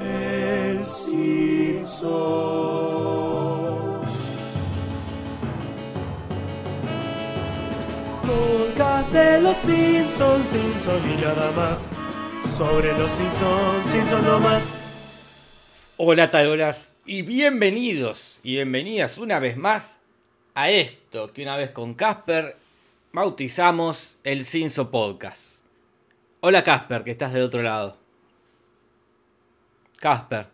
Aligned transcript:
El 0.00 0.84
Simpson. 0.84 2.02
Podcast 8.22 9.12
de 9.12 9.40
los 9.40 9.56
Simpsons, 9.56 10.48
Simpson 10.48 11.10
y 11.10 11.16
nada 11.20 11.50
más. 11.52 11.88
Sobre 12.56 12.92
los 12.92 13.08
Simpsons, 13.08 13.86
Simpson 13.90 14.22
no 14.24 14.38
más. 14.38 14.72
Hola 15.96 16.30
tarolas 16.30 16.96
y 17.06 17.22
bienvenidos 17.22 18.38
y 18.42 18.56
bienvenidas 18.56 19.16
una 19.16 19.38
vez 19.38 19.56
más 19.56 20.00
a 20.54 20.68
esto 20.68 21.32
que 21.32 21.42
una 21.42 21.56
vez 21.56 21.70
con 21.70 21.94
Casper 21.94 22.56
bautizamos 23.12 24.18
el 24.24 24.44
Cinso 24.44 24.90
Podcast. 24.90 25.64
Hola 26.40 26.62
Casper, 26.62 27.02
que 27.02 27.12
estás 27.12 27.32
del 27.32 27.44
otro 27.44 27.62
lado. 27.62 28.05
Casper, 29.98 30.46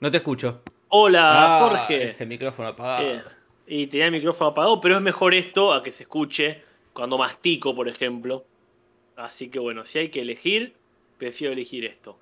no 0.00 0.10
te 0.10 0.18
escucho. 0.18 0.62
Hola, 0.88 1.56
Ah, 1.56 1.60
Jorge. 1.60 2.04
Ese 2.04 2.24
micrófono 2.26 2.68
apagado. 2.68 3.08
Eh, 3.08 3.22
y 3.66 3.86
tenía 3.86 4.06
el 4.06 4.12
micrófono 4.12 4.50
apagado, 4.50 4.80
pero 4.80 4.96
es 4.96 5.02
mejor 5.02 5.34
esto 5.34 5.72
a 5.72 5.82
que 5.82 5.90
se 5.90 6.04
escuche 6.04 6.62
cuando 6.92 7.18
mastico, 7.18 7.74
por 7.74 7.88
ejemplo. 7.88 8.44
Así 9.16 9.48
que 9.48 9.58
bueno, 9.58 9.84
si 9.84 9.98
hay 9.98 10.08
que 10.10 10.20
elegir, 10.20 10.74
prefiero 11.18 11.52
elegir 11.52 11.84
esto. 11.84 12.18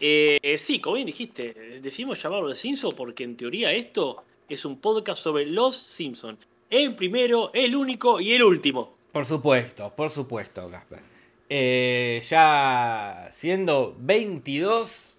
Eh, 0.00 0.56
sí, 0.58 0.80
como 0.80 0.94
bien 0.96 1.06
dijiste, 1.06 1.78
decidimos 1.80 2.22
llamarlo 2.22 2.48
de 2.48 2.56
Simpson 2.56 2.92
porque 2.96 3.24
en 3.24 3.36
teoría 3.36 3.72
esto 3.72 4.24
es 4.48 4.64
un 4.64 4.78
podcast 4.80 5.22
sobre 5.22 5.46
los 5.46 5.76
Simpsons. 5.76 6.38
El 6.68 6.96
primero, 6.96 7.50
el 7.54 7.74
único 7.76 8.20
y 8.20 8.32
el 8.32 8.42
último. 8.42 8.96
Por 9.12 9.24
supuesto, 9.24 9.92
por 9.94 10.10
supuesto, 10.10 10.68
Casper. 10.70 11.00
Eh, 11.48 12.20
ya 12.28 13.28
siendo 13.32 13.94
22 13.98 15.15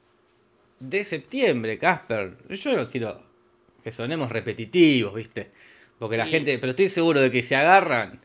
de 0.80 1.04
septiembre, 1.04 1.78
Casper. 1.78 2.38
Yo 2.50 2.76
no 2.76 2.90
quiero 2.90 3.22
que 3.84 3.92
sonemos 3.92 4.32
repetitivos, 4.32 5.14
¿viste? 5.16 5.52
Porque 6.00 6.18
la 6.18 6.26
Sí. 6.26 6.32
gente, 6.32 6.58
pero 6.60 6.72
estoy 6.72 6.90
seguro 6.90 7.20
de 7.20 7.32
que 7.32 7.42
se 7.44 7.56
agarran, 7.56 8.20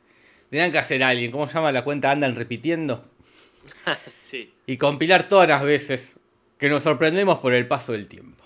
tendrán 0.51 0.73
que 0.73 0.79
hacer 0.79 1.03
alguien, 1.03 1.31
¿cómo 1.31 1.49
se 1.49 1.55
llama 1.55 1.73
la 1.73 1.85
cuenta? 1.85 2.11
Andan 2.11 2.37
repitiendo. 2.37 3.05
sí. 4.31 4.53
Y 4.67 4.77
compilar 4.77 5.29
todas 5.29 5.49
las 5.49 5.65
veces 5.65 6.19
que 6.59 6.69
nos 6.69 6.83
sorprendemos 6.83 7.39
por 7.39 7.55
el 7.55 7.67
paso 7.67 7.93
del 7.93 8.07
tiempo. 8.07 8.45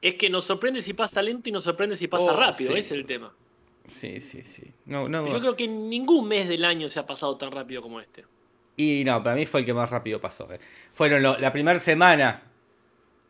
Es 0.00 0.16
que 0.16 0.28
nos 0.30 0.44
sorprende 0.44 0.82
si 0.82 0.94
pasa 0.94 1.22
lento 1.22 1.48
y 1.48 1.52
nos 1.52 1.64
sorprende 1.64 1.94
si 1.96 2.08
pasa 2.08 2.32
Oh, 2.32 2.36
rápido, 2.40 2.72
sí. 2.72 2.78
ese 2.78 2.94
es 2.94 3.00
el 3.00 3.06
tema. 3.06 3.32
Sí, 3.86 4.20
sí, 4.20 4.42
sí. 4.42 4.64
No, 4.86 5.08
no, 5.08 5.26
Yo 5.28 5.38
creo 5.40 5.56
que 5.56 5.68
ningún 5.68 6.26
mes 6.28 6.48
del 6.48 6.64
año 6.64 6.88
se 6.90 6.98
ha 6.98 7.06
pasado 7.06 7.36
tan 7.36 7.52
rápido 7.52 7.82
como 7.82 8.00
este. 8.00 8.24
Y 8.76 9.02
no, 9.04 9.22
para 9.22 9.36
mí 9.36 9.44
fue 9.46 9.60
el 9.60 9.66
que 9.66 9.74
más 9.74 9.90
rápido 9.90 10.20
pasó. 10.20 10.52
eh. 10.52 10.58
Fueron 10.92 11.22
lo- 11.22 11.38
la 11.38 11.52
primera 11.52 11.78
semana 11.78 12.42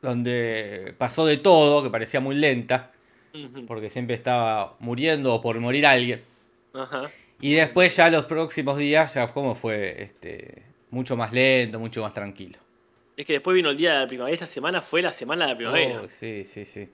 donde 0.03 0.95
pasó 0.99 1.25
de 1.25 1.37
todo, 1.39 1.83
que 1.83 1.91
parecía 1.91 2.21
muy 2.21 2.35
lenta, 2.35 2.91
porque 3.67 3.89
siempre 3.89 4.15
estaba 4.15 4.77
muriendo 4.81 5.33
o 5.35 5.41
por 5.41 5.59
morir 5.61 5.87
alguien. 5.87 6.23
Ajá. 6.75 7.11
Y 7.41 7.55
después 7.55 7.97
ya 7.97 8.11
los 8.11 8.27
próximos 8.27 8.79
días 8.79 9.15
ya 9.15 9.27
como 9.33 9.55
fue 9.55 10.03
este, 10.03 10.63
mucho 10.91 11.17
más 11.17 11.33
lento, 11.33 11.79
mucho 11.79 12.03
más 12.03 12.13
tranquilo. 12.13 12.59
Es 13.17 13.27
que 13.27 13.35
después 13.35 13.55
vino 13.55 13.71
el 13.71 13.77
día 13.77 13.95
de 13.95 14.01
la 14.01 14.07
primavera. 14.07 14.35
Esta 14.35 14.47
semana 14.47 14.83
fue 14.83 15.03
la 15.03 15.13
semana 15.13 15.47
de 15.47 15.53
la 15.53 15.57
primavera. 15.57 16.01
Oh, 16.03 16.09
sí, 16.09 16.45
sí, 16.45 16.67
sí. 16.67 16.89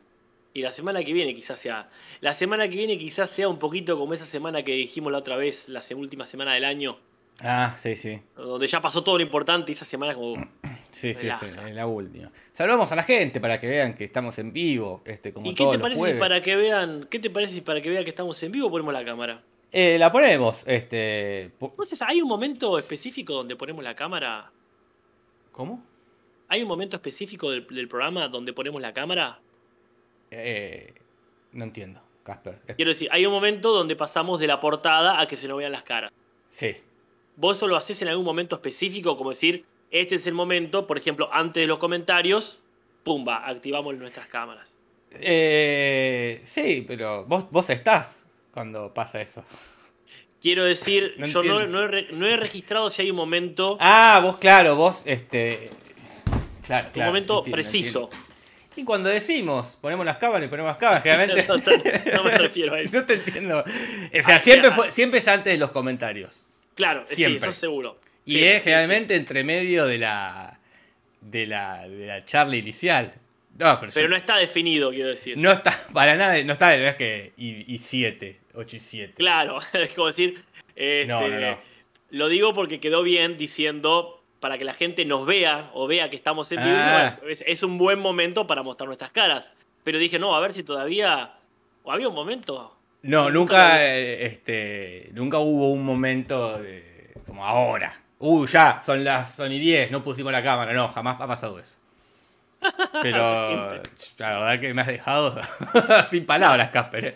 Y 0.54 0.62
la 0.62 0.72
semana 0.72 1.04
que 1.04 1.12
viene 1.12 1.34
quizás 1.34 1.60
sea. 1.60 1.88
La 2.20 2.32
semana 2.32 2.68
que 2.68 2.76
viene 2.76 2.98
quizás 2.98 3.30
sea 3.30 3.48
un 3.48 3.58
poquito 3.58 3.98
como 3.98 4.14
esa 4.14 4.26
semana 4.26 4.62
que 4.62 4.72
dijimos 4.72 5.12
la 5.12 5.18
otra 5.18 5.36
vez, 5.36 5.68
la 5.68 5.80
última 5.94 6.26
semana 6.26 6.54
del 6.54 6.64
año, 6.64 6.98
Ah, 7.40 7.74
sí, 7.78 7.94
sí. 7.94 8.20
donde 8.36 8.66
ya 8.66 8.80
pasó 8.80 9.04
todo 9.04 9.16
lo 9.18 9.22
importante 9.22 9.70
y 9.70 9.74
esa 9.74 9.84
semana 9.84 10.14
como. 10.14 10.44
Sí, 10.98 11.14
sí, 11.14 11.28
sí, 11.38 11.46
en 11.46 11.76
la 11.76 11.86
última. 11.86 12.30
Saludamos 12.52 12.90
a 12.90 12.96
la 12.96 13.04
gente 13.04 13.40
para 13.40 13.60
que 13.60 13.68
vean 13.68 13.94
que 13.94 14.02
estamos 14.04 14.38
en 14.38 14.52
vivo, 14.52 15.02
este, 15.06 15.32
como 15.32 15.48
¿Y 15.50 15.54
qué 15.54 15.64
te 15.64 15.72
los 15.74 15.80
parece 15.82 16.12
si 16.12 16.18
para 16.18 16.40
que 16.42 16.56
vean, 16.56 17.06
qué 17.08 17.18
te 17.20 17.30
parece 17.30 17.54
si 17.54 17.60
para 17.60 17.80
que 17.80 17.88
vean 17.88 18.02
que 18.04 18.10
estamos 18.10 18.42
en 18.42 18.50
vivo 18.50 18.70
ponemos 18.70 18.92
la 18.92 19.04
cámara? 19.04 19.42
Eh, 19.70 19.96
la 19.98 20.10
ponemos, 20.10 20.64
este... 20.66 21.52
po- 21.58 21.68
Entonces, 21.70 22.02
¿hay 22.02 22.20
un 22.20 22.26
momento 22.28 22.78
específico 22.78 23.34
donde 23.34 23.54
ponemos 23.54 23.84
la 23.84 23.94
cámara? 23.94 24.50
¿Cómo? 25.52 25.84
¿Hay 26.48 26.62
un 26.62 26.68
momento 26.68 26.96
específico 26.96 27.50
del, 27.50 27.66
del 27.68 27.86
programa 27.88 28.26
donde 28.28 28.52
ponemos 28.52 28.80
la 28.82 28.92
cámara? 28.92 29.38
Eh, 30.30 30.92
no 31.52 31.64
entiendo, 31.64 32.00
Casper. 32.22 32.60
Quiero 32.76 32.90
decir, 32.90 33.08
hay 33.12 33.24
un 33.26 33.32
momento 33.32 33.72
donde 33.72 33.94
pasamos 33.94 34.40
de 34.40 34.46
la 34.46 34.58
portada 34.58 35.20
a 35.20 35.28
que 35.28 35.36
se 35.36 35.46
nos 35.46 35.58
vean 35.58 35.72
las 35.72 35.82
caras. 35.82 36.10
Sí. 36.48 36.76
¿Vos 37.36 37.56
eso 37.56 37.68
lo 37.68 37.76
haces 37.76 38.00
en 38.02 38.08
algún 38.08 38.24
momento 38.24 38.56
específico? 38.56 39.16
Como 39.16 39.30
decir, 39.30 39.64
este 39.90 40.16
es 40.16 40.26
el 40.26 40.34
momento, 40.34 40.86
por 40.86 40.98
ejemplo, 40.98 41.28
antes 41.32 41.60
de 41.62 41.66
los 41.66 41.78
comentarios, 41.78 42.58
pumba, 43.04 43.46
activamos 43.48 43.94
nuestras 43.96 44.26
cámaras. 44.28 44.74
Eh, 45.12 46.40
sí, 46.44 46.84
pero 46.86 47.24
vos, 47.24 47.50
vos 47.50 47.70
estás 47.70 48.26
cuando 48.52 48.92
pasa 48.92 49.20
eso. 49.20 49.44
Quiero 50.40 50.64
decir, 50.64 51.14
No 51.18 51.26
yo 51.26 51.66
no, 51.66 51.82
he, 51.84 51.88
re- 51.88 52.06
no 52.12 52.26
he 52.26 52.36
registrado 52.36 52.90
si 52.90 53.02
hay 53.02 53.10
un 53.10 53.16
momento, 53.16 53.76
Ah, 53.80 54.20
vos, 54.22 54.36
claro, 54.38 54.76
vos, 54.76 55.02
este. 55.06 55.70
Claro, 56.62 56.88
un 56.88 56.92
claro, 56.92 57.10
momento 57.10 57.38
entiendo, 57.38 57.54
preciso. 57.54 58.02
entiendo. 58.04 58.28
Y 58.76 58.84
cuando 58.84 59.08
decimos, 59.08 59.76
ponemos 59.80 60.04
las 60.06 60.18
cámaras 60.18 60.46
y 60.46 60.48
ponemos 60.50 60.70
las 60.70 60.78
cámaras, 60.78 61.02
generalmente. 61.02 62.12
No, 62.14 62.22
me 62.24 62.38
refiero 62.38 62.74
a 62.74 62.80
eso. 62.82 62.98
No 62.98 63.06
te 63.06 63.14
entiendo. 63.14 63.60
O 63.64 64.22
sea, 64.22 64.36
Ah, 64.36 64.40
siempre, 64.40 64.70
fue, 64.70 64.90
siempre 64.92 65.18
es 65.18 65.26
antes 65.28 65.52
de 65.52 65.58
los 65.58 65.70
comentarios. 65.70 66.44
Claro, 66.74 67.02
sí, 67.06 67.16
Siempre. 67.16 67.48
eso 67.48 67.58
seguro. 67.58 67.98
Y 68.32 68.44
es 68.44 68.62
generalmente 68.62 69.14
entre 69.16 69.44
medio 69.44 69.86
de 69.86 69.98
la. 69.98 70.58
de 71.20 71.46
la. 71.46 71.88
de 71.88 72.06
la 72.06 72.24
charla 72.24 72.56
inicial. 72.56 73.14
No, 73.58 73.78
pero, 73.80 73.90
sí. 73.90 73.94
Pero 73.96 74.06
yo- 74.06 74.10
no 74.10 74.16
está 74.16 74.36
definido, 74.36 74.90
quiero 74.90 75.08
decir. 75.08 75.36
no 75.36 75.50
está 75.50 75.74
para 75.92 76.14
nada, 76.16 76.42
no 76.44 76.52
está, 76.52 76.76
no 76.76 76.84
es 76.84 76.94
que. 76.94 77.32
y 77.36 77.78
7, 77.78 78.38
8 78.54 78.76
y 78.76 78.80
7. 78.80 79.14
Claro, 79.16 79.58
es 79.72 79.90
como 79.94 80.06
decir. 80.08 80.42
este, 80.76 81.06
No, 81.06 81.26
no, 81.26 81.40
no. 81.40 81.58
Lo 82.10 82.28
digo 82.28 82.54
porque 82.54 82.80
quedó 82.80 83.02
bien 83.02 83.36
diciendo 83.36 84.22
para 84.40 84.56
que 84.56 84.64
la 84.64 84.72
gente 84.74 85.04
nos 85.04 85.26
vea 85.26 85.70
o 85.74 85.86
vea 85.86 86.08
que 86.10 86.16
estamos 86.16 86.50
en 86.52 86.58
vivo. 86.62 86.76
Ah. 86.78 87.16
Bueno, 87.18 87.32
es, 87.32 87.42
es 87.46 87.62
un 87.62 87.76
buen 87.78 87.98
momento 87.98 88.46
para 88.46 88.62
mostrar 88.62 88.86
nuestras 88.86 89.10
caras. 89.10 89.52
Pero 89.84 89.98
dije, 89.98 90.18
no, 90.18 90.34
a 90.34 90.40
ver 90.40 90.52
si 90.52 90.62
todavía. 90.62 91.34
O 91.82 91.90
había 91.92 92.08
un 92.08 92.14
momento. 92.14 92.76
No, 93.02 93.30
Nunca 93.30 93.54
nunca, 93.54 93.86
eh, 93.86 94.26
este, 94.26 95.10
nunca 95.12 95.38
hubo 95.38 95.70
un 95.72 95.84
momento 95.84 96.58
de, 96.58 97.10
como 97.26 97.44
ahora. 97.44 97.94
Uy, 98.20 98.46
ya, 98.48 98.80
son 98.84 99.04
las 99.04 99.34
son 99.34 99.52
y 99.52 99.58
10, 99.58 99.90
no 99.90 100.02
pusimos 100.02 100.32
la 100.32 100.42
cámara. 100.42 100.72
No, 100.72 100.88
jamás 100.88 101.20
ha 101.20 101.26
pasado 101.26 101.58
eso. 101.58 101.78
Pero 103.02 103.74
la 104.18 104.30
verdad 104.30 104.60
que 104.60 104.74
me 104.74 104.80
has 104.82 104.88
dejado 104.88 105.36
sin 106.08 106.26
palabras, 106.26 106.70
Casper. 106.70 107.04
eh. 107.04 107.14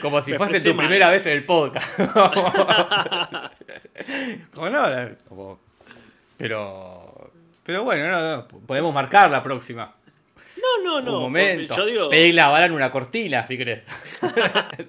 Como 0.00 0.20
si 0.20 0.32
Me 0.32 0.38
fuese 0.38 0.60
tu 0.60 0.74
mal. 0.74 0.86
primera 0.86 1.08
vez 1.08 1.24
en 1.26 1.32
el 1.32 1.44
podcast. 1.44 1.88
como 4.54 4.68
no, 4.70 4.84
como- 5.28 5.58
pero, 6.36 7.30
pero 7.64 7.82
bueno, 7.84 8.08
no, 8.10 8.36
no, 8.36 8.46
podemos 8.66 8.92
marcar 8.92 9.30
la 9.30 9.42
próxima. 9.42 9.94
No, 10.56 10.82
no, 10.84 11.00
no. 11.00 11.16
un 11.18 11.22
momento. 11.24 11.74
Yo 11.76 11.86
digo, 11.86 12.10
Pedirle 12.10 12.40
a 12.42 12.48
Baran 12.48 12.72
una 12.72 12.90
cortina, 12.90 13.46
si 13.46 13.56
querés. 13.56 13.82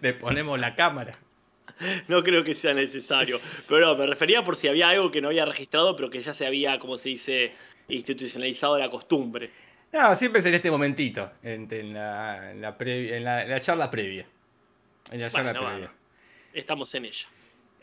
Le 0.02 0.14
ponemos 0.14 0.60
la 0.60 0.76
cámara. 0.76 1.16
no 2.08 2.24
creo 2.24 2.44
que 2.44 2.54
sea 2.54 2.74
necesario. 2.74 3.40
Pero 3.68 3.82
no, 3.88 3.96
me 3.96 4.06
refería 4.08 4.44
por 4.44 4.56
si 4.56 4.68
había 4.68 4.90
algo 4.90 5.12
que 5.12 5.22
no 5.22 5.28
había 5.30 5.46
registrado, 5.46 5.96
pero 5.96 6.10
que 6.10 6.22
ya 6.22 6.34
se 6.34 6.46
había, 6.46 6.80
como 6.80 6.98
se 6.98 7.10
dice, 7.10 7.52
institucionalizado 7.88 8.78
la 8.78 8.90
costumbre. 8.90 9.50
No, 9.92 10.16
siempre 10.16 10.42
es 10.42 10.46
en 10.46 10.54
este 10.56 10.70
momentito, 10.70 11.32
en, 11.44 11.68
en 11.72 11.94
la, 11.94 12.52
en 12.52 12.62
la 12.62 12.78
previ- 12.78 13.14
en 13.14 13.24
la- 13.24 13.44
en 13.44 13.50
la 13.50 13.62
charla 13.62 13.90
previa. 13.90 14.26
En 15.12 15.22
la 15.22 15.30
charla 15.30 15.54
Bueno, 15.54 15.68
previa. 15.70 15.92
Estamos 16.54 16.94
en 16.96 17.06
ella. 17.06 17.28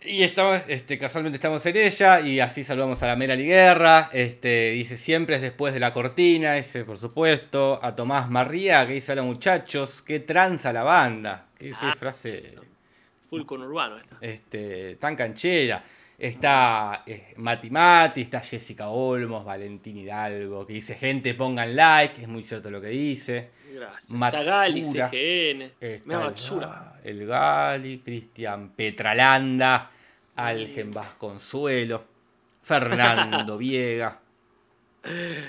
Y 0.06 0.22
estamos, 0.22 0.60
este, 0.68 0.98
casualmente 0.98 1.36
estamos 1.36 1.64
en 1.64 1.76
ella 1.78 2.20
y 2.20 2.40
así 2.40 2.62
saludamos 2.62 3.02
a 3.02 3.06
la 3.06 3.16
Mera 3.16 3.36
Liguerra. 3.36 4.10
Este, 4.12 4.72
dice 4.72 4.98
siempre 4.98 5.36
es 5.36 5.40
después 5.40 5.72
de 5.72 5.80
la 5.80 5.94
cortina, 5.94 6.58
ese 6.58 6.84
por 6.84 6.98
supuesto. 6.98 7.78
A 7.82 7.96
Tomás 7.96 8.28
Marría 8.28 8.86
que 8.86 8.92
dice 8.94 9.12
hola 9.12 9.22
muchachos, 9.22 10.02
qué 10.02 10.20
tranza 10.20 10.74
la 10.74 10.82
banda. 10.82 11.46
Qué, 11.58 11.68
qué 11.70 11.74
Ah. 11.80 11.94
frase 11.98 12.54
Full 13.36 13.46
con 13.46 13.62
urbano 13.62 13.98
esta. 13.98 14.16
este, 14.20 14.96
tan 14.96 15.16
canchera. 15.16 15.82
Está 16.16 17.02
eh, 17.06 17.34
Mati 17.38 17.70
Mati, 17.70 18.20
está 18.20 18.40
Jessica 18.40 18.88
Olmos, 18.88 19.44
Valentín 19.44 19.98
Hidalgo, 19.98 20.64
que 20.64 20.74
dice 20.74 20.94
gente 20.94 21.34
pongan 21.34 21.74
like, 21.74 22.22
es 22.22 22.28
muy 22.28 22.44
cierto 22.44 22.70
lo 22.70 22.80
que 22.80 22.88
dice. 22.88 23.50
Gracias. 23.74 24.10
Matsura. 24.10 24.40
Está 24.40 24.52
Gali, 24.52 24.82
CGN. 24.82 25.72
Está 25.80 26.18
Matsura. 26.20 26.92
El 27.02 27.26
Gali, 27.26 27.98
Cristian 27.98 28.70
Petralanda, 28.70 29.90
Algen 30.36 30.92
Vasconsuelo, 30.92 32.04
Fernando 32.62 33.58
Viega. 33.58 34.20
Eh, 35.04 35.44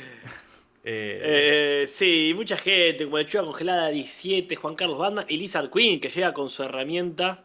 Eh, 0.83 1.85
sí, 1.87 2.33
mucha 2.35 2.57
gente, 2.57 3.05
como 3.05 3.17
Lechuga 3.17 3.43
Congelada 3.43 3.89
17, 3.89 4.55
Juan 4.55 4.75
Carlos 4.75 4.97
Banda 4.97 5.25
y 5.27 5.37
Lizard 5.37 5.69
Queen, 5.69 5.99
que 5.99 6.09
llega 6.09 6.33
con 6.33 6.49
su 6.49 6.63
herramienta. 6.63 7.43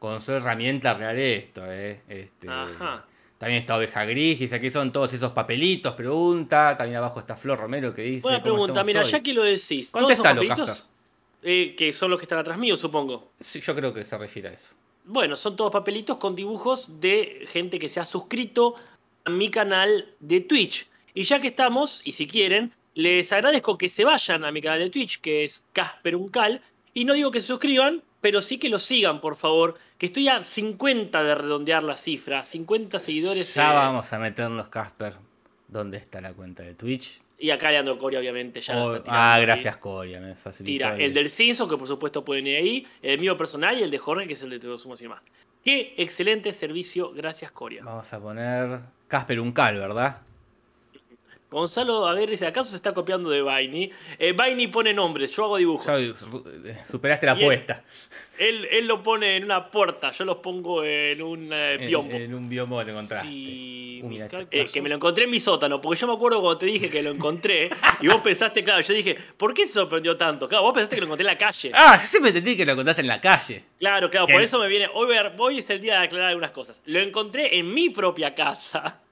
Con 0.00 0.20
su 0.22 0.32
herramienta 0.32 0.94
real 0.94 1.16
esto, 1.16 1.62
eh. 1.70 2.00
Este, 2.08 2.48
Ajá. 2.48 3.04
También 3.38 3.60
está 3.60 3.76
Oveja 3.76 4.04
Gris, 4.04 4.38
dice 4.38 4.56
aquí 4.56 4.70
son 4.70 4.92
todos 4.92 5.12
esos 5.14 5.30
papelitos, 5.30 5.94
pregunta. 5.94 6.76
También 6.76 6.98
abajo 6.98 7.20
está 7.20 7.36
Flor 7.36 7.58
Romero 7.58 7.94
que 7.94 8.02
dice. 8.02 8.22
Buena 8.22 8.42
¿cómo 8.42 8.54
pregunta, 8.54 8.84
mira, 8.84 9.02
hoy? 9.02 9.10
ya 9.10 9.22
que 9.22 9.32
lo 9.32 9.44
decís, 9.44 9.92
¿todos 9.92 10.10
esos 10.10 10.26
Contéstalo? 10.26 10.66
Casper. 10.66 10.90
Eh, 11.42 11.74
que 11.76 11.92
son 11.92 12.10
los 12.10 12.18
que 12.18 12.24
están 12.24 12.38
atrás 12.38 12.58
mío, 12.58 12.76
supongo. 12.76 13.30
Sí, 13.40 13.60
yo 13.60 13.74
creo 13.74 13.94
que 13.94 14.04
se 14.04 14.18
refiere 14.18 14.48
a 14.48 14.52
eso. 14.52 14.74
Bueno, 15.04 15.36
son 15.36 15.56
todos 15.56 15.72
papelitos 15.72 16.18
con 16.18 16.36
dibujos 16.36 17.00
de 17.00 17.46
gente 17.48 17.78
que 17.78 17.88
se 17.88 18.00
ha 18.00 18.04
suscrito 18.04 18.74
a 19.24 19.30
mi 19.30 19.50
canal 19.50 20.14
de 20.20 20.42
Twitch. 20.42 20.86
Y 21.14 21.22
ya 21.22 21.40
que 21.40 21.48
estamos, 21.48 22.02
y 22.04 22.12
si 22.12 22.26
quieren, 22.26 22.74
les 22.94 23.32
agradezco 23.32 23.78
que 23.78 23.88
se 23.88 24.04
vayan 24.04 24.44
a 24.44 24.52
mi 24.52 24.60
canal 24.60 24.80
de 24.80 24.90
Twitch, 24.90 25.20
que 25.20 25.44
es 25.44 25.64
Casper 25.72 26.16
Uncal. 26.16 26.62
Y 26.92 27.06
no 27.06 27.14
digo 27.14 27.30
que 27.30 27.40
se 27.40 27.46
suscriban, 27.46 28.02
pero 28.20 28.40
sí 28.40 28.58
que 28.58 28.68
lo 28.68 28.78
sigan, 28.78 29.20
por 29.20 29.36
favor. 29.36 29.76
Que 29.98 30.06
estoy 30.06 30.28
a 30.28 30.42
50 30.42 31.22
de 31.22 31.34
redondear 31.34 31.82
la 31.82 31.96
cifra. 31.96 32.42
50 32.42 32.98
seguidores. 32.98 33.54
Ya 33.54 33.72
eh, 33.72 33.74
vamos 33.74 34.12
a 34.12 34.18
meternos, 34.18 34.68
Casper. 34.68 35.14
¿Dónde 35.68 35.98
está 35.98 36.20
la 36.20 36.32
cuenta 36.32 36.62
de 36.62 36.74
Twitch? 36.74 37.22
Y 37.38 37.50
acá 37.50 37.70
Leandro 37.70 37.98
Coria, 37.98 38.18
obviamente, 38.18 38.60
ya. 38.60 38.76
Oh, 38.76 39.02
ah, 39.06 39.34
ahí. 39.34 39.42
gracias, 39.42 39.76
Coria. 39.78 40.20
Me 40.20 40.34
facilitó. 40.34 40.72
Tira 40.72 40.96
el 40.96 41.14
del 41.14 41.30
Simpson, 41.30 41.68
que 41.68 41.76
por 41.78 41.86
supuesto 41.86 42.24
pueden 42.24 42.46
ir 42.46 42.56
ahí, 42.56 42.86
el 43.00 43.18
mío 43.18 43.36
personal 43.36 43.78
y 43.78 43.82
el 43.82 43.90
de 43.90 43.98
Jorge, 43.98 44.26
que 44.26 44.34
es 44.34 44.42
el 44.42 44.50
de 44.50 44.58
Todos 44.58 44.82
Sumos 44.82 45.00
y 45.00 45.08
más. 45.08 45.22
Qué 45.64 45.94
excelente 45.96 46.52
servicio, 46.52 47.12
gracias 47.12 47.50
Coria. 47.50 47.82
Vamos 47.84 48.12
a 48.12 48.20
poner 48.20 48.80
Casper 49.08 49.40
Uncal, 49.40 49.78
¿verdad? 49.78 50.22
Gonzalo 51.50 52.06
Aguirre 52.06 52.30
dice, 52.32 52.46
¿acaso 52.46 52.70
se 52.70 52.76
está 52.76 52.94
copiando 52.94 53.28
de 53.28 53.42
Vaini? 53.42 53.90
Eh, 54.18 54.32
Vaini 54.32 54.68
pone 54.68 54.94
nombres, 54.94 55.32
yo 55.32 55.44
hago 55.44 55.56
dibujos. 55.56 55.84
Superaste 56.84 57.26
la 57.26 57.32
apuesta. 57.32 57.82
Él, 58.38 58.66
él 58.70 58.86
lo 58.86 59.02
pone 59.02 59.36
en 59.36 59.44
una 59.44 59.68
puerta, 59.70 60.12
yo 60.12 60.24
los 60.24 60.38
pongo 60.38 60.82
en 60.84 61.20
un 61.20 61.50
eh, 61.52 61.76
biombo. 61.86 62.14
en 62.14 62.32
un 62.34 62.48
biombo 62.48 62.78
que 62.78 62.84
te 62.86 62.90
encontraste. 62.92 63.28
Sí, 63.28 64.00
eh, 64.50 64.66
que 64.72 64.80
me 64.80 64.88
lo 64.88 64.94
encontré 64.94 65.24
en 65.24 65.30
mi 65.30 65.40
sótano, 65.40 65.80
porque 65.80 66.00
yo 66.00 66.06
me 66.06 66.14
acuerdo 66.14 66.40
cuando 66.40 66.56
te 66.58 66.66
dije 66.66 66.88
que 66.88 67.02
lo 67.02 67.10
encontré 67.10 67.68
y 68.00 68.06
vos 68.08 68.20
pensaste, 68.22 68.64
claro, 68.64 68.80
yo 68.80 68.94
dije, 68.94 69.16
¿por 69.36 69.52
qué 69.52 69.66
se 69.66 69.72
sorprendió 69.74 70.16
tanto? 70.16 70.48
Claro, 70.48 70.64
vos 70.64 70.72
pensaste 70.72 70.94
que 70.96 71.00
lo 71.00 71.06
encontré 71.06 71.24
en 71.24 71.32
la 71.34 71.38
calle. 71.38 71.70
Ah, 71.74 71.98
yo 72.00 72.06
siempre 72.06 72.30
entendí 72.30 72.56
que 72.56 72.64
lo 72.64 72.76
contaste 72.76 73.02
en 73.02 73.08
la 73.08 73.20
calle. 73.20 73.64
Claro, 73.78 74.08
claro, 74.08 74.26
por 74.26 74.40
eso 74.40 74.58
me 74.58 74.68
viene. 74.68 74.88
Hoy, 74.94 75.06
voy 75.08 75.16
a- 75.18 75.34
hoy 75.36 75.58
es 75.58 75.68
el 75.68 75.80
día 75.80 75.98
de 75.98 76.06
aclarar 76.06 76.28
algunas 76.28 76.52
cosas. 76.52 76.80
Lo 76.86 77.00
encontré 77.00 77.58
en 77.58 77.74
mi 77.74 77.90
propia 77.90 78.34
casa. 78.34 79.02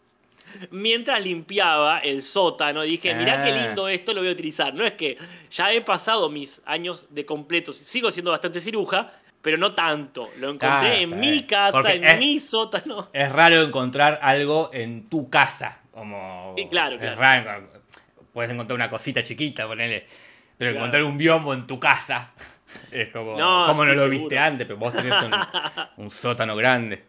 Mientras 0.70 1.22
limpiaba 1.22 1.98
el 1.98 2.22
sótano, 2.22 2.82
dije, 2.82 3.14
mirá 3.14 3.42
qué 3.42 3.50
Ah. 3.52 3.66
lindo 3.66 3.88
esto, 3.88 4.12
lo 4.12 4.20
voy 4.20 4.28
a 4.30 4.32
utilizar. 4.32 4.74
No 4.74 4.84
es 4.84 4.92
que 4.94 5.16
ya 5.50 5.72
he 5.72 5.80
pasado 5.80 6.28
mis 6.30 6.60
años 6.66 7.06
de 7.10 7.24
completo, 7.26 7.72
sigo 7.72 8.10
siendo 8.10 8.30
bastante 8.30 8.60
ciruja, 8.60 9.12
pero 9.42 9.56
no 9.56 9.74
tanto. 9.74 10.28
Lo 10.38 10.48
encontré 10.50 10.68
Ah, 10.68 10.96
en 10.98 11.18
mi 11.20 11.44
casa, 11.46 11.72
Porque 11.72 11.92
en 11.94 12.04
es- 12.04 12.18
mi 12.18 12.38
sótano. 12.38 13.08
Es 13.12 13.30
raro 13.32 13.62
encontrar 13.62 14.18
algo 14.22 14.70
en 14.72 15.08
tu 15.08 15.30
casa. 15.30 15.80
Como. 15.92 16.54
Sí, 16.56 16.66
claro, 16.68 16.96
Es 16.96 17.14
claro. 17.14 17.20
raro. 17.46 17.68
Puedes 18.32 18.50
encontrar 18.52 18.74
una 18.76 18.88
cosita 18.90 19.22
chiquita, 19.22 19.66
ponele. 19.66 20.06
Pero 20.56 20.70
Claro. 20.72 20.78
encontrar 20.86 21.02
un 21.04 21.18
biombo 21.18 21.54
en 21.54 21.66
tu 21.66 21.78
casa. 21.80 22.32
Es 22.92 23.08
como. 23.08 23.36
No, 23.38 23.66
¿Cómo 23.66 23.84
no 23.84 23.94
lo 23.94 24.02
seguro. 24.02 24.10
viste 24.10 24.38
antes? 24.38 24.66
Pero 24.66 24.78
vos 24.78 24.92
tenés 24.92 25.14
un, 25.22 25.32
un 26.04 26.10
sótano 26.10 26.54
grande. 26.54 27.02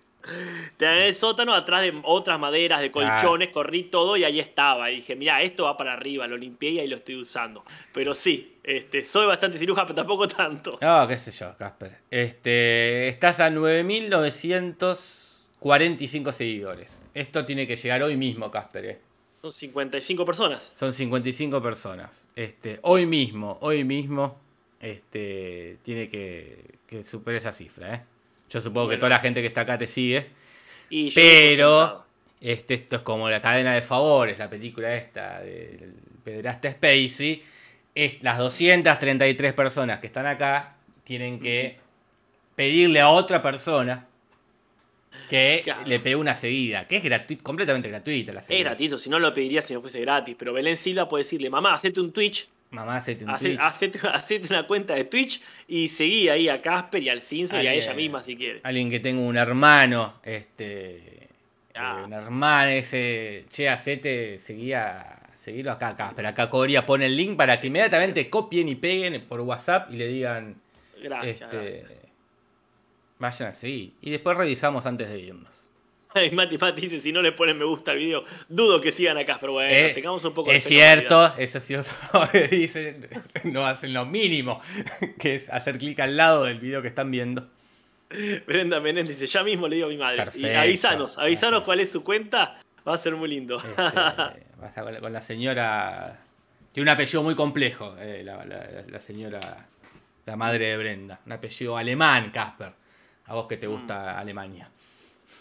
Tenía 0.78 1.08
el 1.08 1.16
sótano 1.16 1.54
atrás 1.54 1.82
de 1.82 2.00
otras 2.04 2.40
maderas, 2.40 2.82
de 2.82 2.92
colchones, 2.92 3.50
corrí 3.50 3.84
todo 3.84 4.18
y 4.18 4.24
ahí 4.24 4.40
estaba. 4.40 4.92
Y 4.92 4.98
dije, 4.98 5.16
mirá, 5.16 5.42
esto 5.42 5.66
va 5.66 5.78
para 5.78 5.94
arriba, 5.94 6.28
lo 6.28 6.38
limpié 6.38 6.72
y 6.72 6.80
ahí 6.80 6.88
lo 6.88 6.98
estoy 6.98 7.16
usando. 7.16 7.64
Pero 7.94 8.14
sí, 8.14 8.56
este, 8.64 9.04
soy 9.04 9.28
bastante 9.28 9.58
ciruja, 9.58 9.86
pero 9.86 9.96
tampoco 9.96 10.28
tanto. 10.28 10.78
No, 10.82 11.08
qué 11.08 11.18
sé 11.18 11.32
yo, 11.32 11.56
Casper. 11.56 11.98
Este, 12.10 13.08
estás 13.10 13.40
a 13.40 13.50
9.945 13.50 16.32
seguidores. 16.32 17.06
Esto 17.14 17.46
tiene 17.46 17.68
que 17.68 17.76
llegar 17.76 18.02
hoy 18.04 18.18
mismo, 18.18 18.52
Casper. 18.52 18.86
eh. 18.86 19.00
Son 19.42 19.54
55 19.54 20.26
personas. 20.26 20.72
Son 20.74 20.92
55 20.92 21.62
personas. 21.62 22.28
Este, 22.36 22.80
hoy 22.84 23.06
mismo, 23.06 23.58
hoy 23.62 23.86
mismo, 23.86 24.38
este, 24.82 25.78
tiene 25.84 26.10
que, 26.10 26.80
que 26.86 27.04
superar 27.04 27.38
esa 27.38 27.54
cifra. 27.54 27.96
¿eh? 27.96 28.04
Yo 28.50 28.62
supongo 28.62 28.90
que 28.90 28.98
toda 28.98 29.10
la 29.10 29.20
gente 29.20 29.42
que 29.42 29.48
está 29.48 29.62
acá 29.62 29.78
te 29.78 29.88
sigue. 29.88 30.28
Y 30.90 31.12
Pero 31.12 32.06
este, 32.42 32.74
esto 32.76 32.96
es 32.98 33.02
como 33.04 33.30
la 33.30 33.42
cadena 33.42 33.74
de 33.76 33.82
favores, 33.82 34.38
la 34.40 34.50
película 34.50 34.96
esta 34.96 35.40
del 35.42 35.94
pederasta 36.24 36.72
Spacey. 36.72 37.44
Es, 37.96 38.22
las 38.24 38.38
233 38.38 39.54
personas 39.54 40.00
que 40.00 40.08
están 40.08 40.26
acá 40.26 40.76
tienen 41.04 41.40
que 41.40 41.78
pedirle 42.56 43.00
a 43.02 43.10
otra 43.10 43.42
persona 43.42 44.06
que 45.30 45.62
Claro. 45.64 45.84
le 45.86 46.00
pegue 46.00 46.16
una 46.16 46.36
seguida, 46.36 46.88
que 46.88 46.98
es 46.98 47.04
gratuita, 47.04 47.44
completamente 47.44 47.90
gratuita 47.90 48.32
la 48.34 48.40
Es 48.40 48.48
seguida. 48.48 48.70
gratuito, 48.70 48.98
si 48.98 49.10
no 49.10 49.20
lo 49.20 49.34
pediría 49.34 49.62
si 49.62 49.74
no 49.74 49.82
fuese 49.82 50.00
gratis. 50.02 50.36
Pero 50.38 50.54
Belén 50.54 50.78
Silva 50.78 51.08
puede 51.08 51.24
decirle, 51.24 51.50
mamá, 51.50 51.74
hacete 51.76 52.00
un 52.00 52.12
Twitch, 52.12 52.48
Mamá, 52.72 52.98
hacete 52.98 53.24
un 53.26 53.32
hace- 53.32 53.48
Twitch. 53.50 53.60
hacete, 53.62 54.00
hacete 54.14 54.48
una 54.50 54.68
cuenta 54.68 54.94
de 54.94 55.04
Twitch 55.06 55.42
y 55.68 55.88
seguí 55.88 56.30
ahí 56.30 56.50
a 56.50 56.58
Casper 56.60 57.02
y 57.02 57.10
al 57.10 57.22
Cinso 57.22 57.60
y 57.62 57.66
a 57.68 57.74
ella 57.74 57.94
misma 57.94 58.22
si 58.22 58.36
quiere. 58.36 58.62
Alguien 58.64 58.90
que 58.90 59.00
tenga 59.00 59.22
un 59.22 59.38
hermano, 59.38 60.16
este. 60.24 61.30
Ah. 61.76 61.98
eh, 62.02 62.04
un 62.06 62.14
hermano 62.14 62.70
ese. 62.72 63.46
Che, 63.50 63.70
hacete, 63.70 64.40
seguía. 64.40 65.16
Seguilo 65.36 65.72
acá. 65.72 65.96
Pero 66.16 66.28
acá 66.28 66.50
Coria 66.50 66.86
pone 66.86 67.06
el 67.06 67.16
link 67.16 67.38
para 67.38 67.60
que 67.60 67.68
inmediatamente 67.68 68.30
copien 68.30 68.68
y 68.68 68.76
peguen 68.76 69.26
por 69.26 69.40
WhatsApp 69.42 69.90
y 69.92 69.96
le 69.96 70.08
digan. 70.08 70.62
Gracias. 71.02 71.42
este. 71.42 71.86
Vayan 73.20 73.50
así. 73.50 73.96
Y 74.02 74.12
después 74.12 74.38
revisamos 74.38 74.86
antes 74.86 75.10
de 75.10 75.20
irnos. 75.20 75.69
Y 76.16 76.32
Mati 76.32 76.58
Mati 76.58 76.82
dice, 76.82 77.00
si 77.00 77.12
no 77.12 77.22
le 77.22 77.32
ponen 77.34 77.58
me 77.58 77.66
gusta 77.66 77.92
al 77.92 77.98
video, 77.98 78.24
dudo 78.48 78.82
que 78.82 78.92
sigan 78.92 79.18
acá, 79.18 79.38
pero 79.40 79.54
bueno, 79.54 79.70
Eh, 79.74 79.92
tengamos 79.94 80.24
un 80.26 80.34
poco 80.34 80.50
de 80.52 80.58
es 80.58 80.64
cierto, 80.64 81.34
eso 81.38 81.58
es 81.60 81.64
cierto. 81.64 81.92
lo 82.14 82.28
que 82.32 82.48
Dicen, 82.48 83.08
no 83.46 83.66
hacen 83.66 83.94
lo 83.94 84.06
mínimo, 84.06 84.60
que 85.20 85.36
es 85.36 85.50
hacer 85.50 85.78
clic 85.78 86.00
al 86.00 86.18
lado 86.18 86.46
del 86.46 86.60
video 86.60 86.82
que 86.82 86.88
están 86.88 87.12
viendo. 87.12 87.48
Brenda 88.48 88.80
Menéndez 88.80 89.20
dice, 89.20 89.32
ya 89.32 89.44
mismo 89.44 89.68
le 89.68 89.76
digo 89.76 89.88
a 89.88 89.92
mi 89.92 89.98
madre. 89.98 90.16
y 90.16 90.26
Perfecto. 90.26 90.60
avisanos, 90.60 91.18
avisanos 91.20 91.52
Perfecto. 91.60 91.66
cuál 91.66 91.80
es 91.82 91.92
su 91.92 92.04
cuenta, 92.04 92.60
va 92.88 92.96
a 92.96 92.98
ser 92.98 93.16
muy 93.16 93.30
lindo. 93.30 93.58
Este, 93.58 93.76
vas 94.60 94.78
a- 94.78 94.82
con, 94.84 94.94
la, 94.94 95.00
con 95.00 95.14
la 95.14 95.22
señora. 95.22 96.20
Tiene 96.72 96.90
un 96.90 96.94
apellido 96.96 97.22
muy 97.22 97.36
complejo, 97.36 97.96
eh, 98.00 98.24
la, 98.24 98.44
la- 98.46 98.84
la 98.88 99.00
señora. 99.00 99.68
La 100.26 100.36
madre 100.36 100.68
de 100.68 100.78
Brenda. 100.78 101.20
Un 101.26 101.32
apellido 101.34 101.78
alemán, 101.78 102.32
Casper. 102.32 102.72
A 103.26 103.36
vos 103.36 103.48
que 103.48 103.58
te 103.58 103.68
gusta 103.68 104.18
Alemania. 104.20 104.70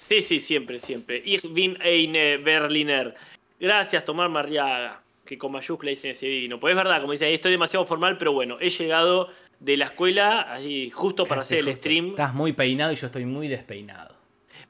Sí, 0.08 0.22
sí, 0.22 0.40
siempre, 0.40 0.80
siempre. 0.80 1.20
Ich 1.22 1.42
bin 1.52 1.76
eine 1.82 2.38
Berliner. 2.38 3.14
Gracias, 3.60 4.04
Tomar 4.06 4.30
Marriaga, 4.30 5.02
que 5.26 5.36
con 5.36 5.52
mayúscula 5.52 5.90
dicen 5.90 6.12
ese 6.12 6.24
divino. 6.26 6.58
Pues 6.58 6.72
es 6.72 6.76
verdad, 6.76 7.00
como 7.00 7.12
dice, 7.12 7.32
estoy 7.34 7.52
demasiado 7.52 7.84
formal, 7.84 8.16
pero 8.16 8.32
bueno, 8.32 8.56
he 8.58 8.70
llegado 8.70 9.28
de 9.60 9.76
la 9.76 9.84
escuela 9.86 10.50
ahí 10.50 10.88
justo 10.88 11.26
para 11.26 11.42
hacer 11.42 11.58
el 11.58 11.74
stream. 11.76 12.10
Estás 12.10 12.32
muy 12.32 12.54
peinado 12.54 12.90
y 12.92 12.96
yo 12.96 13.06
estoy 13.06 13.26
muy 13.26 13.48
despeinado. 13.48 14.16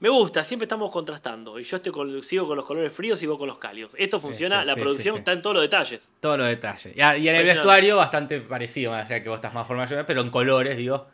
Me 0.00 0.08
gusta, 0.08 0.42
siempre 0.42 0.64
estamos 0.64 0.90
contrastando. 0.90 1.58
Y 1.60 1.62
yo 1.62 1.76
estoy 1.76 1.92
con- 1.92 2.20
sigo 2.22 2.48
con 2.48 2.56
los 2.56 2.66
colores 2.66 2.92
fríos 2.92 3.22
y 3.22 3.26
vos 3.26 3.38
con 3.38 3.46
los 3.46 3.58
cálidos. 3.58 3.94
Esto 3.96 4.18
funciona, 4.18 4.56
Este, 4.56 4.66
la 4.66 4.74
sí, 4.74 4.80
producción 4.80 5.12
sí, 5.14 5.18
sí. 5.18 5.20
está 5.20 5.32
en 5.32 5.42
todos 5.42 5.54
los 5.54 5.62
detalles. 5.62 6.10
Todos 6.20 6.38
los 6.38 6.48
detalles. 6.48 6.96
Y, 6.96 7.00
en 7.28 7.34
el 7.36 7.44
vestuario 7.44 7.96
bastante 7.96 8.40
parecido, 8.40 8.92
allá 8.92 9.22
que 9.22 9.28
vos 9.28 9.36
estás 9.38 9.54
más 9.54 9.66
formal, 9.68 10.04
pero 10.04 10.20
en 10.20 10.30
colores, 10.30 10.76
digo. 10.76 11.06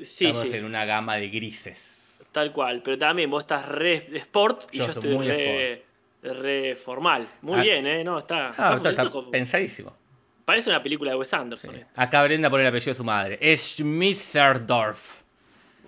Estamos 0.00 0.52
en 0.52 0.64
una 0.64 0.84
gama 0.86 1.16
de 1.16 1.28
grises. 1.28 2.05
Tal 2.36 2.52
cual. 2.52 2.82
Pero 2.84 2.98
también 2.98 3.30
vos 3.30 3.44
estás 3.44 3.66
re 3.66 4.08
sport 4.18 4.64
y 4.72 4.76
Yo 4.78 4.84
yo, 4.86 4.92
estoy 4.92 5.26
re, 5.26 5.82
re 6.22 6.76
formal. 6.76 7.26
Muy 7.40 7.60
Ah. 7.60 7.62
bien, 7.62 7.86
¿eh? 7.86 8.04
No, 8.04 8.18
está, 8.18 8.48
Ah, 8.48 8.50
está- 8.50 8.76
está, 8.76 8.90
está 8.90 9.02
eso 9.04 9.10
como- 9.10 9.30
pensadísimo. 9.30 9.96
Parece 10.44 10.68
una 10.68 10.82
película 10.82 11.12
de 11.12 11.16
Wes 11.16 11.32
Anderson. 11.32 11.74
Sí. 11.74 11.80
eh. 11.80 11.86
Acá 11.96 12.22
Brenda 12.24 12.50
pone 12.50 12.62
el 12.62 12.68
apellido 12.68 12.90
de 12.92 12.94
su 12.96 13.04
madre. 13.04 13.38
Es 13.40 13.76
Schmitzerdorf. 13.76 15.22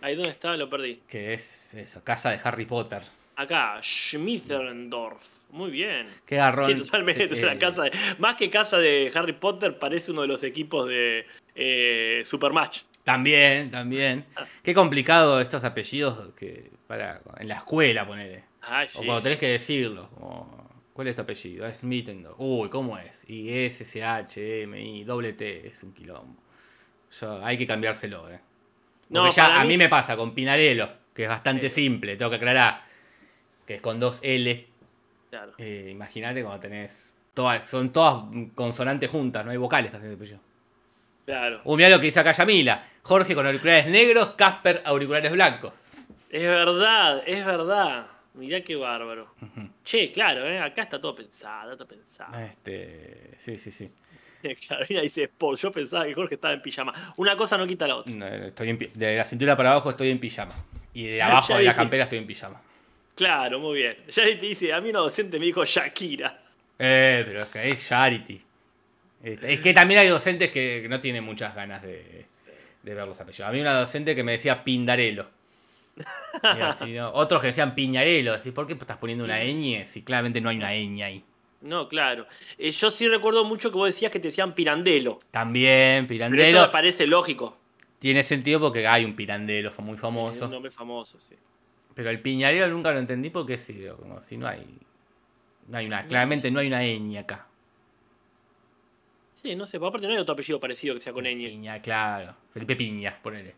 Ahí 0.00 0.14
donde 0.14 0.30
está, 0.30 0.56
lo 0.56 0.70
perdí. 0.70 1.02
Que 1.06 1.34
es 1.34 1.74
eso, 1.74 2.02
casa 2.02 2.30
de 2.30 2.40
Harry 2.42 2.64
Potter. 2.64 3.02
Acá, 3.36 3.78
Schmittendorf. 3.82 5.22
Muy 5.50 5.70
bien. 5.70 6.06
Qué 6.26 6.36
garrón. 6.36 6.66
Sí, 6.66 6.74
totalmente. 6.76 7.24
Eh, 7.24 7.28
es 7.30 7.42
una 7.42 7.58
casa 7.58 7.82
de- 7.84 7.92
más 8.18 8.36
que 8.36 8.48
casa 8.48 8.78
de 8.78 9.12
Harry 9.14 9.32
Potter, 9.34 9.78
parece 9.78 10.12
uno 10.12 10.22
de 10.22 10.28
los 10.28 10.42
equipos 10.44 10.88
de 10.88 11.26
eh, 11.54 12.22
Supermatch. 12.24 12.80
También, 13.12 13.70
también. 13.70 14.26
Qué 14.62 14.74
complicado 14.74 15.40
estos 15.40 15.64
apellidos 15.64 16.34
que 16.34 16.70
para 16.86 17.22
en 17.38 17.48
la 17.48 17.54
escuela 17.54 18.06
poner. 18.06 18.44
O 18.96 19.02
cuando 19.02 19.22
tenés 19.22 19.38
que 19.38 19.48
decirlo. 19.48 20.10
como, 20.10 20.68
¿Cuál 20.92 21.08
es 21.08 21.14
tu 21.14 21.22
apellido? 21.22 21.64
Es 21.66 21.84
Mittendorf. 21.84 22.36
Uy, 22.38 22.68
¿cómo 22.68 22.98
es? 22.98 23.24
Y 23.26 23.48
S, 23.64 23.84
S, 23.84 24.04
H, 24.04 24.62
M, 24.64 24.78
I, 24.78 25.04
doble 25.04 25.32
T. 25.32 25.68
Es 25.68 25.82
un 25.84 25.94
quilombo. 25.94 26.38
Yo, 27.18 27.42
hay 27.42 27.56
que 27.56 27.66
cambiárselo, 27.66 28.30
eh. 28.30 28.40
No, 29.08 29.30
ya 29.30 29.58
a 29.58 29.62
mí- 29.62 29.68
mí 29.68 29.78
me 29.78 29.88
pasa 29.88 30.14
con 30.14 30.34
Pinarello, 30.34 30.90
que 31.14 31.22
es 31.22 31.28
bastante 31.30 31.70
Sí. 31.70 31.84
simple, 31.84 32.14
tengo 32.16 32.28
que 32.30 32.36
aclarar. 32.36 32.82
Que 33.66 33.76
es 33.76 33.80
con 33.80 33.98
dos 33.98 34.18
L. 34.22 34.68
Claro. 35.30 35.52
Eh, 35.56 35.88
Imagínate 35.92 36.42
cuando 36.42 36.60
tenés. 36.60 37.16
Todas, 37.32 37.66
son 37.66 37.90
todas 37.90 38.24
consonantes 38.54 39.08
juntas, 39.08 39.46
no 39.46 39.50
hay 39.50 39.56
vocales 39.56 39.90
casi 39.92 40.04
el 40.04 40.14
apellido. 40.14 40.40
Claro. 41.28 41.60
Uh, 41.64 41.76
mirá 41.76 41.88
lo 41.90 42.00
que 42.00 42.06
dice 42.06 42.20
acá 42.20 42.32
Yamila. 42.32 42.86
Jorge 43.02 43.34
con 43.34 43.46
auriculares 43.46 43.86
negros, 43.86 44.28
Casper 44.34 44.82
auriculares 44.84 45.30
blancos. 45.32 45.72
Es 46.30 46.42
verdad, 46.42 47.22
es 47.26 47.44
verdad. 47.44 48.06
Mirá 48.34 48.60
qué 48.62 48.76
bárbaro. 48.76 49.34
Che, 49.84 50.12
claro, 50.12 50.46
¿eh? 50.46 50.58
acá 50.58 50.82
está 50.82 51.00
todo 51.00 51.14
pensado, 51.14 51.72
está 51.72 51.84
todo 51.84 51.88
pensado. 51.88 52.38
Este, 52.38 53.34
sí, 53.36 53.58
sí, 53.58 53.70
sí. 53.70 53.90
Claro, 54.68 54.86
mira, 54.88 55.02
dice 55.02 55.24
Sport. 55.24 55.58
Yo 55.60 55.72
pensaba 55.72 56.06
que 56.06 56.14
Jorge 56.14 56.36
estaba 56.36 56.54
en 56.54 56.62
pijama. 56.62 56.92
Una 57.16 57.36
cosa 57.36 57.58
no 57.58 57.66
quita 57.66 57.88
la 57.88 57.96
otra. 57.96 58.14
No, 58.14 58.26
estoy 58.26 58.70
en 58.70 58.78
de 58.94 59.16
la 59.16 59.24
cintura 59.24 59.56
para 59.56 59.72
abajo 59.72 59.90
estoy 59.90 60.10
en 60.10 60.20
pijama. 60.20 60.54
Y 60.94 61.06
de 61.08 61.22
abajo 61.22 61.56
de 61.56 61.64
la 61.64 61.74
campera 61.74 62.04
estoy 62.04 62.18
en 62.18 62.26
pijama. 62.26 62.60
Claro, 63.14 63.58
muy 63.58 63.78
bien. 63.78 63.96
Te 64.14 64.36
dice, 64.36 64.72
a 64.72 64.80
mí 64.80 64.90
una 64.90 65.00
docente 65.00 65.38
me 65.40 65.46
dijo 65.46 65.64
Shakira. 65.64 66.40
Eh, 66.78 67.24
pero 67.26 67.42
es 67.42 67.48
que 67.48 67.70
es 67.70 67.88
Charity. 67.88 68.40
Este, 69.22 69.52
Es 69.52 69.60
que 69.60 69.74
también 69.74 70.00
hay 70.00 70.08
docentes 70.08 70.50
que 70.50 70.86
no 70.88 71.00
tienen 71.00 71.24
muchas 71.24 71.54
ganas 71.54 71.82
de, 71.82 72.26
de 72.82 72.94
ver 72.94 73.06
los 73.06 73.20
apellidos. 73.20 73.48
A 73.48 73.52
mí 73.52 73.60
una 73.60 73.78
docente 73.78 74.14
que 74.14 74.22
me 74.22 74.32
decía 74.32 74.62
Pindarelo. 74.64 75.28
Y 76.56 76.60
así, 76.60 76.92
¿no? 76.92 77.12
Otros 77.12 77.40
que 77.40 77.48
decían 77.48 77.74
Piñarelo. 77.74 78.32
Decís, 78.36 78.52
¿Por 78.52 78.66
qué 78.68 78.74
estás 78.74 78.98
poniendo 78.98 79.24
una 79.24 79.38
ñ 79.42 79.84
si 79.86 80.02
claramente 80.02 80.40
no 80.40 80.48
hay 80.48 80.56
una 80.56 80.70
ñ 80.72 81.02
ahí? 81.02 81.24
No, 81.60 81.88
claro. 81.88 82.24
Eh, 82.56 82.70
yo 82.70 82.88
sí 82.90 83.08
recuerdo 83.08 83.44
mucho 83.44 83.72
que 83.72 83.76
vos 83.76 83.88
decías 83.88 84.12
que 84.12 84.20
te 84.20 84.28
decían 84.28 84.54
Pirandelo. 84.54 85.18
También, 85.32 86.06
Pero 86.06 86.24
eso 86.26 86.30
Pirandelo. 86.36 86.60
me 86.62 86.68
parece 86.68 87.06
lógico. 87.08 87.56
Tiene 87.98 88.22
sentido 88.22 88.60
porque 88.60 88.86
hay 88.86 89.04
un 89.04 89.16
Pirandelo 89.16 89.72
muy 89.78 89.96
Es 89.96 90.00
famoso. 90.00 90.44
un 90.44 90.52
nombre 90.52 90.70
famoso, 90.70 91.18
sí. 91.18 91.34
Pero 91.94 92.10
el 92.10 92.20
Piñarelo 92.20 92.68
nunca 92.68 92.92
lo 92.92 93.00
entendí 93.00 93.30
porque 93.30 93.58
sí, 93.58 93.84
como 93.98 94.22
si 94.22 94.36
no 94.36 94.46
hay. 94.46 94.64
No 95.66 95.78
hay 95.78 95.86
una. 95.86 96.06
Claramente 96.06 96.48
no 96.52 96.60
hay 96.60 96.68
una 96.68 96.82
ñ 96.84 97.18
acá. 97.18 97.47
Sí, 99.42 99.54
no 99.54 99.66
sé, 99.66 99.76
aparte 99.76 100.06
no 100.06 100.12
hay 100.12 100.18
otro 100.18 100.32
apellido 100.32 100.58
parecido 100.58 100.94
que 100.94 101.00
sea 101.00 101.12
con 101.12 101.24
ñ. 101.24 101.46
Piña, 101.48 101.80
claro. 101.80 102.34
Felipe 102.52 102.74
Piña, 102.76 103.18
ponele. 103.22 103.54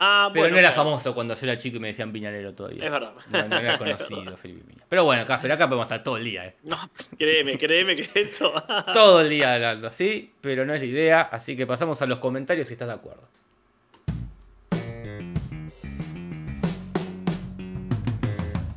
Ah, 0.00 0.30
Pero 0.32 0.42
bueno. 0.42 0.54
no 0.54 0.58
era 0.60 0.68
claro. 0.72 0.84
famoso 0.84 1.12
cuando 1.12 1.34
yo 1.34 1.40
era 1.44 1.58
chico 1.58 1.78
y 1.78 1.80
me 1.80 1.88
decían 1.88 2.12
Piñarelo 2.12 2.54
todavía. 2.54 2.84
Es 2.84 2.90
verdad. 2.90 3.14
No, 3.32 3.48
no 3.48 3.58
era 3.58 3.76
conocido 3.78 4.36
Felipe 4.36 4.62
Piña. 4.64 4.84
Pero 4.88 5.04
bueno, 5.04 5.26
Casper, 5.26 5.50
acá 5.50 5.66
podemos 5.68 5.86
estar 5.86 6.04
todo 6.04 6.18
el 6.18 6.24
día, 6.24 6.46
¿eh? 6.46 6.54
No, 6.62 6.78
créeme, 7.18 7.58
créeme 7.58 7.96
que 7.96 8.08
esto. 8.14 8.52
Todo 8.92 9.20
el 9.22 9.28
día 9.28 9.54
hablando 9.54 9.88
así, 9.88 10.32
pero 10.40 10.64
no 10.64 10.72
es 10.72 10.80
la 10.80 10.86
idea. 10.86 11.20
Así 11.22 11.56
que 11.56 11.66
pasamos 11.66 12.00
a 12.00 12.06
los 12.06 12.18
comentarios 12.18 12.68
si 12.68 12.74
estás 12.74 12.86
de 12.86 12.94
acuerdo. 12.94 13.26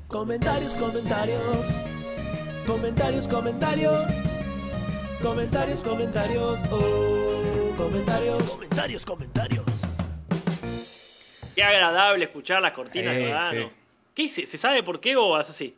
Comentarios, 0.08 0.76
comentarios. 0.76 1.80
Comentarios, 2.66 3.28
comentarios. 3.28 4.04
Comentarios, 5.22 5.82
comentarios. 5.82 6.62
Oh, 6.72 7.74
comentarios. 7.78 8.44
Comentarios, 8.44 9.06
comentarios. 9.06 9.66
Qué 11.56 11.64
agradable 11.64 12.26
escuchar 12.26 12.62
las 12.62 12.72
cortinas 12.74 13.14
de 13.16 13.22
Eh, 13.22 13.26
verano. 13.26 13.50
sí. 13.68 13.74
¿Qué 14.16 14.22
hice? 14.24 14.46
¿Se 14.46 14.58
sabe 14.58 14.84
por 14.84 15.00
qué 15.00 15.16
o 15.16 15.40
es 15.40 15.50
así? 15.50 15.76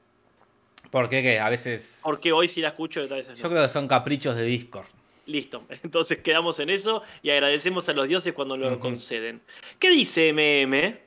Porque 0.92 1.22
que 1.22 1.40
a 1.40 1.50
veces. 1.50 2.00
Porque 2.04 2.32
hoy 2.32 2.48
sí 2.48 2.62
la 2.62 2.70
escucho 2.70 3.02
y 3.02 3.04
otras 3.04 3.18
veces 3.20 3.38
no. 3.38 3.44
Yo 3.44 3.50
creo 3.50 3.64
que 3.64 3.70
son 3.70 3.88
caprichos 3.88 4.36
de 4.36 4.44
Discord. 4.46 4.86
Listo. 5.26 5.64
Entonces 5.84 6.20
quedamos 6.20 6.60
en 6.60 6.70
eso 6.70 7.04
y 7.22 7.30
agradecemos 7.32 7.88
a 7.90 7.94
los 7.94 8.08
dioses 8.08 8.34
cuando 8.34 8.56
lo 8.56 8.80
conceden. 8.80 9.42
¿Qué 9.80 9.90
dice 9.90 10.32
MM? 10.32 10.98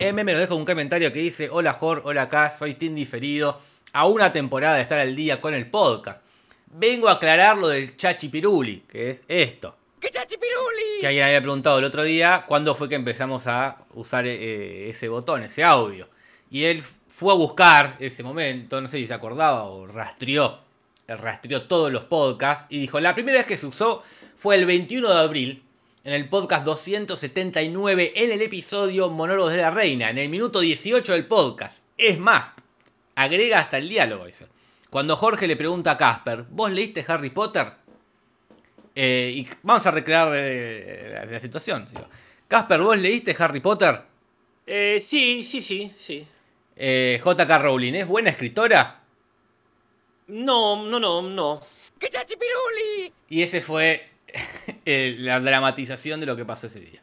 M 0.00 0.24
me 0.24 0.32
lo 0.32 0.38
deja 0.38 0.54
un 0.54 0.64
comentario 0.64 1.12
que 1.12 1.20
dice: 1.20 1.48
Hola 1.50 1.72
Jor, 1.72 2.02
hola 2.04 2.22
acá, 2.22 2.50
soy 2.50 2.74
Tim 2.74 2.94
diferido. 2.94 3.60
A 3.92 4.06
una 4.06 4.32
temporada 4.32 4.74
de 4.76 4.82
estar 4.82 4.98
al 4.98 5.14
día 5.14 5.40
con 5.40 5.54
el 5.54 5.70
podcast. 5.70 6.23
Vengo 6.76 7.08
a 7.08 7.12
aclarar 7.12 7.56
lo 7.56 7.68
del 7.68 7.96
Chachi 7.96 8.28
Piruli, 8.28 8.80
que 8.88 9.10
es 9.10 9.22
esto. 9.28 9.76
¡Qué 10.00 10.10
chachipiruli! 10.10 10.98
Que 11.00 11.06
alguien 11.06 11.24
había 11.24 11.40
preguntado 11.40 11.78
el 11.78 11.84
otro 11.84 12.02
día 12.02 12.46
cuándo 12.48 12.74
fue 12.74 12.88
que 12.88 12.96
empezamos 12.96 13.46
a 13.46 13.78
usar 13.94 14.26
eh, 14.26 14.90
ese 14.90 15.06
botón, 15.06 15.44
ese 15.44 15.62
audio. 15.62 16.08
Y 16.50 16.64
él 16.64 16.82
fue 17.06 17.32
a 17.32 17.36
buscar 17.36 17.96
ese 18.00 18.24
momento, 18.24 18.80
no 18.80 18.88
sé 18.88 18.98
si 18.98 19.06
se 19.06 19.14
acordaba 19.14 19.62
o 19.66 19.86
rastreó, 19.86 20.62
rastreó 21.06 21.62
todos 21.68 21.92
los 21.92 22.06
podcasts 22.06 22.66
y 22.68 22.80
dijo, 22.80 22.98
la 22.98 23.14
primera 23.14 23.38
vez 23.38 23.46
que 23.46 23.56
se 23.56 23.68
usó 23.68 24.02
fue 24.36 24.56
el 24.56 24.66
21 24.66 25.14
de 25.14 25.20
abril, 25.20 25.62
en 26.02 26.12
el 26.12 26.28
podcast 26.28 26.64
279, 26.64 28.14
en 28.16 28.32
el 28.32 28.42
episodio 28.42 29.10
Monólogos 29.10 29.52
de 29.52 29.58
la 29.58 29.70
Reina, 29.70 30.10
en 30.10 30.18
el 30.18 30.28
minuto 30.28 30.58
18 30.58 31.12
del 31.12 31.26
podcast. 31.26 31.84
Es 31.96 32.18
más, 32.18 32.50
agrega 33.14 33.60
hasta 33.60 33.78
el 33.78 33.88
diálogo 33.88 34.26
eso. 34.26 34.46
Cuando 34.94 35.16
Jorge 35.16 35.48
le 35.48 35.56
pregunta 35.56 35.90
a 35.90 35.98
Casper, 35.98 36.44
¿vos 36.50 36.70
leíste 36.70 37.04
Harry 37.08 37.30
Potter? 37.30 37.66
Eh, 38.94 39.32
y 39.34 39.48
vamos 39.64 39.84
a 39.84 39.90
recrear 39.90 40.30
eh, 40.36 41.10
la, 41.14 41.24
la 41.24 41.40
situación. 41.40 41.88
digo. 41.90 42.06
Casper, 42.46 42.80
¿vos 42.80 42.96
leíste 42.96 43.34
Harry 43.36 43.58
Potter? 43.58 44.02
Eh, 44.64 45.02
sí, 45.04 45.42
sí, 45.42 45.60
sí, 45.62 45.92
sí. 45.96 46.24
Eh, 46.76 47.20
JK 47.24 47.60
Rowling, 47.60 47.94
¿es 47.94 48.06
buena 48.06 48.30
escritora? 48.30 49.02
No, 50.28 50.86
no, 50.86 51.00
no, 51.00 51.22
no. 51.22 51.60
¡Qué 51.98 52.08
chachipiruli! 52.08 53.12
Y 53.30 53.42
ese 53.42 53.62
fue 53.62 54.08
eh, 54.84 55.16
la 55.18 55.40
dramatización 55.40 56.20
de 56.20 56.26
lo 56.26 56.36
que 56.36 56.44
pasó 56.44 56.68
ese 56.68 56.78
día. 56.78 57.02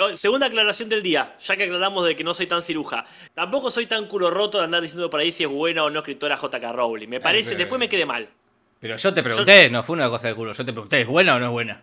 Oh, 0.00 0.16
Segunda 0.16 0.46
aclaración 0.46 0.88
del 0.88 1.02
día, 1.02 1.36
ya 1.40 1.56
que 1.56 1.64
aclaramos 1.64 2.04
de 2.06 2.16
que 2.16 2.24
no 2.24 2.32
soy 2.32 2.46
tan 2.46 2.62
ciruja. 2.62 3.04
Tampoco 3.34 3.70
soy 3.70 3.86
tan 3.86 4.06
culo 4.08 4.30
roto 4.30 4.58
de 4.58 4.64
andar 4.64 4.80
diciendo 4.80 5.10
por 5.10 5.20
ahí 5.20 5.30
si 5.32 5.42
es 5.44 5.50
buena 5.50 5.84
o 5.84 5.90
no 5.90 5.98
escritora 6.00 6.36
J.K. 6.36 6.72
Rowling. 6.72 7.08
Me 7.08 7.20
parece, 7.20 7.50
pero- 7.50 7.58
después 7.58 7.78
me 7.78 7.88
quedé 7.88 8.06
mal. 8.06 8.28
Pero 8.80 8.96
yo 8.96 9.14
te 9.14 9.22
pregunté, 9.22 9.68
no 9.70 9.82
fue 9.84 9.94
una 9.94 10.08
cosa 10.08 10.28
de 10.28 10.34
culo, 10.34 10.52
yo 10.52 10.64
te 10.64 10.72
pregunté, 10.72 11.02
¿es 11.02 11.06
buena 11.06 11.36
o 11.36 11.38
no 11.38 11.44
es 11.46 11.50
buena? 11.52 11.82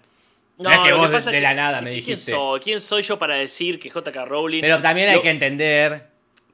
No, 0.57 0.69
es 0.71 0.77
que 0.79 0.91
vos 0.91 1.25
de- 1.25 1.39
la 1.39 1.53
nada 1.53 1.81
me 1.81 1.91
¿quién 1.91 2.05
dijiste. 2.05 2.31
soy? 2.33 2.59
¿Quién 2.59 2.81
soy 2.81 3.03
yo 3.03 3.17
para 3.17 3.35
decir 3.35 3.79
que 3.79 3.89
J.K. 3.89 4.25
Rowling... 4.25 4.61
Pero 4.61 4.81
también 4.81 5.07
hay 5.09 5.21
que 5.21 5.29
entender 5.29 6.07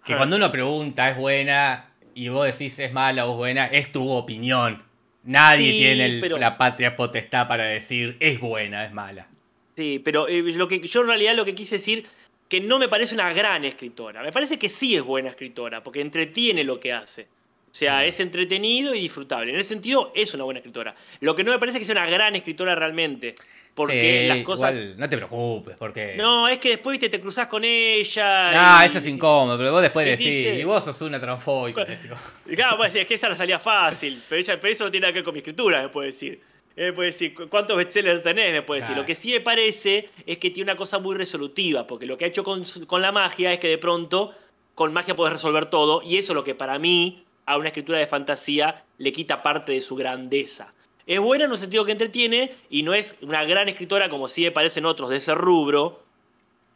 que 0.04 0.14
Ah. 0.14 0.18
cuando 0.18 0.36
uno 0.36 0.52
pregunta 0.52 1.10
es 1.10 1.18
buena 1.18 1.90
y 2.14 2.28
vos 2.28 2.46
decís 2.46 2.78
es 2.80 2.92
mala 2.94 3.26
o 3.26 3.32
es 3.32 3.38
buena, 3.38 3.66
es 3.66 3.92
tu 3.92 4.08
opinión. 4.12 4.84
Nadie 5.24 5.72
Sí, 5.72 5.78
tiene 5.80 6.06
el- 6.06 6.22
pero- 6.22 6.38
la 6.38 6.58
patria 6.58 6.96
potestad 6.96 7.48
para 7.48 7.64
decir 7.64 8.16
es 8.20 8.40
buena, 8.40 8.86
es 8.86 8.92
mala. 8.92 9.28
Sí, 9.76 10.00
pero 10.04 10.28
eh, 10.28 10.42
lo 10.42 10.68
que, 10.68 10.80
yo 10.80 11.02
en 11.02 11.08
realidad 11.08 11.36
lo 11.36 11.46
que 11.46 11.54
quise 11.56 11.76
decir 11.76 12.06
que 12.48 12.62
no 12.62 12.78
me 12.80 12.88
parece 12.88 13.14
una 13.16 13.34
gran 13.34 13.66
escritora. 13.66 14.22
Me 14.24 14.32
parece 14.32 14.58
que 14.60 14.70
sí 14.70 14.96
es 14.96 15.04
buena 15.04 15.30
escritora, 15.30 15.84
porque 15.84 16.00
entretiene 16.02 16.64
lo 16.64 16.80
que 16.80 16.94
hace. 16.94 17.24
O 17.24 17.78
sea, 17.78 17.98
Mm. 18.00 18.04
es 18.04 18.20
entretenido 18.22 18.96
y 18.96 19.02
disfrutable. 19.02 19.52
En 19.52 19.60
ese 19.60 19.70
sentido, 19.70 20.14
es 20.16 20.34
una 20.34 20.46
buena 20.46 20.60
escritora. 20.60 20.96
Lo 21.20 21.36
que 21.36 21.44
no 21.44 21.52
me 21.52 21.60
parece 21.60 21.78
que 21.80 21.84
sea 21.84 21.92
una 21.94 22.06
gran 22.10 22.34
escritora 22.36 22.74
realmente. 22.76 23.34
Porque 23.74 24.22
Sí, 24.22 24.28
las 24.30 24.38
cosas. 24.46 24.72
igual, 24.72 24.98
no 24.98 25.10
te 25.10 25.18
preocupes, 25.18 25.76
porque. 25.78 26.14
No, 26.16 26.48
es 26.48 26.60
que 26.60 26.70
después 26.70 26.94
viste, 26.94 27.10
te 27.10 27.20
cruzás 27.20 27.48
con 27.48 27.66
ella. 27.66 28.84
Y- 28.84 28.86
eso 28.86 29.00
es 29.00 29.08
incómodo, 29.08 29.58
pero 29.58 29.74
vos 29.74 29.82
después 29.82 30.06
decís, 30.06 30.26
dice- 30.26 30.60
y 30.60 30.64
vos 30.64 30.86
sos 30.86 31.02
una 31.02 31.20
transfóbica. 31.20 31.86
Claro, 32.56 32.82
decir, 32.82 33.02
es 33.02 33.08
que 33.08 33.16
esa 33.16 33.28
la 33.28 33.36
salía 33.36 33.60
fácil. 33.60 34.16
Pero, 34.30 34.40
ella, 34.40 34.60
pero 34.62 34.72
eso 34.72 34.86
no 34.86 34.92
tiene 34.92 35.04
nada 35.06 35.12
que 35.14 35.20
ver 35.20 35.26
con 35.26 35.34
mi 35.34 35.40
escritura, 35.40 35.82
me 35.82 35.90
puede 35.90 36.08
decir. 36.12 36.40
Eh, 36.78 36.88
Me 36.88 36.94
puede 36.94 37.12
decir, 37.12 37.34
¿cu- 37.34 37.48
¿cuántos 37.48 37.78
bestsellers 37.78 38.22
tenés? 38.22 38.52
Me 38.52 38.62
puede 38.62 38.82
decir. 38.82 38.96
Lo 39.02 39.06
que 39.06 39.16
sí 39.16 39.32
me 39.32 39.40
parece 39.42 40.10
es 40.26 40.38
que 40.38 40.50
tiene 40.52 40.72
una 40.72 40.78
cosa 40.78 41.00
muy 41.00 41.16
resolutiva, 41.16 41.88
porque 41.88 42.06
lo 42.06 42.18
que 42.18 42.26
ha 42.26 42.28
hecho 42.28 42.44
con 42.44 43.02
la 43.02 43.12
magia 43.12 43.54
es 43.54 43.60
que 43.60 43.68
de 43.68 43.78
pronto 43.78 44.34
con 44.74 44.92
magia 44.92 45.16
podés 45.16 45.34
resolver 45.34 45.70
todo, 45.70 46.02
y 46.04 46.18
eso 46.18 46.34
es 46.34 46.36
lo 46.36 46.44
que 46.44 46.54
para 46.54 46.78
mí 46.80 47.24
a 47.46 47.58
una 47.58 47.70
escritura 47.70 47.98
de 48.00 48.08
fantasía 48.08 48.84
le 48.98 49.14
quita 49.14 49.42
parte 49.42 49.72
de 49.72 49.80
su 49.82 49.96
grandeza. 49.96 50.74
Es 51.08 51.20
buena 51.20 51.46
en 51.46 51.52
un 51.52 51.58
sentido 51.58 51.86
que 51.86 51.92
entretiene, 51.94 52.54
y 52.70 52.84
no 52.84 52.94
es 52.94 53.16
una 53.22 53.46
gran 53.46 53.70
escritora 53.70 54.10
como 54.10 54.28
sí 54.28 54.42
me 54.44 54.52
parecen 54.52 54.86
otros 54.86 55.10
de 55.12 55.18
ese 55.18 55.34
rubro, 55.36 56.02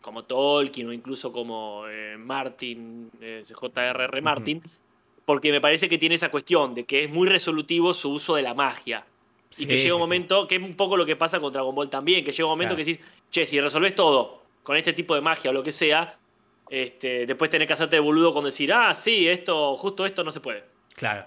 como 0.01 0.23
Tolkien 0.23 0.87
o 0.87 0.93
incluso 0.93 1.33
como 1.33 1.83
eh, 1.89 2.15
Martin, 2.17 3.09
eh, 3.19 3.43
J.R.R. 3.51 4.21
Martin, 4.21 4.63
porque 5.25 5.51
me 5.51 5.59
parece 5.59 5.89
que 5.89 5.97
tiene 5.97 6.15
esa 6.15 6.29
cuestión 6.31 6.73
de 6.73 6.85
que 6.85 7.03
es 7.03 7.09
muy 7.09 7.27
resolutivo 7.27 7.93
su 7.93 8.11
uso 8.13 8.35
de 8.35 8.43
la 8.43 8.53
magia. 8.53 9.03
Y 9.57 9.65
que 9.65 9.77
llega 9.79 9.95
un 9.95 10.01
momento, 10.01 10.47
que 10.47 10.55
es 10.57 10.61
un 10.61 10.75
poco 10.75 10.95
lo 10.95 11.05
que 11.05 11.15
pasa 11.15 11.39
con 11.39 11.51
Dragon 11.51 11.73
Ball 11.73 11.89
también, 11.89 12.23
que 12.23 12.31
llega 12.31 12.45
un 12.45 12.51
momento 12.51 12.75
Claro. 12.75 12.85
que 12.85 12.91
decís, 12.93 13.05
che, 13.31 13.45
si 13.45 13.59
resolvés 13.59 13.95
todo 13.95 14.43
con 14.63 14.77
este 14.77 14.93
tipo 14.93 15.15
de 15.15 15.21
magia 15.21 15.49
o 15.49 15.53
lo 15.53 15.63
que 15.63 15.71
sea, 15.71 16.17
este, 16.69 17.25
después 17.25 17.49
tenés 17.49 17.67
que 17.67 17.73
hacerte 17.73 17.95
de 17.95 17.99
boludo 17.99 18.31
con 18.33 18.45
decir, 18.45 18.71
ah, 18.71 18.93
sí, 18.93 19.27
esto, 19.27 19.75
justo 19.75 20.05
esto 20.05 20.23
no 20.23 20.31
se 20.31 20.39
puede. 20.39 20.63
Claro. 20.95 21.25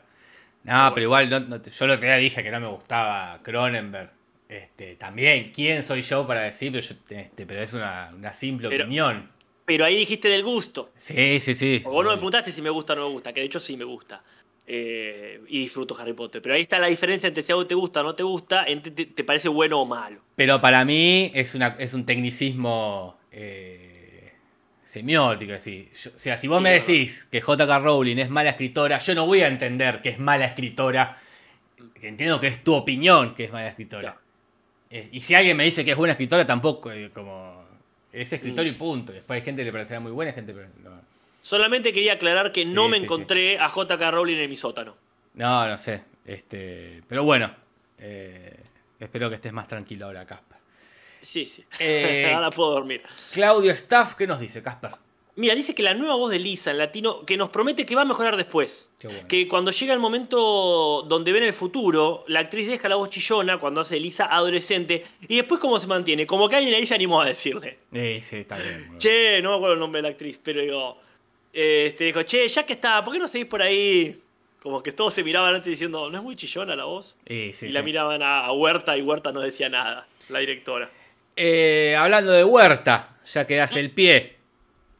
No, 0.64 0.92
pero 0.94 1.04
igual, 1.04 1.28
no- 1.28 1.40
no 1.40 1.60
te- 1.60 1.70
yo 1.70 1.86
lo 1.88 1.98
que 1.98 2.14
dije 2.16 2.42
que 2.42 2.50
no 2.52 2.60
me 2.60 2.68
gustaba 2.68 3.40
Cronenberg. 3.42 4.10
Este, 4.48 4.94
también, 4.96 5.50
¿quién 5.52 5.82
soy 5.82 6.02
yo 6.02 6.26
para 6.26 6.42
decir? 6.42 6.70
Pero, 6.70 6.86
yo- 6.86 6.94
este, 7.16 7.46
pero 7.46 7.60
es 7.60 7.72
una, 7.72 8.12
una 8.14 8.32
simple 8.32 8.68
Pero- 8.68 8.84
opinión. 8.84 9.30
Pero 9.64 9.84
ahí 9.84 9.96
dijiste 9.96 10.28
del 10.28 10.42
gusto. 10.44 10.90
Sí, 10.96 11.40
sí, 11.40 11.54
sí. 11.54 11.80
Porque 11.82 11.94
vos 11.94 12.04
no 12.04 12.10
me 12.10 12.16
preguntaste 12.16 12.52
si 12.52 12.60
me 12.62 12.68
gusta 12.70 12.92
o 12.92 12.96
no 12.96 13.06
me 13.08 13.12
gusta, 13.14 13.32
que 13.32 13.40
de 13.40 13.46
hecho 13.46 13.58
sí 13.60 13.76
me 13.76 13.84
gusta. 13.84 14.22
Eh, 14.66 15.40
y 15.48 15.58
disfruto 15.60 15.96
Harry 15.98 16.12
Potter. 16.12 16.40
Pero 16.40 16.54
ahí 16.54 16.62
está 16.62 16.78
la 16.78 16.86
diferencia 16.86 17.26
entre 17.26 17.42
si 17.42 17.50
algo 17.52 17.66
te 17.66 17.74
gusta 17.74 18.00
o 18.00 18.04
no 18.04 18.14
te 18.14 18.22
gusta, 18.22 18.64
entre 18.66 18.92
te, 18.92 19.06
te 19.06 19.24
parece 19.24 19.48
bueno 19.48 19.80
o 19.80 19.86
malo. 19.86 20.20
Pero 20.36 20.60
para 20.60 20.84
mí 20.84 21.30
es, 21.34 21.54
una, 21.54 21.74
es 21.78 21.94
un 21.94 22.06
tecnicismo 22.06 23.18
eh, 23.32 24.32
semiótico. 24.84 25.54
Así. 25.54 25.88
Yo- 26.00 26.10
o 26.14 26.18
sea, 26.18 26.36
si 26.38 26.46
vos 26.48 26.58
Sí, 26.58 26.62
me 26.62 26.70
decís 26.70 27.26
que 27.30 27.40
J.K. 27.40 27.78
Rowling 27.80 28.18
es 28.18 28.30
mala 28.30 28.50
escritora, 28.50 28.98
yo 28.98 29.14
no 29.14 29.26
voy 29.26 29.40
a 29.40 29.48
entender 29.48 30.00
que 30.00 30.10
es 30.10 30.18
mala 30.18 30.44
escritora. 30.46 31.18
Entiendo 32.00 32.38
que 32.40 32.46
es 32.48 32.62
tu 32.64 32.74
opinión 32.74 33.34
que 33.34 33.44
es 33.44 33.52
mala 33.52 33.68
escritora. 33.68 34.02
Claro. 34.12 34.18
Eh, 34.90 35.08
y 35.12 35.20
si 35.22 35.34
alguien 35.34 35.56
me 35.56 35.64
dice 35.64 35.84
que 35.84 35.92
es 35.92 35.96
buena 35.96 36.12
escritora, 36.12 36.46
tampoco, 36.46 36.90
como. 37.14 37.62
Es 38.12 38.30
Mm. 38.30 38.34
escritor 38.34 38.66
y 38.66 38.72
punto. 38.72 39.12
Después 39.12 39.40
hay 39.40 39.44
gente 39.44 39.62
que 39.62 39.66
le 39.66 39.72
parecerá 39.72 39.98
muy 40.00 40.12
buena, 40.12 40.30
hay 40.30 40.34
gente 40.34 40.52
que 40.52 40.60
no. 40.84 41.11
Solamente 41.42 41.92
quería 41.92 42.14
aclarar 42.14 42.52
que 42.52 42.64
no 42.64 42.88
me 42.88 42.96
sí, 42.96 43.00
sí. 43.00 43.04
encontré 43.04 43.58
a 43.58 43.68
JK 43.68 44.00
Rowling 44.10 44.36
en 44.36 44.48
mi 44.48 44.56
sótano. 44.56 44.96
No, 45.34 45.68
no 45.68 45.76
sé. 45.76 46.04
Este, 46.24 47.02
pero 47.08 47.24
bueno, 47.24 47.54
eh, 47.98 48.60
espero 48.98 49.28
que 49.28 49.34
estés 49.34 49.52
más 49.52 49.66
tranquilo 49.68 50.06
ahora, 50.06 50.24
Casper. 50.24 50.58
Sí, 51.20 51.46
sí. 51.46 51.64
Eh, 51.78 52.30
Ahora 52.34 52.50
puedo 52.50 52.70
dormir. 52.70 53.02
Claudio 53.32 53.72
Staff, 53.72 54.14
¿qué 54.14 54.26
nos 54.26 54.40
dice, 54.40 54.62
Casper? 54.62 54.92
Mira, 55.34 55.54
dice 55.54 55.74
que 55.74 55.82
la 55.82 55.94
nueva 55.94 56.14
voz 56.14 56.30
de 56.30 56.38
Lisa 56.38 56.72
en 56.72 56.78
latino, 56.78 57.24
que 57.24 57.36
nos 57.38 57.48
promete 57.48 57.86
que 57.86 57.94
va 57.94 58.02
a 58.02 58.04
mejorar 58.04 58.36
después. 58.36 58.92
Qué 58.98 59.08
bueno. 59.08 59.28
Que 59.28 59.48
cuando 59.48 59.70
llega 59.70 59.94
el 59.94 59.98
momento 59.98 61.02
donde 61.08 61.32
ven 61.32 61.42
el 61.42 61.54
futuro, 61.54 62.24
la 62.28 62.40
actriz 62.40 62.68
deja 62.68 62.88
la 62.88 62.96
voz 62.96 63.08
chillona 63.08 63.58
cuando 63.58 63.80
hace 63.80 63.98
Lisa 63.98 64.26
adolescente. 64.26 65.04
Y 65.26 65.36
después, 65.36 65.58
¿cómo 65.60 65.80
se 65.80 65.86
mantiene? 65.86 66.26
Como 66.26 66.48
que 66.48 66.56
alguien 66.56 66.74
ahí 66.74 66.86
se 66.86 66.94
animó 66.94 67.22
a 67.22 67.26
decirle. 67.26 67.78
Sí, 67.92 68.22
sí, 68.22 68.36
está 68.36 68.58
bien. 68.58 68.98
Che, 68.98 69.40
no 69.40 69.50
me 69.50 69.56
acuerdo 69.56 69.74
el 69.74 69.80
nombre 69.80 70.00
de 70.00 70.02
la 70.02 70.08
actriz, 70.10 70.38
pero 70.42 70.60
digo. 70.60 71.00
Este, 71.52 72.04
dijo, 72.04 72.22
che, 72.22 72.48
ya 72.48 72.64
que 72.64 72.72
está, 72.74 73.04
¿por 73.04 73.12
qué 73.12 73.18
no 73.18 73.28
seguís 73.28 73.46
por 73.46 73.62
ahí? 73.62 74.20
Como 74.62 74.82
que 74.82 74.92
todos 74.92 75.12
se 75.12 75.24
miraban 75.24 75.54
antes 75.54 75.70
diciendo, 75.70 76.08
¿no 76.08 76.16
es 76.16 76.24
muy 76.24 76.36
chillona 76.36 76.74
la 76.76 76.84
voz? 76.84 77.16
Sí, 77.26 77.52
sí, 77.52 77.66
y 77.66 77.72
la 77.72 77.80
sí. 77.80 77.84
miraban 77.84 78.22
a, 78.22 78.46
a 78.46 78.52
Huerta 78.52 78.96
y 78.96 79.02
Huerta 79.02 79.32
no 79.32 79.40
decía 79.40 79.68
nada, 79.68 80.06
la 80.28 80.38
directora. 80.38 80.90
Eh, 81.36 81.96
hablando 81.98 82.32
de 82.32 82.44
Huerta, 82.44 83.16
ya 83.24 83.46
que 83.46 83.56
das 83.56 83.76
el 83.76 83.90
pie, 83.90 84.36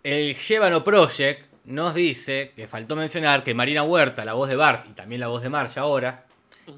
el 0.03 0.35
Llévano 0.35 0.83
Project 0.83 1.47
nos 1.65 1.95
dice 1.95 2.53
que 2.57 2.67
faltó 2.67 2.97
mencionar 2.97 3.45
que 3.45 3.55
Marina 3.55 3.83
Huerta, 3.83 4.25
la 4.25 4.35
voz 4.35 4.49
de 4.49 4.57
Bart 4.57 4.87
y 4.91 4.95
también 4.95 5.21
la 5.21 5.29
voz 5.29 5.43
de 5.43 5.49
Marge 5.49 5.79
ahora, 5.79 6.27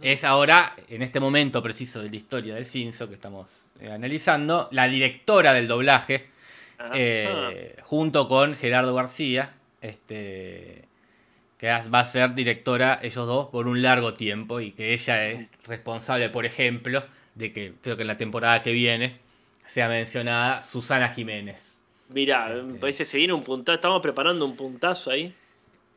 es 0.02 0.24
ahora, 0.24 0.74
en 0.88 1.02
este 1.02 1.20
momento 1.20 1.62
preciso 1.62 2.02
de 2.02 2.10
la 2.10 2.16
historia 2.16 2.54
del 2.54 2.64
Cinso 2.64 3.08
que 3.08 3.14
estamos 3.14 3.50
eh, 3.80 3.90
analizando, 3.90 4.68
la 4.72 4.88
directora 4.88 5.52
del 5.52 5.68
doblaje, 5.68 6.28
eh, 6.94 7.76
junto 7.82 8.28
con 8.28 8.54
Gerardo 8.56 8.94
García, 8.94 9.54
este, 9.84 10.84
que 11.58 11.68
va 11.68 12.00
a 12.00 12.06
ser 12.06 12.34
directora 12.34 12.98
ellos 13.02 13.26
dos 13.26 13.48
por 13.48 13.68
un 13.68 13.82
largo 13.82 14.14
tiempo 14.14 14.60
y 14.60 14.72
que 14.72 14.94
ella 14.94 15.28
es 15.28 15.52
responsable, 15.66 16.28
por 16.30 16.46
ejemplo, 16.46 17.04
de 17.34 17.52
que 17.52 17.74
creo 17.80 17.96
que 17.96 18.02
en 18.02 18.08
la 18.08 18.16
temporada 18.16 18.62
que 18.62 18.72
viene 18.72 19.18
sea 19.66 19.88
mencionada 19.88 20.62
Susana 20.62 21.08
Jiménez. 21.10 21.82
Mirá, 22.08 22.52
Este. 22.52 22.62
me 22.62 22.74
parece 22.78 22.98
que 22.98 23.04
se 23.06 23.16
viene 23.18 23.32
un 23.32 23.44
puntazo, 23.44 23.76
estamos 23.76 24.02
preparando 24.02 24.44
un 24.44 24.56
puntazo 24.56 25.10
ahí. 25.10 25.34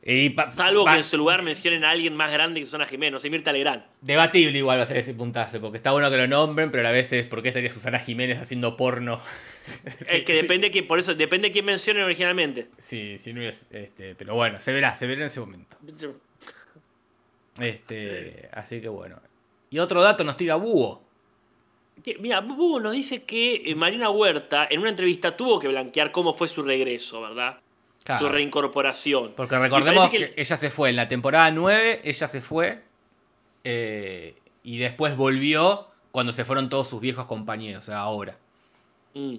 Y 0.09 0.33
Salvo 0.51 0.85
que 0.85 0.93
en 0.93 1.03
su 1.03 1.17
lugar 1.17 1.43
mencionen 1.43 1.83
a 1.83 1.89
alguien 1.89 2.15
más 2.15 2.31
grande 2.31 2.61
que 2.61 2.65
Susana 2.65 2.85
Jiménez, 2.85 3.11
no 3.11 3.19
sé, 3.19 3.29
Mirta 3.29 3.51
Legrand. 3.51 3.83
Debatible 3.99 4.57
igual 4.57 4.79
va 4.79 4.83
a 4.83 4.85
ser 4.85 4.95
ese 4.95 5.13
puntazo, 5.13 5.59
porque 5.59 5.75
está 5.75 5.91
bueno 5.91 6.09
que 6.09 6.15
lo 6.15 6.27
nombren, 6.27 6.71
pero 6.71 6.79
a 6.79 6.83
la 6.85 6.91
vez 6.91 7.11
es 7.11 7.25
¿por 7.25 7.41
qué 7.41 7.49
estaría 7.49 7.69
Susana 7.69 7.99
Jiménez 7.99 8.39
haciendo 8.39 8.77
porno? 8.77 9.19
Es 10.07 10.23
que 10.23 10.33
depende 10.41 10.71
quién, 10.71 10.87
por 10.87 10.97
eso, 10.97 11.13
depende 11.13 11.51
quién 11.51 11.65
mencionen 11.65 12.03
originalmente. 12.03 12.69
Sí, 12.77 13.19
sí, 13.19 13.33
no 13.33 13.41
es, 13.41 13.67
este, 13.69 14.15
pero 14.15 14.33
bueno, 14.33 14.61
se 14.61 14.71
verá, 14.71 14.95
se 14.95 15.07
verá 15.07 15.19
en 15.19 15.27
ese 15.27 15.41
momento. 15.41 15.75
Este, 17.59 18.47
así 18.53 18.79
que 18.79 18.87
bueno. 18.87 19.19
Y 19.69 19.79
otro 19.79 20.01
dato 20.01 20.23
nos 20.23 20.37
tira 20.37 20.55
Búho. 20.55 21.03
Que, 22.01 22.17
Mira, 22.17 22.39
Bubu 22.39 22.79
nos 22.79 22.93
dice 22.93 23.23
que 23.23 23.55
eh, 23.65 23.75
Marina 23.75 24.09
Huerta 24.09 24.67
en 24.69 24.79
una 24.79 24.89
entrevista 24.89 25.35
tuvo 25.35 25.59
que 25.59 25.67
blanquear 25.67 26.13
cómo 26.13 26.33
fue 26.33 26.47
su 26.47 26.63
regreso, 26.63 27.19
¿verdad? 27.19 27.59
Claro. 28.07 28.25
Su 28.25 28.31
reincorporación. 28.31 29.33
Porque 29.35 29.59
recordemos 29.59 30.09
que, 30.09 30.33
ella 30.37 30.55
se 30.55 30.69
fue 30.69 30.89
en 30.89 30.95
la 30.95 31.09
temporada 31.09 31.51
9, 31.51 31.99
ella 32.05 32.27
se 32.29 32.39
fue 32.39 32.81
eh, 33.65 34.37
y 34.63 34.77
después 34.77 35.17
volvió 35.17 35.87
cuando 36.11 36.31
se 36.31 36.45
fueron 36.45 36.69
todos 36.69 36.87
sus 36.87 37.01
viejos 37.01 37.25
compañeros, 37.25 37.83
o 37.83 37.85
sea, 37.85 37.99
ahora. 37.99 38.37
Mm. 39.13 39.35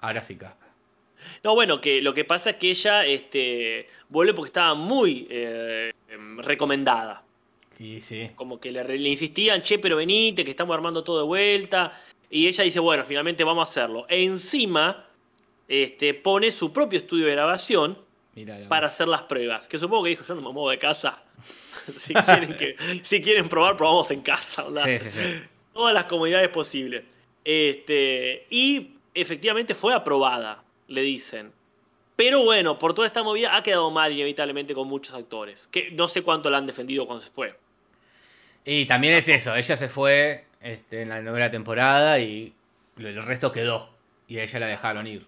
Ahora 0.00 0.22
sí, 0.22 0.34
Casper. 0.34 0.68
No, 1.44 1.54
bueno, 1.54 1.80
que 1.80 2.02
lo 2.02 2.14
que 2.14 2.24
pasa 2.24 2.50
es 2.50 2.56
que 2.56 2.70
ella 2.70 3.06
este, 3.06 3.86
vuelve 4.08 4.34
porque 4.34 4.48
estaba 4.48 4.74
muy 4.74 5.28
eh, 5.30 5.92
recomendada. 6.38 7.22
Y 7.78 8.02
sí. 8.02 8.32
Como 8.34 8.58
que 8.58 8.72
le 8.72 9.08
insistían, 9.08 9.62
che, 9.62 9.78
pero 9.78 9.94
venite, 9.94 10.42
que 10.42 10.50
estamos 10.50 10.74
armando 10.74 11.04
todo 11.04 11.18
de 11.18 11.26
vuelta. 11.26 11.92
Y 12.28 12.48
ella 12.48 12.64
dice, 12.64 12.80
bueno, 12.80 13.04
finalmente 13.04 13.44
vamos 13.44 13.68
a 13.68 13.70
hacerlo. 13.70 14.04
E 14.08 14.24
encima 14.24 15.06
este, 15.68 16.14
pone 16.14 16.50
su 16.50 16.72
propio 16.72 16.98
estudio 16.98 17.26
de 17.26 17.32
grabación 17.32 17.98
para 18.68 18.88
hacer 18.88 19.08
las 19.08 19.22
pruebas. 19.22 19.68
Que 19.68 19.78
supongo 19.78 20.04
que 20.04 20.10
dijo, 20.10 20.24
yo 20.24 20.34
no 20.34 20.40
me 20.42 20.52
muevo 20.52 20.70
de 20.70 20.78
casa. 20.78 21.22
si, 21.98 22.14
quieren 22.14 22.56
que- 22.56 22.76
si 23.02 23.20
quieren 23.20 23.48
probar, 23.48 23.76
probamos 23.76 24.10
en 24.10 24.22
casa. 24.22 24.64
¿verdad? 24.64 24.84
Sí, 24.84 24.98
sí, 24.98 25.10
sí. 25.10 25.42
Todas 25.72 25.94
las 25.94 26.04
comodidades 26.06 26.48
posibles. 26.50 27.04
Este, 27.44 28.46
y 28.50 28.94
efectivamente 29.14 29.74
fue 29.74 29.94
aprobada, 29.94 30.62
le 30.88 31.02
dicen. 31.02 31.52
Pero 32.16 32.42
bueno, 32.44 32.78
por 32.78 32.94
toda 32.94 33.06
esta 33.06 33.22
movida 33.22 33.56
ha 33.56 33.62
quedado 33.62 33.90
mal 33.90 34.12
inevitablemente 34.12 34.74
con 34.74 34.88
muchos 34.88 35.14
actores. 35.14 35.68
Que 35.70 35.90
no 35.90 36.06
sé 36.08 36.22
cuánto 36.22 36.48
la 36.50 36.58
han 36.58 36.66
defendido 36.66 37.06
cuando 37.06 37.24
se 37.24 37.30
fue. 37.30 37.56
Y 38.64 38.86
también 38.86 39.14
es 39.14 39.28
eso, 39.28 39.54
ella 39.54 39.76
se 39.76 39.88
fue 39.88 40.44
este, 40.60 41.02
en 41.02 41.10
la 41.10 41.20
novena 41.20 41.50
temporada 41.50 42.18
y 42.18 42.54
el 42.98 43.22
resto 43.24 43.52
quedó. 43.52 43.90
Y 44.26 44.38
a 44.38 44.44
ella 44.44 44.58
la 44.60 44.66
dejaron 44.68 45.06
ir. 45.06 45.26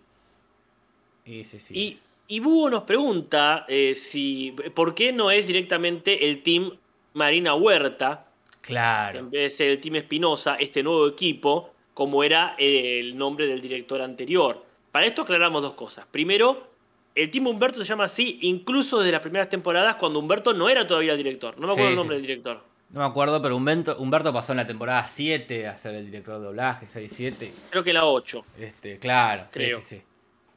Y 1.27 1.45
sí, 1.45 2.41
Búho 2.41 2.71
nos 2.71 2.85
pregunta 2.85 3.65
eh, 3.69 3.95
si 3.95 4.55
por 4.75 4.95
qué 4.95 5.13
no 5.13 5.31
es 5.31 5.47
directamente 5.47 6.29
el 6.29 6.43
team 6.43 6.71
Marina 7.15 7.55
Huerta, 7.55 8.27
Claro. 8.61 9.21
en 9.21 9.31
vez 9.31 9.43
de 9.43 9.51
ser 9.51 9.71
el 9.73 9.81
team 9.81 9.97
Espinosa, 9.97 10.57
este 10.57 10.83
nuevo 10.83 11.07
equipo, 11.07 11.73
como 11.95 12.25
era 12.25 12.55
el 12.59 13.17
nombre 13.17 13.47
del 13.47 13.61
director 13.61 14.01
anterior. 14.03 14.65
Para 14.91 15.07
esto 15.07 15.23
aclaramos 15.23 15.63
dos 15.63 15.75
cosas. 15.75 16.05
Primero, 16.11 16.69
el 17.15 17.31
team 17.31 17.47
Humberto 17.47 17.79
se 17.79 17.85
llama 17.85 18.05
así 18.05 18.39
incluso 18.43 18.99
desde 18.99 19.13
las 19.13 19.21
primeras 19.21 19.49
temporadas 19.49 19.95
cuando 19.97 20.19
Humberto 20.19 20.53
no 20.53 20.69
era 20.69 20.87
todavía 20.87 21.13
el 21.13 21.19
director. 21.19 21.55
No 21.59 21.67
me 21.69 21.73
acuerdo 21.73 21.89
Sí, 21.89 21.93
el 21.93 21.97
nombre 21.97 22.17
sí, 22.17 22.23
del 22.23 22.27
director. 22.29 22.63
No 22.91 23.01
me 23.01 23.07
acuerdo, 23.07 23.41
pero 23.43 23.57
Humberto, 23.57 23.97
Humberto 23.99 24.33
pasó 24.33 24.53
en 24.53 24.59
la 24.59 24.67
temporada 24.67 25.07
7 25.07 25.67
a 25.69 25.77
ser 25.77 25.95
el 25.95 26.07
director 26.07 26.39
de 26.39 26.45
doblaje, 26.47 26.87
6, 26.89 27.13
7. 27.15 27.53
Creo 27.71 27.83
que 27.85 27.93
la 27.93 28.05
8. 28.05 28.45
Este, 28.59 28.99
claro, 28.99 29.45
sí, 29.51 29.59
Creo. 29.59 29.81
sí, 29.81 29.97
sí. 29.97 30.03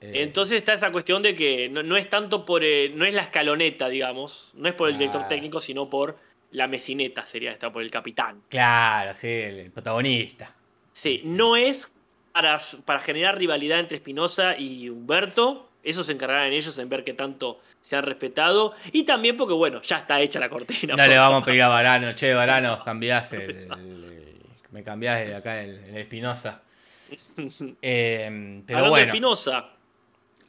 Eh, 0.01 0.21
Entonces 0.23 0.57
está 0.57 0.73
esa 0.73 0.91
cuestión 0.91 1.21
de 1.21 1.35
que 1.35 1.67
no, 1.69 1.83
no 1.83 1.97
es 1.97 2.09
tanto 2.09 2.45
por. 2.45 2.63
eh, 2.63 2.89
no 2.95 3.05
es 3.05 3.13
la 3.13 3.23
escaloneta, 3.23 3.89
digamos. 3.89 4.51
No 4.55 4.69
es 4.69 4.73
por 4.75 4.89
el 4.89 4.97
director 4.97 5.27
técnico, 5.27 5.59
sino 5.59 5.89
por 5.89 6.17
la 6.51 6.67
mesineta, 6.67 7.25
sería 7.25 7.51
esta, 7.51 7.71
por 7.71 7.81
el 7.83 7.91
capitán. 7.91 8.41
Claro, 8.49 9.13
sí, 9.13 9.27
el, 9.27 9.71
protagonista. 9.71 10.55
Sí, 10.93 11.21
no 11.25 11.55
es 11.55 11.91
para, 12.31 12.57
para 12.85 12.99
generar 12.99 13.37
rivalidad 13.37 13.79
entre 13.79 13.97
Espinosa 13.97 14.57
y 14.57 14.89
Humberto. 14.89 15.69
Eso 15.83 16.03
se 16.03 16.11
encargarán 16.13 16.51
ellos 16.51 16.77
en 16.79 16.89
ver 16.89 17.03
qué 17.03 17.13
tanto 17.13 17.59
se 17.81 17.95
han 17.95 18.03
respetado. 18.03 18.73
Y 18.91 19.03
también 19.03 19.37
porque, 19.37 19.53
bueno, 19.53 19.81
ya 19.81 19.99
está 19.99 20.19
hecha 20.21 20.39
la 20.39 20.49
cortina. 20.49 20.93
No 20.97 21.07
le 21.07 21.17
vamos 21.17 21.43
a 21.43 21.45
pedir 21.45 21.61
a 21.61 21.67
Varano, 21.69 22.13
che, 22.15 22.33
Varano, 22.33 22.83
cambiás 22.83 23.31
el, 23.33 23.41
el- 23.41 23.71
el- 23.71 24.35
me 24.71 24.83
cambiás 24.83 25.21
acá 25.35 25.61
el, 25.61 25.95
Espinosa. 25.97 26.61
Eh, 27.81 28.61
pero 28.65 28.77
Hablando 28.79 28.89
bueno, 28.89 29.05
Espinosa, 29.07 29.69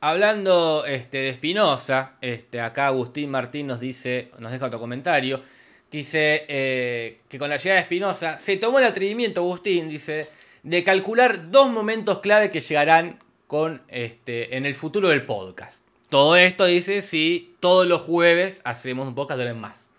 hablando 0.00 0.84
este, 0.86 1.18
de 1.18 1.28
Espinosa, 1.30 2.12
este, 2.20 2.60
acá 2.60 2.88
Agustín 2.88 3.30
Martín 3.30 3.66
nos 3.66 3.80
dice, 3.80 4.30
nos 4.38 4.52
deja 4.52 4.66
otro 4.66 4.80
comentario, 4.80 5.42
que 5.90 5.98
dice 5.98 6.46
eh, 6.48 7.20
que 7.28 7.38
con 7.38 7.50
la 7.50 7.56
llegada 7.56 7.76
de 7.76 7.82
Espinosa 7.82 8.38
se 8.38 8.56
tomó 8.56 8.78
el 8.78 8.84
atrevimiento, 8.84 9.40
Agustín, 9.40 9.88
dice, 9.88 10.28
de 10.62 10.84
calcular 10.84 11.50
dos 11.50 11.70
momentos 11.70 12.20
clave 12.20 12.50
que 12.50 12.60
llegarán 12.60 13.18
con 13.46 13.82
este, 13.88 14.56
en 14.56 14.66
el 14.66 14.74
futuro 14.74 15.08
del 15.08 15.24
podcast. 15.24 15.84
Todo 16.08 16.36
esto 16.36 16.64
dice 16.64 17.02
si 17.02 17.54
todos 17.60 17.86
los 17.86 18.02
jueves 18.02 18.62
hacemos 18.64 19.06
un 19.06 19.14
podcast 19.14 19.40
de 19.40 19.54
más. 19.54 19.90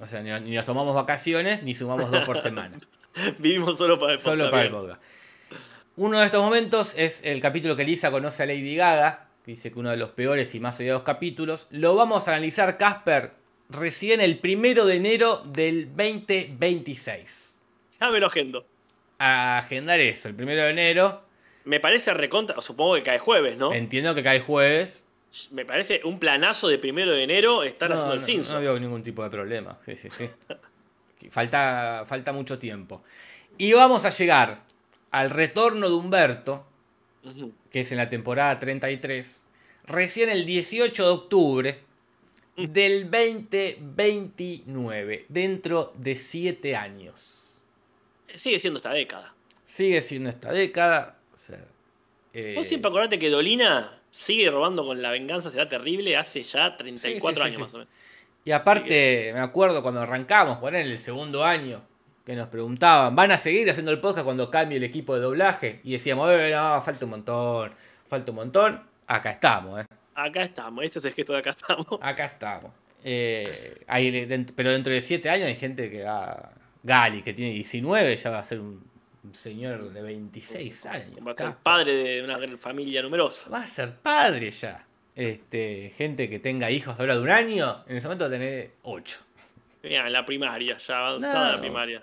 O 0.00 0.06
sea, 0.06 0.22
ni, 0.22 0.30
ni 0.40 0.56
nos 0.56 0.64
tomamos 0.64 0.94
vacaciones 0.94 1.62
ni 1.62 1.74
sumamos 1.74 2.10
dos 2.10 2.24
por 2.24 2.38
semana. 2.38 2.78
vivimos 3.38 3.78
solo 3.78 3.98
para 3.98 4.14
el 4.14 4.18
Solo 4.18 4.44
podcast, 4.44 4.52
para 4.52 4.64
el 4.64 4.70
podcast. 4.70 5.02
Uno 5.96 6.18
de 6.18 6.26
estos 6.26 6.42
momentos 6.42 6.94
es 6.96 7.22
el 7.24 7.40
capítulo 7.40 7.76
que 7.76 7.84
Lisa 7.84 8.10
conoce 8.10 8.42
a 8.42 8.46
Lady 8.46 8.74
Gaga. 8.74 9.28
Dice 9.46 9.70
que 9.72 9.78
uno 9.78 9.90
de 9.90 9.96
los 9.96 10.10
peores 10.10 10.54
y 10.54 10.60
más 10.60 10.78
odiados 10.80 11.02
capítulos. 11.02 11.66
Lo 11.70 11.94
vamos 11.96 12.28
a 12.28 12.32
analizar, 12.32 12.78
Casper, 12.78 13.32
recién 13.68 14.20
el 14.20 14.38
primero 14.38 14.86
de 14.86 14.96
enero 14.96 15.42
del 15.44 15.88
2026. 15.94 17.60
Ya 18.00 18.10
me 18.10 18.20
lo 18.20 18.26
agendo. 18.28 18.66
A 19.18 19.58
agendar 19.58 20.00
eso, 20.00 20.28
el 20.28 20.34
primero 20.34 20.62
de 20.64 20.70
enero. 20.70 21.22
Me 21.64 21.80
parece 21.80 22.12
recontra, 22.14 22.60
supongo 22.60 22.94
que 22.94 23.02
cae 23.02 23.18
jueves, 23.18 23.56
¿no? 23.56 23.72
Entiendo 23.72 24.14
que 24.14 24.22
cae 24.22 24.40
jueves. 24.40 25.06
Me 25.50 25.64
parece 25.64 26.00
un 26.04 26.18
planazo 26.18 26.68
de 26.68 26.78
primero 26.78 27.10
de 27.10 27.22
enero 27.22 27.64
estar 27.64 27.90
No, 27.90 27.96
haciendo 27.96 28.14
el 28.14 28.20
no, 28.20 28.26
Simpson. 28.26 28.54
no 28.56 28.60
veo 28.60 28.78
ningún 28.78 29.02
tipo 29.02 29.22
de 29.24 29.30
problema. 29.30 29.78
Sí, 29.84 29.96
sí, 29.96 30.08
sí. 30.10 30.28
Falta, 31.30 32.04
falta 32.06 32.32
mucho 32.32 32.58
tiempo. 32.58 33.02
Y 33.56 33.72
vamos 33.72 34.04
a 34.04 34.10
llegar 34.10 34.60
al 35.10 35.30
retorno 35.30 35.88
de 35.88 35.94
Humberto, 35.94 36.66
Que 37.70 37.80
es 37.80 37.92
en 37.92 37.98
la 37.98 38.08
temporada 38.08 38.58
33, 38.58 39.44
recién 39.86 40.30
el 40.30 40.46
18 40.46 41.04
de 41.04 41.10
octubre 41.10 41.78
del 42.56 43.10
2029, 43.10 45.26
dentro 45.28 45.92
de 45.96 46.16
7 46.16 46.76
años. 46.76 47.58
Sigue 48.34 48.58
siendo 48.58 48.78
esta 48.78 48.90
década. 48.90 49.34
Sigue 49.64 50.00
siendo 50.02 50.30
esta 50.30 50.52
década. 50.52 51.18
o 51.34 51.38
sea, 51.38 51.64
eh, 52.32 52.54
Vos 52.56 52.66
siempre 52.66 52.88
acordate 52.88 53.18
que 53.18 53.30
Dolina 53.30 54.00
sigue 54.10 54.50
robando 54.50 54.84
con 54.84 55.00
la 55.02 55.10
venganza, 55.10 55.50
será 55.50 55.68
terrible, 55.68 56.16
hace 56.16 56.42
ya 56.42 56.76
34 56.76 57.00
Sí, 57.00 57.20
sí, 57.20 57.34
sí, 57.34 57.40
años 57.42 57.60
más 57.60 57.74
o 57.74 57.78
menos. 57.78 57.92
Y 58.44 58.50
aparte, 58.50 59.30
me 59.32 59.40
acuerdo 59.40 59.82
cuando 59.82 60.02
arrancamos, 60.02 60.58
por 60.58 60.74
en 60.74 60.86
el 60.86 60.98
segundo 60.98 61.44
año, 61.44 61.82
que 62.24 62.34
nos 62.34 62.48
preguntaban, 62.48 63.14
¿van 63.14 63.32
a 63.32 63.38
seguir 63.38 63.68
haciendo 63.70 63.92
el 63.92 64.00
podcast 64.00 64.24
cuando 64.24 64.50
cambie 64.50 64.78
el 64.78 64.84
equipo 64.84 65.14
de 65.14 65.20
doblaje? 65.20 65.80
Y 65.84 65.92
decíamos, 65.92 66.30
eh, 66.30 66.50
no, 66.52 66.80
falta 66.80 67.04
un 67.04 67.10
montón, 67.10 67.72
falta 68.08 68.30
un 68.30 68.36
montón. 68.36 68.82
Acá 69.06 69.32
estamos, 69.32 69.82
¿eh? 69.82 69.86
Acá 70.14 70.42
estamos, 70.42 70.84
este 70.84 71.00
es 71.00 71.04
el 71.04 71.12
gesto 71.12 71.34
de 71.34 71.40
acá 71.40 71.50
estamos. 71.50 71.86
Acá 72.00 72.24
estamos. 72.26 72.72
Eh, 73.06 73.82
hay 73.86 74.26
pero 74.56 74.70
dentro 74.70 74.92
de 74.92 75.02
7 75.02 75.28
años 75.28 75.48
hay 75.48 75.56
gente 75.56 75.90
que 75.90 76.02
va. 76.02 76.52
Gali, 76.82 77.22
que 77.22 77.32
tiene 77.32 77.52
19, 77.52 78.16
ya 78.16 78.30
va 78.30 78.40
a 78.40 78.44
ser 78.44 78.60
un, 78.60 78.82
señor 79.32 79.90
de 79.92 80.02
26 80.02 80.86
años. 80.86 81.18
Va 81.26 81.32
a 81.32 81.36
ser 81.36 81.56
padre 81.62 81.92
de 81.92 82.22
una 82.22 82.38
familia 82.58 83.02
numerosa. 83.02 83.48
Va 83.50 83.62
a 83.62 83.66
ser 83.66 83.94
padre 83.96 84.50
ya. 84.50 84.86
Este, 85.14 85.92
gente 85.96 86.28
que 86.28 86.38
tenga 86.38 86.70
hijos 86.70 86.96
ahora 86.98 87.16
de 87.16 87.22
un 87.22 87.30
año, 87.30 87.84
en 87.86 87.96
ese 87.96 88.06
momento 88.06 88.24
va 88.24 88.28
a 88.28 88.32
tener 88.32 88.72
8. 88.82 89.20
Mira, 89.82 90.06
en 90.06 90.12
la 90.12 90.24
primaria, 90.24 90.76
ya 90.78 90.98
avanzada 90.98 91.46
No. 91.46 91.52
la 91.54 91.60
primaria. 91.60 92.02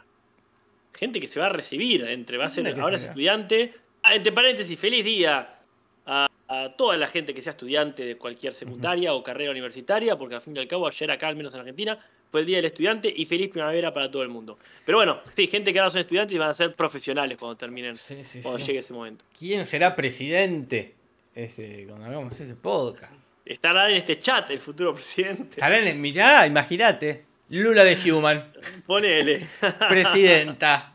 Gente 0.94 1.20
que 1.20 1.28
se 1.28 1.40
va 1.40 1.48
a 1.48 1.50
recibir, 1.50 2.04
entre 2.06 2.38
va 2.38 2.46
a 2.46 2.50
ser, 2.50 2.68
ahora 2.80 2.96
es 2.96 3.04
estudiante. 3.04 3.74
Ah, 4.04 4.16
entre 4.16 4.32
paréntesis, 4.32 4.78
feliz 4.80 5.06
día 5.06 5.60
a, 6.06 6.28
a 6.48 6.76
toda 6.76 6.98
la 6.98 7.08
gente 7.08 7.34
que 7.34 7.42
sea 7.42 7.52
estudiante 7.52 8.04
de 8.06 8.18
cualquier 8.18 8.54
secundaria 8.54 9.14
o 9.14 9.24
carrera 9.24 9.52
universitaria, 9.52 10.18
porque 10.18 10.36
al 10.36 10.42
fin 10.42 10.56
y 10.56 10.60
al 10.60 10.68
cabo, 10.68 10.88
ayer 10.88 11.10
acá, 11.12 11.28
al 11.28 11.36
menos 11.36 11.54
en 11.54 11.62
Argentina, 11.62 12.00
fue 12.30 12.42
el 12.42 12.46
día 12.46 12.58
del 12.58 12.66
estudiante 12.66 13.14
y 13.16 13.26
feliz 13.26 13.50
primavera 13.50 13.94
para 13.94 14.10
todo 14.10 14.24
el 14.24 14.30
mundo. 14.30 14.58
Pero 14.86 14.98
bueno, 14.98 15.20
sí, 15.36 15.48
gente 15.48 15.72
que 15.74 15.80
ahora 15.80 15.90
son 15.92 16.02
estudiantes 16.02 16.36
y 16.36 16.38
van 16.40 16.50
a 16.50 16.54
ser 16.54 16.76
profesionales 16.76 17.38
cuando 17.38 17.56
terminen, 17.58 17.96
Sí, 17.96 18.24
sí, 18.24 18.42
cuando 18.42 18.60
sí. 18.60 18.68
llegue 18.68 18.80
ese 18.80 18.94
momento. 18.94 19.26
¿Quién 19.38 19.66
será 19.66 19.96
presidente? 19.96 20.96
Este, 21.36 21.86
cuando 21.88 22.06
hagamos 22.08 22.40
ese 22.40 22.56
podcast. 22.56 23.14
Estará 23.46 23.90
en 23.90 23.98
este 23.98 24.18
chat 24.20 24.50
el 24.52 24.60
futuro 24.60 24.94
presidente. 24.94 25.56
Estarán 25.58 25.88
en- 25.88 26.00
mirá, 26.02 26.46
imagínate. 26.48 27.26
Lula 27.52 27.84
de 27.84 28.12
Human. 28.12 28.52
Ponele. 28.86 29.48
presidenta. 29.90 30.94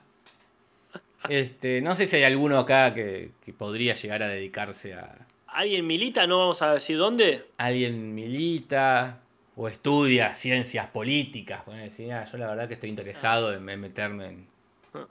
Este, 1.29 1.81
no 1.81 1.95
sé 1.97 2.07
si 2.07 2.17
hay 2.17 2.23
alguno 2.25 2.59
acá 2.59 2.95
que, 2.95 3.33
que 3.45 3.53
podría 3.53 3.95
llegar 3.95 4.23
a 4.23 4.29
dedicarse 4.29 4.95
a 4.95 5.27
¿Alguien 5.49 5.87
milita? 5.87 6.27
No 6.27 6.39
vamos 6.39 6.61
a 6.63 6.75
decir 6.75 6.99
dónde. 6.99 7.47
alguien 7.57 8.15
milita 8.15 9.21
o 9.57 9.69
estudia 9.69 10.35
ciencias 10.35 10.87
políticas. 10.89 11.65
Bueno, 11.67 11.83
decir, 11.83 12.13
"Ah, 12.13 12.25
yo 12.31 12.37
la 12.39 12.47
verdad 12.49 12.69
que 12.69 12.75
estoy 12.75 12.91
interesado 12.91 13.53
en, 13.55 13.67
en 13.69 13.81
meterme 13.81 14.27
en. 14.27 14.47
Ah. 14.95 15.07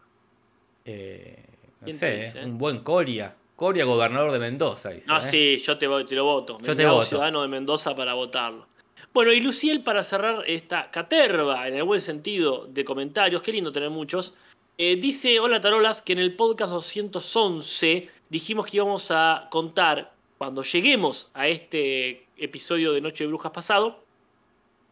eh, 0.85 1.43
no 1.81 1.85
¿Quién 1.85 1.97
sé, 1.97 2.09
te 2.11 2.17
dice, 2.19 2.41
eh? 2.41 2.45
un 2.45 2.57
buen 2.57 2.79
Coria. 2.79 3.35
Coria, 3.55 3.85
gobernador 3.85 4.31
de 4.31 4.39
Mendoza. 4.39 4.89
Dice, 4.91 5.07
No, 5.11 5.17
¿eh? 5.17 5.21
sí, 5.23 5.57
yo 5.57 5.77
te, 5.77 5.87
te 6.05 6.15
lo 6.15 6.25
voto. 6.25 6.57
Yo 6.61 6.67
Me 6.73 6.75
te 6.75 6.83
hago 6.85 6.95
voto. 6.97 7.07
ciudadano 7.07 7.41
de 7.41 7.47
Mendoza 7.47 7.95
para 7.95 8.13
votarlo. 8.13 8.67
Bueno, 9.15 9.31
y 9.31 9.39
Luciel, 9.39 9.81
para 9.81 10.03
cerrar 10.03 10.43
esta 10.45 10.91
caterva, 10.91 11.69
en 11.69 11.75
el 11.75 11.85
buen 11.85 12.01
sentido 12.01 12.67
de 12.67 12.83
comentarios, 12.83 13.41
qué 13.41 13.53
lindo 13.53 13.71
tener 13.71 13.89
muchos, 13.89 14.33
eh, 14.77 14.97
dice, 14.97 15.39
hola 15.39 15.61
Tarolas, 15.61 16.01
que 16.01 16.11
en 16.11 16.19
el 16.19 16.35
podcast 16.35 16.69
211 16.73 18.09
dijimos 18.27 18.65
que 18.65 18.75
íbamos 18.75 19.11
a 19.11 19.47
contar, 19.51 20.11
cuando 20.37 20.63
lleguemos 20.63 21.31
a 21.33 21.47
este 21.47 22.27
episodio 22.35 22.91
de 22.91 22.99
Noche 22.99 23.23
de 23.23 23.29
Brujas 23.29 23.53
pasado, 23.53 24.03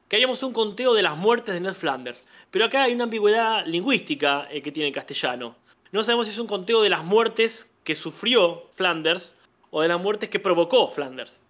que 0.08 0.16
haríamos 0.16 0.42
un 0.42 0.54
conteo 0.54 0.94
de 0.94 1.04
las 1.04 1.18
muertes 1.18 1.56
de 1.56 1.60
Ned 1.60 1.74
Flanders. 1.74 2.24
Pero 2.50 2.64
acá 2.64 2.84
hay 2.84 2.94
una 2.94 3.04
ambigüedad 3.04 3.66
lingüística 3.66 4.48
eh, 4.50 4.62
que 4.62 4.72
tiene 4.72 4.88
el 4.88 4.96
castellano. 4.96 5.58
No 5.92 6.02
sabemos 6.02 6.28
si 6.28 6.32
es 6.32 6.40
un 6.40 6.48
conteo 6.48 6.82
de 6.82 6.90
las 6.90 7.04
muertes 7.04 7.70
que 7.84 7.94
sufrió 7.94 8.70
Flanders 8.72 9.36
o 9.70 9.82
de 9.82 9.90
las 9.90 10.00
muertes 10.00 10.30
que 10.30 10.40
provocó 10.40 10.88
Flanders. 10.88 11.42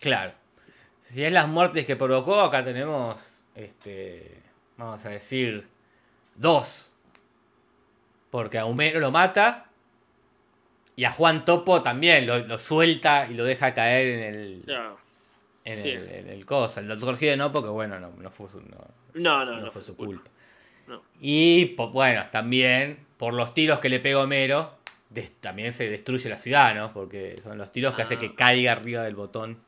Claro. 0.00 0.32
Si 1.04 1.22
es 1.24 1.32
las 1.32 1.46
muertes 1.48 1.86
que 1.86 1.96
provocó, 1.96 2.40
acá 2.40 2.64
tenemos, 2.64 3.42
este, 3.54 4.40
vamos 4.76 5.04
a 5.04 5.10
decir, 5.10 5.68
dos. 6.34 6.92
Porque 8.30 8.58
a 8.58 8.66
Homero 8.66 8.98
lo 9.00 9.10
mata 9.12 9.66
y 10.96 11.04
a 11.04 11.12
Juan 11.12 11.44
Topo 11.44 11.82
también 11.82 12.26
lo, 12.26 12.38
lo 12.40 12.58
suelta 12.58 13.28
y 13.30 13.34
lo 13.34 13.44
deja 13.44 13.74
caer 13.74 14.06
en 14.08 14.34
el, 14.34 14.64
en 15.64 15.82
sí. 15.82 15.90
el, 15.90 16.08
en 16.10 16.28
el 16.30 16.44
cosa. 16.46 16.80
El 16.80 16.88
doctor 16.88 17.16
Gide 17.16 17.36
no, 17.36 17.52
porque 17.52 17.68
bueno, 17.68 18.00
no, 18.00 18.10
no 18.18 18.30
fue 18.30 18.48
su, 18.48 18.60
no, 18.60 18.78
No, 19.14 19.44
no, 19.44 19.52
no 19.56 19.60
no, 19.66 19.70
fue 19.70 19.82
su 19.82 19.96
culpa. 19.96 20.30
Y 21.20 21.66
po- 21.76 21.90
bueno, 21.90 22.24
también 22.30 22.98
por 23.18 23.34
los 23.34 23.54
tiros 23.54 23.78
que 23.78 23.88
le 23.88 24.00
pega 24.00 24.18
Homero, 24.22 24.74
des- 25.10 25.32
también 25.40 25.72
se 25.72 25.88
destruye 25.88 26.28
la 26.28 26.38
ciudad, 26.38 26.74
¿no? 26.74 26.92
Porque 26.92 27.40
son 27.42 27.56
los 27.56 27.70
tiros 27.72 27.94
que 27.94 28.02
hace 28.02 28.14
Ah. 28.14 28.18
que 28.18 28.34
caiga 28.34 28.72
arriba 28.72 29.02
del 29.02 29.14
botón. 29.14 29.58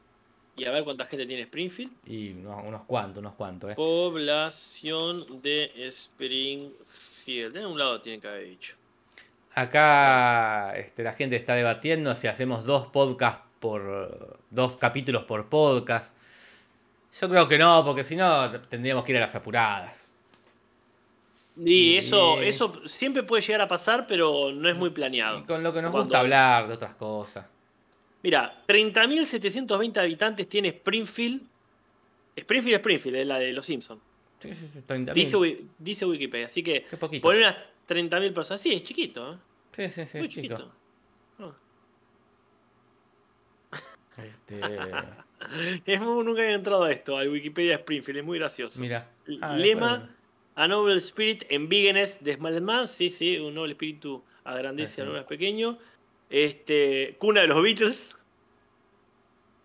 Y 0.56 0.64
a 0.64 0.70
ver 0.70 0.84
cuánta 0.84 1.04
gente 1.04 1.26
tiene 1.26 1.42
Springfield. 1.42 1.92
Y 2.06 2.30
unos, 2.32 2.64
unos 2.64 2.82
cuantos, 2.84 3.20
unos 3.20 3.34
cuantos, 3.34 3.70
¿eh? 3.72 3.74
Población 3.74 5.42
de 5.42 5.70
Springfield. 5.88 7.56
En 7.56 7.66
un 7.66 7.78
lado 7.78 8.00
tiene 8.00 8.20
que 8.20 8.28
haber 8.28 8.44
dicho. 8.48 8.74
Acá 9.54 10.72
este, 10.76 11.02
la 11.02 11.12
gente 11.12 11.36
está 11.36 11.54
debatiendo 11.54 12.14
si 12.16 12.26
hacemos 12.26 12.64
dos 12.64 12.86
podcasts 12.86 13.42
por. 13.60 14.38
dos 14.50 14.76
capítulos 14.76 15.24
por 15.24 15.48
podcast. 15.48 16.14
Yo 17.20 17.28
creo 17.28 17.48
que 17.48 17.56
no, 17.58 17.82
porque 17.84 18.04
si 18.04 18.16
no 18.16 18.50
tendríamos 18.62 19.04
que 19.04 19.12
ir 19.12 19.18
a 19.18 19.22
las 19.22 19.34
apuradas. 19.34 20.14
Y 21.58 21.96
eso, 21.96 22.42
eso 22.42 22.82
siempre 22.84 23.22
puede 23.22 23.40
llegar 23.42 23.62
a 23.62 23.68
pasar, 23.68 24.06
pero 24.06 24.52
no 24.52 24.68
es 24.68 24.76
muy 24.76 24.90
planeado. 24.90 25.38
Y 25.38 25.42
con 25.44 25.62
lo 25.62 25.72
que 25.72 25.80
nos 25.80 25.90
Cuando- 25.90 26.04
gusta 26.08 26.20
hablar 26.20 26.68
de 26.68 26.74
otras 26.74 26.94
cosas. 26.96 27.46
Mira, 28.26 28.60
30.720 28.66 29.98
habitantes 30.00 30.48
tiene 30.48 30.70
Springfield. 30.70 31.42
Springfield, 32.36 32.76
Springfield, 32.80 33.16
es 33.18 33.26
la 33.28 33.38
de 33.38 33.52
los 33.52 33.64
Simpsons. 33.64 34.02
Sí, 34.40 34.52
sí, 34.52 34.66
sí, 34.66 34.80
30.000. 34.84 35.12
Dice, 35.12 35.36
Wi- 35.36 35.68
dice 35.78 36.04
Wikipedia. 36.06 36.46
Así 36.46 36.60
que 36.60 36.84
poner 37.22 37.42
unas 37.42 37.56
30.000 37.88 38.34
personas. 38.34 38.60
Sí, 38.60 38.72
es 38.72 38.82
chiquito, 38.82 39.34
¿eh? 39.34 39.36
Sí, 39.76 39.90
sí, 39.90 40.06
sí, 40.08 40.18
Muy 40.18 40.28
chico. 40.28 40.56
chiquito. 40.56 40.72
Ah. 41.38 41.52
Este, 44.24 44.60
Es 45.92 46.00
muy- 46.00 46.24
nunca 46.24 46.42
he 46.42 46.52
entrado 46.52 46.82
a 46.82 46.92
esto, 46.92 47.16
al 47.18 47.28
Wikipedia 47.28 47.76
Springfield, 47.76 48.18
es 48.18 48.24
muy 48.24 48.38
gracioso. 48.40 48.80
mira. 48.80 49.08
Ah, 49.40 49.54
Lema, 49.56 50.10
a 50.56 50.66
noble 50.66 50.96
spirit 50.96 51.44
en 51.48 51.68
bigness 51.68 52.24
de 52.24 52.34
Small 52.34 52.60
Man, 52.60 52.88
sí, 52.88 53.08
sí, 53.08 53.38
un 53.38 53.54
noble 53.54 53.74
espíritu 53.74 54.24
a 54.42 54.60
lo 54.60 54.72
más 55.12 55.24
pequeño. 55.26 55.78
Este, 56.28 57.14
cuna 57.18 57.42
de 57.42 57.46
los 57.46 57.62
Beatles, 57.62 58.15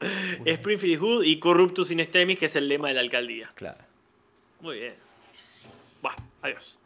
Springfield 0.45 0.93
is 0.93 0.99
Good 0.99 1.23
y 1.25 1.39
Corruptus 1.39 1.91
in 1.91 1.99
Extremis, 1.99 2.37
que 2.37 2.47
es 2.47 2.55
el 2.55 2.67
lema 2.67 2.89
de 2.89 2.95
la 2.95 3.01
alcaldía. 3.01 3.51
Claro. 3.55 3.79
Muy 4.59 4.79
bien. 4.79 4.93
Va, 6.05 6.15
adiós. 6.41 6.79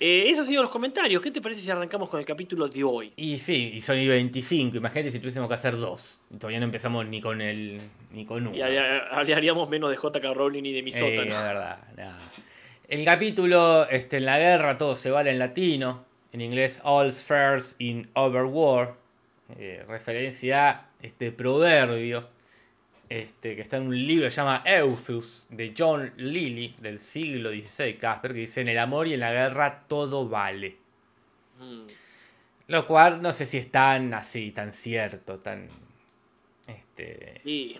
Eh, 0.00 0.24
esos 0.28 0.40
han 0.40 0.46
sido 0.46 0.62
los 0.62 0.70
comentarios. 0.70 1.22
¿Qué 1.22 1.30
te 1.30 1.40
parece 1.40 1.60
si 1.60 1.70
arrancamos 1.70 2.08
con 2.08 2.18
el 2.18 2.26
capítulo 2.26 2.68
de 2.68 2.82
hoy? 2.82 3.12
Y 3.16 3.38
sí, 3.38 3.72
y 3.74 3.80
son 3.80 3.98
y 3.98 4.08
25. 4.08 4.76
Imagínate 4.76 5.12
si 5.12 5.18
tuviésemos 5.18 5.48
que 5.48 5.54
hacer 5.54 5.76
dos. 5.76 6.20
Y 6.30 6.36
todavía 6.36 6.58
no 6.58 6.66
empezamos 6.66 7.06
ni 7.06 7.20
con 7.20 7.40
el. 7.40 7.80
ni 8.12 8.24
con 8.24 8.46
uno. 8.46 8.56
Y 8.56 8.60
hablaríamos 8.60 9.68
menos 9.68 9.90
de 9.90 9.96
J.K. 9.96 10.34
Rowling 10.34 10.64
y 10.64 10.72
de 10.72 10.82
mi 10.82 10.90
Eh, 10.90 10.94
es 10.94 11.28
verdad. 11.28 11.78
El 12.88 13.04
capítulo, 13.04 13.88
este, 13.88 14.18
en 14.18 14.26
la 14.26 14.38
guerra 14.38 14.76
todo 14.76 14.96
se 14.96 15.10
vale 15.10 15.30
en 15.30 15.38
latino. 15.38 16.04
En 16.32 16.40
inglés, 16.40 16.82
All's 16.84 17.22
Fairs 17.22 17.76
in 17.78 18.10
Overwar. 18.14 18.96
Eh, 19.58 19.84
referencia 19.86 20.68
a 20.68 20.86
este 21.00 21.30
proverbio. 21.30 22.33
Este, 23.08 23.54
que 23.54 23.62
está 23.62 23.76
en 23.76 23.88
un 23.88 24.06
libro 24.06 24.24
que 24.26 24.30
se 24.30 24.36
llama 24.38 24.62
Euphus 24.64 25.46
de 25.50 25.74
John 25.76 26.12
Lilly 26.16 26.74
del 26.78 27.00
siglo 27.00 27.50
XVI, 27.50 27.94
Casper, 27.94 28.32
que 28.32 28.40
dice: 28.40 28.60
En 28.62 28.68
el 28.68 28.78
amor 28.78 29.06
y 29.08 29.14
en 29.14 29.20
la 29.20 29.32
guerra 29.32 29.84
todo 29.88 30.28
vale. 30.28 30.76
Mm. 31.58 31.82
Lo 32.68 32.86
cual 32.86 33.20
no 33.20 33.32
sé 33.32 33.44
si 33.46 33.58
es 33.58 33.70
tan 33.70 34.14
así, 34.14 34.50
tan 34.52 34.72
cierto, 34.72 35.38
tan. 35.38 35.68
Este. 36.66 37.40
Y 37.44 37.78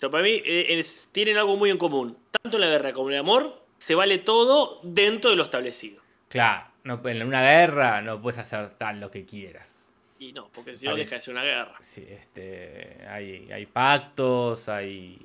para 0.00 0.22
mí 0.22 0.42
eh, 0.44 0.78
es- 0.78 1.08
tienen 1.12 1.36
algo 1.38 1.56
muy 1.56 1.70
en 1.70 1.78
común. 1.78 2.16
Tanto 2.42 2.58
en 2.58 2.60
la 2.60 2.68
guerra 2.68 2.92
como 2.92 3.08
en 3.08 3.14
el 3.14 3.20
amor, 3.20 3.62
se 3.78 3.94
vale 3.94 4.18
todo 4.18 4.80
dentro 4.82 5.30
de 5.30 5.36
lo 5.36 5.42
establecido. 5.44 6.02
Claro, 6.28 6.66
no, 6.82 7.00
en 7.08 7.22
una 7.26 7.42
guerra 7.42 8.02
no 8.02 8.20
puedes 8.20 8.38
hacer 8.38 8.70
tal 8.76 9.00
lo 9.00 9.10
que 9.10 9.24
quieras. 9.24 9.83
Y 10.24 10.32
no, 10.32 10.48
porque 10.48 10.74
si 10.74 10.86
no 10.86 10.96
deja 10.96 11.16
de 11.16 11.20
ser 11.20 11.34
una 11.34 11.42
guerra. 11.42 11.76
Sí, 11.82 12.06
este, 12.08 12.96
hay, 13.10 13.52
hay 13.52 13.66
pactos, 13.66 14.70
hay 14.70 15.18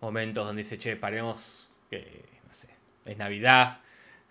momentos 0.00 0.46
donde 0.46 0.62
dice, 0.62 0.78
che, 0.78 0.94
paremos, 0.94 1.68
que, 1.90 2.22
no 2.46 2.54
sé, 2.54 2.68
es 3.06 3.16
Navidad. 3.16 3.80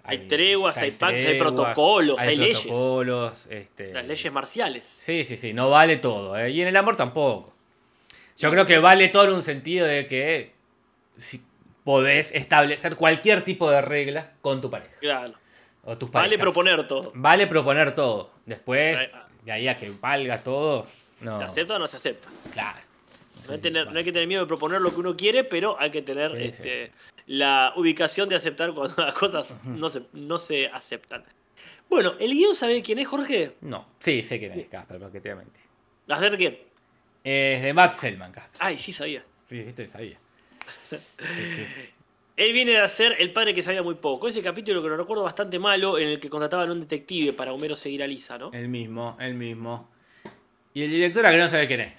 Hay 0.04 0.20
treguas, 0.20 0.78
hay 0.78 0.92
pactos, 0.92 1.26
hay 1.26 1.38
protocolos, 1.38 2.18
hay 2.18 2.38
leyes. 2.38 2.62
protocolos, 2.62 3.48
este, 3.48 3.92
Las 3.92 4.06
leyes 4.06 4.32
marciales. 4.32 4.86
Sí, 4.86 5.26
sí, 5.26 5.36
sí, 5.36 5.54
no 5.54 5.70
vale 5.70 5.98
todo. 5.98 6.38
¿eh? 6.40 6.50
Y 6.50 6.62
en 6.62 6.70
el 6.70 6.78
amor 6.78 6.96
tampoco. 6.96 7.54
Yo 8.38 8.50
creo 8.52 8.66
que 8.66 8.80
vale 8.80 9.10
todo 9.10 9.26
en 9.26 9.34
un 9.34 9.42
sentido 9.42 9.86
de 9.86 10.08
que 10.08 10.54
si 11.18 11.44
podés 11.84 12.32
establecer 12.32 12.96
cualquier 12.96 13.44
tipo 13.44 13.70
de 13.70 13.82
regla 13.82 14.32
con 14.40 14.62
tu 14.62 14.70
pareja. 14.70 14.96
Claro. 15.02 15.34
O 15.84 15.98
tus 15.98 16.10
Vale 16.10 16.38
parejas. 16.38 16.44
proponer 16.44 16.88
todo. 16.88 17.12
Vale 17.16 17.48
proponer 17.48 17.94
todo. 17.96 18.32
Después, 18.46 19.10
de 19.44 19.52
ahí 19.52 19.68
a 19.68 19.78
que 19.78 19.92
valga 20.00 20.44
todo, 20.44 20.86
no. 21.22 21.38
¿Se 21.38 21.44
acepta 21.46 21.76
o 21.76 21.80
no 21.80 21.88
se 21.88 21.98
acepta? 21.98 22.30
Claro. 22.54 22.80
No 23.46 23.52
hay, 23.54 23.58
Sí, 23.58 23.62
tener- 23.64 23.86
vale. 23.86 23.94
no 23.94 24.00
hay 24.00 24.06
que 24.06 24.12
tener 24.12 24.28
miedo 24.28 24.42
de 24.42 24.48
proponer 24.48 24.82
lo 24.82 24.92
que 24.94 25.00
uno 25.00 25.16
quiere, 25.18 25.44
pero 25.44 25.80
hay 25.80 25.92
que 25.92 26.02
tener 26.02 26.32
Sí, 26.32 26.38
sí. 26.38 26.44
este, 26.50 26.92
la 27.28 27.74
ubicación 27.76 28.30
de 28.30 28.36
aceptar 28.36 28.74
cuando 28.74 29.04
las 29.04 29.14
cosas 29.14 29.56
no 29.66 29.90
se, 29.90 30.04
no 30.14 30.38
se 30.38 30.68
aceptan. 30.68 31.24
Bueno, 31.90 32.14
¿el 32.20 32.32
guion 32.34 32.54
sabe 32.56 32.82
quién 32.84 33.00
es, 33.00 33.08
Jorge? 33.08 33.56
No, 33.62 33.88
sí, 34.00 34.22
sé 34.24 34.38
quién 34.40 34.52
es 34.60 34.68
Casper, 34.70 35.00
porque 35.00 35.20
te 35.20 35.30
voy 35.34 35.42
a 35.42 35.44
mentir. 35.44 35.64
A 36.10 36.20
ver 36.20 36.38
quién. 36.38 36.58
Es 37.24 37.62
de 37.64 37.74
Matt 37.74 37.94
Selman, 37.94 38.32
Casper. 38.32 38.58
Ay, 38.60 38.78
sí 38.78 38.92
sabía. 38.94 39.24
Sí, 39.50 39.62
viste, 39.64 39.88
sabía. 39.88 40.18
Sí, 40.90 40.98
sí. 41.56 41.66
Él 42.40 42.54
viene 42.54 42.78
a 42.78 42.88
ser 42.88 43.18
el 43.20 43.34
padre 43.34 43.54
que 43.54 43.62
sabía 43.62 43.84
muy 43.84 43.96
poco. 43.96 44.30
Ese 44.30 44.42
capítulo 44.42 44.82
que 44.82 44.88
lo 44.88 44.96
recuerdo 44.96 45.24
bastante 45.24 45.60
malo, 45.60 46.00
en 46.00 46.08
el 46.08 46.20
que 46.22 46.30
contrataban 46.30 46.70
a 46.70 46.72
un 46.72 46.80
detective 46.80 47.34
para 47.34 47.52
Homero 47.52 47.76
seguir 47.76 48.02
a 48.02 48.08
Lisa, 48.08 48.38
¿no? 48.38 48.50
El 48.54 48.70
mismo, 48.70 49.18
el 49.20 49.34
mismo. 49.34 49.90
Y 50.74 50.84
el 50.84 50.90
director 50.90 51.26
a 51.26 51.32
que 51.32 51.38
no 51.38 51.50
sabe 51.50 51.68
quién 51.68 51.82
es. 51.82 51.94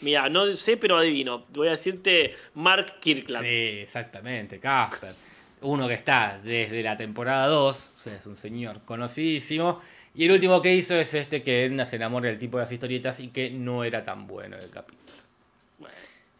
Mira, 0.00 0.28
no 0.28 0.52
sé, 0.54 0.78
pero 0.78 0.96
adivino. 0.96 1.44
Voy 1.50 1.68
a 1.68 1.70
decirte 1.70 2.34
Mark 2.54 2.98
Kirkland. 2.98 3.46
Sí, 3.46 3.82
exactamente, 3.82 4.58
Casper. 4.58 5.14
Uno 5.60 5.86
que 5.86 5.94
está 5.94 6.40
desde 6.42 6.82
la 6.82 6.96
temporada 6.96 7.46
2, 7.46 7.94
o 7.96 7.98
sea, 8.00 8.16
es 8.16 8.26
un 8.26 8.36
señor 8.36 8.80
conocidísimo. 8.84 9.80
Y 10.12 10.24
el 10.24 10.32
último 10.32 10.60
que 10.60 10.74
hizo 10.74 10.96
es 10.96 11.14
este 11.14 11.44
que 11.44 11.66
Edna 11.66 11.86
se 11.86 11.94
enamora 11.94 12.28
del 12.28 12.38
tipo 12.38 12.56
de 12.56 12.64
las 12.64 12.72
historietas 12.72 13.20
y 13.20 13.28
que 13.28 13.48
no 13.48 13.84
era 13.84 14.02
tan 14.02 14.26
bueno 14.26 14.56
el 14.56 14.70
capítulo. 14.70 15.03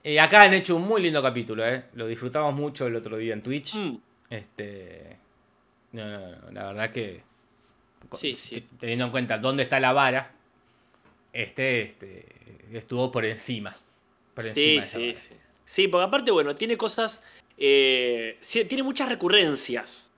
Eh, 0.06 0.20
acá 0.20 0.42
han 0.42 0.52
hecho 0.54 0.76
un 0.76 0.82
muy 0.82 1.00
lindo 1.02 1.22
capítulo, 1.22 1.66
¿eh? 1.66 1.84
Lo 1.94 2.06
disfrutamos 2.06 2.54
mucho 2.54 2.86
el 2.86 2.94
otro 2.96 3.16
día 3.16 3.32
en 3.32 3.42
Twitch. 3.42 3.74
Mm, 3.76 3.96
Este. 4.30 5.16
No, 5.92 6.06
no, 6.06 6.36
no, 6.36 6.50
la 6.52 6.64
verdad 6.66 6.90
que. 6.92 7.22
Sí, 8.12 8.34
sí. 8.34 8.60
te- 8.60 8.76
Teniendo 8.80 9.06
en 9.06 9.10
cuenta 9.10 9.38
dónde 9.38 9.62
está 9.62 9.80
la 9.80 9.92
vara, 9.94 10.32
este, 11.32 11.82
este 11.82 12.26
estuvo 12.72 13.10
por 13.10 13.24
encima. 13.24 13.74
Por 14.34 14.46
encima 14.46 14.82
sí, 14.82 15.06
de 15.08 15.16
sí, 15.16 15.28
sí. 15.30 15.34
Sí, 15.64 15.88
porque 15.88 16.04
aparte, 16.04 16.30
bueno, 16.30 16.54
tiene 16.54 16.76
cosas. 16.76 17.22
eh, 17.56 18.36
sí, 18.40 18.64
tiene 18.66 18.82
muchas 18.82 19.08
recurrencias. 19.08 20.10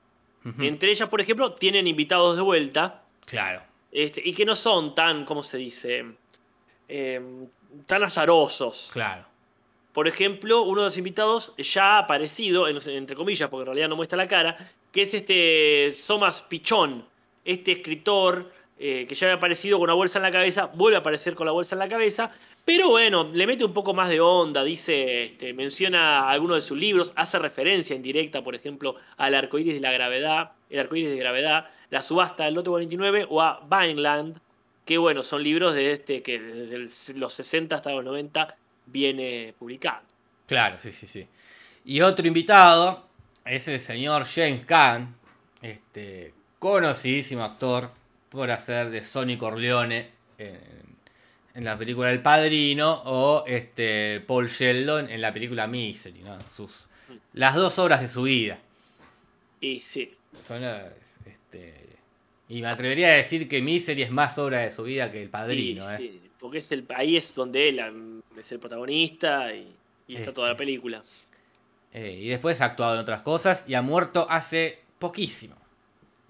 Entre 0.61 0.91
ellas, 0.91 1.09
por 1.09 1.21
ejemplo, 1.21 1.55
tienen 1.55 1.89
invitados 1.89 2.37
de 2.37 2.43
vuelta. 2.43 3.03
Claro. 3.25 3.63
este, 3.91 4.23
y 4.25 4.33
que 4.33 4.45
no 4.45 4.55
son 4.55 4.95
tan, 4.95 5.25
¿cómo 5.25 5.43
se 5.43 5.59
dice? 5.59 6.05
Eh, 6.89 7.21
tan 7.85 8.05
azarosos. 8.05 8.91
Claro. 8.93 9.27
Por 9.97 10.09
ejemplo, 10.09 10.61
uno 10.61 10.83
de 10.83 10.89
los 10.89 10.99
invitados 10.99 11.55
ya 11.57 11.95
ha 11.97 11.99
aparecido, 12.01 12.69
en- 12.69 12.77
entre 12.91 13.17
comillas, 13.17 13.49
porque 13.49 13.63
en 13.63 13.67
realidad 13.69 13.89
no 13.89 13.97
muestra 13.97 14.19
la 14.19 14.29
cara, 14.29 14.55
que 14.93 15.01
es 15.01 15.15
este 15.15 15.91
Somas 15.95 16.43
Pichón, 16.43 17.03
este 17.47 17.73
escritor 17.73 18.53
eh, 18.79 19.07
que 19.09 19.15
ya 19.15 19.29
había 19.29 19.37
aparecido 19.39 19.79
con 19.79 19.85
una 19.85 19.95
bolsa 19.95 20.19
en 20.19 20.25
la 20.25 20.31
cabeza, 20.31 20.67
vuelve 20.67 20.97
a 20.99 21.01
aparecer 21.01 21.35
con 21.35 21.47
la 21.47 21.53
bolsa 21.53 21.77
en 21.77 21.79
la 21.79 21.89
cabeza, 21.89 22.31
pero 22.63 22.91
bueno, 22.91 23.31
le 23.33 23.47
mete 23.47 23.65
un 23.65 23.73
poco 23.73 23.95
más 23.95 24.11
de 24.11 24.21
onda, 24.21 24.63
dice, 24.65 25.25
este, 25.25 25.55
menciona 25.55 26.29
algunos 26.29 26.59
de 26.59 26.61
sus 26.61 26.79
libros, 26.79 27.15
hace 27.17 27.39
referencia 27.39 27.97
indirecta, 27.97 28.45
por 28.45 28.55
ejemplo, 28.55 28.97
al 29.17 29.35
arcoíris 29.35 29.73
de 29.73 29.81
la 29.81 29.93
gravedad, 29.93 30.53
el 30.69 30.81
arcoíris 30.81 31.09
de 31.09 31.17
gravedad, 31.17 31.71
la 31.89 32.03
subasta 32.03 32.45
del 32.45 32.53
Loto 32.53 32.73
49 32.73 33.27
o 33.31 33.41
a 33.41 33.67
Vineland, 33.67 34.41
que 34.85 34.99
bueno, 34.99 35.23
son 35.23 35.43
libros 35.43 35.75
de 35.75 35.93
este 35.93 36.23
que 36.23 36.39
desde 36.39 37.15
los 37.15 37.33
60 37.33 37.77
hasta 37.77 37.93
los 37.93 38.05
90 38.05 38.57
viene 38.87 39.55
publicado. 39.59 40.03
Claro, 40.47 40.79
sí, 40.79 40.93
sí, 40.93 41.07
sí. 41.07 41.27
Y 41.85 42.01
otro 42.01 42.27
invitado 42.27 43.07
es 43.45 43.69
el 43.69 43.81
señor 43.81 44.25
James 44.25 44.65
Caan, 44.65 45.15
este 45.63 46.35
conocidísimo 46.59 47.45
actor 47.45 47.91
por 48.29 48.51
hacer 48.51 48.91
de 48.91 49.03
Sonny 49.05 49.37
Corleone 49.37 50.11
en, 50.39 50.59
en 51.57 51.65
la 51.65 51.79
película 51.79 52.13
El 52.13 52.21
Padrino 52.21 53.03
o 53.07 53.45
este 53.47 54.21
Paul 54.21 54.49
Sheldon 54.49 55.11
en 55.11 55.21
la 55.23 55.33
película 55.33 55.67
Misery, 55.67 56.21
¿no? 56.21 56.39
Sus, 56.55 56.85
las 57.33 57.55
dos 57.55 57.79
obras 57.79 58.03
de 58.03 58.11
su 58.11 58.23
vida. 58.23 58.59
Y 59.61 59.81
sí, 59.81 60.13
Son 60.47 60.61
las, 60.61 60.93
este, 61.25 61.75
y 62.51 62.61
me 62.61 62.69
atrevería 62.69 63.09
a 63.09 63.13
decir 63.13 63.49
que 63.49 63.63
Misery 63.63 64.03
es 64.03 64.11
más 64.11 64.37
obra 64.39 64.59
de 64.59 64.71
su 64.71 64.83
vida 64.83 65.11
que 65.11 65.23
El 65.23 65.31
Padrino, 65.31 65.91
¿eh? 65.91 65.97
sí, 65.97 66.21
porque 66.39 66.59
es 66.59 66.71
el, 66.73 66.87
ahí 66.95 67.17
es 67.17 67.35
donde 67.35 67.71
él 67.71 68.16
es 68.41 68.53
el 68.53 68.59
protagonista 68.59 69.53
y, 69.55 69.73
y 70.09 70.17
está 70.17 70.33
toda 70.33 70.49
la 70.49 70.53
Este. 70.53 70.65
película. 70.65 71.03
Eh, 71.93 72.19
y 72.21 72.29
después 72.29 72.61
ha 72.61 72.67
actuado 72.67 72.95
en 72.95 73.01
otras 73.01 73.23
cosas 73.23 73.65
y 73.69 73.75
ha 73.75 73.83
muerto 73.83 74.27
hace 74.29 74.81
poquísimo. 74.99 75.57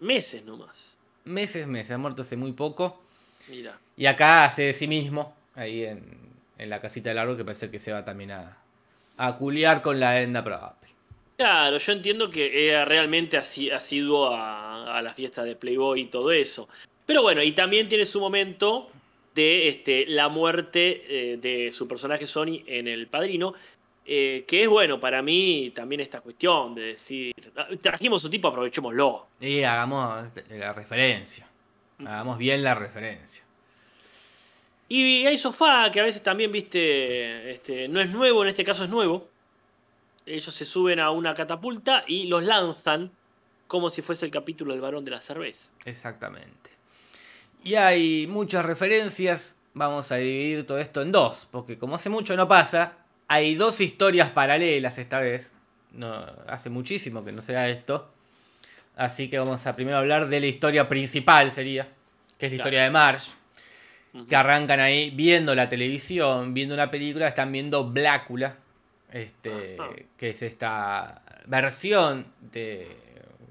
Meses 0.00 0.44
nomás. 0.44 0.94
meses, 1.24 1.66
meses, 1.66 1.90
ha 1.92 1.98
muerto 1.98 2.22
hace 2.22 2.36
muy 2.36 2.52
poco. 2.52 3.02
Mira. 3.48 3.78
Y 3.96 4.06
acá 4.06 4.44
hace 4.44 4.62
de 4.64 4.72
sí 4.72 4.86
mismo, 4.86 5.34
ahí 5.54 5.84
en, 5.84 6.02
en 6.58 6.70
la 6.70 6.80
casita 6.80 7.08
del 7.10 7.18
árbol, 7.18 7.36
que 7.36 7.44
parece 7.44 7.70
que 7.70 7.78
se 7.78 7.92
va 7.92 8.04
también 8.04 8.30
a, 8.30 8.58
a 9.16 9.36
culiar 9.36 9.82
con 9.82 9.98
la 9.98 10.20
Edna 10.20 10.44
Probable. 10.44 10.76
Claro, 11.36 11.78
yo 11.78 11.92
entiendo 11.92 12.30
que 12.30 12.68
era 12.68 12.84
realmente 12.84 13.36
asi- 13.36 13.70
asiduo 13.70 14.34
a, 14.34 14.96
a 14.98 15.02
la 15.02 15.12
fiesta 15.14 15.42
de 15.42 15.56
Playboy 15.56 16.00
y 16.02 16.06
todo 16.06 16.30
eso. 16.32 16.68
Pero 17.04 17.22
bueno, 17.22 17.42
y 17.42 17.52
también 17.52 17.88
tiene 17.88 18.04
su 18.04 18.20
momento 18.20 18.90
de 19.37 19.68
este, 19.68 20.07
la 20.07 20.29
muerte 20.29 21.05
eh, 21.07 21.37
de 21.37 21.70
su 21.70 21.87
personaje 21.87 22.27
Sony 22.27 22.64
en 22.66 22.88
El 22.88 23.07
Padrino. 23.07 23.55
eh, 24.09 24.44
que 24.46 24.62
es 24.62 24.68
bueno 24.68 25.01
para 25.01 25.20
mí 25.20 25.72
también 25.75 26.01
esta 26.01 26.20
cuestión 26.20 26.77
de 26.77 26.83
decir, 26.83 27.35
"Ah, 27.57 27.66
trajimos 27.83 28.22
un 28.25 28.31
tipo, 28.31 28.46
aprovechémoslo. 28.46 29.27
Y 29.40 29.64
hagamos 29.64 30.29
la 30.49 30.72
referencia. 30.72 31.44
Hagamos 31.99 32.38
bien 32.38 32.62
la 32.62 32.77
referencia. 32.77 33.42
Y 34.88 35.27
hay 35.27 35.37
sofá 35.37 35.90
que 35.90 35.99
a 35.99 36.05
veces 36.05 36.22
también, 36.22 36.53
viste, 36.53 37.51
este, 37.51 37.88
no 37.88 38.01
es 38.01 38.09
nuevo, 38.09 38.44
en 38.44 38.49
este 38.51 38.62
caso 38.64 38.85
es 38.85 38.90
nuevo. 38.90 39.29
Ellos 40.25 40.55
se 40.55 40.64
suben 40.64 41.01
a 41.01 41.11
una 41.11 41.35
catapulta 41.35 42.05
y 42.07 42.29
los 42.29 42.44
lanzan 42.44 43.11
como 43.66 43.90
si 43.90 44.03
fuese 44.03 44.25
el 44.25 44.31
capítulo 44.31 44.70
del 44.72 44.81
varón 44.83 45.05
de 45.05 45.11
la 45.11 45.20
cerveza. 45.20 45.68
Exactamente. 45.85 46.70
Y 47.66 47.74
hay 47.74 48.26
muchas 48.29 48.64
referencias. 48.64 49.57
Vamos 49.74 50.12
a 50.12 50.16
dividir 50.16 50.66
todo 50.66 50.79
esto 50.79 51.02
en 51.02 51.11
dos. 51.11 51.48
Porque 51.50 51.79
como 51.79 51.96
hace 51.96 52.09
mucho 52.09 52.37
no 52.37 52.46
pasa, 52.46 52.92
hay 53.29 53.57
dos 53.57 53.81
historias 53.81 54.31
paralelas 54.31 54.98
esta 54.98 55.18
vez. 55.20 55.52
No, 55.92 56.24
hace 56.46 56.70
muchísimo 56.70 57.24
que 57.24 57.33
no 57.33 57.42
se 57.42 57.55
da 57.55 57.68
esto. 57.68 58.09
Así 58.96 59.29
que 59.29 59.38
vamos 59.40 59.66
a 59.66 59.74
primero 59.74 59.98
hablar 59.98 60.29
de 60.29 60.38
la 60.40 60.46
historia 60.46 60.88
principal, 60.88 61.50
sería. 61.50 61.88
Que 62.38 62.46
es 62.46 62.52
la 62.52 62.57
Claro. 62.57 62.68
historia 62.68 62.83
de 62.85 62.90
Marge. 62.90 63.31
Que 64.29 64.37
arrancan 64.37 64.79
ahí 64.81 65.11
viendo 65.11 65.55
la 65.55 65.68
televisión, 65.68 66.55
viendo 66.55 66.74
una 66.74 66.90
película, 66.90 67.26
están 67.29 67.50
viendo 67.52 67.85
Blácula. 67.90 68.57
Este, 69.12 69.76
que 70.16 70.31
es 70.31 70.42
esta 70.42 71.22
versión 71.46 72.26
de 72.52 72.88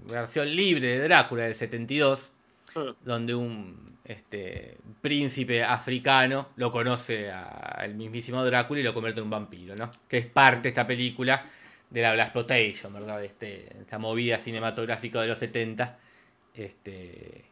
versión 0.06 0.50
libre 0.56 0.88
de 0.88 1.00
Drácula 1.08 1.44
del 1.44 1.56
72 1.56 2.32
Ah, 2.76 2.94
donde 3.04 3.34
un 3.34 3.95
este, 4.06 4.78
príncipe 5.02 5.64
africano 5.64 6.50
lo 6.58 6.72
conoce 6.72 7.32
al 7.32 7.96
mismísimo 7.96 8.44
Drácula 8.46 8.80
y 8.80 8.84
lo 8.84 8.94
convierte 8.94 9.20
en 9.20 9.26
un 9.26 9.32
vampiro, 9.32 9.76
¿no? 9.76 9.92
Que 10.08 10.18
es 10.20 10.28
parte 10.28 10.64
de 10.64 10.70
esta 10.70 10.88
película 10.88 11.46
de 11.90 12.02
la 12.02 12.14
Blaxploitation, 12.14 12.94
¿verdad? 12.94 13.24
Este, 13.24 13.68
esta 13.82 13.98
movida 14.00 14.38
cinematográfica 14.40 15.22
de 15.22 15.28
los 15.28 15.40
70, 15.40 15.98
este, 16.54 17.46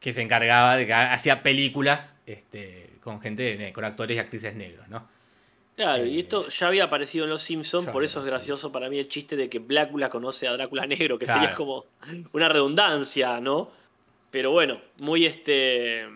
que 0.00 0.12
se 0.12 0.22
encargaba 0.22 0.76
de 0.76 0.86
que 0.86 0.94
hacía 0.94 1.42
películas 1.42 2.20
este, 2.26 2.98
con 3.02 3.20
gente, 3.20 3.72
con 3.72 3.84
actores 3.84 4.16
y 4.16 4.20
actrices 4.20 4.54
negros, 4.54 4.88
¿no? 4.88 5.08
Claro, 5.76 6.04
y 6.04 6.18
Eh, 6.18 6.20
esto 6.20 6.48
ya 6.48 6.66
había 6.68 6.84
aparecido 6.84 7.24
en 7.24 7.30
Los 7.30 7.42
Simpsons, 7.42 7.88
por 7.88 8.04
eso 8.04 8.20
es 8.20 8.26
gracioso 8.26 8.70
para 8.72 8.90
mí 8.90 8.98
el 8.98 9.08
chiste 9.08 9.36
de 9.36 9.48
que 9.48 9.58
Blácula 9.60 10.10
conoce 10.10 10.46
a 10.48 10.52
Drácula 10.52 10.86
negro, 10.86 11.18
que 11.18 11.26
Claro. 11.26 11.40
sería 11.40 11.54
como 11.54 11.86
una 12.32 12.48
redundancia, 12.48 13.40
¿no? 13.40 13.70
Pero 14.30 14.50
bueno, 14.52 14.80
muy 15.00 15.26
este. 15.26 16.06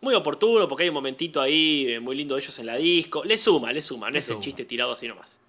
Muy 0.00 0.14
oportuno, 0.14 0.68
porque 0.68 0.84
hay 0.84 0.88
un 0.90 0.94
momentito 0.94 1.40
ahí 1.40 1.86
eh, 1.88 2.00
muy 2.00 2.14
lindo 2.16 2.34
de 2.34 2.40
ellos 2.42 2.58
en 2.58 2.66
la 2.66 2.76
disco. 2.76 3.24
Le 3.24 3.36
suma, 3.36 3.72
le 3.72 3.80
suma, 3.80 4.08
no 4.08 4.12
Le 4.12 4.18
es 4.18 4.28
el 4.28 4.40
chiste 4.40 4.64
tirado 4.64 4.92
así 4.92 5.08
nomás. 5.08 5.40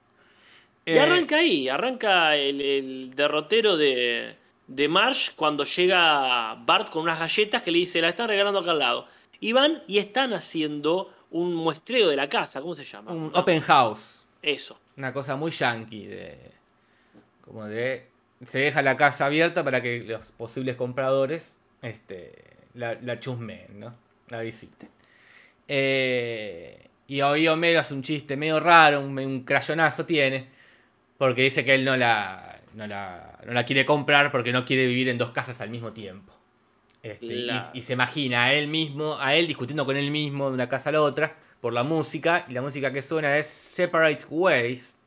Y 0.86 0.92
Eh, 0.92 1.00
arranca 1.00 1.38
ahí, 1.38 1.68
arranca 1.68 2.36
el, 2.38 2.62
el 2.62 3.12
derrotero 3.14 3.76
de, 3.76 4.36
de 4.68 4.88
Marsh 4.88 5.32
cuando 5.36 5.66
llega 5.66 6.56
Bart 6.66 6.90
con 6.90 7.04
unas 7.04 7.20
galletas 7.20 7.62
que 7.62 7.72
le 7.72 7.80
dice, 7.80 8.02
la 8.02 8.10
están 8.10 8.30
regalando 8.30 8.60
acá 8.60 8.72
al 8.72 8.80
lado. 8.80 9.08
Y 9.42 9.52
van 9.52 9.84
y 9.86 9.98
están 10.00 10.34
haciendo 10.34 11.14
un 11.30 11.54
muestreo 11.54 12.08
de 12.10 12.16
la 12.16 12.30
casa, 12.30 12.62
¿cómo 12.62 12.74
se 12.74 12.86
llama? 12.86 13.12
un 13.12 13.30
open 13.34 13.60
house. 13.62 14.26
Eso. 14.42 14.80
Una 14.96 15.12
cosa 15.12 15.36
muy 15.36 15.52
yankee 15.52 16.06
de. 16.08 16.38
Como 17.44 17.66
de. 17.66 18.08
Se 18.46 18.60
deja 18.60 18.82
la 18.82 18.96
casa 18.96 19.26
abierta 19.26 19.64
para 19.64 19.82
que 19.82 20.04
los 20.08 20.32
posibles 20.32 20.76
compradores 20.78 21.57
este, 21.88 22.34
la, 22.76 22.96
la 23.02 23.20
chusmeen, 23.20 23.80
¿no? 23.80 23.96
La 24.30 24.42
visiten. 24.42 24.90
Eh, 25.68 26.88
y 27.08 27.22
hoy 27.22 27.48
Homero 27.48 27.80
hace 27.80 27.94
un 27.94 28.04
chiste 28.04 28.36
medio 28.38 28.60
raro, 28.60 29.00
un, 29.02 29.18
un 29.18 29.44
crayonazo 29.44 30.06
tiene. 30.06 30.48
Porque 31.18 31.42
dice 31.42 31.66
que 31.66 31.74
él 31.76 31.84
no 31.84 31.98
la, 31.98 32.60
no 32.76 32.86
la, 32.86 33.40
no 33.46 33.54
la 33.54 33.66
quiere 33.66 33.86
comprar 33.86 34.32
porque 34.32 34.52
no 34.52 34.66
quiere 34.66 34.86
vivir 34.86 35.10
en 35.10 35.18
dos 35.18 35.32
casas 35.32 35.62
al 35.62 35.70
mismo 35.70 35.94
tiempo. 35.94 36.34
Este, 37.02 37.26
y- 37.74 37.80
y, 37.80 37.82
se 37.82 37.94
imagina 37.94 38.46
a 38.46 38.54
él 38.54 38.68
mismo, 38.68 39.18
a 39.20 39.34
él 39.36 39.48
discutiendo 39.48 39.86
con 39.86 39.96
él 39.98 40.12
mismo 40.12 40.48
de 40.50 40.54
una 40.54 40.70
casa 40.70 40.90
a 40.90 40.94
la 40.94 41.02
otra, 41.02 41.36
por 41.62 41.74
la 41.74 41.84
música. 41.84 42.46
Y 42.48 42.54
la 42.54 42.62
música 42.62 42.92
que 42.92 43.02
suena 43.02 43.38
es 43.38 43.48
Separate 43.48 44.26
Ways. 44.30 44.98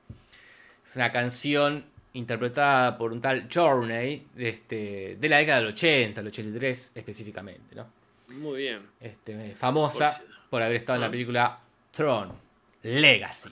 Es 0.84 0.96
una 0.96 1.12
canción 1.12 1.84
interpretada 2.12 2.98
por 2.98 3.12
un 3.12 3.20
tal 3.20 3.48
Journey 3.52 4.26
este, 4.36 5.16
de 5.18 5.28
la 5.28 5.38
década 5.38 5.60
del 5.60 5.68
80, 5.70 6.20
el 6.20 6.26
83 6.26 6.92
específicamente, 6.94 7.74
¿no? 7.74 7.86
Muy 8.28 8.60
bien. 8.62 8.86
Este, 9.00 9.54
famosa 9.54 10.10
Por 10.16 10.18
si- 10.26 10.32
por 10.50 10.62
haber 10.62 10.76
estado 10.76 10.96
en 10.96 11.00
la 11.02 11.06
Ah. 11.06 11.10
película 11.10 11.60
Throne 11.92 12.32
Legacy. 12.82 13.50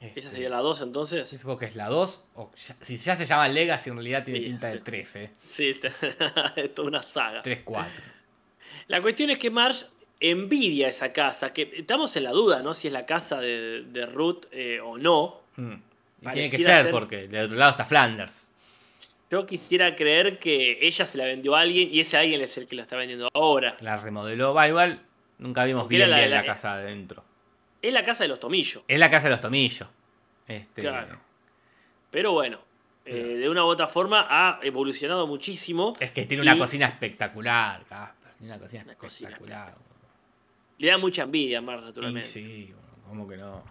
¿Esa 0.00 0.08
Este, 0.18 0.22
sería 0.30 0.48
la 0.48 0.58
2 0.58 0.80
entonces? 0.82 1.28
Supongo 1.28 1.58
que 1.58 1.66
es 1.66 1.76
la 1.76 1.88
2. 1.88 2.20
O 2.34 2.50
ya- 2.56 2.76
si 2.80 2.96
ya 2.96 3.14
se 3.14 3.24
llama 3.24 3.46
Legacy, 3.48 3.90
en 3.90 3.96
realidad 3.96 4.24
tiene 4.24 4.40
Sí, 4.40 4.46
pinta 4.46 4.66
de 4.68 4.74
sí. 4.78 4.80
3, 4.84 5.16
¿eh? 5.16 5.30
Sí, 5.46 5.80
es 6.56 6.74
toda 6.74 6.88
una 6.88 7.02
saga. 7.02 7.40
3, 7.42 7.60
4. 7.64 8.02
La 8.88 9.00
cuestión 9.00 9.30
es 9.30 9.38
que 9.38 9.50
Marge 9.50 9.86
envidia 10.18 10.88
esa 10.88 11.12
casa, 11.12 11.52
que 11.52 11.70
estamos 11.76 12.14
en 12.16 12.24
la 12.24 12.30
duda, 12.32 12.62
¿no? 12.62 12.74
Si 12.74 12.88
es 12.88 12.92
la 12.92 13.06
casa 13.06 13.40
de, 13.40 13.82
de 13.88 14.06
Ruth 14.06 14.46
eh, 14.50 14.80
o 14.80 14.98
no. 14.98 15.40
Hmm. 15.56 15.74
Y 16.22 16.30
tiene 16.30 16.50
que 16.50 16.58
ser, 16.58 16.84
ser- 16.84 16.90
porque 16.90 17.28
del 17.28 17.46
otro 17.46 17.56
lado 17.58 17.70
está 17.72 17.84
Flanders. 17.84 18.52
Yo 19.30 19.46
quisiera 19.46 19.96
creer 19.96 20.38
que 20.38 20.78
ella 20.86 21.06
se 21.06 21.16
la 21.18 21.24
vendió 21.24 21.56
a 21.56 21.60
alguien 21.60 21.88
y 21.92 22.00
ese 22.00 22.16
alguien 22.18 22.40
es 22.42 22.56
el 22.58 22.66
que 22.66 22.76
la 22.76 22.82
está 22.82 22.96
vendiendo 22.96 23.28
ahora. 23.34 23.76
La 23.80 23.96
remodeló. 23.96 24.52
Va 24.54 24.68
igual, 24.68 25.02
nunca 25.38 25.64
vimos 25.64 25.84
Porque 25.84 25.96
bien, 25.96 26.10
la- 26.10 26.18
bien 26.18 26.30
la, 26.30 26.36
la- 26.42 26.44
casa 26.46 26.74
adentro. 26.74 27.24
Es 27.80 27.92
la 27.92 28.04
casa 28.04 28.24
de 28.24 28.28
los 28.28 28.38
tomillos. 28.38 28.84
Es 28.86 28.98
la 28.98 29.10
casa 29.10 29.24
de 29.24 29.30
los 29.30 29.40
tomillos. 29.40 29.88
Este, 30.46 30.82
Claro. 30.82 31.18
Pero 32.10 32.32
bueno, 32.32 32.60
eh, 33.06 33.14
de 33.14 33.48
una 33.48 33.64
u 33.64 33.68
otra 33.68 33.88
forma 33.88 34.26
ha 34.28 34.60
evolucionado 34.62 35.26
muchísimo. 35.26 35.94
Es 35.98 36.12
que 36.12 36.26
tiene 36.26 36.42
una 36.42 36.54
Y- 36.54 36.58
cocina 36.58 36.86
espectacular, 36.86 37.84
Casper. 37.88 38.32
Tiene 38.38 38.52
una 38.52 38.62
cocina 38.62 38.82
Una 38.84 38.94
cocina 38.96 39.30
espectacular. 39.30 39.74
Le 40.78 40.88
da 40.88 40.98
mucha 40.98 41.22
envidia 41.22 41.58
a 41.58 41.62
Marge, 41.62 41.84
Y 41.84 41.86
naturalmente. 41.86 42.28
sí, 42.28 42.74
¿cómo 43.08 43.26
que 43.26 43.36
no? 43.38 43.64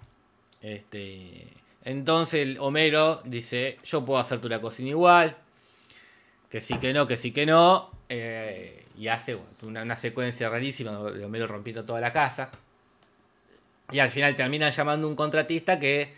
Este, 0.62 1.48
entonces 1.84 2.58
Homero 2.60 3.22
dice, 3.26 3.78
yo 3.84 4.06
puedo 4.06 4.20
hacerte 4.20 4.48
una 4.48 4.62
cocina 4.62 4.90
igual. 4.90 5.38
Que 6.50 6.60
sí 6.62 6.78
que 6.80 6.94
no, 6.94 7.08
que 7.08 7.18
sí 7.18 7.32
que 7.32 7.46
no. 7.46 7.92
eh, 8.10 8.86
y 8.98 9.08
hace 9.08 9.38
una, 9.62 9.82
una 9.84 9.96
secuencia 9.96 10.50
rarísima 10.50 10.92
de 11.12 11.24
Homero 11.26 11.48
rompiendo 11.48 11.86
toda 11.86 12.02
la 12.02 12.12
casa. 12.12 12.52
Y 13.92 14.00
al 14.00 14.10
final 14.12 14.36
terminan 14.36 14.72
llamando 14.72 15.08
a 15.08 15.10
un 15.10 15.16
contratista 15.16 15.80
que 15.80 16.14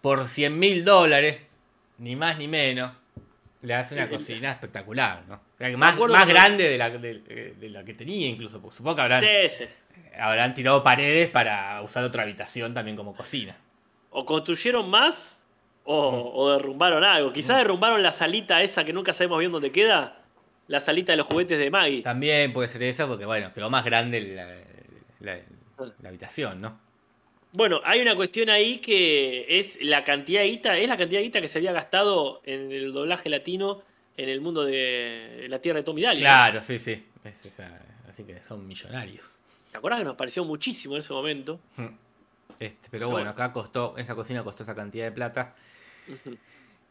por 0.00 0.26
100 0.26 0.58
mil 0.58 0.84
dólares, 0.84 1.38
ni 1.98 2.16
más 2.16 2.36
ni 2.38 2.48
menos, 2.48 2.92
le 3.62 3.74
hace 3.74 3.94
una 3.94 4.04
cocina 4.10 4.50
espectacular, 4.52 5.22
¿no? 5.28 5.40
Más, 5.78 5.96
grande 6.28 6.68
de 6.68 6.76
la, 6.78 6.90
de- 6.90 7.54
de 7.58 7.68
la 7.70 7.84
que 7.84 7.94
tenía 7.94 8.26
incluso, 8.28 8.60
porque 8.60 8.76
supongo 8.76 8.96
que 8.96 9.02
habrán 9.02 9.20
sí. 9.50 9.64
habrán 10.18 10.52
tirado 10.54 10.82
paredes 10.82 11.30
para 11.30 11.80
usar 11.82 12.04
otra 12.04 12.24
habitación 12.24 12.74
también 12.74 12.96
como 12.96 13.14
cocina. 13.14 13.56
O 14.16 14.24
construyeron 14.24 14.88
más 14.88 15.38
o, 15.84 16.32
o 16.34 16.50
derrumbaron 16.52 17.02
algo. 17.04 17.32
Quizás 17.32 17.58
derrumbaron 17.58 18.02
la 18.02 18.12
salita 18.12 18.62
esa 18.62 18.84
que 18.84 18.92
nunca 18.92 19.12
sabemos 19.12 19.40
bien 19.40 19.50
dónde 19.52 19.70
queda. 19.72 20.20
La 20.68 20.80
salita 20.80 21.12
de 21.12 21.16
los 21.18 21.26
juguetes 21.26 21.58
de 21.58 21.70
Maggie. 21.70 22.00
También 22.02 22.52
puede 22.52 22.68
ser 22.68 22.82
eso 22.84 23.06
porque, 23.08 23.26
bueno, 23.26 23.52
quedó 23.52 23.68
más 23.68 23.84
grande 23.84 24.20
la, 24.20 24.46
la- 25.20 25.40
la 26.00 26.08
habitación, 26.08 26.60
¿no? 26.60 26.80
Bueno, 27.52 27.80
hay 27.84 28.00
una 28.00 28.14
cuestión 28.16 28.48
ahí 28.50 28.78
que 28.78 29.58
es 29.58 29.78
la 29.82 30.04
cantidad 30.04 30.40
de 30.40 30.46
guita, 30.48 30.76
es 30.78 30.88
la 30.88 30.96
cantidad 30.96 31.18
de 31.20 31.24
guita 31.24 31.40
que 31.40 31.48
se 31.48 31.58
había 31.58 31.72
gastado 31.72 32.40
en 32.44 32.72
el 32.72 32.92
doblaje 32.92 33.28
latino 33.28 33.82
en 34.16 34.28
el 34.28 34.40
mundo 34.40 34.64
de 34.64 35.46
la 35.48 35.58
tierra 35.60 35.80
de 35.80 35.84
Tommy 35.84 36.02
Daly. 36.02 36.20
¿no? 36.20 36.22
Claro, 36.22 36.62
sí, 36.62 36.78
sí. 36.78 37.04
Es 37.24 37.44
esa- 37.46 37.80
así 38.08 38.22
que 38.24 38.40
son 38.42 38.66
millonarios. 38.66 39.38
¿Te 39.72 39.78
acuerdas 39.78 40.00
que 40.00 40.04
nos 40.04 40.16
pareció 40.16 40.44
muchísimo 40.44 40.94
en 40.94 41.00
ese 41.00 41.12
momento? 41.12 41.58
Este, 42.60 42.88
pero 42.90 43.08
bueno, 43.10 43.30
acá 43.30 43.52
costó, 43.52 43.94
esa 43.96 44.14
cocina 44.14 44.42
costó 44.44 44.62
esa 44.62 44.74
cantidad 44.74 45.04
de 45.04 45.12
plata. 45.12 45.54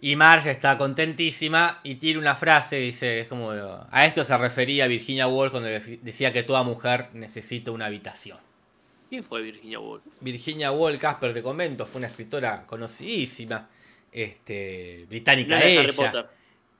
Y 0.02 0.15
Marge 0.17 0.52
está 0.52 0.78
contentísima 0.78 1.80
y 1.84 1.95
tiene 1.95 2.19
una 2.19 2.36
frase, 2.36 2.76
dice, 2.78 3.19
es 3.19 3.28
como, 3.28 3.52
a 3.52 4.06
esto 4.06 4.26
se 4.26 4.38
refería 4.38 4.86
Virginia 4.88 5.28
Woolf 5.28 5.52
cuando 5.52 5.69
decía 5.69 6.34
que 6.34 6.43
toda 6.43 6.63
mujer 6.63 7.08
necesita 7.13 7.71
una 7.71 7.86
habitación. 7.86 8.38
¿Quién 9.10 9.23
fue 9.23 9.41
Virginia 9.41 9.80
Woolf? 9.80 10.04
Virginia 10.19 10.71
Woolf, 10.71 10.99
Casper 10.99 11.34
de 11.34 11.41
Convento, 11.43 11.86
fue 11.86 11.99
una 11.99 12.08
escritora 12.08 12.65
conocidísima, 12.65 13.69
este, 14.12 15.02
No 15.04 15.08
británica 15.10 15.58
de 15.58 15.71
ella. 15.71 15.82
Harry 15.82 15.91
Potter. 15.93 16.26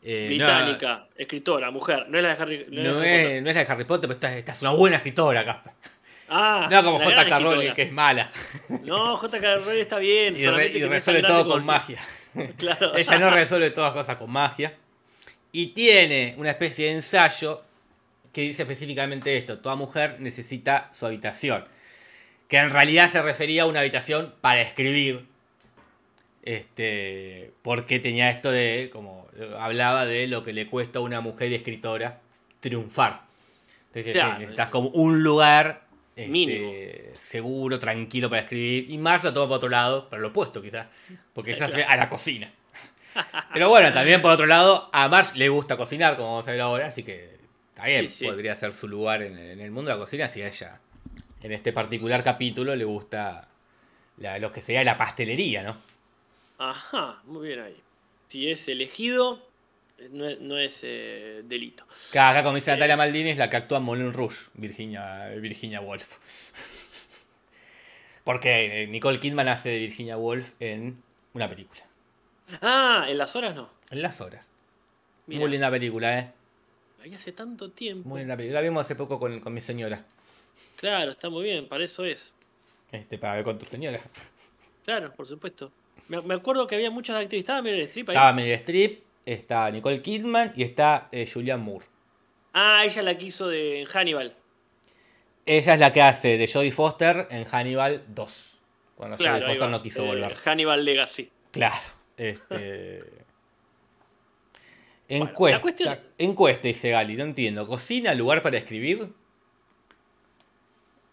Eh, 0.02 0.24
no- 0.32 0.36
Británica, 0.36 1.08
escritora, 1.16 1.72
mujer. 1.72 2.08
No 2.10 2.18
es 2.18 2.24
la 2.24 2.36
de 2.36 2.42
Harry, 2.42 2.66
no 2.70 2.84
No 2.84 3.04
es, 3.04 3.42
no 3.42 3.54
la 3.54 3.64
de 3.64 3.72
Harry 3.72 3.86
Potter, 3.86 4.10
pero 4.10 4.14
esta, 4.16 4.38
esta 4.38 4.52
es 4.52 4.62
una 4.62 4.72
buena 4.72 4.98
escritora, 4.98 5.46
Casper. 5.46 5.74
Ah, 6.30 6.68
No 6.72 6.84
como 6.84 7.00
J.K. 7.00 7.40
Rowling, 7.40 7.74
que 7.74 7.82
es 7.84 7.92
mala. 7.92 8.32
No, 8.84 9.18
J.K. 9.18 9.56
Rowling 9.58 9.82
está 9.82 9.98
bien. 10.00 10.36
Y, 10.38 10.48
re- 10.48 10.72
que 10.72 10.88
resuelve 10.88 11.22
todo 11.24 11.48
con 11.48 11.66
magia. 11.66 12.00
Claro. 12.58 12.96
Ella 12.98 13.20
no 13.20 13.30
resuelve 13.30 13.70
todas 13.70 13.94
las 13.94 14.02
cosas 14.04 14.18
con 14.18 14.32
magia. 14.32 14.74
Y 15.52 15.68
tiene 15.68 16.34
una 16.40 16.50
especie 16.50 16.88
de 16.88 16.94
ensayo 16.94 17.62
que 18.32 18.42
dice 18.42 18.64
específicamente 18.64 19.38
esto: 19.38 19.60
toda 19.60 19.76
mujer 19.76 20.16
necesita 20.20 20.90
su 20.92 21.06
habitación. 21.06 21.66
Que 22.48 22.58
en 22.58 22.72
realidad 22.72 23.08
se 23.10 23.22
refería 23.22 23.64
a 23.64 23.66
una 23.68 23.82
habitación 23.82 24.34
para 24.42 24.62
escribir. 24.62 25.28
Este. 26.42 27.52
Porque 27.62 28.00
tenía 28.00 28.30
esto 28.32 28.50
de. 28.52 28.90
como 28.92 29.28
hablaba 29.60 30.06
de 30.08 30.26
lo 30.28 30.44
que 30.44 30.54
le 30.54 30.68
cuesta 30.68 31.00
a 31.00 31.02
una 31.04 31.22
mujer 31.22 31.54
escritora 31.54 32.20
triunfar. 32.60 33.22
Entonces 33.88 34.14
Claro. 34.14 34.40
necesitas 34.40 34.70
como 34.70 34.90
un 34.90 35.22
lugar. 35.24 35.83
Este, 36.16 36.28
Mínimo. 36.32 36.72
seguro, 37.18 37.80
tranquilo 37.80 38.30
para 38.30 38.42
escribir. 38.44 38.90
Y 38.90 38.98
Marge 38.98 39.28
lo 39.28 39.34
toma 39.34 39.48
por 39.48 39.58
otro 39.58 39.70
lado, 39.70 40.10
para 40.10 40.22
lo 40.22 40.30
opuesto 40.30 40.62
quizás. 40.62 40.88
Porque 41.34 41.52
ella 41.52 41.68
se 41.68 41.78
ve 41.78 41.84
a 41.84 41.96
la 41.96 42.10
cocina. 42.10 42.52
Pero 43.54 43.70
bueno, 43.70 43.94
también 43.94 44.22
por 44.22 44.32
otro 44.32 44.46
lado, 44.46 44.90
a 44.94 45.08
Marge 45.10 45.38
le 45.38 45.50
gusta 45.50 45.78
cocinar, 45.78 46.16
como 46.18 46.30
vamos 46.32 46.48
a 46.48 46.52
ver 46.52 46.62
ahora, 46.62 46.88
así 46.88 47.04
que 47.04 47.38
también 47.76 48.10
Sí, 48.10 48.18
sí. 48.20 48.26
podría 48.26 48.56
ser 48.56 48.74
su 48.74 48.88
lugar 48.88 49.22
en, 49.22 49.38
en 49.38 49.60
el 49.60 49.72
mundo 49.72 49.90
de 49.92 49.98
la 49.98 50.04
cocina 50.04 50.30
si 50.30 50.42
a 50.42 50.48
ella, 50.48 50.80
en 51.42 51.52
este 51.52 51.74
particular 51.74 52.24
capítulo, 52.24 52.76
le 52.76 52.86
gusta 52.86 53.48
la- 54.18 54.40
lo 54.40 54.52
que 54.52 54.62
sería 54.62 54.84
la 54.84 54.98
pastelería, 54.98 55.62
¿no? 55.64 55.78
Ajá, 56.58 57.22
muy 57.26 57.48
bien 57.48 57.60
ahí. 57.60 57.82
Si 58.28 58.50
es 58.50 58.68
elegido, 58.68 59.46
no 60.12 60.28
es, 60.28 60.40
no 60.40 60.58
es, 60.58 60.82
eh, 60.84 61.42
delito. 61.46 61.86
Acá, 62.10 62.30
acá 62.30 62.44
como 62.44 62.56
dice 62.56 62.72
Natalia 62.72 62.98
Maldini, 62.98 63.32
es 63.32 63.38
la 63.38 63.50
que 63.50 63.58
actúa 63.58 63.80
en 63.80 63.84
Moulin 63.84 64.14
Rouge, 64.14 64.50
Virginia, 64.54 65.30
Virginia 65.30 65.82
Woolf. 65.82 66.18
Porque 68.24 68.84
eh, 68.84 68.88
Nicole 68.88 69.20
Kidman 69.20 69.48
hace 69.48 69.70
de 69.70 69.80
Virginia 69.80 70.18
Woolf 70.18 70.54
en 70.60 71.02
una 71.34 71.50
película. 71.50 71.82
Ah, 72.62 73.06
en 73.08 73.18
las 73.18 73.36
horas 73.36 73.56
no. 73.56 73.70
En 73.90 74.02
las 74.02 74.22
horas. 74.22 74.52
Mirá, 75.28 75.42
Muy 75.42 75.52
linda 75.52 75.72
película, 75.72 76.20
¿eh? 76.20 76.32
ahí 77.04 77.14
hace 77.14 77.32
tanto 77.32 77.72
tiempo. 77.72 78.08
Muy 78.08 78.20
linda 78.20 78.36
película. 78.36 78.60
La 78.60 78.64
vimos 78.64 78.82
hace 78.82 78.96
poco 78.96 79.20
con, 79.20 79.40
con 79.40 79.54
mi 79.54 79.62
señora. 79.62 80.06
Claro, 80.78 81.12
está 81.12 81.30
muy 81.30 81.44
bien, 81.44 81.68
para 81.68 81.84
eso 81.84 82.06
es. 82.06 82.34
Este, 82.92 83.18
para 83.18 83.36
ver 83.36 83.44
con 83.44 83.58
tu 83.58 83.66
señora. 83.66 84.00
Claro, 84.84 85.14
por 85.14 85.26
supuesto. 85.26 85.72
Me, 86.08 86.22
me 86.22 86.36
acuerdo 86.36 86.68
que 86.68 86.76
había 86.76 86.92
muchas 86.92 87.16
actrices. 87.16 87.44
Estaba 87.44 87.62
Meryl 87.62 87.82
Streep 87.84 88.10
ahí. 88.10 88.16
Estaba 88.16 88.34
Meryl 88.34 88.54
Streep, 88.54 89.04
está 89.26 89.70
Nicole 89.72 90.02
Kidman 90.02 90.52
y 90.56 90.64
está 90.64 91.08
eh, 91.12 91.30
Julianne 91.32 91.64
Moore. 91.64 91.86
Ah, 92.54 92.84
ella 92.86 93.02
la 93.02 93.18
que 93.18 93.26
hizo 93.26 93.48
de 93.48 93.86
Hannibal. 93.92 94.36
Ella 95.46 95.74
es 95.74 95.80
la 95.80 95.92
que 95.92 96.02
hace 96.02 96.38
de 96.38 96.48
Jodie 96.48 96.72
Foster 96.72 97.28
en 97.32 97.46
Hannibal 97.46 98.04
2. 98.10 98.60
Cuando 98.96 99.18
Claro, 99.18 99.40
Jodie 99.40 99.48
Foster 99.56 99.70
no 99.70 99.82
quiso 99.82 100.04
Eh, 100.04 100.08
volver. 100.08 100.36
Hannibal 100.36 100.86
Legacy. 100.86 101.30
Claro. 101.52 101.82
Este. 102.18 103.04
Encuesta. 105.10 105.62
cuestión- 105.62 106.00
Encuesta, 106.18 106.68
dice 106.68 106.90
Gali, 106.92 107.16
no 107.18 107.24
entiendo. 107.24 107.68
¿Cocina, 107.68 108.14
lugar 108.16 108.42
para 108.42 108.58
escribir? 108.58 109.10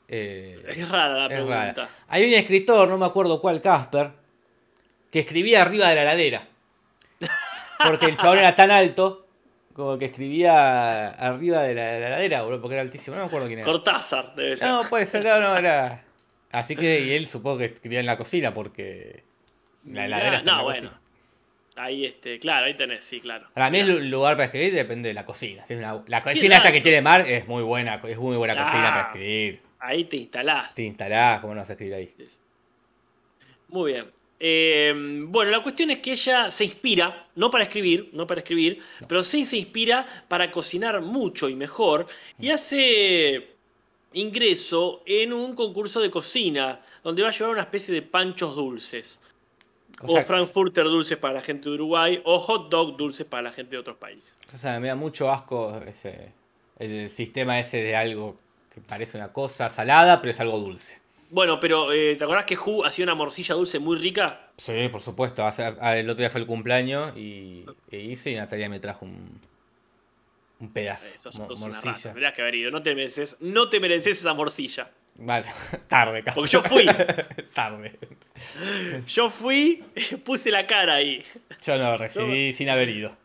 Eh, 0.08 0.60
Es 0.68 0.88
rara 0.88 1.14
la 1.14 1.22
es 1.24 1.28
pregunta. 1.28 1.72
rara. 1.74 1.88
Hay 2.08 2.24
un 2.26 2.34
escritor, 2.34 2.88
no 2.88 2.98
me 2.98 3.06
acuerdo 3.06 3.40
cuál, 3.40 3.60
Casper, 3.60 4.12
que 5.10 5.20
escribía 5.20 5.62
arriba 5.62 5.88
de 5.88 5.94
la 5.96 6.04
ladera. 6.04 6.46
Porque 7.84 8.06
el 8.06 8.16
chabón 8.16 8.38
era 8.38 8.54
tan 8.54 8.70
alto, 8.70 9.26
como 9.72 9.98
que 9.98 10.06
escribía 10.06 11.08
arriba 11.08 11.62
de 11.62 11.74
la, 11.74 11.84
de 11.84 12.00
la 12.00 12.10
ladera, 12.10 12.42
boludo, 12.42 12.60
porque 12.60 12.74
era 12.74 12.82
altísimo. 12.82 13.16
No 13.16 13.22
me 13.22 13.28
acuerdo 13.28 13.46
quién 13.46 13.60
era. 13.60 13.66
Cortázar, 13.66 14.34
debe 14.34 14.56
ser. 14.56 14.68
No, 14.68 14.82
puede 14.88 15.06
ser, 15.06 15.24
no, 15.24 15.40
no, 15.40 15.56
era. 15.56 16.04
Así 16.52 16.74
que 16.76 17.00
y 17.00 17.12
él 17.12 17.28
supongo 17.28 17.58
que 17.58 17.66
escribía 17.66 18.00
en 18.00 18.06
la 18.06 18.16
cocina 18.16 18.52
porque 18.52 19.22
la 19.84 20.06
heladera 20.06 20.36
está 20.38 20.50
en 20.50 20.56
no, 20.56 20.56
la 20.56 20.62
bueno. 20.62 20.80
cocina. 20.88 21.00
Ahí, 21.76 22.04
este, 22.04 22.38
claro, 22.40 22.66
ahí 22.66 22.74
tenés, 22.74 23.04
sí, 23.04 23.20
claro. 23.20 23.48
Para 23.54 23.70
mí 23.70 23.78
el 23.78 24.10
lugar 24.10 24.34
para 24.34 24.46
escribir 24.46 24.74
depende 24.74 25.08
de 25.08 25.14
la 25.14 25.24
cocina. 25.24 25.64
Si 25.64 25.72
es 25.74 25.78
una- 25.78 26.02
la 26.06 26.20
cocina 26.22 26.56
esta 26.56 26.72
que 26.72 26.80
tiene 26.80 27.00
Mar 27.00 27.22
es 27.26 27.46
muy 27.48 27.62
buena, 27.62 28.00
es 28.04 28.18
muy 28.18 28.36
buena 28.36 28.56
cocina 28.56 28.90
para 28.90 29.06
escribir. 29.06 29.62
Ahí 29.78 30.04
te 30.04 30.16
instalás. 30.16 30.74
Te 30.74 30.82
instalás, 30.82 31.40
¿cómo 31.40 31.54
no 31.54 31.60
vas 31.60 31.70
a 31.70 31.72
escribir 31.72 31.94
ahí? 31.94 32.14
Muy 33.68 33.92
bien. 33.92 34.04
Eh, 34.42 34.92
bueno, 35.26 35.50
la 35.50 35.62
cuestión 35.62 35.90
es 35.90 35.98
que 35.98 36.12
ella 36.12 36.50
se 36.50 36.64
inspira, 36.64 37.28
no 37.36 37.50
para 37.50 37.64
escribir, 37.64 38.08
no 38.14 38.26
para 38.26 38.40
escribir, 38.40 38.80
pero 39.06 39.22
sí 39.22 39.44
se 39.44 39.58
inspira 39.58 40.06
para 40.28 40.50
cocinar 40.50 41.02
mucho 41.02 41.48
y 41.50 41.54
mejor. 41.54 42.06
Y 42.38 42.48
hace 42.50 43.50
ingreso 44.14 45.02
en 45.04 45.34
un 45.34 45.54
concurso 45.54 46.00
de 46.00 46.10
cocina, 46.10 46.80
donde 47.04 47.22
va 47.22 47.28
a 47.28 47.32
llevar 47.32 47.52
una 47.52 47.62
especie 47.62 47.94
de 47.94 48.02
panchos 48.02 48.56
dulces. 48.56 49.20
O 50.02 50.14
O, 50.18 50.24
frankfurter 50.24 50.84
dulces 50.84 51.18
para 51.18 51.34
la 51.34 51.40
gente 51.42 51.68
de 51.68 51.74
Uruguay, 51.74 52.22
o 52.24 52.38
hot 52.38 52.70
dog 52.70 52.96
dulces 52.96 53.26
para 53.26 53.42
la 53.42 53.52
gente 53.52 53.72
de 53.72 53.78
otros 53.78 53.98
países. 53.98 54.34
O 54.54 54.56
sea, 54.56 54.80
me 54.80 54.88
da 54.88 54.94
mucho 54.94 55.30
asco 55.30 55.78
ese, 55.86 56.32
el 56.78 57.10
sistema 57.10 57.60
ese 57.60 57.82
de 57.82 57.94
algo 57.94 58.38
que 58.74 58.80
parece 58.80 59.18
una 59.18 59.32
cosa 59.32 59.68
salada, 59.68 60.20
pero 60.22 60.30
es 60.30 60.40
algo 60.40 60.58
dulce. 60.58 61.00
Bueno, 61.30 61.60
pero 61.60 61.92
eh, 61.92 62.16
¿te 62.16 62.24
acordás 62.24 62.44
que 62.44 62.56
Hu 62.56 62.84
hacía 62.84 63.04
una 63.04 63.14
morcilla 63.14 63.54
dulce 63.54 63.78
muy 63.78 63.96
rica? 63.96 64.50
Sí, 64.58 64.88
por 64.90 65.00
supuesto. 65.00 65.44
Hace- 65.46 65.76
ah, 65.80 65.96
el 65.96 66.10
otro 66.10 66.20
día 66.20 66.30
fue 66.30 66.40
el 66.40 66.46
cumpleaños 66.46 67.16
y, 67.16 67.64
e 67.90 67.98
hice 68.00 68.30
y 68.32 68.34
Natalia 68.34 68.68
me 68.68 68.80
trajo 68.80 69.04
un, 69.04 69.40
un 70.58 70.72
pedazo. 70.72 71.14
Eso 71.14 71.30
mo- 71.42 71.54
morcilla. 71.56 71.94
tendrías 72.02 72.32
que 72.32 72.42
haber 72.42 72.56
ido. 72.56 72.70
No 72.72 72.82
te 72.82 72.94
mereces, 72.96 73.36
no 73.40 73.68
te 73.70 73.78
mereces 73.78 74.18
esa 74.18 74.34
morcilla. 74.34 74.90
Vale, 75.22 75.46
tarde, 75.88 76.22
Casper. 76.24 76.34
Porque 76.34 76.50
yo 76.50 76.62
fui. 76.62 76.86
tarde. 77.54 77.96
Yo 79.06 79.30
fui, 79.30 79.84
puse 80.24 80.50
la 80.50 80.66
cara 80.66 80.94
ahí. 80.94 81.24
Yo 81.64 81.78
no 81.78 81.96
recibí 81.96 82.52
sin 82.54 82.70
haber 82.70 82.88
ido. 82.88 83.16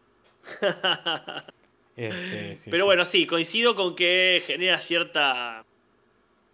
Este, 1.96 2.56
sí, 2.58 2.70
Pero 2.70 2.84
sí. 2.84 2.86
bueno, 2.86 3.06
sí, 3.06 3.26
coincido 3.26 3.76
con 3.76 3.96
que 3.96 4.44
genera 4.46 4.80
cierta. 4.80 5.66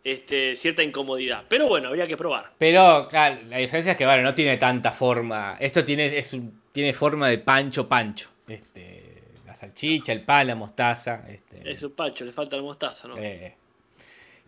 Este, 0.04 0.56
cierta 0.56 0.82
incomodidad. 0.84 1.44
Pero 1.48 1.68
bueno, 1.68 1.90
habría 1.90 2.08
que 2.08 2.18
probar. 2.18 2.52
Pero, 2.58 3.08
claro, 3.08 3.40
la 3.48 3.58
diferencia 3.58 3.92
es 3.92 3.98
que, 3.98 4.06
bueno, 4.06 4.24
no 4.24 4.34
tiene 4.34 4.58
tanta 4.58 4.92
forma. 4.92 5.56
Esto 5.60 5.84
tiene, 5.86 6.18
es 6.18 6.34
un- 6.34 6.62
tiene 6.72 6.92
forma 6.94 7.30
de 7.30 7.38
pancho 7.38 7.88
pancho. 7.88 8.30
Este, 8.48 9.22
la 9.46 9.56
salchicha, 9.56 10.12
el 10.12 10.22
pan, 10.24 10.48
la 10.48 10.56
mostaza. 10.56 11.24
Este, 11.30 11.72
Es 11.72 11.84
un 11.84 11.92
pancho, 11.92 12.26
le 12.26 12.32
falta 12.34 12.56
la 12.56 12.64
mostaza, 12.64 13.08
¿no? 13.08 13.16
eh. 13.18 13.56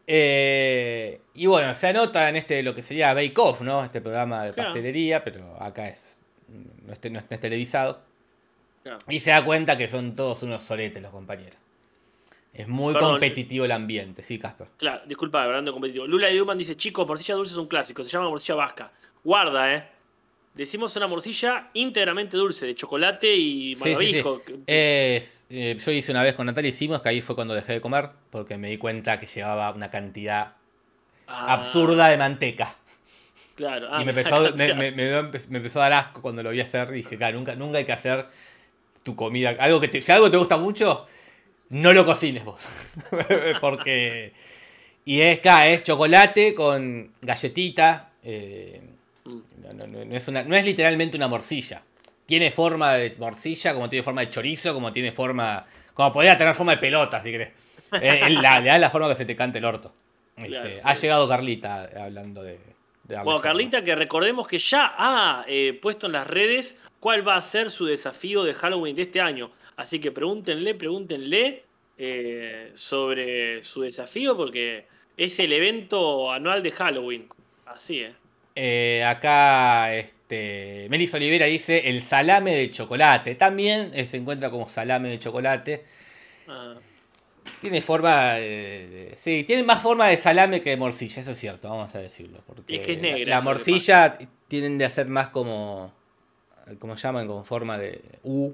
Eh, 0.06 1.22
y 1.34 1.46
bueno, 1.46 1.74
se 1.74 1.88
anota 1.88 2.28
en 2.28 2.36
este 2.36 2.62
lo 2.62 2.76
que 2.76 2.82
sería 2.82 3.14
Bake 3.14 3.34
Off, 3.38 3.62
¿no? 3.62 3.84
Este 3.84 4.02
programa 4.02 4.44
de 4.44 4.54
Claro. 4.54 4.70
pastelería, 4.70 5.24
pero 5.24 5.56
acá 5.62 5.88
es 5.88 6.22
no 6.50 6.92
es, 6.92 7.12
no 7.12 7.22
televisado. 7.40 8.02
Claro. 8.84 9.00
Y 9.08 9.22
se 9.22 9.32
da 9.32 9.46
cuenta 9.46 9.78
que 9.78 9.88
son 9.88 10.14
todos 10.16 10.44
unos 10.44 10.62
soletes 10.62 11.02
los 11.02 11.12
compañeros. 11.12 11.56
Es 12.54 12.68
muy 12.68 12.94
Perdón. 12.94 13.12
competitivo 13.14 13.66
el 13.66 13.72
ambiente, 13.72 14.22
sí, 14.24 14.38
Casper. 14.38 14.68
Claro, 14.78 15.02
disculpa, 15.08 15.44
hablando 15.44 15.72
de 15.72 15.74
competitivo. 15.74 16.06
Lula 16.06 16.30
y 16.30 16.38
Duman 16.38 16.58
dice, 16.58 16.76
chicos, 16.78 17.08
morcilla 17.08 17.36
dulce 17.36 17.54
es 17.54 17.58
un 17.58 17.68
clásico, 17.68 18.04
se 18.04 18.10
llama 18.12 18.30
morcilla 18.30 18.56
vasca. 18.56 18.92
Guarda, 19.24 19.74
eh. 19.74 19.88
Decimos 20.54 20.96
una 20.96 21.08
morcilla 21.08 21.70
íntegramente 21.74 22.38
dulce, 22.38 22.68
de 22.68 22.76
chocolate 22.76 23.34
y 23.36 23.76
Sí, 23.76 23.84
sí, 23.84 23.84
sí. 23.84 24.22
malvavisco. 24.22 24.42
Es, 24.68 25.46
eh, 25.50 25.76
yo 25.84 25.92
hice 25.92 26.12
una 26.12 26.22
vez 26.22 26.36
con 26.36 26.46
Natalia, 26.46 26.70
hicimos, 26.70 27.02
que 27.02 27.10
ahí 27.10 27.22
fue 27.22 27.34
cuando 27.34 27.56
dejé 27.56 27.74
de 27.74 27.82
comer, 27.82 28.12
porque 28.30 28.56
me 28.60 28.70
di 28.70 28.78
cuenta 28.78 29.18
que 29.20 29.26
llevaba 29.26 29.72
una 29.72 29.90
cantidad 29.90 30.54
Ah, 31.26 31.54
absurda 31.54 32.10
de 32.10 32.18
manteca. 32.18 32.76
Claro. 33.56 33.88
Ah, 33.92 34.02
y 34.02 34.06
me 34.06 34.12
empezó, 34.12 34.42
me 35.50 35.58
empezó 35.58 35.80
a 35.80 35.90
dar 35.90 35.94
asco 35.94 36.22
cuando 36.22 36.44
lo 36.44 36.52
vi 36.52 36.60
hacer. 36.60 36.90
Y 36.92 36.98
dije, 36.98 37.18
claro, 37.18 37.38
nunca, 37.38 37.56
nunca 37.56 37.80
hay 37.80 37.86
que 37.86 37.94
hacer 37.94 38.28
tu 39.04 39.16
comida. 39.16 39.56
Algo 39.60 39.80
que 39.80 39.88
te- 39.88 40.02
si 40.04 40.12
algo 40.12 40.30
te 40.30 40.38
gusta 40.38 40.58
mucho, 40.58 41.08
no 41.74 41.94
lo 41.94 42.06
cocines 42.06 42.44
vos. 42.46 42.66
porque. 43.62 44.34
Y 45.06 45.20
es, 45.22 45.40
claro, 45.42 45.70
es 45.70 45.84
chocolate 45.84 46.54
con 46.56 47.12
galletita. 47.22 48.12
eh, 48.24 48.82
no, 49.26 49.42
no- 49.76 49.88
no- 49.88 50.06
no 50.06 50.16
es 50.16 50.28
una, 50.28 50.44
no 50.44 50.56
es 50.56 50.64
literalmente 50.66 51.18
una 51.18 51.28
morcilla. 51.28 51.82
Tiene 52.26 52.52
forma 52.52 52.94
de 52.94 53.16
morcilla, 53.18 53.74
como 53.74 53.90
tiene 53.90 54.04
forma 54.04 54.22
de 54.22 54.30
chorizo, 54.30 54.74
como 54.74 54.92
tiene 54.94 55.12
forma. 55.12 55.66
Como 55.94 56.12
podría 56.14 56.38
tener 56.38 56.56
forma 56.56 56.74
de 56.74 56.78
pelota, 56.80 57.22
si 57.22 57.32
querés. 57.32 57.50
Eh, 58.02 58.30
la- 58.30 58.60
le 58.60 58.70
da 58.70 58.78
la 58.78 58.90
forma 58.90 59.10
que 59.10 59.16
se 59.16 59.26
te 59.26 59.36
cante 59.36 59.60
el 59.60 59.66
orto. 59.66 59.94
Este, 60.38 60.50
Claro. 60.50 60.70
ha 60.84 60.94
llegado 60.96 61.28
Carlita 61.30 61.90
hablando 62.02 62.42
de. 62.44 62.58
Bueno, 63.06 63.24
forma. 63.26 63.42
Carlita, 63.42 63.84
que 63.84 63.94
recordemos 63.96 64.48
que 64.48 64.58
ya 64.58 64.96
ha 64.98 65.44
eh, 65.48 65.78
puesto 65.82 66.08
en 66.08 66.14
las 66.14 66.26
redes 66.26 66.78
cuál 67.02 67.28
va 67.28 67.36
a 67.36 67.42
ser 67.42 67.70
su 67.70 67.86
desafío 67.86 68.44
de 68.44 68.54
Halloween 68.54 68.96
de 68.96 69.02
este 69.04 69.20
año. 69.22 69.52
Así 69.76 70.00
que 70.00 70.12
pregúntenle, 70.12 70.76
pregúntenle 70.76 71.64
eh, 71.98 72.72
sobre 72.74 73.64
su 73.64 73.82
desafío 73.82 74.36
porque 74.38 74.86
es 75.18 75.40
el 75.40 75.54
evento 75.54 76.32
anual 76.32 76.62
de 76.64 76.72
Halloween. 76.72 77.28
Así, 77.66 78.00
¿eh? 78.00 78.14
Eh, 78.56 79.04
acá 79.04 79.96
este, 79.96 80.86
Melis 80.90 81.14
Olivera 81.16 81.48
dice 81.48 81.90
el 81.90 82.02
salame 82.02 82.54
de 82.56 82.70
chocolate. 82.70 83.34
También 83.36 83.90
eh, 83.94 84.06
se 84.06 84.18
encuentra 84.18 84.52
como 84.52 84.70
salame 84.70 85.10
de 85.10 85.18
chocolate. 85.20 85.86
Ah, 86.48 86.76
Tiene 87.62 87.82
forma 87.82 88.34
de, 88.34 88.88
de- 89.10 89.14
Sí, 89.18 89.44
tiene 89.44 89.64
más 89.64 89.82
forma 89.82 90.08
de 90.08 90.18
salame 90.18 90.62
que 90.62 90.70
de 90.72 90.78
morcilla, 90.78 91.20
eso 91.22 91.32
es 91.32 91.38
cierto, 91.38 91.68
vamos 91.70 91.96
a 91.96 92.00
decirlo. 92.00 92.42
Porque 92.46 92.76
Es 92.76 92.86
que 92.86 92.94
es 92.94 93.02
negra, 93.02 93.30
La, 93.32 93.38
es 93.40 93.44
morcilla 93.44 94.18
tiende 94.48 94.86
a 94.86 94.90
ser 94.92 95.08
más 95.08 95.30
como. 95.30 95.92
como 96.78 96.96
llaman, 96.96 97.26
como 97.26 97.44
forma 97.44 97.78
de 97.80 98.02
U, 98.24 98.54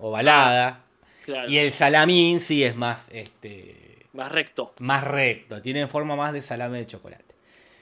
ovalada. 0.00 0.84
claro. 1.24 1.48
Y 1.50 1.58
el 1.58 1.72
salamín 1.72 2.40
sí 2.40 2.62
es 2.64 2.76
más, 2.76 3.08
este, 3.12 4.06
Más 4.12 4.30
recto. 4.32 4.74
más 4.80 5.04
recto, 5.04 5.60
tiene 5.62 5.86
forma 5.86 6.16
más 6.16 6.32
de 6.32 6.40
salame 6.40 6.78
de 6.78 6.86
chocolate. 6.86 7.24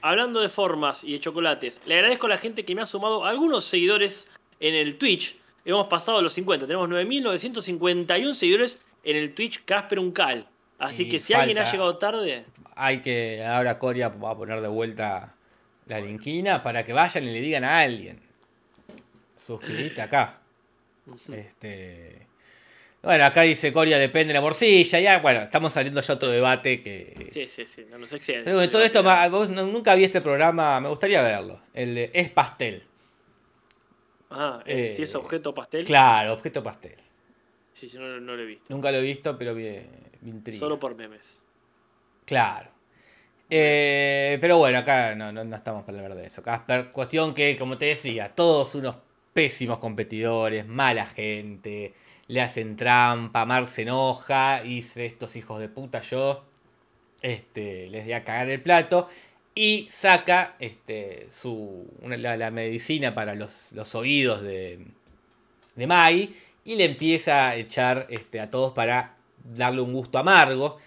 Hablando 0.02 0.40
de 0.40 0.48
formas 0.50 1.02
y 1.04 1.12
de 1.12 1.20
chocolates, 1.20 1.80
le 1.86 1.94
agradezco 1.96 2.26
a 2.26 2.30
la 2.30 2.36
gente 2.38 2.64
que 2.64 2.74
me 2.74 2.82
ha 2.82 2.86
sumado 2.86 3.24
algunos 3.24 3.64
seguidores 3.64 4.28
en 4.60 4.74
el 4.74 4.96
Twitch. 4.98 5.36
Hemos 5.64 5.86
pasado 5.86 6.20
los 6.20 6.34
50, 6.34 6.66
tenemos 6.66 6.88
9.951 6.90 8.34
seguidores 8.34 8.80
en 9.02 9.16
el 9.16 9.34
Twitch 9.34 9.64
Casper 9.64 9.98
Uncal. 9.98 10.46
Así 10.78 11.04
Y 11.04 11.08
que 11.08 11.20
si 11.20 11.32
alguien 11.32 11.56
ha 11.58 11.70
llegado 11.70 11.96
tarde, 11.96 12.44
Hay 12.76 13.00
que, 13.00 13.44
ahora 13.46 13.78
Coria 13.78 14.08
va 14.08 14.30
a 14.32 14.36
poner 14.36 14.60
de 14.60 14.68
vuelta 14.68 15.34
la 15.86 16.00
linquina 16.00 16.62
para 16.62 16.84
que 16.84 16.92
vayan 16.92 17.24
y 17.24 17.30
le 17.32 17.40
digan 17.40 17.64
a 17.64 17.78
alguien. 17.80 18.20
Suscribite 19.38 20.02
acá. 20.02 20.40
Este. 21.32 22.26
Bueno, 23.02 23.24
acá 23.26 23.42
dice 23.42 23.70
Coria 23.72 23.98
depende 23.98 24.28
de 24.28 24.34
la 24.34 24.40
morcilla. 24.40 24.98
Ya, 25.00 25.18
bueno, 25.18 25.42
estamos 25.42 25.72
saliendo 25.72 26.00
ya 26.00 26.14
otro 26.14 26.30
debate 26.30 26.82
que. 26.82 27.28
sí, 27.32 27.48
sí, 27.48 27.66
sí, 27.66 27.86
no 27.90 27.98
nos 27.98 28.12
excede. 28.12 28.44
Pero 28.44 28.56
bueno, 28.56 28.70
todo 28.70 28.82
esto, 28.82 29.02
vos 29.30 29.50
nunca 29.50 29.94
vi 29.94 30.04
este 30.04 30.20
programa, 30.22 30.80
me 30.80 30.88
gustaría 30.88 31.22
verlo. 31.22 31.60
El 31.74 31.94
de 31.94 32.10
Es 32.14 32.30
Pastel. 32.30 32.84
Ah, 34.30 34.62
eh, 34.66 34.86
eh, 34.86 34.90
si 34.90 35.02
es 35.02 35.14
objeto 35.14 35.54
pastel, 35.54 35.84
Claro, 35.84 36.32
objeto 36.32 36.62
pastel. 36.62 36.96
sí, 37.72 37.88
sí, 37.88 37.96
no, 37.98 38.20
no 38.20 38.34
lo 38.34 38.42
he 38.42 38.46
visto. 38.46 38.64
Nunca 38.72 38.90
lo 38.90 38.98
he 38.98 39.02
visto, 39.02 39.38
pero 39.38 39.54
me, 39.54 39.84
me 40.22 40.30
intriga. 40.30 40.58
Solo 40.58 40.80
por 40.80 40.96
memes. 40.96 41.44
Claro. 42.24 42.70
Eh, 43.50 44.38
pero 44.40 44.58
bueno, 44.58 44.78
acá 44.78 45.14
no, 45.14 45.30
no, 45.30 45.44
no 45.44 45.54
estamos 45.54 45.84
para 45.84 45.98
hablar 45.98 46.16
de 46.16 46.26
eso. 46.26 46.42
Casper, 46.42 46.90
cuestión 46.90 47.34
que, 47.34 47.56
como 47.56 47.78
te 47.78 47.84
decía, 47.84 48.34
todos 48.34 48.74
unos 48.74 48.96
pésimos 49.34 49.78
competidores, 49.78 50.66
mala 50.66 51.06
gente, 51.06 51.92
le 52.28 52.40
hacen 52.40 52.76
trampa, 52.76 53.44
Mar 53.44 53.66
se 53.66 53.82
enoja, 53.82 54.62
dice 54.62 55.04
estos 55.04 55.36
hijos 55.36 55.60
de 55.60 55.68
puta 55.68 56.00
yo, 56.00 56.44
este, 57.20 57.88
les 57.88 58.04
voy 58.04 58.14
a 58.14 58.24
cagar 58.24 58.48
el 58.48 58.62
plato, 58.62 59.08
y 59.54 59.86
saca 59.90 60.56
este, 60.58 61.26
su, 61.28 61.86
la, 62.02 62.50
medicina 62.50 63.14
para 63.14 63.34
los, 63.34 63.72
los 63.72 63.94
oídos 63.94 64.42
de, 64.42 64.86
de 65.74 65.86
Mai, 65.86 66.34
y 66.64 66.76
le 66.76 66.86
empieza 66.86 67.48
a 67.48 67.56
echar 67.56 68.06
este, 68.08 68.40
a 68.40 68.48
todos 68.48 68.72
para 68.72 69.16
darle 69.44 69.82
un 69.82 69.92
gusto 69.92 70.18
amargo. 70.18 70.78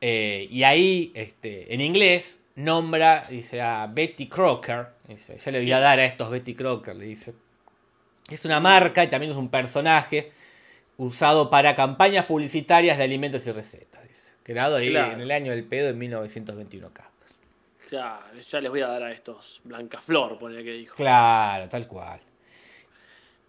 Eh, 0.00 0.46
y 0.50 0.62
ahí, 0.62 1.10
este, 1.14 1.72
en 1.72 1.80
inglés, 1.80 2.40
nombra, 2.54 3.26
dice 3.30 3.60
a 3.62 3.86
Betty 3.86 4.28
Crocker. 4.28 4.88
Dice, 5.08 5.38
le 5.50 5.60
voy 5.60 5.72
a 5.72 5.80
dar 5.80 5.98
a 5.98 6.04
estos 6.04 6.30
Betty 6.30 6.54
Crocker, 6.54 6.94
le 6.94 7.06
dice. 7.06 7.34
Es 8.28 8.44
una 8.44 8.60
marca 8.60 9.04
y 9.04 9.08
también 9.08 9.32
es 9.32 9.38
un 9.38 9.48
personaje 9.48 10.32
usado 10.96 11.50
para 11.50 11.74
campañas 11.74 12.26
publicitarias 12.26 12.98
de 12.98 13.04
alimentos 13.04 13.46
y 13.46 13.52
recetas. 13.52 14.02
Dice. 14.08 14.34
Creado 14.42 14.76
ahí 14.76 14.90
Claro. 14.90 15.12
en 15.12 15.20
el 15.20 15.30
año 15.30 15.52
del 15.52 15.64
pedo 15.64 15.88
en 15.90 15.98
1921 15.98 16.88
acá. 16.88 17.10
Ya, 17.90 18.20
ya 18.48 18.60
les 18.60 18.70
voy 18.70 18.80
a 18.80 18.88
dar 18.88 19.04
a 19.04 19.12
estos 19.12 19.60
Blancaflor, 19.62 20.38
ponele 20.38 20.64
que 20.64 20.72
dijo. 20.72 20.96
Claro, 20.96 21.68
tal 21.68 21.86
cual. 21.86 22.20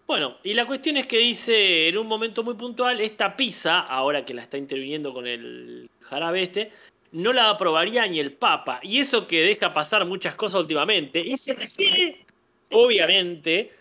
Bueno, 0.06 0.38
y 0.44 0.54
la 0.54 0.64
cuestión 0.64 0.96
es 0.96 1.06
que 1.06 1.18
dice 1.18 1.88
en 1.88 1.98
un 1.98 2.06
momento 2.06 2.42
muy 2.44 2.54
puntual, 2.54 3.00
esta 3.00 3.36
pizza, 3.36 3.80
ahora 3.80 4.24
que 4.24 4.32
la 4.32 4.42
está 4.42 4.56
interviniendo 4.56 5.12
con 5.12 5.26
el 5.26 5.90
jarabe 6.02 6.44
este, 6.44 6.72
no 7.12 7.32
la 7.32 7.50
aprobaría 7.50 8.06
ni 8.06 8.20
el 8.20 8.32
Papa. 8.32 8.80
Y 8.82 9.00
eso 9.00 9.26
que 9.26 9.40
deja 9.42 9.72
pasar 9.72 10.06
muchas 10.06 10.34
cosas 10.34 10.60
últimamente. 10.60 11.20
Y 11.20 11.36
se 11.36 11.52
refiere, 11.54 12.24
obviamente, 12.70 13.72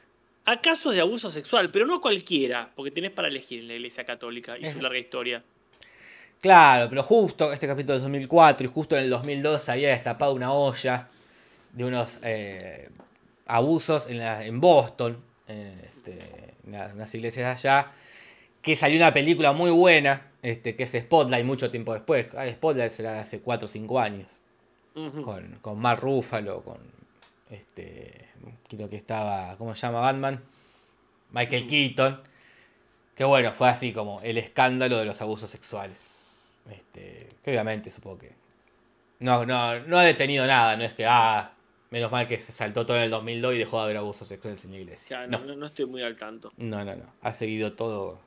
a 0.48 0.62
casos 0.62 0.94
de 0.96 1.02
abuso 1.02 1.30
sexual, 1.30 1.70
pero 1.72 1.86
no 1.86 2.00
cualquiera, 2.02 2.72
porque 2.76 2.90
tenés 2.90 3.12
para 3.12 3.28
elegir 3.28 3.60
en 3.60 3.68
la 3.68 3.74
Iglesia 3.76 4.06
Católica 4.06 4.58
y 4.58 4.66
su 4.66 4.82
larga 4.82 4.98
historia. 4.98 5.44
Claro, 6.42 6.88
pero 6.90 7.04
justo 7.04 7.52
este 7.52 7.68
capítulo 7.68 7.96
es 7.98 8.02
2004 8.04 8.68
y 8.68 8.70
justo 8.72 8.96
en 8.98 9.04
el 9.06 9.10
2002 9.10 9.62
se 9.62 9.72
había 9.72 9.90
destapado 9.90 10.34
una 10.34 10.52
olla 10.54 11.10
de 11.74 11.84
unos 11.86 12.20
eh, 12.24 12.90
abusos 13.48 14.08
en, 14.10 14.20
la- 14.20 14.46
en 14.46 14.60
Boston, 14.62 15.18
en, 15.48 15.80
este, 15.80 16.54
en 16.66 16.72
las- 16.72 16.94
unas 16.94 17.14
iglesias 17.16 17.62
de 17.64 17.70
allá, 17.70 17.92
que 18.62 18.76
salió 18.76 18.98
una 18.98 19.14
película 19.14 19.52
muy 19.52 19.72
buena, 19.72 20.28
este, 20.42 20.76
que 20.76 20.84
es 20.84 20.92
Spotlight, 20.92 21.46
mucho 21.46 21.72
tiempo 21.72 21.94
después. 21.94 22.28
Ah, 22.38 22.48
Spotlight 22.48 22.92
será 22.92 23.20
hace 23.20 23.40
4 23.42 23.66
o 23.66 23.70
5 23.70 24.00
años. 24.00 24.40
Con, 25.24 25.60
con 25.62 25.78
Mark 25.80 26.02
Ruffalo, 26.02 26.62
con 26.64 26.80
este. 27.50 28.28
Creo 28.70 28.90
que 28.90 28.96
estaba. 28.98 29.56
¿Cómo 29.58 29.76
se 29.76 29.82
llama 29.82 30.00
Batman? 30.02 30.44
Michael 31.32 31.68
Keaton. 31.68 32.22
Que 33.16 33.24
bueno, 33.24 33.52
fue 33.54 33.70
así 33.70 33.94
como 33.94 34.22
el 34.22 34.38
escándalo 34.38 34.98
de 34.98 35.06
los 35.06 35.22
abusos 35.22 35.50
sexuales. 35.50 36.52
Este, 36.70 37.30
que 37.44 37.52
obviamente 37.52 37.90
supongo 37.92 38.20
que. 38.20 38.32
No, 39.20 39.46
no, 39.46 39.80
no 39.80 39.98
ha 39.98 40.04
detenido 40.04 40.46
nada, 40.46 40.76
no 40.78 40.84
es 40.84 40.94
que, 40.94 41.06
ah, 41.08 41.52
menos 41.90 42.12
mal 42.12 42.28
que 42.28 42.38
se 42.38 42.52
saltó 42.52 42.86
todo 42.86 42.98
en 42.98 43.04
el 43.04 43.10
2002 43.10 43.56
y 43.56 43.58
dejó 43.58 43.78
de 43.80 43.84
haber 43.86 43.98
abusos 43.98 44.28
sexuales 44.28 44.64
en 44.66 44.72
la 44.72 44.78
iglesia. 44.78 45.18
sea, 45.20 45.28
No, 45.28 45.40
no, 45.40 45.56
no- 45.56 45.66
estoy 45.66 45.86
muy 45.88 46.04
al 46.04 46.18
tanto. 46.18 46.54
no, 46.58 46.86
no, 46.86 46.96
no. 46.96 47.06
Ha 47.24 47.34
seguido 47.34 47.74
todo 47.74 48.20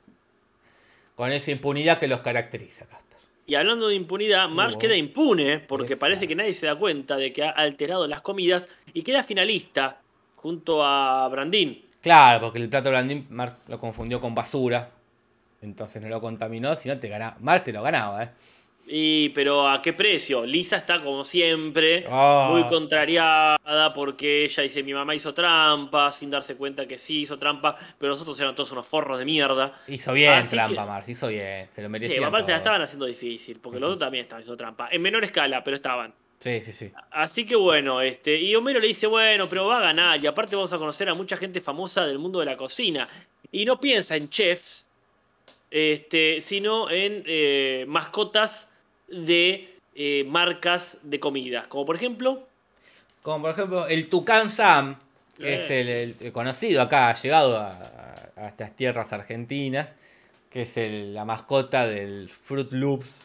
con 1.15 1.31
esa 1.31 1.51
impunidad 1.53 1.99
que 2.01 2.09
los 2.09 2.21
caracteriza, 2.23 2.87
Casper. 2.87 3.10
Y 3.51 3.57
hablando 3.57 3.89
de 3.89 3.97
impunidad, 3.97 4.49
Marsh 4.49 4.77
queda 4.77 4.95
impune 4.95 5.59
porque 5.59 5.95
esa. 5.95 6.07
parece 6.07 6.29
que 6.29 6.37
nadie 6.37 6.55
se 6.55 6.67
da 6.67 6.77
cuenta 6.77 7.17
de 7.17 7.33
que 7.33 7.43
ha 7.43 7.51
alterado 7.51 8.07
las 8.07 8.21
comidas 8.21 8.69
y 8.95 9.03
queda 9.03 9.25
finalista 9.25 10.01
junto 10.37 10.85
a 10.85 11.27
Brandín. 11.27 11.85
Claro, 12.01 12.43
porque 12.43 12.61
el 12.61 12.69
plato 12.69 12.91
blandín 12.91 13.27
Mark 13.29 13.57
lo 13.67 13.81
confundió 13.81 14.21
con 14.21 14.37
basura. 14.37 14.93
Entonces 15.63 16.01
no 16.01 16.09
lo 16.09 16.21
contaminó, 16.21 16.77
si 16.77 16.89
no 16.89 16.97
te 16.97 17.09
ganaba. 17.09 17.39
Mark 17.41 17.65
te 17.65 17.73
lo 17.73 17.83
ganaba, 17.83 18.23
¿eh? 18.23 18.31
Y, 18.93 19.29
pero 19.29 19.69
¿a 19.69 19.81
qué 19.81 19.93
precio? 19.93 20.45
Lisa 20.45 20.77
está 20.77 21.01
como 21.01 21.23
siempre, 21.23 22.05
Ah. 22.11 22.49
muy 22.51 22.65
contrariada 22.69 23.93
porque 23.95 24.45
ella 24.45 24.65
dice 24.65 24.83
mi 24.83 24.93
mamá 24.93 25.15
hizo 25.15 25.33
trampa, 25.33 26.11
sin 26.11 26.29
darse 26.29 26.57
cuenta 26.57 26.87
que 26.87 26.99
sí 26.99 27.21
hizo 27.21 27.39
trampa, 27.39 27.77
pero 27.99 28.11
nosotros 28.11 28.39
eran 28.41 28.53
todos 28.57 28.73
unos 28.73 28.87
forros 28.89 29.19
de 29.21 29.25
mierda. 29.25 29.81
Hizo 29.87 30.13
bien 30.13 30.33
Así 30.33 30.57
trampa, 30.57 31.03
que- 31.05 31.13
hizo 31.13 31.29
bien. 31.29 31.69
Se 31.73 31.83
lo 31.83 31.89
merecía. 31.89 32.17
Sí, 32.17 32.21
papá 32.21 32.43
se 32.43 32.51
la 32.51 32.57
estaban 32.57 32.83
haciendo 32.83 33.07
difícil, 33.07 33.61
porque 33.61 33.79
los 33.79 33.91
otros 33.91 34.01
también 34.01 34.25
estaban 34.25 34.43
haciendo 34.43 34.57
trampa. 34.57 34.89
En 34.91 35.01
menor 35.03 35.23
escala, 35.23 35.63
pero 35.63 35.77
estaban. 35.77 36.13
Sí, 36.41 36.61
sí, 36.61 36.73
sí. 36.73 36.91
Así 37.13 37.47
que 37.47 37.55
bueno, 37.55 38.01
este, 38.01 38.37
y 38.41 38.57
Homero 38.57 38.81
le 38.81 38.89
dice, 38.89 39.07
bueno, 39.07 39.47
pero 39.49 39.67
va 39.67 39.77
a 39.79 39.83
ganar, 39.83 40.19
y 40.19 40.27
aparte 40.27 40.57
vamos 40.57 40.73
a 40.73 40.79
conocer 40.79 41.09
a 41.09 41.15
mucha 41.15 41.37
gente 41.37 41.61
famosa 41.61 42.05
del 42.07 42.19
mundo 42.19 42.41
de 42.41 42.47
la 42.47 42.57
cocina. 42.57 43.07
Y 43.53 43.65
no 43.67 43.79
piensa 43.79 44.17
en 44.17 44.29
chefs, 44.31 44.85
este, 45.71 46.41
sino 46.41 46.91
en 46.91 47.23
eh, 47.27 47.85
mascotas 47.87 48.67
de 49.11 49.75
eh, 49.95 50.25
marcas 50.29 50.99
de 51.03 51.19
comidas. 51.21 51.67
Como 51.67 51.85
por 51.87 51.97
ejemplo, 51.97 52.47
Como 53.23 53.43
por 53.43 53.51
ejemplo, 53.51 53.87
el 53.87 54.09
Tucán 54.09 54.51
Sam, 54.51 54.99
que 55.37 55.57
es 55.57 55.71
Eh. 55.71 56.15
el, 56.21 56.33
conocido 56.33 56.81
acá, 56.81 57.11
ha 57.11 57.15
llegado 57.15 57.59
a, 57.59 57.71
a- 57.73 58.31
a 58.45 58.49
estas 58.49 58.75
tierras 58.77 59.13
argentinas, 59.13 59.95
que 60.49 60.63
es 60.63 60.77
el- 60.79 61.13
la 61.15 61.25
mascota 61.27 61.87
del 61.87 62.31
Fruit 62.31 62.73
Loops. 62.73 63.21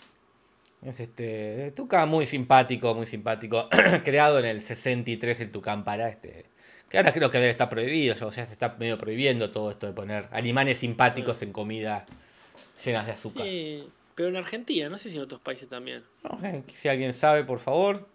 Es 0.84 1.00
este 1.00 1.72
Tucán 1.76 2.10
muy 2.10 2.26
simpático, 2.26 2.94
muy 2.94 3.06
simpático. 3.08 3.70
Creado 4.04 4.40
en 4.40 4.46
el 4.46 4.62
63 4.62 5.40
el 5.40 5.52
Tucán 5.52 5.84
para 5.84 6.10
este. 6.10 6.46
Que 6.90 6.98
ahora 6.98 7.14
creo 7.14 7.32
que 7.32 7.38
debe 7.40 7.50
estar 7.52 7.70
prohibido, 7.70 8.14
ya 8.16 8.26
ya 8.30 8.46
se 8.46 8.52
está 8.54 8.76
medio 8.78 8.98
prohibiendo 8.98 9.50
todo 9.50 9.72
esto 9.72 9.88
de 9.88 9.94
poner 9.94 10.28
animales 10.32 10.78
simpáticos 10.80 11.42
en 11.42 11.52
comida 11.54 12.06
llenas 12.84 13.06
de 13.08 13.12
azúcar. 13.14 13.46
eh, 13.48 13.84
pero 14.16 14.30
en 14.30 14.38
Argentina, 14.38 14.88
no 14.88 14.98
sé 14.98 15.10
si 15.10 15.18
en 15.18 15.24
otros 15.24 15.42
países 15.42 15.68
también. 15.68 16.04
Sé, 16.42 16.64
si 16.68 16.88
alguien 16.88 17.14
sabe, 17.14 17.44
por 17.44 17.60
favor. 17.60 18.08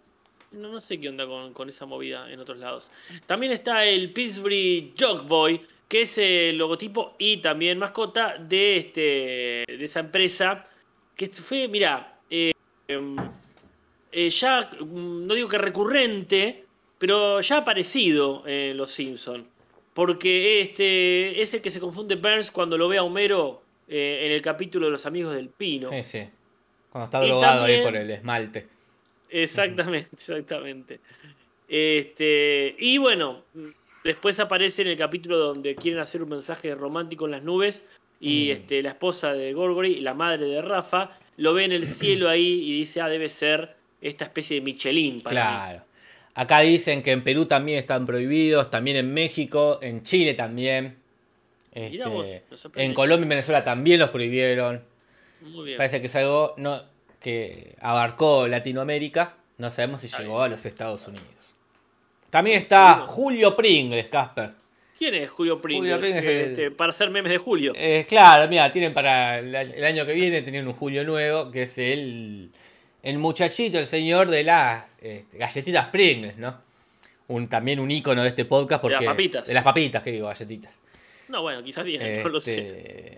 No, 0.51 0.69
no 0.69 0.81
sé 0.81 0.99
qué 0.99 1.07
onda 1.07 1.25
con, 1.27 1.53
con 1.53 1.69
esa 1.69 1.85
movida 1.85 2.29
en 2.29 2.39
otros 2.39 2.57
lados. 2.57 2.91
También 3.27 3.53
está 3.53 3.85
el 3.85 4.11
Pillsbury 4.11 4.95
Jog 4.99 5.27
Boy, 5.27 5.61
que 5.87 6.01
es 6.01 6.17
el 6.17 6.57
logotipo 6.57 7.15
y 7.19 7.37
también 7.37 7.77
mascota 7.77 8.37
de, 8.37 8.77
este, 8.77 9.01
de 9.67 9.79
esa 9.79 9.99
empresa. 10.01 10.63
Que 11.15 11.27
fue, 11.27 11.67
mira, 11.67 12.19
eh, 12.29 12.51
em, 12.87 13.15
eh, 14.11 14.29
ya, 14.29 14.71
mm, 14.79 15.27
no 15.27 15.33
digo 15.35 15.47
que 15.47 15.57
recurrente, 15.59 16.65
pero 16.97 17.41
ya 17.41 17.57
ha 17.57 17.59
aparecido 17.59 18.43
en 18.47 18.75
Los 18.75 18.91
Simpsons. 18.91 19.45
Porque 19.93 20.61
este 20.61 21.41
es 21.41 21.53
el 21.53 21.61
que 21.61 21.69
se 21.69 21.79
confunde 21.79 22.15
Burns 22.15 22.49
cuando 22.49 22.77
lo 22.77 22.87
ve 22.87 22.97
a 22.97 23.03
Homero 23.03 23.61
eh, 23.91 24.25
en 24.25 24.31
el 24.31 24.41
capítulo 24.41 24.87
de 24.87 24.91
los 24.93 25.05
amigos 25.05 25.35
del 25.35 25.49
Pino. 25.49 25.89
Sí, 25.89 26.03
sí. 26.03 26.29
Cuando 26.89 27.05
está 27.05 27.19
drogado 27.21 27.65
ahí 27.65 27.81
por 27.83 27.95
el 27.95 28.09
esmalte. 28.09 28.67
Exactamente, 29.29 30.09
exactamente. 30.13 30.99
Este, 31.67 32.75
y 32.79 32.97
bueno, 32.97 33.43
después 34.03 34.39
aparece 34.39 34.81
en 34.81 34.89
el 34.89 34.97
capítulo 34.97 35.37
donde 35.37 35.75
quieren 35.75 35.99
hacer 36.01 36.21
un 36.23 36.29
mensaje 36.29 36.73
romántico 36.75 37.25
en 37.25 37.31
las 37.31 37.43
nubes 37.43 37.85
y 38.19 38.49
Mm. 38.49 38.51
este, 38.51 38.83
la 38.83 38.89
esposa 38.89 39.33
de 39.33 39.53
Gorgory, 39.53 39.99
la 40.01 40.13
madre 40.13 40.45
de 40.47 40.61
Rafa, 40.61 41.17
lo 41.37 41.53
ve 41.53 41.65
en 41.65 41.71
el 41.71 41.87
cielo 41.87 42.29
ahí 42.29 42.61
y 42.63 42.73
dice, 42.77 43.01
ah, 43.01 43.09
debe 43.09 43.29
ser 43.29 43.75
esta 44.01 44.25
especie 44.25 44.55
de 44.55 44.61
Michelin 44.61 45.21
para 45.21 45.35
mí". 45.43 45.49
Claro. 45.49 45.85
Acá 46.33 46.59
dicen 46.61 47.03
que 47.03 47.11
en 47.11 47.23
Perú 47.23 47.45
también 47.45 47.77
están 47.77 48.05
prohibidos, 48.05 48.69
también 48.69 48.97
en 48.97 49.13
México, 49.13 49.79
en 49.81 50.01
Chile 50.03 50.33
también. 50.33 50.97
Este, 51.71 52.03
vos, 52.05 52.27
en 52.75 52.93
Colombia 52.93 53.25
y 53.25 53.29
Venezuela 53.29 53.63
también 53.63 53.99
los 53.99 54.09
prohibieron. 54.09 54.83
Muy 55.41 55.65
bien. 55.65 55.77
Parece 55.77 56.01
que 56.01 56.07
es 56.07 56.15
algo 56.15 56.53
no, 56.57 56.83
que 57.19 57.75
abarcó 57.81 58.47
Latinoamérica. 58.47 59.35
No 59.57 59.71
sabemos 59.71 60.01
si 60.01 60.07
Está 60.07 60.19
llegó 60.19 60.33
bien. 60.35 60.45
a 60.45 60.47
los 60.49 60.65
Estados 60.65 61.07
Unidos. 61.07 61.25
También 62.29 62.57
está 62.61 62.95
Julio. 62.95 63.55
Pringles, 63.55 64.07
Casper. 64.07 64.51
¿Quién 64.97 65.15
es 65.15 65.29
Julio 65.29 65.59
Pringles? 65.59 65.93
Julio 65.95 65.99
Pringles 66.01 66.23
es 66.23 66.29
el- 66.29 66.49
Este, 66.51 66.71
Para 66.71 66.91
hacer 66.91 67.09
memes 67.09 67.31
de 67.31 67.37
Julio. 67.39 67.73
Eh, 67.75 68.05
claro, 68.07 68.47
mira, 68.49 68.71
tienen 68.71 68.93
para 68.93 69.39
el, 69.39 69.53
el 69.55 69.83
año 69.83 70.05
que 70.05 70.13
viene, 70.13 70.41
tienen 70.43 70.67
un 70.67 70.73
Julio 70.73 71.03
nuevo, 71.03 71.49
que 71.51 71.63
es 71.63 71.77
el, 71.79 72.51
el 73.01 73.17
muchachito, 73.17 73.79
el 73.79 73.87
señor 73.87 74.29
de 74.29 74.43
las 74.43 74.97
este, 75.01 75.37
galletitas 75.37 75.87
Pringles, 75.87 76.37
¿no? 76.37 76.55
Un, 77.29 77.47
también 77.47 77.79
un 77.79 77.89
ícono 77.89 78.21
de 78.21 78.29
este 78.29 78.45
podcast. 78.45 78.83
De 78.83 78.89
las 78.89 78.97
Porque, 78.99 79.05
papitas. 79.09 79.47
De 79.47 79.53
las 79.53 79.63
papitas, 79.63 80.03
que 80.03 80.11
digo, 80.11 80.27
galletitas. 80.27 80.79
No, 81.31 81.41
bueno, 81.41 81.63
quizás 81.63 81.85
bien, 81.85 82.21
no 82.23 82.29
lo 82.29 82.39
sé. 82.41 82.59
Este, 82.59 83.17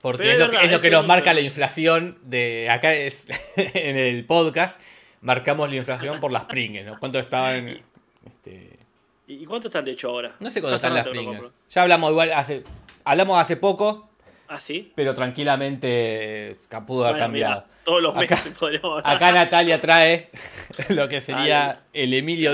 Porque 0.00 0.22
Pero 0.22 0.32
es, 0.32 0.38
lo, 0.38 0.44
verdad, 0.46 0.60
que, 0.60 0.64
es 0.64 0.70
lo 0.70 0.76
es 0.76 0.82
que 0.82 0.88
un 0.88 0.92
nos 0.94 1.06
marca 1.06 1.34
la 1.34 1.40
inflación 1.42 2.18
de 2.22 2.70
acá 2.70 2.94
es 2.94 3.26
en 3.56 3.96
el 3.98 4.24
podcast. 4.24 4.80
Marcamos 5.20 5.68
la 5.68 5.76
inflación 5.76 6.20
por 6.20 6.32
las 6.32 6.44
Pringles, 6.46 6.86
¿no? 6.86 6.98
¿Cuánto 6.98 7.18
estaban? 7.18 7.82
Este, 8.24 8.78
¿Y 9.26 9.44
cuánto 9.44 9.68
están 9.68 9.84
de 9.84 9.90
hecho 9.92 10.08
ahora? 10.08 10.34
no 10.40 10.50
sé 10.50 10.60
cuánto 10.62 10.76
están 10.76 10.94
las 10.94 11.06
Pringles. 11.06 11.42
Ya 11.70 11.82
hablamos 11.82 12.10
igual 12.12 12.32
hace. 12.32 12.64
Hablamos 13.04 13.38
hace 13.40 13.56
poco, 13.56 14.08
¿Ah, 14.48 14.60
sí? 14.60 14.92
pero 14.94 15.14
tranquilamente 15.14 16.50
eh, 16.52 16.56
pudo 16.86 17.02
haber 17.04 17.14
Bueno, 17.14 17.24
cambiado. 17.26 17.64
todos 17.84 18.02
los 18.02 18.16
Acá- 18.16 18.36
meses 18.36 18.54
podríamos 18.58 18.98
hablar. 18.98 19.16
Acá 19.16 19.32
Natalia 19.32 19.80
trae 19.80 20.30
lo 20.90 21.08
que 21.08 21.20
sería 21.20 21.70
Ay, 21.70 21.78
el 22.04 22.14
Emilio 22.14 22.52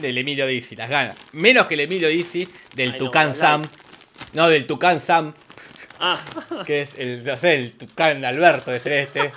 del 0.00 0.18
Emilio 0.18 0.46
Dizzy, 0.46 0.74
las 0.74 0.88
ganas. 0.90 1.16
Menos 1.32 1.66
que 1.66 1.74
el 1.74 1.80
Emilio 1.80 2.08
Dizzy 2.08 2.48
del 2.74 2.92
Ay, 2.92 2.98
Tucán 2.98 3.34
Sam. 3.34 3.62
No, 4.36 4.50
del 4.50 4.66
Tucán 4.66 5.00
Sam, 5.00 5.32
Ah, 5.98 6.20
que 6.66 6.82
es 6.82 6.94
el, 6.98 7.24
no 7.24 7.38
sé, 7.38 7.54
el 7.54 7.72
Tucán 7.72 8.22
Alberto 8.22 8.70
de 8.70 8.76
este. 9.00 9.32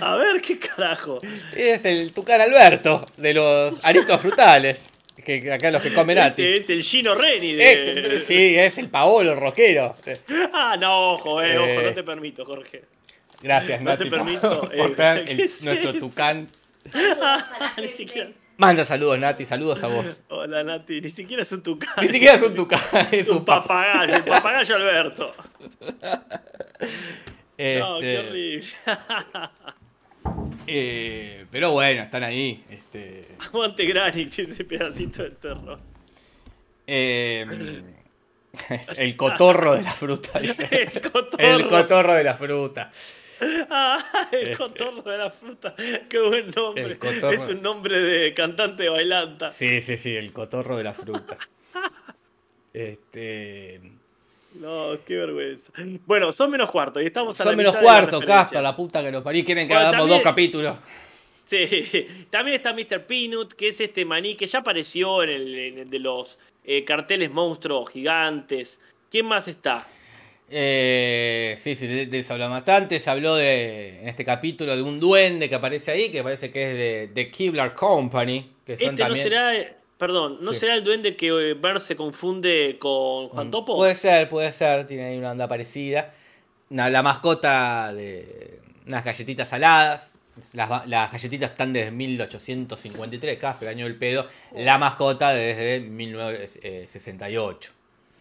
a 0.00 0.16
ver 0.16 0.40
qué 0.42 0.58
carajo. 0.58 1.20
Es 1.54 1.84
el 1.84 2.12
Tucán 2.12 2.40
Alberto 2.40 3.06
de 3.16 3.32
los 3.32 3.84
aritos 3.84 4.20
frutales. 4.20 4.90
Que 5.24 5.52
acá 5.52 5.70
los 5.70 5.80
que 5.82 5.94
comen 5.94 6.18
Nati. 6.18 6.42
Este 6.44 6.60
es 6.74 6.78
el 6.80 6.82
Gino 6.82 7.14
Reni 7.14 7.52
de. 7.54 8.16
Eh, 8.16 8.18
sí, 8.18 8.58
es 8.58 8.76
el 8.78 8.88
Paolo, 8.88 9.30
el 9.32 9.38
rockero. 9.40 9.96
Ah, 10.52 10.76
no, 10.76 11.12
ojo, 11.12 11.40
eh, 11.40 11.56
ojo, 11.56 11.66
Eh. 11.68 11.82
no 11.84 11.94
te 11.94 12.02
permito, 12.02 12.44
Jorge. 12.44 12.82
Gracias, 13.40 13.80
No 13.82 13.96
te 13.96 14.06
permito, 14.06 14.62
por, 14.62 14.74
eh, 14.74 14.78
por 14.78 14.96
ver 14.96 15.24
¿qué 15.24 15.32
el- 15.32 15.40
es 15.42 15.62
nuestro? 15.62 15.94
Tucán. 15.94 16.48
Saludos 16.90 17.18
a 17.20 17.72
la 17.76 17.82
Ni 17.82 17.88
siquiera. 17.88 18.30
Manda 18.56 18.84
saludos, 18.84 19.18
Nati, 19.18 19.44
saludos 19.46 19.82
a 19.82 19.88
vos. 19.88 20.22
Hola, 20.28 20.62
Nati, 20.62 21.00
ni 21.00 21.10
siquiera 21.10 21.42
es 21.42 21.50
un 21.52 21.62
tucán. 21.62 21.94
Ni 22.00 22.08
siquiera 22.08 22.36
es 22.36 22.42
un 22.42 22.54
Tucán, 22.54 22.80
es 23.12 23.28
un 23.28 23.38
un 23.38 23.44
papagayo, 23.44 24.16
un 24.16 24.22
papagayo 24.24 24.76
Alberto. 24.76 25.34
No, 27.56 28.00
qué 28.00 28.16
Este, 28.16 28.18
horrible. 28.18 28.66
eh, 30.66 31.46
pero 31.52 31.70
bueno, 31.70 32.02
están 32.02 32.24
ahí. 32.24 32.64
Este, 32.68 33.28
Aguante 33.38 33.84
Granix, 33.86 34.36
ese 34.38 34.64
pedacito 34.64 35.22
de 35.22 35.30
terror. 35.30 35.78
eh, 36.86 37.82
es 38.70 38.88
el 38.98 39.16
cotorro 39.16 39.76
de 39.76 39.82
la 39.82 39.92
fruta. 39.92 40.38
dice. 40.40 40.68
El 40.70 41.00
cotorro. 41.12 41.44
El 41.44 41.66
cotorro 41.68 42.14
de 42.14 42.24
la 42.24 42.34
fruta. 42.34 42.90
Ah, 43.70 44.28
el 44.32 44.56
cotorro 44.56 45.02
de 45.02 45.18
la 45.18 45.30
fruta. 45.30 45.74
Qué 46.08 46.18
buen 46.20 46.50
nombre. 46.50 46.98
Cotorro. 46.98 47.30
Es 47.30 47.48
un 47.48 47.62
nombre 47.62 47.98
de 48.00 48.34
cantante 48.34 48.88
bailanta. 48.88 49.50
Sí, 49.50 49.80
sí, 49.80 49.96
sí, 49.96 50.14
el 50.16 50.32
cotorro 50.32 50.76
de 50.76 50.84
la 50.84 50.94
fruta. 50.94 51.36
Este. 52.72 53.80
No, 54.60 54.96
qué 55.06 55.14
vergüenza. 55.16 55.72
Bueno, 56.06 56.32
son 56.32 56.50
menos 56.50 56.70
cuarto 56.70 57.00
y 57.00 57.06
estamos 57.06 57.40
a 57.40 57.44
la 57.44 57.50
Son 57.50 57.56
menos 57.56 57.76
cuarto. 57.76 58.20
Casper, 58.20 58.62
la 58.62 58.74
puta 58.76 59.02
que 59.02 59.10
nos 59.12 59.22
parí. 59.22 59.44
Quieren 59.44 59.66
que 59.66 59.74
Bueno, 59.74 59.88
hagamos 59.88 60.02
también- 60.08 60.18
dos 60.18 60.24
capítulos. 60.24 60.76
Sí, 61.44 62.06
también 62.30 62.56
está 62.56 62.72
Mr. 62.72 63.04
Peanut, 63.06 63.52
que 63.52 63.68
es 63.68 63.80
este 63.80 64.04
maní 64.04 64.34
que 64.36 64.46
ya 64.46 64.60
apareció 64.60 65.22
en 65.22 65.30
el, 65.30 65.54
en 65.58 65.78
el 65.78 65.90
de 65.90 65.98
los 65.98 66.38
eh, 66.64 66.84
carteles 66.84 67.30
monstruos 67.30 67.90
gigantes. 67.90 68.80
¿Quién 69.10 69.26
más 69.26 69.46
está? 69.48 69.86
Eh, 70.50 71.54
sí, 71.58 71.74
sí, 71.74 71.86
de, 71.86 72.06
de 72.06 72.18
eso 72.18 72.34
hablamos 72.34 72.56
bastante. 72.58 73.00
Se 73.00 73.10
habló 73.10 73.34
de, 73.34 74.00
en 74.00 74.08
este 74.08 74.24
capítulo 74.24 74.76
de 74.76 74.82
un 74.82 75.00
duende 75.00 75.48
que 75.48 75.54
aparece 75.54 75.90
ahí, 75.90 76.10
que 76.10 76.22
parece 76.22 76.50
que 76.50 76.70
es 76.70 76.76
de, 76.76 77.08
de 77.14 77.30
Kibler 77.30 77.72
Company. 77.74 78.50
Que 78.64 78.76
son 78.76 78.90
Este 78.90 79.08
no 79.08 79.14
será, 79.16 79.56
eh, 79.56 79.74
perdón, 79.98 80.38
¿no 80.42 80.52
Sí. 80.52 80.60
será 80.60 80.74
el 80.74 80.84
duende 80.84 81.16
que 81.16 81.28
eh, 81.28 81.54
Bert 81.54 81.80
se 81.80 81.96
confunde 81.96 82.76
con 82.78 83.28
Juan 83.30 83.50
Topo? 83.50 83.76
Puede 83.76 83.94
ser, 83.94 84.28
puede 84.28 84.52
ser, 84.52 84.86
tiene 84.86 85.04
ahí 85.06 85.18
una 85.18 85.32
onda 85.32 85.48
parecida. 85.48 86.12
Una- 86.70 86.88
la 86.90 87.02
mascota 87.02 87.92
de 87.92 88.60
unas 88.86 89.04
galletitas 89.04 89.48
saladas. 89.48 90.18
Las, 90.52 90.86
las 90.88 91.12
galletitas 91.12 91.52
están 91.52 91.72
desde 91.72 91.92
1853, 91.92 93.38
Casper, 93.38 93.68
año 93.68 93.84
del 93.84 93.96
pedo. 93.96 94.26
La 94.56 94.78
mascota 94.78 95.32
desde 95.32 95.78
1968. 95.78 97.72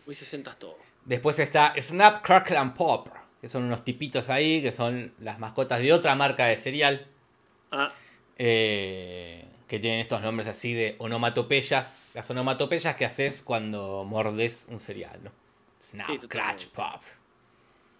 Uy, 0.05 0.13
se 0.13 0.25
sentas 0.25 0.57
todo. 0.59 0.77
Después 1.05 1.39
está 1.39 1.73
Snap, 1.79 2.23
Crackle 2.23 2.57
and 2.57 2.73
Pop, 2.75 3.09
que 3.41 3.49
son 3.49 3.63
unos 3.63 3.83
tipitos 3.83 4.29
ahí, 4.29 4.61
que 4.61 4.71
son 4.71 5.13
las 5.19 5.37
mascotas 5.39 5.81
de 5.81 5.91
otra 5.93 6.15
marca 6.15 6.45
de 6.45 6.57
cereal, 6.57 7.07
Ah, 7.71 7.91
eh, 8.37 9.45
que 9.67 9.79
tienen 9.79 9.99
estos 9.99 10.21
nombres 10.21 10.47
así 10.47 10.73
de 10.73 10.95
onomatopeyas. 10.99 12.09
Las 12.13 12.29
onomatopeyas 12.29 12.95
que 12.95 13.05
haces 13.05 13.41
cuando 13.41 14.05
mordes 14.05 14.67
un 14.69 14.79
cereal, 14.79 15.19
¿no? 15.23 15.31
Snap, 15.81 16.07
Sí. 16.09 16.19
Crash, 16.27 16.67
Pop. 16.67 17.01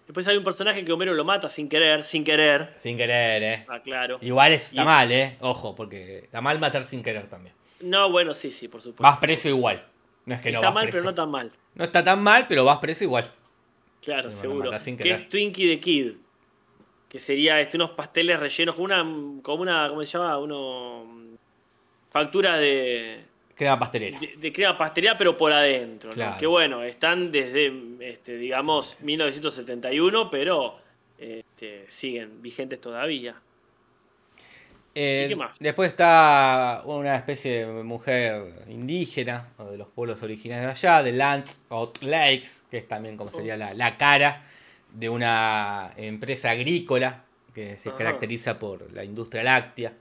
Después 0.07 0.27
hay 0.27 0.37
un 0.37 0.43
personaje 0.43 0.83
que 0.83 0.91
Homero 0.91 1.13
lo 1.13 1.23
mata 1.25 1.49
sin 1.49 1.67
querer, 1.69 2.03
sin 2.03 2.23
querer. 2.23 2.73
Sin 2.77 2.97
querer, 2.97 3.41
¿eh? 3.43 3.65
Ah, 3.69 3.79
claro. 3.81 4.19
Igual 4.21 4.53
está 4.53 4.81
Y- 4.81 4.85
mal, 4.85 5.11
¿eh? 5.11 5.37
Ojo, 5.39 5.73
porque 5.75 6.19
está 6.25 6.41
mal 6.41 6.59
matar 6.59 6.83
sin 6.83 7.01
querer 7.01 7.27
también. 7.29 7.55
No, 7.79 8.11
bueno, 8.11 8.33
sí, 8.33 8.51
sí, 8.51 8.67
por 8.67 8.81
supuesto. 8.81 9.03
Vas 9.03 9.19
preso 9.19 9.49
igual. 9.49 9.83
No 10.25 10.35
es 10.35 10.41
que 10.41 10.51
no 10.51 10.57
Está 10.59 10.67
vas 10.67 10.73
mal, 10.75 10.83
preso. 10.85 10.97
pero 10.99 11.11
no 11.11 11.15
tan 11.15 11.31
mal. 11.31 11.51
No 11.75 11.83
está 11.83 12.03
tan 12.03 12.21
mal, 12.23 12.45
pero 12.47 12.63
vas 12.65 12.77
preso 12.77 13.03
igual. 13.03 13.31
Claro, 14.01 14.31
seguro. 14.31 14.71
Que 14.71 15.11
es 15.11 15.29
Twinkie 15.29 15.67
the 15.75 15.79
Kid. 15.79 16.11
Que 17.09 17.19
sería 17.19 17.59
este, 17.61 17.77
unos 17.77 17.91
pasteles 17.91 18.39
rellenos 18.39 18.75
con 18.75 18.85
una, 18.85 19.41
con 19.41 19.59
una, 19.59 19.87
¿cómo 19.89 20.01
se 20.01 20.07
llama? 20.07 20.37
Uno, 20.39 21.05
factura 22.11 22.57
de, 22.57 23.23
Crema 23.55 23.77
pastelera. 23.77 24.19
de, 24.19 24.33
de 24.37 24.51
crema 24.51 24.75
pastelera, 24.77 25.15
pero 25.17 25.37
por 25.37 25.51
adentro. 25.53 26.11
Que 26.39 26.47
bueno, 26.47 26.81
están 26.83 27.31
desde, 27.31 27.71
este, 27.99 28.37
digamos, 28.37 28.97
1971, 29.01 30.29
pero 30.31 30.79
este, 31.17 31.85
siguen 31.87 32.41
vigentes 32.41 32.81
todavía. 32.81 33.35
Eh, 34.95 35.23
¿Y 35.25 35.29
qué 35.29 35.35
más? 35.35 35.57
Después 35.59 35.89
está 35.89 36.81
una 36.85 37.15
especie 37.15 37.65
de 37.65 37.83
mujer 37.83 38.63
indígena, 38.67 39.47
de 39.71 39.77
los 39.77 39.87
pueblos 39.87 40.21
originarios 40.21 40.65
de 40.65 40.71
allá, 40.87 41.01
de 41.03 41.11
Lands 41.13 41.61
of 41.69 41.91
Lakes, 42.01 42.63
que 42.69 42.77
es 42.77 42.87
también 42.87 43.17
como 43.17 43.31
sería 43.31 43.57
la, 43.57 43.73
la 43.73 43.97
cara 43.97 44.43
de 44.91 45.09
una 45.09 45.91
empresa 45.97 46.51
agrícola 46.51 47.23
que 47.55 47.77
se 47.79 47.89
Ajá. 47.89 47.97
caracteriza 47.97 48.59
por 48.59 48.91
la 48.93 49.03
industria 49.03 49.41
láctea. 49.43 49.93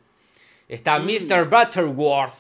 Está 0.69 0.99
Mm. 0.99 1.05
Mr. 1.07 1.49
Butterworth, 1.49 2.35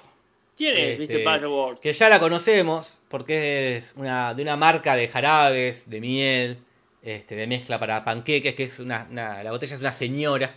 ¿Quién 0.56 0.76
es 0.76 1.00
Este, 1.00 1.18
Mr. 1.18 1.24
Butterworth? 1.24 1.80
que 1.80 1.92
ya 1.94 2.08
la 2.10 2.20
conocemos 2.20 3.00
porque 3.08 3.76
es 3.76 3.94
una, 3.96 4.34
de 4.34 4.42
una 4.42 4.56
marca 4.56 4.94
de 4.94 5.08
jarabes, 5.08 5.88
de 5.88 6.00
miel, 6.00 6.58
este, 7.02 7.34
de 7.34 7.46
mezcla 7.46 7.78
para 7.80 8.04
panqueques, 8.04 8.54
que 8.54 8.64
es 8.64 8.78
una, 8.78 9.06
una- 9.10 9.42
la 9.42 9.50
botella 9.50 9.74
es 9.74 9.80
una 9.80 9.92
señora. 9.92 10.54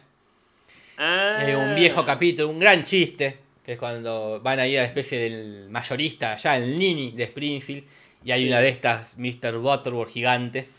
Ah, 0.97 1.43
Eh, 1.47 1.55
un 1.55 1.75
viejo 1.75 2.05
capítulo, 2.05 2.49
un 2.49 2.59
gran 2.59 2.83
chiste, 2.83 3.37
que 3.63 3.73
es 3.73 3.77
cuando 3.79 4.39
van 4.41 4.59
ahí 4.59 4.77
a 4.77 4.81
la 4.81 4.87
especie 4.87 5.19
del 5.19 5.69
mayorista 5.69 6.33
allá, 6.33 6.57
el 6.57 6.77
Nini 6.77 7.11
de 7.11 7.23
Springfield, 7.25 7.83
y 8.23 8.31
hay 8.31 8.43
Sí. 8.43 8.47
una 8.47 8.61
de 8.61 8.69
estas, 8.69 9.17
Mr. 9.17 9.57
Butterworth 9.57 10.11
gigante. 10.11 10.69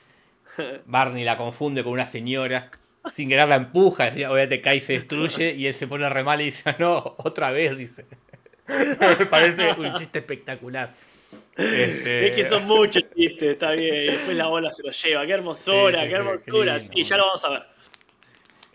Barney 0.87 1.25
la 1.25 1.37
confunde 1.37 1.83
con 1.85 1.93
una 1.93 2.07
señora, 2.07 2.71
sin 3.11 3.29
querer 3.29 3.49
la 3.49 3.57
empuja, 3.57 4.07
obviamente 4.09 4.61
cae 4.61 4.77
y 4.77 4.81
se 4.81 4.95
destruye, 4.95 5.53
y 5.55 5.67
él 5.67 5.75
se 5.75 5.87
pone 5.87 6.09
re 6.09 6.25
mal 6.25 6.41
y 6.41 6.47
dice, 6.47 6.75
no, 6.79 7.15
otra 7.19 7.51
vez, 7.51 7.77
dice. 7.77 8.07
Me 8.69 9.27
parece 9.27 9.73
un 9.79 9.95
chiste 9.95 10.19
espectacular. 10.21 10.93
Este, 11.57 12.29
Es 12.29 12.35
que 12.37 12.45
son 12.45 12.67
muchos 12.67 13.03
chistes, 13.15 13.53
está 13.53 13.71
bien. 13.73 13.95
Y 13.95 14.07
después 14.07 14.37
la 14.37 14.47
bola 14.47 14.73
se 14.73 14.83
lo 14.83 14.91
lleva. 14.91 15.25
Qué 15.27 15.33
hermosura, 15.33 15.99
Sí, 16.01 16.05
sí, 16.05 16.09
qué 16.11 16.15
hermosura. 16.17 16.73
qué 16.75 16.79
lindo. 16.81 16.95
sí, 16.95 17.05
ya 17.05 17.17
lo 17.17 17.27
vamos 17.27 17.45
a 17.45 17.49
ver. 17.51 17.63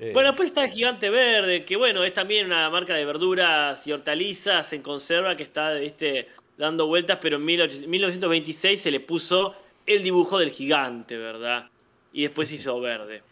Eh, 0.02 0.12
Bueno, 0.14 0.30
después 0.30 0.48
está 0.48 0.66
el 0.66 0.72
Gigante 0.72 1.10
Verde, 1.10 1.64
que 1.64 1.78
bueno, 1.78 2.04
es 2.04 2.14
también 2.14 2.48
una 2.48 2.70
marca 2.70 2.94
de 2.94 3.06
verduras 3.06 3.86
y 3.88 3.92
hortalizas 3.92 4.74
en 4.74 4.82
conserva 4.82 5.38
que 5.38 5.44
está 5.44 5.80
este, 5.80 6.28
dando 6.58 6.88
vueltas, 6.88 7.20
pero 7.22 7.38
en 7.38 7.46
18- 7.46 7.88
1926 7.88 8.82
se 8.82 8.92
le 8.92 9.00
puso 9.00 9.56
el 9.86 10.04
dibujo 10.04 10.38
del 10.38 10.52
gigante, 10.52 11.18
¿verdad? 11.18 11.70
Y 12.12 12.24
después 12.24 12.50
se 12.50 12.56
hizo 12.56 12.80
verde. 12.82 13.24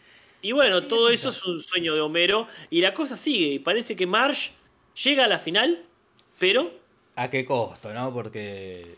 Y 0.42 0.52
bueno, 0.52 0.82
todo 0.82 1.10
eso 1.10 1.28
es 1.28 1.44
un 1.44 1.62
sueño 1.62 1.94
de 1.94 2.00
Homero. 2.00 2.48
Y 2.70 2.80
la 2.80 2.94
cosa 2.94 3.14
sigue. 3.16 3.52
Y 3.52 3.58
parece 3.58 3.94
que 3.94 4.06
Marge 4.06 4.52
llega 4.94 5.24
a 5.24 5.28
la 5.28 5.38
final, 5.38 5.84
pero 6.38 6.72
¿A 7.16 7.28
qué 7.28 7.44
costo, 7.44 7.92
no? 7.92 8.12
Porque 8.14 8.94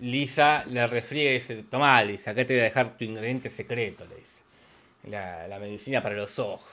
Lisa 0.00 0.64
le 0.66 0.86
refriega 0.86 1.30
y 1.30 1.34
dice, 1.34 1.64
tomá, 1.68 2.02
Lisa, 2.04 2.30
acá 2.30 2.46
te 2.46 2.54
voy 2.54 2.60
a 2.60 2.64
dejar 2.64 2.96
tu 2.96 3.04
ingrediente 3.04 3.50
secreto, 3.50 4.06
le 4.08 4.16
dice. 4.16 4.42
La, 5.04 5.48
la 5.48 5.58
medicina 5.58 6.02
para 6.02 6.14
los 6.14 6.38
ojos. 6.38 6.70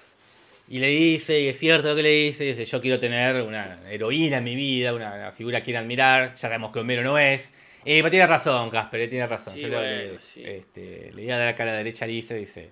Y 0.70 0.80
le 0.80 0.88
dice, 0.88 1.40
y 1.40 1.48
es 1.48 1.58
cierto 1.58 1.90
lo 1.90 1.96
que 1.96 2.04
le 2.04 2.10
dice, 2.10 2.44
dice, 2.44 2.66
yo 2.66 2.82
quiero 2.82 3.00
tener 3.00 3.42
una 3.42 3.80
heroína 3.90 4.38
en 4.40 4.44
mi 4.44 4.56
vida, 4.56 4.94
una, 4.94 5.14
una 5.14 5.32
figura 5.32 5.60
que 5.60 5.66
quiera 5.66 5.80
admirar, 5.80 6.32
ya 6.34 6.38
sabemos 6.38 6.72
que 6.74 6.80
Homero 6.80 7.04
no 7.04 7.18
es. 7.18 7.54
Eh, 7.86 8.00
pero 8.00 8.10
tiene 8.10 8.28
razón, 8.28 8.70
Casper, 8.70 9.02
eh, 9.02 9.08
tiene 9.08 9.28
razón. 9.28 9.54
Sí, 9.54 9.62
yo 9.62 9.70
le, 9.70 10.20
sí. 10.20 10.44
este, 10.44 11.12
le 11.16 11.32
a 11.32 11.38
dar 11.38 11.48
acá 11.48 11.64
a 11.64 11.68
la 11.68 11.74
derecha 11.74 12.04
a 12.04 12.08
Lisa 12.10 12.36
y 12.36 12.40
dice, 12.42 12.72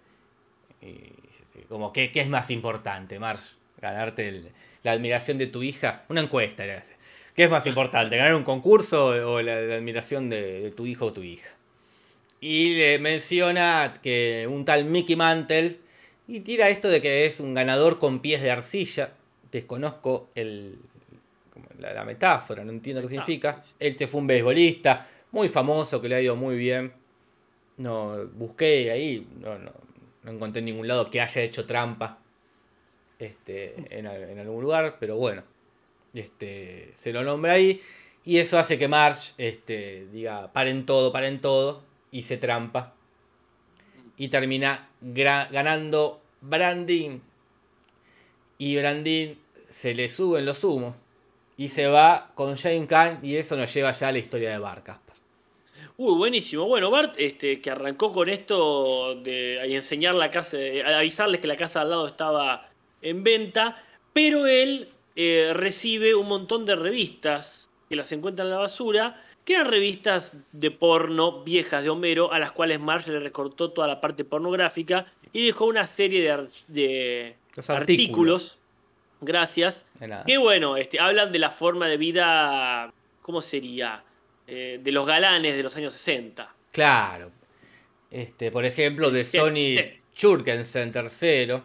y 0.82 1.62
como, 1.70 1.94
¿qué, 1.94 2.12
qué 2.12 2.20
es 2.22 2.28
más 2.28 2.50
importante, 2.52 3.18
Marge? 3.18 3.56
Ganarte 3.82 4.28
el- 4.28 4.50
la 4.84 4.92
admiración 4.92 5.38
de 5.38 5.48
tu 5.48 5.64
hija. 5.64 6.04
Una 6.10 6.22
encuesta 6.22 6.64
era. 6.64 6.84
¿Qué 7.36 7.46
es 7.46 7.50
más 7.50 7.66
importante, 7.66 8.18
ganar 8.18 8.36
un 8.36 8.44
concurso 8.44 9.08
o 9.08 9.42
la, 9.42 9.60
la 9.62 9.76
admiración 9.76 10.30
de, 10.30 10.62
de 10.62 10.72
tu 10.72 10.86
hijo 10.86 11.08
o 11.08 11.14
tu 11.14 11.24
hija? 11.24 11.50
Y 12.40 12.76
le 12.78 13.00
menciona 13.00 13.94
que 14.04 14.48
un 14.50 14.64
tal 14.66 14.86
Mickey 14.86 15.16
Mantle 15.16 15.78
y 16.28 16.40
tira 16.42 16.70
esto 16.70 16.88
de 16.90 17.02
que 17.02 17.26
es 17.26 17.40
un 17.40 17.54
ganador 17.54 18.00
con 18.00 18.20
pies 18.20 18.42
de 18.42 18.52
arcilla. 18.52 19.14
Desconozco 19.52 20.28
el, 20.36 20.78
la, 21.80 21.94
la 21.94 22.04
metáfora, 22.04 22.64
no 22.66 22.72
entiendo 22.72 23.02
qué 23.02 23.08
significa. 23.10 23.64
Él 23.80 23.96
te 23.96 24.08
fue 24.08 24.22
un 24.22 24.28
beisbolista 24.28 25.08
muy 25.32 25.50
famoso 25.50 26.02
que 26.02 26.10
le 26.10 26.16
ha 26.16 26.22
ido 26.22 26.36
muy 26.36 26.56
bien. 26.58 26.94
No 27.78 28.26
busqué 28.34 28.90
ahí, 28.92 29.28
no, 29.40 29.58
no, 29.60 29.72
no 30.24 30.32
encontré 30.32 30.60
en 30.60 30.66
ningún 30.66 30.88
lado 30.88 31.10
que 31.10 31.22
haya 31.22 31.42
hecho 31.42 31.66
trampa 31.66 32.20
este, 33.20 33.76
en, 33.98 34.08
al- 34.08 34.30
en 34.30 34.40
algún 34.40 34.62
lugar, 34.64 34.98
pero 35.00 35.18
bueno, 35.18 35.44
este, 36.14 36.92
se 36.96 37.12
lo 37.14 37.24
nombra 37.24 37.54
ahí. 37.54 37.82
Y 38.24 38.40
eso 38.40 38.58
hace 38.58 38.80
que 38.80 38.88
Marge 38.88 39.34
este, 39.38 40.08
diga 40.12 40.52
paren 40.52 40.86
todo, 40.86 41.12
paren 41.12 41.42
todo, 41.42 41.84
y 42.12 42.24
se 42.24 42.38
trampa. 42.38 42.94
Y 44.18 44.30
termina 44.30 44.90
ganando 45.02 46.22
Brandin. 46.42 47.22
Y 48.58 48.78
Brandin 48.78 49.38
se 49.70 49.94
le 49.94 50.10
suben 50.10 50.46
los 50.46 50.64
humos. 50.64 50.96
Y 51.58 51.70
se 51.70 51.88
va 51.88 52.32
con 52.36 52.56
Jane 52.56 52.88
Khan. 52.88 53.20
Y 53.24 53.36
eso 53.36 53.56
nos 53.56 53.74
lleva 53.74 53.92
ya 53.92 54.10
a 54.10 54.12
la 54.12 54.20
historia 54.20 54.52
de 54.52 54.58
Bar 54.58 54.84
Casper. 54.84 55.16
Uy, 55.98 56.18
buenísimo. 56.18 56.66
Bueno, 56.66 56.92
Bart, 56.92 57.16
este, 57.18 57.62
que 57.62 57.72
arrancó 57.72 58.12
con 58.12 58.28
esto 58.28 59.16
de 59.16 59.74
enseñar 59.74 60.14
la 60.16 60.30
casa, 60.30 60.58
eh, 60.60 60.84
avisarles 60.84 61.40
que 61.40 61.48
la 61.48 61.56
casa 61.56 61.82
al 61.82 61.90
lado 61.90 62.08
estaba 62.08 62.70
en 63.02 63.24
venta, 63.24 63.82
pero 64.12 64.46
él 64.46 64.90
eh, 65.16 65.52
recibe 65.54 66.14
un 66.14 66.28
montón 66.28 66.66
de 66.66 66.76
revistas 66.76 67.70
que 67.88 67.96
las 67.96 68.12
encuentra 68.12 68.44
en 68.44 68.52
la 68.52 68.58
basura, 68.58 69.24
que 69.46 69.54
eran 69.54 69.68
revistas 69.68 70.36
de 70.52 70.72
porno 70.72 71.44
viejas 71.44 71.84
de 71.84 71.90
Homero, 71.90 72.34
a 72.34 72.40
las 72.40 72.52
cuales 72.52 72.80
Marge 72.80 73.12
le 73.12 73.20
recortó 73.20 73.72
toda 73.72 73.88
la 73.88 74.02
parte 74.02 74.26
pornográfica 74.26 75.06
y 75.32 75.46
dejó 75.46 75.66
una 75.66 75.86
serie 75.88 76.22
de, 76.24 76.48
de 76.68 77.36
Los 77.56 77.70
artículos. 77.70 78.58
Gracias. 79.22 79.86
Que 80.26 80.38
bueno, 80.38 80.78
este, 80.78 81.00
hablan 81.00 81.32
de 81.32 81.40
la 81.40 81.52
forma 81.52 81.88
de 81.88 81.98
vida, 81.98 82.92
¿cómo 83.22 83.42
sería? 83.42 84.04
Eh, 84.48 84.80
de 84.84 84.92
los 84.92 85.06
galanes 85.08 85.56
de 85.56 85.64
los 85.64 85.76
años 85.76 85.94
60. 85.94 86.54
Claro. 86.72 87.32
Este, 88.12 88.52
por 88.52 88.66
ejemplo, 88.66 89.10
de 89.12 89.26
Sí, 89.26 89.38
Sony 89.38 89.54
sí. 89.56 89.82
Jurgensen 90.20 90.92
III. 90.94 91.62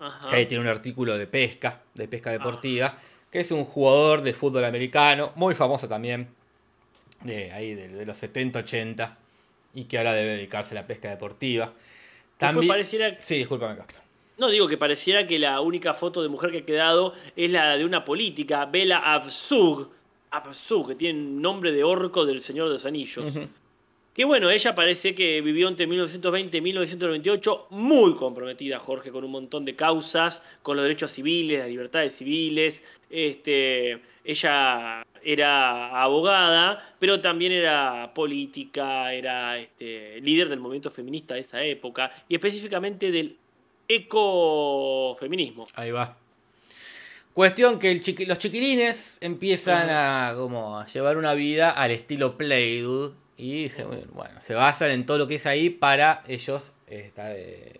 Ajá. 0.00 0.28
que 0.28 0.36
ahí 0.36 0.46
tiene 0.46 0.62
un 0.62 0.68
artículo 0.68 1.18
de 1.18 1.26
pesca, 1.26 1.82
de 1.94 2.06
pesca 2.06 2.30
deportiva, 2.30 2.96
que 3.32 3.40
es 3.40 3.50
un 3.50 3.64
jugador 3.64 4.22
de 4.22 4.32
fútbol 4.32 4.64
americano, 4.64 5.32
muy 5.34 5.56
famoso 5.56 5.88
también, 5.88 6.28
de 7.22 7.52
ahí 7.52 7.74
de, 7.74 7.88
de 7.88 8.06
los 8.06 8.16
70, 8.18 8.60
80, 8.60 9.18
y 9.74 9.84
que 9.84 9.98
ahora 9.98 10.12
debe 10.14 10.32
dedicarse 10.36 10.76
a 10.76 10.80
la 10.82 10.86
pesca 10.86 11.08
deportiva. 11.10 11.72
También, 12.36 12.68
pareciera- 12.68 13.16
Sí, 13.20 13.36
discúlpame, 13.36 13.76
Casper. 13.76 13.96
No 14.38 14.48
digo 14.48 14.68
que 14.68 14.78
pareciera 14.78 15.26
que 15.26 15.38
la 15.38 15.60
única 15.60 15.94
foto 15.94 16.22
de 16.22 16.28
mujer 16.28 16.52
que 16.52 16.58
ha 16.58 16.64
quedado 16.64 17.12
es 17.34 17.50
la 17.50 17.76
de 17.76 17.84
una 17.84 18.04
política, 18.04 18.66
Bela 18.66 18.98
Abzug, 18.98 19.90
Abzug, 20.30 20.88
que 20.88 20.94
tiene 20.94 21.20
nombre 21.20 21.72
de 21.72 21.82
orco 21.82 22.24
del 22.24 22.40
Señor 22.40 22.68
de 22.68 22.74
los 22.74 22.86
Anillos. 22.86 23.36
Que 24.14 24.24
bueno, 24.24 24.50
ella 24.50 24.74
parece 24.74 25.14
que 25.14 25.40
vivió 25.40 25.68
entre 25.68 25.86
1920 25.86 26.56
y 26.56 26.60
1998 26.60 27.66
muy 27.70 28.14
comprometida, 28.14 28.78
Jorge, 28.78 29.10
con 29.10 29.24
un 29.24 29.30
montón 29.30 29.64
de 29.64 29.74
causas, 29.76 30.42
con 30.62 30.76
los 30.76 30.84
derechos 30.84 31.12
civiles, 31.12 31.58
las 31.60 31.68
libertades 31.68 32.16
civiles. 32.16 32.84
Este, 33.10 34.00
ella 34.24 35.02
era 35.24 36.02
abogada, 36.02 36.94
pero 36.98 37.20
también 37.20 37.52
era 37.52 38.12
política, 38.14 39.12
era 39.12 39.58
este, 39.58 40.20
líder 40.20 40.48
del 40.48 40.60
movimiento 40.60 40.90
feminista 40.90 41.34
de 41.34 41.40
esa 41.40 41.62
época 41.62 42.10
y 42.28 42.34
específicamente 42.34 43.10
del 43.10 43.36
ecofeminismo. 43.86 45.66
Ahí 45.74 45.90
va. 45.90 46.16
Cuestión 47.34 47.78
que 47.78 47.90
el 47.92 48.02
chiqui- 48.02 48.26
los 48.26 48.38
chiquilines 48.38 49.18
empiezan 49.20 49.88
a, 49.90 50.34
como, 50.36 50.78
a 50.80 50.86
llevar 50.86 51.16
una 51.16 51.34
vida 51.34 51.70
al 51.70 51.92
estilo 51.92 52.36
Playdude 52.36 53.14
y 53.36 53.68
se, 53.68 53.84
bueno, 53.84 54.40
se 54.40 54.54
basan 54.54 54.90
en 54.90 55.06
todo 55.06 55.18
lo 55.18 55.26
que 55.28 55.36
es 55.36 55.46
ahí 55.46 55.70
para 55.70 56.24
ellos 56.26 56.72
esta, 56.88 57.36
eh, 57.36 57.74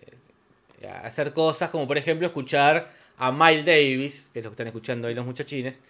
hacer 1.03 1.33
cosas 1.33 1.69
como 1.71 1.87
por 1.87 1.97
ejemplo 1.97 2.25
escuchar 2.27 2.93
a 3.17 3.33
Miles 3.33 3.65
Davis, 3.65 4.29
que 4.31 4.39
es 4.39 4.45
lo 4.45 4.51
que 4.51 4.53
están 4.53 4.67
escuchando 4.67 5.09
ahí 5.09 5.13
los 5.13 5.25
muchachines, 5.25 5.81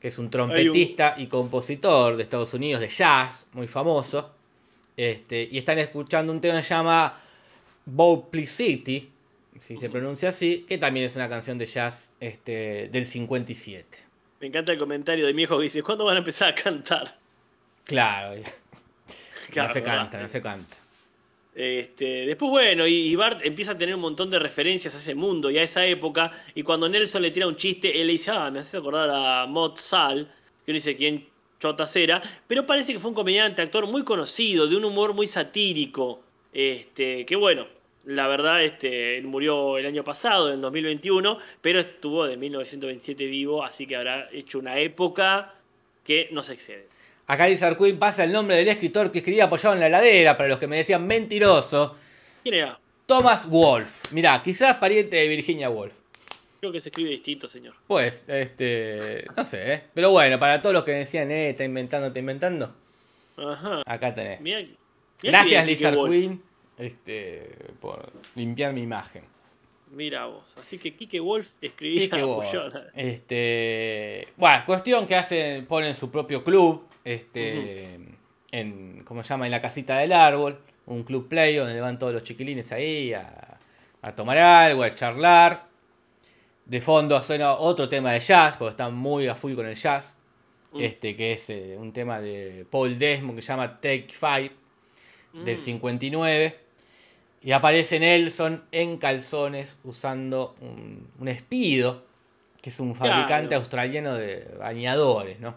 que 0.00 0.08
es 0.08 0.18
un 0.18 0.30
trompetista 0.30 1.14
y 1.18 1.26
compositor 1.26 2.16
de 2.16 2.22
Estados 2.22 2.54
Unidos 2.54 2.80
de 2.80 2.88
jazz, 2.88 3.46
muy 3.52 3.66
famoso. 3.66 4.34
Este, 4.96 5.48
y 5.50 5.58
están 5.58 5.78
escuchando 5.78 6.32
un 6.32 6.40
tema 6.40 6.58
que 6.58 6.64
se 6.64 6.74
llama 6.74 7.20
City 8.44 9.10
si 9.60 9.76
se 9.76 9.90
pronuncia 9.90 10.28
así, 10.28 10.64
que 10.68 10.78
también 10.78 11.06
es 11.06 11.16
una 11.16 11.28
canción 11.28 11.58
de 11.58 11.66
jazz 11.66 12.12
este, 12.20 12.88
del 12.90 13.06
57. 13.06 13.98
Me 14.40 14.46
encanta 14.46 14.72
el 14.72 14.78
comentario 14.78 15.26
de 15.26 15.34
mi 15.34 15.42
hijo 15.42 15.56
que 15.56 15.64
dice, 15.64 15.82
¿cuándo 15.82 16.04
van 16.04 16.16
a 16.16 16.18
empezar 16.18 16.48
a 16.48 16.54
cantar? 16.54 17.18
Claro, 17.84 18.40
Claro, 19.50 19.68
no 19.68 19.74
se 19.74 19.82
canta, 19.82 20.20
no 20.20 20.28
se 20.28 20.42
canta. 20.42 20.76
Este, 21.60 22.24
después, 22.24 22.52
bueno, 22.52 22.86
y, 22.86 23.16
Bart 23.16 23.40
empieza 23.42 23.72
a 23.72 23.78
tener 23.78 23.96
un 23.96 24.00
montón 24.00 24.30
de 24.30 24.38
referencias 24.38 24.94
a 24.94 24.98
ese 24.98 25.16
mundo 25.16 25.50
y 25.50 25.58
a 25.58 25.64
esa 25.64 25.84
época. 25.84 26.30
Y 26.54 26.62
cuando 26.62 26.88
Nelson 26.88 27.20
le 27.20 27.32
tira 27.32 27.48
un 27.48 27.56
chiste, 27.56 28.00
él 28.00 28.06
le 28.06 28.12
dice, 28.12 28.30
ah, 28.30 28.48
me 28.48 28.60
hace 28.60 28.76
acordar 28.76 29.10
a 29.10 29.44
Mod 29.46 29.76
Sal, 29.76 30.32
que 30.64 30.72
dice 30.72 30.96
quién 30.96 31.26
chotas 31.58 31.96
era. 31.96 32.22
Pero 32.46 32.64
parece 32.64 32.92
que 32.92 33.00
fue 33.00 33.08
un 33.08 33.16
comediante, 33.16 33.60
actor 33.60 33.88
muy 33.88 34.04
conocido, 34.04 34.68
de 34.68 34.76
un 34.76 34.84
humor 34.84 35.14
muy 35.14 35.26
satírico. 35.26 36.20
Este, 36.52 37.26
que 37.26 37.34
bueno, 37.34 37.66
la 38.04 38.28
verdad, 38.28 38.62
este, 38.62 39.18
él 39.18 39.26
murió 39.26 39.78
el 39.78 39.86
año 39.86 40.04
pasado, 40.04 40.52
en 40.52 40.60
2021, 40.60 41.38
pero 41.60 41.80
estuvo 41.80 42.24
de 42.24 42.36
1927 42.36 43.26
vivo, 43.26 43.64
así 43.64 43.84
que 43.84 43.96
habrá 43.96 44.28
hecho 44.30 44.60
una 44.60 44.78
época 44.78 45.56
que 46.04 46.28
no 46.30 46.44
se 46.44 46.52
excede. 46.52 46.86
Acá 47.28 47.44
dice 47.44 47.66
Arquín 47.66 47.98
pasa 47.98 48.24
el 48.24 48.32
nombre 48.32 48.56
del 48.56 48.68
escritor 48.68 49.12
que 49.12 49.18
escribía 49.18 49.44
apoyado 49.44 49.74
en 49.74 49.80
la 49.80 49.86
heladera, 49.86 50.36
para 50.36 50.48
los 50.48 50.58
que 50.58 50.66
me 50.66 50.78
decían 50.78 51.06
mentiroso. 51.06 51.94
¿Quién 52.42 52.54
era? 52.56 52.80
Thomas 53.06 53.48
Wolfe. 53.48 54.08
Mirá, 54.12 54.42
quizás 54.42 54.76
pariente 54.76 55.16
de 55.16 55.28
Virginia 55.28 55.68
Woolf. 55.70 55.92
Creo 56.60 56.72
que 56.72 56.80
se 56.80 56.88
escribe 56.88 57.10
distinto, 57.10 57.46
señor. 57.46 57.74
Pues, 57.86 58.24
este. 58.28 59.26
No 59.36 59.44
sé, 59.44 59.72
¿eh? 59.74 59.82
Pero 59.94 60.10
bueno, 60.10 60.38
para 60.40 60.60
todos 60.60 60.72
los 60.74 60.84
que 60.84 60.90
decían, 60.92 61.30
eh, 61.30 61.50
está 61.50 61.64
inventando, 61.64 62.08
está 62.08 62.18
inventando. 62.18 62.74
Ajá. 63.36 63.82
Acá 63.86 64.14
tenés. 64.14 64.40
Mirá- 64.40 64.60
mirá 64.60 64.74
Gracias, 65.22 65.66
Kike 65.66 65.90
Wolf. 65.92 66.10
Queen, 66.12 66.42
este, 66.78 67.50
por 67.80 68.10
limpiar 68.34 68.72
mi 68.72 68.82
imagen. 68.82 69.22
Mira 69.92 70.26
vos. 70.26 70.44
Así 70.60 70.78
que 70.78 70.94
Kike 70.96 71.20
Wolf 71.20 71.48
escribía 71.60 72.06
apoyó. 72.16 72.70
Este. 72.94 74.28
Bueno, 74.36 74.62
cuestión 74.66 75.06
que 75.06 75.14
hacen, 75.14 75.66
ponen 75.66 75.94
su 75.94 76.10
propio 76.10 76.42
club. 76.42 76.86
Este. 77.12 77.98
En. 78.50 79.02
¿Cómo 79.04 79.22
se 79.22 79.28
llama? 79.30 79.46
En 79.46 79.52
la 79.52 79.60
casita 79.60 79.96
del 79.98 80.12
árbol. 80.12 80.60
Un 80.86 81.02
club 81.04 81.28
play 81.28 81.56
donde 81.56 81.80
van 81.80 81.98
todos 81.98 82.12
los 82.14 82.22
chiquilines 82.22 82.72
ahí 82.72 83.12
a, 83.12 83.58
a 84.00 84.14
tomar 84.14 84.38
algo, 84.38 84.82
a 84.82 84.94
charlar. 84.94 85.66
De 86.64 86.80
fondo 86.80 87.20
suena 87.22 87.52
otro 87.54 87.88
tema 87.88 88.12
de 88.12 88.20
jazz, 88.20 88.56
porque 88.56 88.70
están 88.70 88.94
muy 88.94 89.26
a 89.26 89.34
full 89.34 89.54
con 89.54 89.66
el 89.66 89.74
jazz. 89.74 90.18
Mm. 90.72 90.80
Este, 90.80 91.16
que 91.16 91.32
es 91.32 91.48
eh, 91.50 91.76
un 91.78 91.92
tema 91.92 92.20
de 92.20 92.66
Paul 92.70 92.98
Desmond 92.98 93.36
que 93.36 93.42
se 93.42 93.48
llama 93.48 93.80
Take 93.80 94.08
Five, 94.12 94.52
del 95.44 95.56
Mm. 95.56 95.60
59. 95.60 96.58
Y 97.42 97.52
aparece 97.52 98.00
Nelson 98.00 98.64
en 98.72 98.98
calzones 98.98 99.76
usando 99.84 100.56
un, 100.60 101.08
un 101.18 101.28
Speedo, 101.34 102.04
que 102.60 102.70
es 102.70 102.80
un 102.80 102.94
fabricante 102.94 103.48
Claro. 103.48 103.60
australiano 103.60 104.14
de 104.14 104.56
bañadores, 104.58 105.38
¿no? 105.40 105.54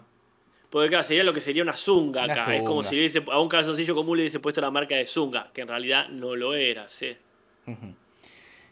Porque 0.72 0.88
claro, 0.88 1.04
sería 1.04 1.22
lo 1.22 1.34
que 1.34 1.42
sería 1.42 1.62
una 1.62 1.74
zunga 1.76 2.24
Una 2.24 2.32
acá. 2.32 2.56
Es 2.56 2.62
como 2.62 2.82
si 2.82 2.96
hubiese- 2.96 3.22
a 3.30 3.38
un 3.38 3.48
calzoncillo 3.50 3.94
común 3.94 4.16
le 4.16 4.22
hubiese 4.22 4.40
puesto 4.40 4.60
la 4.62 4.70
marca 4.70 4.96
de 4.96 5.04
zunga, 5.04 5.50
que 5.52 5.60
en 5.60 5.68
realidad 5.68 6.08
no 6.08 6.34
lo 6.34 6.54
era, 6.54 6.88
sí. 6.88 7.14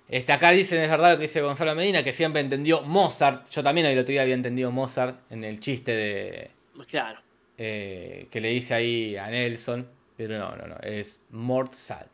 Este, 0.08 0.32
acá 0.32 0.50
dicen, 0.50 0.82
es 0.82 0.90
verdad 0.90 1.12
lo 1.12 1.16
que 1.18 1.22
dice 1.24 1.40
Gonzalo 1.42 1.74
Medina, 1.74 2.02
que 2.02 2.12
siempre 2.14 2.40
entendió 2.40 2.82
Mozart. 2.82 3.48
Yo 3.50 3.62
también 3.62 3.86
el 3.86 3.98
otro 3.98 4.10
día 4.10 4.22
había 4.22 4.34
entendido 4.34 4.72
Mozart 4.72 5.20
en 5.30 5.44
el 5.44 5.60
chiste 5.60 5.92
de 5.92 6.50
Claro. 6.88 7.20
eh, 7.58 8.26
que 8.30 8.40
le 8.40 8.48
dice 8.48 8.74
ahí 8.74 9.16
a 9.16 9.28
Nelson, 9.28 9.86
pero 10.16 10.38
no, 10.38 10.56
no, 10.56 10.66
no, 10.66 10.76
es 10.82 11.22
Mozart. 11.30 12.08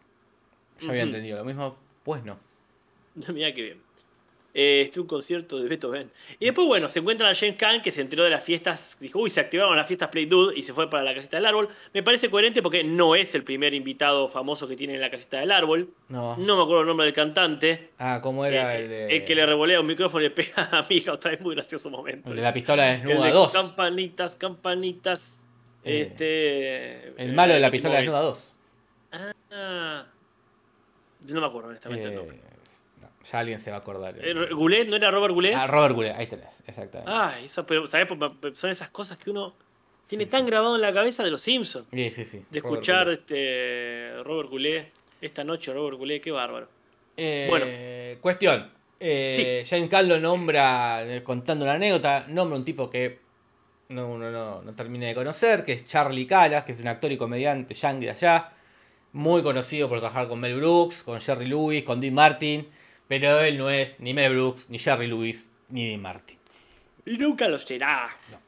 Yo 0.80 0.90
había 0.90 1.04
entendido 1.04 1.38
lo 1.38 1.44
mismo, 1.44 1.78
pues 2.02 2.22
no. 2.24 2.38
Mirá 3.32 3.54
qué 3.54 3.62
bien. 3.62 3.85
Eh, 4.58 4.80
estuvo 4.86 5.02
un 5.02 5.08
concierto 5.08 5.58
de 5.60 5.68
Beethoven. 5.68 6.10
Y 6.38 6.46
después, 6.46 6.66
bueno, 6.66 6.88
se 6.88 7.00
encuentran 7.00 7.30
a 7.30 7.34
James 7.34 7.56
Caan, 7.56 7.82
que 7.82 7.90
se 7.90 8.00
enteró 8.00 8.24
de 8.24 8.30
las 8.30 8.42
fiestas. 8.42 8.96
Dijo, 8.98 9.18
uy, 9.18 9.28
se 9.28 9.38
activaron 9.40 9.76
las 9.76 9.86
fiestas 9.86 10.08
Play 10.08 10.24
Dude 10.24 10.58
y 10.58 10.62
se 10.62 10.72
fue 10.72 10.88
para 10.88 11.02
la 11.02 11.14
casita 11.14 11.36
del 11.36 11.44
árbol. 11.44 11.68
Me 11.92 12.02
parece 12.02 12.30
coherente 12.30 12.62
porque 12.62 12.82
no 12.82 13.14
es 13.14 13.34
el 13.34 13.44
primer 13.44 13.74
invitado 13.74 14.30
famoso 14.30 14.66
que 14.66 14.74
tiene 14.74 14.94
en 14.94 15.02
la 15.02 15.10
casita 15.10 15.40
del 15.40 15.52
árbol. 15.52 15.90
No. 16.08 16.38
No 16.38 16.56
me 16.56 16.62
acuerdo 16.62 16.80
el 16.80 16.86
nombre 16.86 17.04
del 17.04 17.12
cantante. 17.14 17.90
Ah, 17.98 18.20
¿cómo 18.22 18.46
era 18.46 18.74
Eh, 18.78 18.82
el 18.84 18.88
de, 18.88 19.16
el 19.16 19.24
que 19.26 19.34
le 19.34 19.44
revolea 19.44 19.78
un 19.78 19.86
micrófono 19.86 20.24
y 20.24 20.28
le 20.28 20.30
pega 20.34 20.70
a 20.72 20.86
mi 20.88 20.96
hija 20.96 21.12
otra 21.12 21.32
vez, 21.32 21.40
muy 21.42 21.54
gracioso 21.54 21.90
momento. 21.90 22.30
el 22.30 22.36
de 22.36 22.42
la 22.42 22.54
pistola 22.54 22.84
desnuda 22.84 23.26
de 23.26 23.32
2? 23.32 23.52
Campanitas, 23.52 24.36
campanitas. 24.36 25.36
Eh, 25.84 26.00
este. 26.00 27.22
El 27.22 27.34
malo 27.34 27.52
de 27.52 27.60
la 27.60 27.70
pistola 27.70 27.96
desnuda 27.98 28.20
2. 28.22 28.54
Ah, 29.52 30.06
no 31.28 31.40
me 31.42 31.46
acuerdo, 31.46 31.68
honestamente. 31.68 32.08
el 32.08 32.14
Eh, 32.14 32.16
nombre. 32.16 32.40
No, 33.26 33.32
ya 33.32 33.38
alguien 33.38 33.60
se 33.60 33.70
va 33.70 33.76
a 33.76 33.80
acordar. 33.80 34.14
Eh, 34.20 34.34
¿Goulet? 34.52 34.88
¿No 34.88 34.96
era 34.96 35.10
Robert 35.10 35.34
Goulet? 35.34 35.54
Ah, 35.54 35.66
Robert 35.66 35.94
Goulet, 35.94 36.14
ahí 36.16 36.26
tenés, 36.26 36.62
exactamente. 36.66 37.10
Ah, 37.12 37.38
eso, 37.42 37.66
pero, 37.66 37.86
¿sabés? 37.86 38.08
Son 38.54 38.70
esas 38.70 38.88
cosas 38.90 39.18
que 39.18 39.30
uno 39.30 39.54
tiene 40.06 40.24
Sí, 40.24 40.30
tan 40.30 40.42
sí. 40.42 40.46
grabado 40.46 40.76
en 40.76 40.82
la 40.82 40.92
cabeza 40.92 41.22
de 41.24 41.30
los 41.30 41.40
Simpsons. 41.40 41.86
Sí, 41.92 42.10
sí, 42.10 42.24
sí. 42.24 42.38
De 42.50 42.60
Robert 42.60 42.74
escuchar 42.74 43.04
Goulet. 43.04 43.20
este 43.20 44.22
Robert 44.24 44.48
Goulet. 44.50 44.92
Esta 45.20 45.44
noche 45.44 45.72
Robert 45.72 45.96
Goulet, 45.98 46.22
qué 46.22 46.30
bárbaro. 46.30 46.68
Eh, 47.16 47.46
Bueno. 47.48 47.66
Cuestión. 48.20 48.70
Eh, 49.00 49.64
Caan 49.90 50.08
lo 50.08 50.18
nombra, 50.18 51.04
eh, 51.04 51.22
contando 51.22 51.64
una 51.64 51.74
anécdota, 51.74 52.24
nombra 52.28 52.56
un 52.58 52.64
tipo 52.64 52.88
que 52.88 53.18
no, 53.88 54.08
uno 54.08 54.30
no, 54.30 54.62
no 54.62 54.74
termina 54.74 55.06
de 55.06 55.14
conocer, 55.14 55.64
que 55.64 55.72
es 55.72 55.84
Charlie 55.84 56.26
Calas, 56.26 56.64
que 56.64 56.72
es 56.72 56.80
un 56.80 56.88
actor 56.88 57.12
y 57.12 57.16
comediante 57.18 57.74
yankee 57.74 58.06
de 58.06 58.10
allá, 58.12 58.52
muy 59.12 59.42
conocido 59.42 59.88
por 59.88 59.98
trabajar 60.00 60.28
con 60.28 60.40
Mel 60.40 60.56
Brooks, 60.56 61.02
con 61.02 61.20
Jerry 61.20 61.46
Lewis, 61.46 61.84
con 61.84 62.00
Dean 62.00 62.14
Martin, 62.14 62.66
pero 63.08 63.40
él 63.40 63.58
no 63.58 63.70
es 63.70 64.00
ni 64.00 64.14
Mel 64.14 64.32
Brooks, 64.34 64.66
ni 64.68 64.78
Jerry 64.78 65.06
Lewis, 65.06 65.48
ni 65.68 65.88
Dean 65.88 66.00
Martin. 66.02 66.38
Y 67.04 67.16
nunca 67.18 67.48
lo 67.48 67.58
será. 67.58 68.16
No. 68.30 68.38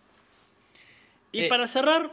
Y 1.32 1.44
Eh, 1.44 1.48
para 1.48 1.66
cerrar, 1.66 2.12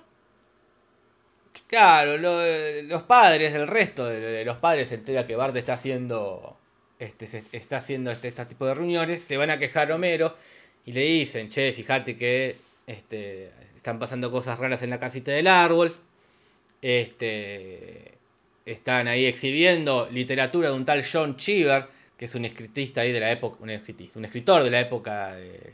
Claro, 1.67 2.17
lo- 2.17 2.81
los 2.83 3.03
padres, 3.03 3.53
el 3.53 3.67
resto 3.67 4.05
de, 4.05 4.45
los 4.45 4.57
padres 4.57 4.89
se 4.89 4.95
entera 4.95 5.25
que 5.25 5.35
Bart 5.35 5.55
está 5.55 5.73
haciendo 5.73 6.57
este, 6.99 7.27
se- 7.27 7.43
está 7.51 7.77
haciendo 7.77 8.11
este, 8.11 8.27
este 8.27 8.45
tipo 8.45 8.65
de 8.67 8.73
reuniones, 8.75 9.21
se 9.23 9.35
van 9.37 9.49
a 9.49 9.57
quejar 9.57 9.91
a 9.91 9.95
Homero 9.95 10.35
y 10.85 10.91
le 10.93 11.01
dicen, 11.01 11.49
che, 11.49 11.73
fíjate 11.73 12.15
que 12.17 12.57
este, 12.87 13.51
están 13.75 13.99
pasando 13.99 14.31
cosas 14.31 14.59
raras 14.59 14.81
en 14.83 14.91
la 14.91 14.99
casita 14.99 15.31
del 15.31 15.47
árbol. 15.47 15.95
Este, 16.81 18.13
están 18.65 19.07
ahí 19.07 19.25
exhibiendo 19.25 20.07
literatura 20.11 20.69
de 20.69 20.75
un 20.75 20.85
tal 20.85 21.03
John 21.09 21.35
Cheever, 21.35 21.87
que 22.17 22.25
es 22.25 22.35
un 22.35 22.45
escritista 22.45 23.01
ahí 23.01 23.11
de 23.11 23.19
la 23.19 23.31
época, 23.31 23.57
un 23.61 23.69
escritista, 23.69 24.17
un 24.19 24.25
escritor 24.25 24.63
de 24.63 24.71
la 24.71 24.79
época 24.79 25.33
de, 25.35 25.73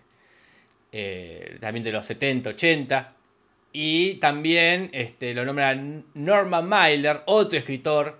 eh, 0.91 1.57
también 1.59 1.83
de 1.83 1.91
los 1.91 2.05
70, 2.05 2.49
80. 2.51 3.13
Y 3.73 4.15
también 4.15 4.89
este, 4.91 5.33
lo 5.33 5.45
nombra 5.45 5.73
Norman 6.13 6.67
Mailer, 6.67 7.21
otro 7.27 7.57
escritor 7.57 8.19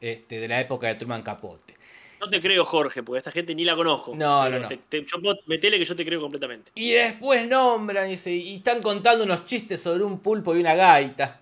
este, 0.00 0.40
de 0.40 0.48
la 0.48 0.60
época 0.60 0.88
de 0.88 0.96
Truman 0.96 1.22
Capote. 1.22 1.74
no 2.20 2.28
te 2.28 2.40
creo, 2.40 2.64
Jorge, 2.64 3.04
porque 3.04 3.18
esta 3.18 3.30
gente 3.30 3.54
ni 3.54 3.64
la 3.64 3.76
conozco. 3.76 4.12
No, 4.16 4.48
no, 4.50 4.58
no. 4.58 4.66
te- 4.66 4.78
te- 4.78 5.04
yo 5.04 5.20
puedo- 5.22 5.38
metele 5.46 5.78
que 5.78 5.84
yo 5.84 5.94
te 5.94 6.04
creo 6.04 6.20
completamente. 6.20 6.72
Y 6.74 6.90
después 6.90 7.46
nombran 7.46 8.08
dice, 8.08 8.32
y 8.32 8.56
están 8.56 8.80
contando 8.82 9.22
unos 9.22 9.44
chistes 9.44 9.80
sobre 9.80 10.02
un 10.02 10.18
pulpo 10.18 10.56
y 10.56 10.60
una 10.60 10.74
gaita. 10.74 11.40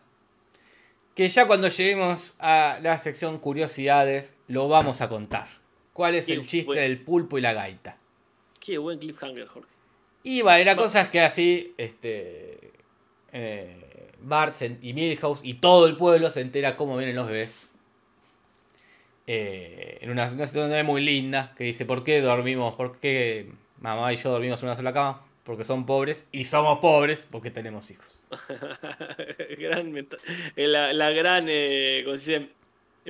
Que 1.15 1.27
ya 1.31 1.47
cuando 1.47 1.69
lleguemos 1.69 2.35
a 2.39 2.79
la 2.83 2.99
sección 2.99 3.39
curiosidades 3.39 4.37
lo 4.49 4.69
vamos 4.69 5.01
a 5.01 5.09
contar. 5.09 5.49
¿Cuál 5.97 6.15
es 6.15 6.29
el 6.29 6.47
chiste 6.47 6.67
bueno. 6.67 6.83
del 6.83 7.01
pulpo 7.01 7.39
y 7.39 7.41
la 7.41 7.55
gaita? 7.55 7.97
Qué 8.61 8.77
buen 8.77 8.99
cliffhanger, 8.99 9.47
Jorge. 9.47 9.71
Y 10.25 10.43
vale, 10.43 10.63
la 10.63 10.77
cosa 10.77 11.01
es 11.01 11.09
que 11.09 11.21
así, 11.21 11.73
este, 11.79 12.73
eh, 13.33 14.13
Bart 14.21 14.55
y 14.83 14.93
Milhouse 14.93 15.41
y 15.43 15.55
todo 15.55 15.87
el 15.87 15.97
pueblo 15.97 16.31
se 16.31 16.43
entera 16.43 16.77
cómo 16.77 16.99
vienen 16.99 17.17
los 17.17 17.27
bebés. 17.27 17.69
Eh, 19.27 19.97
en 20.03 20.11
una, 20.11 20.31
una 20.31 20.47
situación 20.47 20.85
muy 20.85 21.03
linda 21.03 21.55
que 21.57 21.65
dice, 21.65 21.87
¿por 21.87 22.05
qué 22.05 22.21
dormimos? 22.21 22.75
¿Por 22.75 22.99
qué 22.99 23.49
mamá 23.81 24.13
y 24.13 24.19
yo 24.19 24.31
dormimos 24.31 24.61
en 24.61 24.69
una 24.69 24.77
sola 24.77 24.93
cama? 24.93 25.25
Porque 25.45 25.65
son 25.65 25.87
pobres 25.87 26.27
y 26.31 26.45
somos 26.45 26.79
pobres 26.81 27.27
porque 27.31 27.51
tenemos 27.51 27.91
hijos. 27.91 28.23
gran 29.59 29.97
eh, 29.97 30.07
la, 30.67 30.93
la 30.93 31.09
gran, 31.09 31.47
eh. 31.49 32.05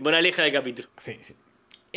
Moraleja 0.00 0.42
del 0.42 0.52
capítulo. 0.52 0.88
Sí, 0.98 1.18
sí. 1.20 1.34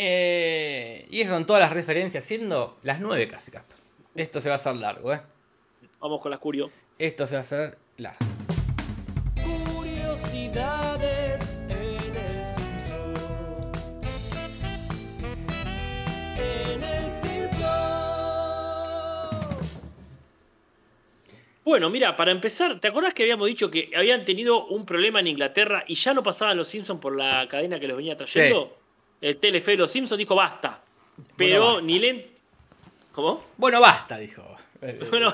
Eh, 0.01 1.05
y 1.11 1.19
esas 1.19 1.33
son 1.33 1.45
todas 1.45 1.61
las 1.61 1.73
referencias, 1.73 2.23
siendo 2.23 2.77
las 2.83 3.01
nueve 3.01 3.27
casi, 3.27 3.51
Casper. 3.51 3.75
Esto 4.15 4.39
se 4.39 4.47
va 4.47 4.55
a 4.55 4.57
hacer 4.57 4.77
largo, 4.77 5.13
¿eh? 5.13 5.19
Vamos 5.99 6.21
con 6.21 6.31
las 6.31 6.39
curio. 6.39 6.71
Esto 6.97 7.27
se 7.27 7.35
va 7.35 7.39
a 7.39 7.41
hacer 7.41 7.77
largo. 7.97 8.17
Curiosidades 9.43 11.57
en 11.67 12.15
el 12.15 12.45
Simpson. 12.45 13.13
En 16.37 16.81
el 16.81 17.11
Simpson. 17.11 17.67
Bueno, 21.65 21.89
mira, 21.89 22.15
para 22.15 22.31
empezar, 22.31 22.79
¿te 22.79 22.87
acordás 22.87 23.13
que 23.13 23.23
habíamos 23.23 23.49
dicho 23.49 23.69
que 23.69 23.91
habían 23.93 24.23
tenido 24.23 24.65
un 24.67 24.85
problema 24.85 25.19
en 25.19 25.27
Inglaterra 25.27 25.83
y 25.87 25.95
ya 25.95 26.13
no 26.13 26.23
pasaban 26.23 26.55
los 26.55 26.69
Simpsons 26.69 27.01
por 27.01 27.17
la 27.17 27.49
cadena 27.49 27.81
que 27.81 27.89
los 27.89 27.97
venía 27.97 28.15
trayendo? 28.15 28.78
El 29.21 29.37
Telefe 29.37 29.71
de 29.71 29.77
los 29.77 29.91
Simpsons 29.91 30.17
dijo 30.17 30.35
basta. 30.35 30.81
Pero 31.35 31.65
basta. 31.65 31.81
ni 31.81 31.99
lento. 31.99 32.29
¿Cómo? 33.11 33.43
Bueno, 33.57 33.81
basta, 33.81 34.17
dijo. 34.17 34.43
Bueno, 35.09 35.33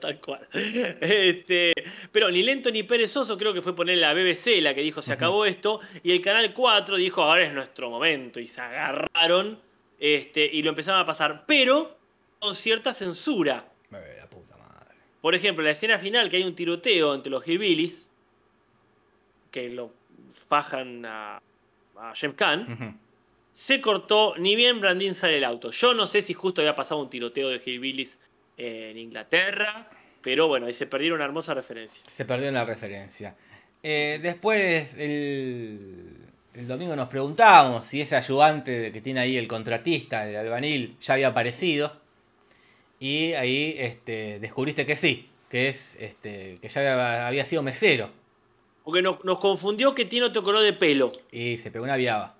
tal 0.00 0.20
cual. 0.20 0.46
Este, 0.52 1.72
pero 2.12 2.30
ni 2.30 2.44
lento 2.44 2.70
ni 2.70 2.84
perezoso 2.84 3.36
creo 3.36 3.52
que 3.52 3.60
fue 3.60 3.74
poner 3.74 3.98
la 3.98 4.14
BBC 4.14 4.62
la 4.62 4.72
que 4.72 4.82
dijo 4.82 5.02
se 5.02 5.12
acabó 5.12 5.44
esto. 5.44 5.80
Y 6.04 6.12
el 6.12 6.20
Canal 6.20 6.54
4 6.54 6.94
dijo 6.96 7.22
ahora 7.22 7.42
es 7.44 7.52
nuestro 7.52 7.90
momento. 7.90 8.38
Y 8.38 8.46
se 8.46 8.60
agarraron 8.60 9.60
este, 9.98 10.44
y 10.46 10.62
lo 10.62 10.70
empezaron 10.70 11.00
a 11.00 11.04
pasar. 11.04 11.44
Pero 11.44 11.98
con 12.38 12.54
cierta 12.54 12.92
censura. 12.92 13.68
la 13.90 14.30
puta 14.30 14.56
madre. 14.56 14.94
Por 15.20 15.34
ejemplo, 15.34 15.64
la 15.64 15.72
escena 15.72 15.98
final 15.98 16.30
que 16.30 16.36
hay 16.36 16.44
un 16.44 16.54
tiroteo 16.54 17.14
entre 17.16 17.30
los 17.30 17.44
hillbillies. 17.48 18.08
Que 19.50 19.70
lo 19.70 19.90
fajan 20.48 21.04
a, 21.04 21.42
a 21.96 22.12
James. 22.14 22.68
Ujú. 22.68 22.94
Se 23.58 23.80
cortó, 23.80 24.36
ni 24.36 24.54
bien 24.54 24.80
Brandin 24.80 25.16
sale 25.16 25.32
del 25.32 25.42
auto. 25.42 25.70
Yo 25.72 25.92
no 25.92 26.06
sé 26.06 26.22
si 26.22 26.32
justo 26.32 26.60
había 26.60 26.76
pasado 26.76 27.00
un 27.00 27.10
tiroteo 27.10 27.48
de 27.48 27.56
hillbillies 27.56 28.16
en 28.56 28.96
Inglaterra, 28.96 29.90
pero 30.22 30.46
bueno, 30.46 30.66
ahí 30.66 30.72
se 30.72 30.86
perdieron 30.86 31.16
una 31.16 31.24
hermosa 31.24 31.54
referencia. 31.54 32.00
Se 32.06 32.24
perdió 32.24 32.46
en 32.46 32.54
la 32.54 32.64
referencia. 32.64 33.34
Eh, 33.82 34.20
después, 34.22 34.94
el, 34.94 36.12
el 36.54 36.68
domingo 36.68 36.94
nos 36.94 37.08
preguntábamos 37.08 37.84
si 37.84 38.00
ese 38.00 38.14
ayudante 38.14 38.92
que 38.92 39.00
tiene 39.00 39.18
ahí 39.18 39.36
el 39.36 39.48
contratista, 39.48 40.28
el 40.28 40.36
albanil, 40.36 40.96
ya 41.00 41.14
había 41.14 41.26
aparecido. 41.26 42.00
Y 43.00 43.32
ahí 43.32 43.74
este, 43.76 44.38
descubriste 44.38 44.86
que 44.86 44.94
sí, 44.94 45.30
que 45.50 45.66
es 45.66 45.96
este, 45.98 46.58
que 46.62 46.68
ya 46.68 46.80
había, 46.80 47.26
había 47.26 47.44
sido 47.44 47.64
mesero. 47.64 48.12
Porque 48.84 49.02
nos, 49.02 49.24
nos 49.24 49.40
confundió 49.40 49.96
que 49.96 50.04
tiene 50.04 50.26
otro 50.26 50.44
color 50.44 50.62
de 50.62 50.74
pelo. 50.74 51.10
Y 51.32 51.58
se 51.58 51.72
pegó 51.72 51.84
una 51.84 51.96
viaba. 51.96 52.37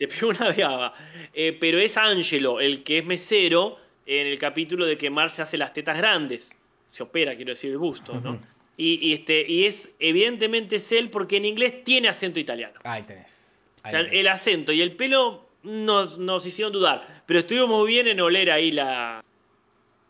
Se 0.00 0.08
pegó 0.08 0.28
una 0.30 0.50
viaba. 0.50 0.94
Eh, 1.34 1.54
pero 1.60 1.78
es 1.78 1.98
Angelo, 1.98 2.58
el 2.58 2.82
que 2.82 3.00
es 3.00 3.04
mesero, 3.04 3.76
en 4.06 4.26
el 4.26 4.38
capítulo 4.38 4.86
de 4.86 4.96
que 4.96 5.10
Mar 5.10 5.30
se 5.30 5.42
hace 5.42 5.58
las 5.58 5.74
tetas 5.74 5.98
grandes. 5.98 6.56
Se 6.86 7.02
opera, 7.02 7.36
quiero 7.36 7.50
decir, 7.50 7.70
el 7.70 7.76
busto, 7.76 8.18
¿no? 8.18 8.40
Y, 8.78 8.98
y 9.06 9.12
este, 9.12 9.44
y 9.46 9.66
es, 9.66 9.90
evidentemente 9.98 10.76
es 10.76 10.90
él 10.92 11.10
porque 11.10 11.36
en 11.36 11.44
inglés 11.44 11.84
tiene 11.84 12.08
acento 12.08 12.40
italiano. 12.40 12.80
Ahí 12.82 13.02
tenés. 13.02 13.62
O 13.84 13.90
sea, 13.90 13.98
tenés. 13.98 14.14
el 14.14 14.28
acento 14.28 14.72
y 14.72 14.80
el 14.80 14.96
pelo 14.96 15.46
nos, 15.64 16.16
nos 16.16 16.46
hicieron 16.46 16.72
dudar. 16.72 17.22
Pero 17.26 17.40
estuvimos 17.40 17.86
bien 17.86 18.06
en 18.06 18.22
oler 18.22 18.52
ahí 18.52 18.72
la, 18.72 19.22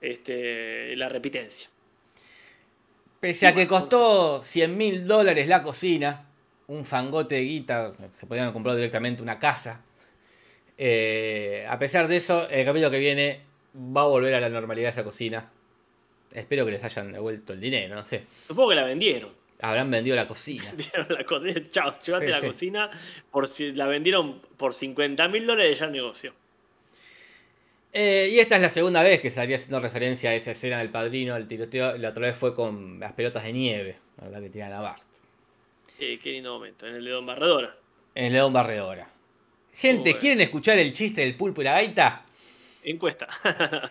este, 0.00 0.94
la 0.94 1.08
repitencia. 1.08 1.68
Pese 3.18 3.48
a 3.48 3.54
que 3.56 3.66
costó 3.66 4.40
100 4.44 4.76
mil 4.76 5.08
dólares 5.08 5.48
la 5.48 5.64
cocina, 5.64 6.29
un 6.70 6.84
fangote 6.86 7.34
de 7.34 7.40
guita, 7.42 7.92
se 8.12 8.26
podían 8.26 8.52
comprado 8.52 8.76
directamente 8.76 9.22
una 9.22 9.40
casa. 9.40 9.82
Eh, 10.78 11.66
a 11.68 11.78
pesar 11.80 12.06
de 12.06 12.16
eso, 12.16 12.48
el 12.48 12.64
capítulo 12.64 12.90
que 12.92 12.98
viene 12.98 13.40
va 13.74 14.02
a 14.02 14.06
volver 14.06 14.34
a 14.34 14.40
la 14.40 14.48
normalidad 14.48 14.90
esa 14.90 15.02
cocina. 15.02 15.50
Espero 16.32 16.64
que 16.64 16.70
les 16.70 16.84
hayan 16.84 17.10
devuelto 17.12 17.52
el 17.52 17.60
dinero, 17.60 17.96
no 17.96 18.06
sé. 18.06 18.24
Supongo 18.46 18.70
que 18.70 18.76
la 18.76 18.84
vendieron. 18.84 19.32
Habrán 19.60 19.90
vendido 19.90 20.14
la 20.16 20.26
cocina. 20.28 20.72
La 21.08 21.24
cocina, 21.24 21.60
chao, 21.70 21.92
llévate 22.02 22.26
Sí, 22.26 22.30
la 22.30 22.40
sí. 22.40 22.46
cocina. 22.46 22.90
Por 23.30 23.46
si 23.48 23.72
la 23.72 23.86
vendieron 23.86 24.40
por 24.56 24.72
50 24.72 25.28
mil 25.28 25.46
dólares 25.46 25.78
ya 25.80 25.86
negocio. 25.88 26.32
Eh, 27.92 28.28
y 28.30 28.38
esta 28.38 28.56
es 28.56 28.62
la 28.62 28.70
segunda 28.70 29.02
vez 29.02 29.20
que 29.20 29.28
estaría 29.28 29.56
haciendo 29.56 29.80
referencia 29.80 30.30
a 30.30 30.34
esa 30.34 30.52
escena 30.52 30.78
del 30.78 30.88
padrino, 30.90 31.36
el 31.36 31.46
tiroteo. 31.48 31.98
La 31.98 32.10
otra 32.10 32.28
vez 32.28 32.36
fue 32.36 32.54
con 32.54 33.00
las 33.00 33.12
pelotas 33.12 33.42
de 33.42 33.52
nieve, 33.52 33.98
la 34.16 34.24
verdad 34.24 34.40
que 34.40 34.48
tiran 34.50 34.72
a 34.72 34.80
Bart. 34.80 35.09
Eh, 36.00 36.18
qué 36.18 36.30
lindo 36.30 36.54
momento, 36.54 36.86
en 36.86 36.94
el 36.94 37.04
de 37.04 37.10
Don 37.10 37.26
Barredora. 37.26 37.76
En 38.14 38.24
el 38.26 38.32
León 38.32 38.52
Barredora. 38.54 39.08
Gente. 39.74 40.18
¿quieren 40.18 40.40
escuchar 40.40 40.78
el 40.78 40.94
chiste 40.94 41.20
del 41.20 41.36
pulpo 41.36 41.60
y 41.60 41.64
la 41.64 41.72
gaita? 41.72 42.24
Encuesta. 42.82 43.28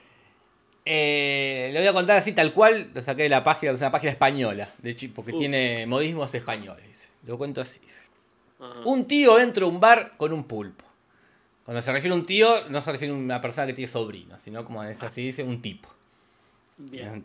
Eh, 0.91 1.69
le 1.71 1.79
voy 1.79 1.87
a 1.87 1.93
contar 1.93 2.17
así 2.17 2.31
tal 2.31 2.51
cual, 2.51 2.89
lo 2.95 3.03
saqué 3.03 3.23
de 3.23 3.29
la 3.29 3.43
página, 3.43 3.73
es 3.73 3.79
una 3.79 3.91
página 3.91 4.11
española, 4.11 4.67
de 4.79 5.11
porque 5.13 5.33
Uh. 5.33 5.37
tiene 5.37 5.85
modismos 5.85 6.33
españoles. 6.33 7.11
Lo 7.27 7.37
cuento 7.37 7.61
así. 7.61 7.79
Un 8.85 9.05
tío 9.05 9.39
entra 9.39 9.65
a 9.65 9.67
un 9.67 9.79
bar 9.79 10.13
con 10.17 10.33
un 10.33 10.45
pulpo. 10.45 10.83
Cuando 11.63 11.83
se 11.83 11.91
refiere 11.91 12.15
a 12.15 12.17
un 12.17 12.25
tío, 12.25 12.67
no 12.69 12.81
se 12.81 12.91
refiere 12.91 13.13
a 13.13 13.17
una 13.17 13.39
persona 13.39 13.67
que 13.67 13.73
tiene 13.73 13.91
sobrino, 13.91 14.39
sino 14.39 14.65
como 14.65 14.83
es 14.83 15.03
así 15.03 15.27
dice, 15.27 15.43
un 15.43 15.61
tipo. 15.61 15.89
Bien. 16.77 17.23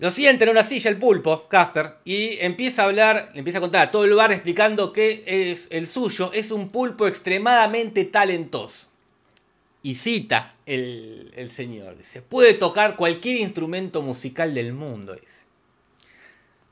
Lo 0.00 0.10
sienta 0.10 0.44
en 0.44 0.50
una 0.50 0.64
silla 0.64 0.90
el 0.90 0.96
pulpo, 0.96 1.46
Casper, 1.46 1.96
y 2.06 2.38
empieza 2.40 2.82
a 2.82 2.84
hablar, 2.86 3.30
le 3.34 3.40
empieza 3.40 3.58
a 3.58 3.60
contar 3.60 3.88
a 3.88 3.90
todo 3.90 4.06
el 4.06 4.14
bar 4.14 4.32
explicando 4.32 4.94
que 4.94 5.22
es, 5.26 5.68
el 5.70 5.86
suyo 5.86 6.30
es 6.32 6.50
un 6.50 6.70
pulpo 6.70 7.06
extremadamente 7.06 8.06
talentoso. 8.06 8.88
Y 9.82 9.96
cita 9.96 10.54
el, 10.64 11.50
señor, 11.50 11.98
dice, 11.98 12.22
puede 12.22 12.54
tocar 12.54 12.96
cualquier 12.96 13.36
instrumento 13.36 14.00
musical 14.00 14.54
del 14.54 14.72
mundo, 14.72 15.14
dice. 15.14 15.44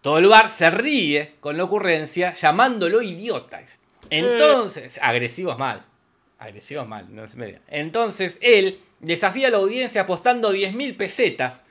Todo 0.01 0.17
el 0.17 0.27
bar 0.27 0.49
se 0.49 0.71
ríe 0.71 1.35
con 1.41 1.59
la 1.59 1.65
ocurrencia, 1.65 2.33
llamándolo 2.33 3.03
idiota. 3.03 3.59
dice. 3.59 3.81
Entonces, 4.09 4.99
agresivo 5.03 5.53
es 5.53 5.59
mal. 5.59 5.85
Agresivo 6.39 6.81
es 6.81 6.89
mal, 6.89 7.15
no 7.15 7.29
se 7.29 7.37
me. 7.37 7.61
Entonces, 7.69 8.39
él 8.41 8.81
desafía 9.01 9.49
a 9.49 9.51
la 9.51 9.59
audiencia 9.59 10.03
apostando 10.03 10.55
10.000 10.55 10.97
pesetas. 10.97 11.65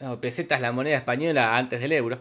No, 0.00 0.20
pesetas 0.20 0.60
la 0.60 0.72
moneda 0.72 0.96
española 0.96 1.56
antes 1.56 1.80
del 1.80 1.92
euro. 1.92 2.20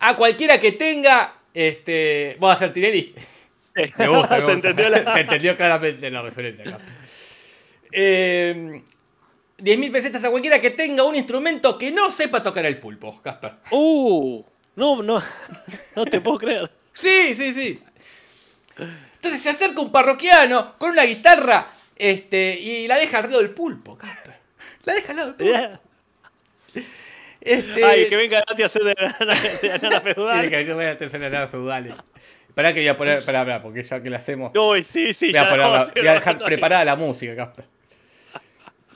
A 0.00 0.16
cualquiera 0.16 0.60
que 0.60 0.72
tenga. 0.72 1.34
Este. 1.54 2.36
Vamos 2.40 2.54
a 2.54 2.56
hacer 2.56 2.72
Tinelli. 2.72 3.14
Me 3.98 4.08
gusta, 4.08 4.36
me 4.36 4.36
Se 4.36 4.40
gusta. 4.40 4.52
entendió 4.52 4.88
la- 4.88 5.12
Se 5.14 5.20
entendió 5.20 5.56
claramente 5.56 6.10
la 6.10 6.22
referencia 6.22 6.64
acá. 6.64 6.78
Eh, 7.92 8.82
10.000 9.58 9.92
pesetas 9.92 10.24
a 10.24 10.30
cualquiera 10.30 10.60
que 10.60 10.70
tenga 10.70 11.02
un 11.04 11.14
instrumento 11.14 11.76
que 11.76 11.90
no 11.92 12.10
sepa 12.10 12.42
tocar 12.42 12.64
el 12.66 12.78
pulpo, 12.78 13.20
Casper. 13.22 13.52
Uh, 13.70 14.42
no, 14.76 15.02
no, 15.02 15.22
no 15.94 16.04
te 16.06 16.20
puedo 16.22 16.38
creer. 16.38 16.70
Sí, 16.94 17.34
sí, 17.34 17.52
sí. 17.52 17.82
Entonces 19.16 19.42
se 19.42 19.50
acerca 19.50 19.80
un 19.82 19.92
parroquiano 19.92 20.74
con 20.78 20.90
una 20.92 21.04
guitarra 21.04 21.68
este, 21.96 22.58
y 22.58 22.86
la 22.88 22.96
deja 22.96 23.18
al 23.18 23.24
lado 23.24 23.38
del 23.42 23.50
pulpo, 23.50 23.96
Casper. 23.98 24.36
La 24.84 24.94
deja 24.94 25.10
al 25.12 25.16
lado 25.16 25.32
del 25.32 25.36
pulpo. 25.36 25.80
Este, 27.40 27.84
Ay, 27.84 28.08
que 28.08 28.16
venga 28.16 28.40
Nati 28.40 28.62
a 28.62 28.66
hacer 28.66 28.82
de 28.82 28.94
la, 28.98 29.12
de 29.20 29.88
la 29.90 30.00
feudal. 30.00 30.40
Tiene 30.40 30.50
que 30.50 30.56
ver 30.56 30.66
con 30.74 30.84
la 30.84 30.98
tercera 30.98 31.26
edad 31.28 31.48
feudales. 31.48 31.94
Esperá 32.48 32.72
que 32.72 32.80
voy 32.80 32.88
a 32.88 32.96
poner. 32.96 33.62
Porque 33.62 33.82
ya 33.82 34.02
que 34.02 34.10
la 34.10 34.16
hacemos. 34.16 34.50
Uy, 34.56 34.82
sí, 34.82 35.14
sí, 35.14 35.28
voy 35.28 35.36
a, 35.36 35.44
poner 35.44 35.58
la 35.58 35.68
la- 35.68 35.78
a 35.78 35.82
hacer, 35.82 35.94
voy 36.02 36.08
a 36.08 36.12
dejar 36.14 36.38
preparada 36.38 36.84
la 36.84 36.96
música, 36.96 37.36
Casper. 37.36 37.66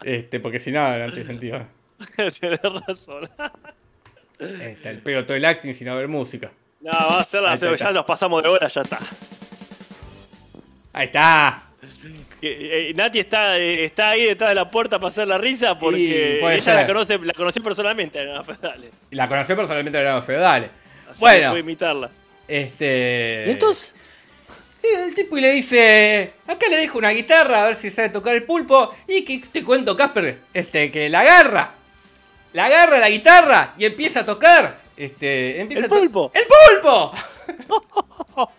Este, 0.03 0.41
porque 0.41 0.59
si 0.59 0.73
no, 0.73 0.97
no 0.99 1.13
tiene 1.13 1.27
sentido. 1.27 1.69
Tienes 2.41 2.61
razón. 2.63 3.29
Este, 4.39 4.89
el 4.89 4.99
pego 5.03 5.25
todo 5.27 5.37
el 5.37 5.45
acting 5.45 5.75
sin 5.75 5.89
haber 5.89 6.09
música. 6.09 6.51
No, 6.81 6.91
va 6.91 7.21
a 7.21 7.25
ser 7.25 7.43
la 7.43 7.55
está, 7.55 7.71
está. 7.71 7.85
ya 7.85 7.93
nos 7.93 8.07
pasamos 8.07 8.43
de 8.43 8.49
hora, 8.49 8.67
ya 8.67 8.81
está. 8.81 8.99
Ahí 10.95 11.07
está. 11.07 11.70
Eh, 11.83 12.89
eh, 12.91 12.93
Nati 12.95 13.21
está, 13.21 13.59
eh, 13.59 13.85
está 13.87 14.11
ahí 14.11 14.25
detrás 14.25 14.51
de 14.51 14.55
la 14.55 14.67
puerta 14.67 14.99
para 14.99 15.09
hacer 15.09 15.27
la 15.27 15.39
risa 15.39 15.79
porque 15.79 16.39
puede 16.41 16.57
ella 16.57 16.65
ser. 16.65 16.75
la 16.75 16.87
conoce, 16.87 17.19
la 17.19 17.33
conocí 17.33 17.61
personalmente. 17.61 18.25
Dale. 18.61 18.91
La 19.13 19.29
conocí 19.29 19.55
personalmente 19.55 19.99
en 19.99 20.05
los 20.05 20.25
feudales. 20.25 20.71
Así 21.05 21.15
que 21.15 21.19
Bueno, 21.21 21.49
puedo 21.51 21.59
imitarla. 21.61 22.11
este. 22.47 23.45
¿Y 23.47 23.51
entonces? 23.51 23.95
Y 24.83 24.87
el 25.09 25.15
tipo 25.15 25.37
y 25.37 25.41
le 25.43 25.53
dice, 25.53 26.33
acá 26.47 26.67
le 26.71 26.77
dejo 26.79 26.97
una 26.99 27.11
guitarra 27.11 27.65
a 27.65 27.67
ver 27.67 27.77
si 27.77 27.91
sabe 27.91 28.09
tocar 28.09 28.35
el 28.35 28.45
pulpo. 28.45 28.95
Y 29.07 29.25
que 29.25 29.39
te 29.51 29.63
cuento, 29.63 29.97
Casper, 29.97 30.39
este, 30.55 30.91
que 30.91 31.09
la 31.11 31.21
agarra. 31.21 31.75
La 32.55 32.67
agarra 32.67 32.99
la 32.99 33.09
guitarra 33.11 33.75
y 33.79 33.85
empieza 33.85 34.21
a 34.21 34.25
tocar. 34.27 34.79
Este, 34.97 35.61
empieza 35.61 35.85
¡El 35.85 35.87
a 35.87 35.89
to- 35.95 36.01
pulpo! 36.01 36.33
¡El 36.35 36.43
pulpo! 36.83 37.15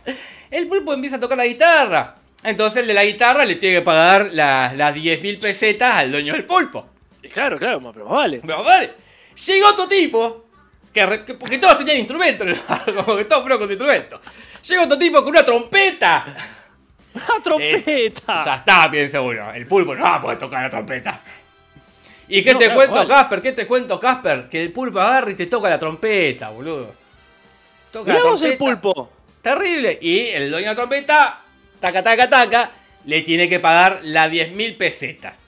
el 0.51 0.67
pulpo 0.67 0.93
empieza 0.93 1.17
a 1.17 1.19
tocar 1.19 1.37
la 1.37 1.45
guitarra. 1.45 2.15
Entonces 2.43 2.81
el 2.81 2.87
de 2.87 2.93
la 2.93 3.05
guitarra 3.05 3.45
le 3.45 3.55
tiene 3.55 3.77
que 3.77 3.81
pagar 3.83 4.29
la- 4.33 4.73
las 4.75 4.93
10.000 4.95 5.39
pesetas 5.39 5.95
al 5.95 6.11
dueño 6.11 6.33
del 6.33 6.45
pulpo. 6.45 6.89
Y 7.21 7.29
Claro, 7.29 7.59
claro, 7.59 7.79
pero 7.93 8.05
más 8.05 8.17
vale. 8.19 8.41
Pero 8.45 8.63
vale, 8.63 8.91
llega 9.45 9.69
otro 9.69 9.87
tipo, 9.87 10.45
que, 10.93 11.05
porque 11.39 11.57
todos 11.59 11.77
tenían 11.77 11.97
instrumentos, 11.97 12.47
como 13.05 13.15
que 13.17 13.25
todos 13.25 13.41
fueron 13.43 13.59
con 13.59 13.69
instrumentos. 13.69 14.19
Llega 14.67 14.83
otro 14.83 14.97
tipo 14.97 15.19
con 15.23 15.29
una 15.29 15.45
trompeta. 15.45 16.25
¡Una 17.13 17.43
trompeta! 17.43 18.43
Ya 18.45 18.55
está, 18.55 18.89
piensa 18.89 19.21
uno. 19.21 19.51
El 19.53 19.67
pulpo 19.67 19.93
no 19.93 20.03
va 20.03 20.15
a 20.15 20.21
poder 20.21 20.39
tocar 20.39 20.63
la 20.63 20.69
trompeta. 20.69 21.21
¿Y 22.29 22.41
qué 22.43 22.53
No, 22.53 22.59
te 22.59 22.65
claro, 22.65 22.77
cuento, 22.79 22.95
vale. 22.95 23.09
Casper? 23.09 23.41
¿Qué 23.41 23.51
te 23.51 23.67
cuento, 23.67 23.99
Casper? 23.99 24.47
Que 24.49 24.63
el 24.63 24.71
pulpo 24.71 24.99
agarra 25.01 25.29
y 25.31 25.35
te 25.35 25.47
toca 25.47 25.69
la 25.69 25.77
trompeta, 25.77 26.49
boludo. 26.49 26.93
Toca 27.91 28.13
la 28.13 28.23
vos 28.23 28.41
el 28.41 28.57
trompeta. 28.57 28.81
pulpo. 28.81 29.11
Terrible. 29.41 29.99
Y 30.01 30.27
el 30.29 30.49
dueño 30.49 30.69
de 30.69 30.71
la 30.71 30.75
trompeta, 30.75 31.41
taca, 31.81 32.01
taca, 32.01 32.29
taca, 32.29 32.71
le 33.05 33.21
tiene 33.21 33.49
que 33.49 33.59
pagar 33.59 33.99
las 34.03 34.31
10.000 34.31 34.77
pesetas. 34.77 35.39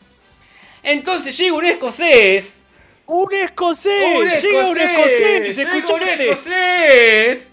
Entonces 0.82 1.38
llega 1.38 1.56
un 1.56 1.66
escocés. 1.66 2.60
¡Un 3.06 3.34
escocés! 3.34 4.16
Un 4.16 4.28
¡Llega 4.28 4.66
un 4.68 4.80
escocés! 4.80 5.58
llega 5.58 5.72
un 5.72 6.04
escocés 6.04 7.52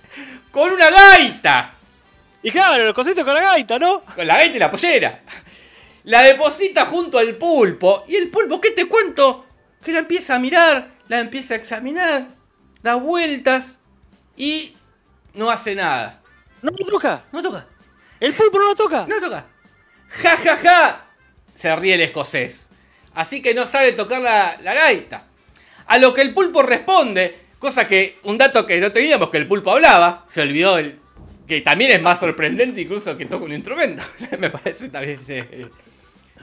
con 0.50 0.72
una 0.72 0.90
gaita. 0.90 1.74
Y 2.42 2.50
claro, 2.50 2.82
el 2.82 2.88
escocés 2.88 3.14
con 3.14 3.34
la 3.34 3.40
gaita, 3.40 3.78
¿no? 3.78 4.04
Con 4.04 4.26
la 4.26 4.36
gaita 4.36 4.56
y 4.56 4.58
la 4.58 4.70
pollera. 4.70 5.20
La 6.04 6.22
deposita 6.22 6.86
junto 6.86 7.18
al 7.18 7.34
pulpo. 7.34 8.04
Y 8.08 8.16
el 8.16 8.28
pulpo, 8.28 8.60
¿qué 8.60 8.70
te 8.72 8.86
cuento? 8.86 9.46
Que 9.84 9.92
la 9.92 10.00
empieza 10.00 10.36
a 10.36 10.38
mirar, 10.38 10.92
la 11.08 11.20
empieza 11.20 11.54
a 11.54 11.56
examinar, 11.56 12.26
da 12.82 12.94
vueltas 12.94 13.78
y 14.36 14.74
no 15.34 15.50
hace 15.50 15.74
nada. 15.74 16.20
No 16.62 16.70
toca. 16.72 17.22
No 17.32 17.42
toca, 17.42 17.66
El 18.20 18.34
pulpo 18.34 18.58
no 18.58 18.68
lo 18.68 18.74
toca. 18.74 19.06
no 19.06 19.20
toca. 19.20 19.46
Ja, 20.22 20.36
ja, 20.38 20.56
ja. 20.56 21.06
Se 21.54 21.74
ríe 21.76 21.94
el 21.94 22.00
escocés. 22.02 22.70
Así 23.14 23.42
que 23.42 23.54
no 23.54 23.66
sabe 23.66 23.92
tocar 23.92 24.20
la, 24.22 24.56
la 24.62 24.74
gaita. 24.74 25.24
A 25.86 25.98
lo 25.98 26.14
que 26.14 26.20
el 26.22 26.34
pulpo 26.34 26.62
responde, 26.62 27.38
cosa 27.58 27.88
que, 27.88 28.18
un 28.24 28.38
dato 28.38 28.66
que 28.66 28.80
no 28.80 28.92
teníamos, 28.92 29.30
que 29.30 29.38
el 29.38 29.46
pulpo 29.46 29.72
hablaba, 29.72 30.24
se 30.28 30.42
olvidó 30.42 30.78
el, 30.78 30.98
que 31.46 31.62
también 31.62 31.90
es 31.90 32.02
más 32.02 32.20
sorprendente 32.20 32.82
incluso 32.82 33.16
que 33.16 33.24
toca 33.24 33.44
un 33.44 33.52
instrumento. 33.54 34.02
Me 34.38 34.50
parece 34.50 34.88
también... 34.90 35.18
eh, 35.28 35.68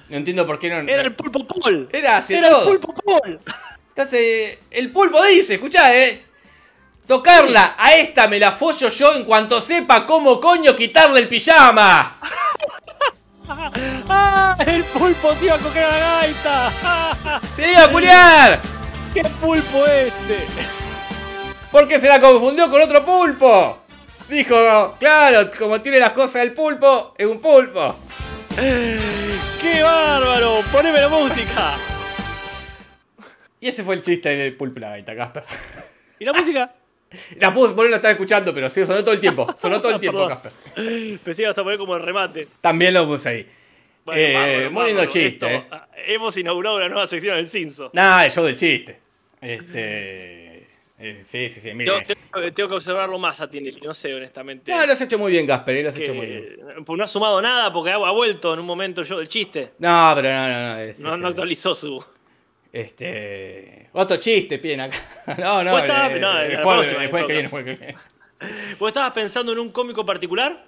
no 0.09 0.17
entiendo 0.17 0.45
por 0.45 0.59
qué 0.59 0.69
no... 0.69 0.78
Era 0.88 1.01
el 1.01 1.15
pulpo 1.15 1.47
Paul. 1.47 1.89
Era 1.91 2.23
Era 2.28 2.49
todo. 2.49 2.73
el 2.73 2.80
pulpo 2.80 3.01
Paul. 3.01 3.39
Entonces, 3.89 4.57
el 4.71 4.91
pulpo 4.91 5.23
dice, 5.26 5.55
escuchá, 5.55 5.95
eh. 5.95 6.21
Tocarla, 7.07 7.75
a 7.77 7.93
esta 7.95 8.27
me 8.27 8.39
la 8.39 8.51
follo 8.51 8.89
yo 8.89 9.13
en 9.13 9.25
cuanto 9.25 9.61
sepa 9.61 10.07
cómo 10.07 10.41
coño 10.41 10.75
quitarle 10.75 11.19
el 11.19 11.27
pijama. 11.27 12.19
¡Ah! 13.47 14.57
El 14.65 14.83
pulpo 14.85 15.35
se 15.35 15.45
iba 15.45 15.55
a 15.55 15.59
coger 15.59 15.87
la 15.87 15.97
gaita. 15.97 17.41
Se 17.55 17.71
iba 17.71 17.83
a 17.83 17.91
culiar. 17.91 18.59
¡Qué 19.13 19.21
pulpo 19.21 19.85
este! 19.85 20.45
Porque 21.71 21.99
se 21.99 22.07
la 22.07 22.19
confundió 22.19 22.69
con 22.69 22.81
otro 22.81 23.05
pulpo. 23.05 23.83
Dijo, 24.29 24.95
claro, 24.99 25.51
como 25.59 25.81
tiene 25.81 25.99
las 25.99 26.11
cosas 26.11 26.37
el 26.37 26.53
pulpo, 26.53 27.13
es 27.17 27.27
un 27.27 27.39
pulpo. 27.39 27.95
¡Qué 28.55 29.83
bárbaro! 29.83 30.61
¡Poneme 30.71 31.01
la 31.01 31.09
música! 31.09 31.75
Y 33.59 33.67
ese 33.67 33.83
fue 33.83 33.95
el 33.95 34.01
chiste 34.01 34.29
del 34.29 34.55
pulpo 34.55 34.79
la 34.79 34.89
gaita, 34.89 35.15
Casper. 35.15 35.43
¿Y 36.19 36.25
la 36.25 36.33
música? 36.33 36.73
La 37.39 37.53
por 37.53 37.70
ahí 37.86 37.89
no 37.89 37.95
estaba 37.95 38.11
escuchando, 38.11 38.53
pero 38.53 38.70
sí, 38.70 38.86
sonó 38.86 39.03
todo 39.03 39.13
el 39.13 39.20
tiempo. 39.22 39.47
Sonó 39.57 39.82
todo 39.82 39.93
el 39.95 39.99
tiempo. 39.99 40.28
Casper. 40.28 40.51
Pensé 40.76 41.36
que 41.36 41.41
ibas 41.43 41.57
a 41.57 41.63
poner 41.63 41.78
como 41.80 41.95
el 41.95 42.03
remate. 42.03 42.47
También 42.61 42.93
lo 42.93 43.05
puse 43.07 43.30
ahí. 43.30 43.47
Bueno, 44.03 44.22
Eh, 44.22 44.34
bárbaro, 44.34 44.72
muy 44.72 44.86
lindo 44.86 44.99
bárbaro. 45.01 45.09
chiste, 45.11 45.28
Esto, 45.28 45.47
eh. 45.47 45.66
ah, 45.72 45.88
Hemos 46.07 46.38
inaugurado 46.38 46.76
una 46.78 46.88
nueva 46.89 47.07
sección 47.07 47.36
del 47.38 47.47
Cinso. 47.47 47.89
Nada, 47.93 48.26
el 48.26 48.32
show 48.32 48.43
del 48.45 48.55
chiste. 48.55 48.99
Este. 49.41 50.68
eh, 50.99 51.22
sí, 51.24 51.49
sí, 51.49 51.59
sí, 51.61 51.74
mire. 51.74 51.91
Tengo, 51.91 52.05
tengo- 52.32 52.53
tengo 52.53 52.70
que 52.70 52.76
observarlo 52.76 53.18
más 53.20 53.39
a 53.41 53.49
Tinelli, 53.49 53.82
no 53.82 53.93
sé, 53.93 54.13
honestamente. 54.13 54.72
No, 54.72 54.86
lo 54.86 54.93
has 54.93 55.01
hecho 55.01 55.18
muy 55.18 55.32
bien, 55.32 55.45
Gasper, 55.47 55.78
eh, 55.78 55.84
lo 55.84 55.89
has 55.89 55.95
que- 55.95 56.03
hecho 56.03 56.13
muy 56.13 56.26
bien. 56.28 56.57
pues 56.86 56.97
no 56.97 57.03
ha 57.03 57.07
sumado 57.07 57.41
nada 57.41 57.72
porque 57.74 57.91
ha, 57.91 57.97
vuelto 57.97 58.53
en 58.53 58.59
un 58.59 58.66
momento 58.66 59.03
yo 59.03 59.18
del 59.18 59.28
chiste. 59.28 59.72
No, 59.80 60.11
pero 60.16 60.30
no, 60.30 60.47
no, 60.49 60.74
no. 60.76 60.80
es- 60.82 60.99
No, 60.99 61.18
no 61.18 61.28
actualizó 61.30 61.74
su. 61.76 62.03
Este. 62.76 63.88
Otro 63.93 64.17
chiste, 64.17 64.59
pien 64.59 64.82
acá. 64.82 64.97
No, 65.38 65.63
no, 65.63 65.80
estabas- 65.80 66.11
eh, 66.11 66.19
no, 66.19 66.61
próxima, 66.61 67.07
jueves 67.07 67.09
que 67.09 67.19
en 67.19 67.28
viene, 67.28 67.47
jueves 67.47 67.78
que 67.78 67.86
viene. 67.86 67.97
¿Vos 68.80 68.89
estabas 68.89 69.13
pensando 69.13 69.53
en 69.53 69.59
un 69.59 69.69
cómico 69.71 70.05
particular? 70.05 70.65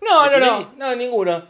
No, 0.00 0.28
¿De 0.28 0.40
no, 0.40 0.46
no, 0.60 0.72
no, 0.76 0.96
ninguno. 0.96 1.46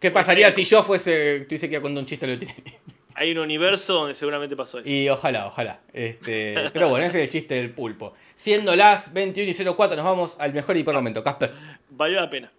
¿Qué 0.00 0.10
pasaría 0.10 0.50
si 0.50 0.64
yo 0.64 0.82
fuese. 0.82 1.42
Tuviese 1.48 1.68
que 1.68 1.76
ir 1.76 1.80
contar 1.80 2.00
un 2.00 2.06
chiste 2.06 2.26
lo 2.26 2.36
Tinelli? 2.36 2.72
Hay 3.14 3.30
un 3.30 3.38
universo 3.38 3.94
donde 3.94 4.14
seguramente 4.14 4.56
pasó 4.56 4.80
eso. 4.80 4.88
Y 4.88 5.08
ojalá, 5.08 5.46
ojalá. 5.46 5.80
Este, 5.92 6.54
pero 6.72 6.88
bueno, 6.88 7.06
ese 7.06 7.18
es 7.18 7.24
el 7.24 7.30
chiste 7.30 7.54
del 7.54 7.70
pulpo. 7.70 8.14
Siendo 8.34 8.74
las 8.74 9.12
21 9.12 9.48
y 9.48 9.54
04, 9.54 9.94
nos 9.96 10.04
vamos 10.04 10.36
al 10.40 10.52
mejor 10.52 10.76
hipermomento. 10.76 11.22
Casper. 11.22 11.52
Valió 11.90 12.18
la 12.20 12.28
pena. 12.30 12.50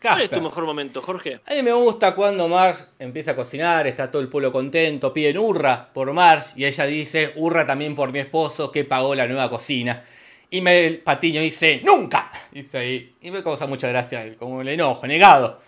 ¿Cuál 0.00 0.20
es 0.22 0.30
tu 0.30 0.40
mejor 0.40 0.64
momento, 0.64 1.02
Jorge? 1.02 1.40
A 1.46 1.54
mí 1.54 1.62
me 1.62 1.72
gusta 1.72 2.14
cuando 2.14 2.48
Marge 2.48 2.84
empieza 2.98 3.32
a 3.32 3.36
cocinar, 3.36 3.86
está 3.86 4.10
todo 4.10 4.22
el 4.22 4.28
pueblo 4.28 4.52
contento, 4.52 5.12
piden 5.12 5.38
hurra 5.38 5.88
por 5.92 6.12
Marge 6.12 6.52
y 6.56 6.64
ella 6.66 6.86
dice 6.86 7.32
hurra 7.36 7.66
también 7.66 7.94
por 7.96 8.12
mi 8.12 8.20
esposo 8.20 8.70
que 8.70 8.84
pagó 8.84 9.14
la 9.14 9.26
nueva 9.26 9.50
cocina. 9.50 10.04
Y 10.50 10.60
Mel 10.60 11.00
Patiño 11.00 11.40
dice 11.42 11.82
¡Nunca! 11.84 12.30
Dice 12.52 12.78
ahí. 12.78 13.14
Y 13.20 13.30
me 13.30 13.42
causa 13.42 13.66
mucha 13.66 13.88
gracia, 13.88 14.22
el- 14.22 14.36
como 14.36 14.60
el 14.62 14.68
enojo, 14.68 15.06
negado. 15.06 15.60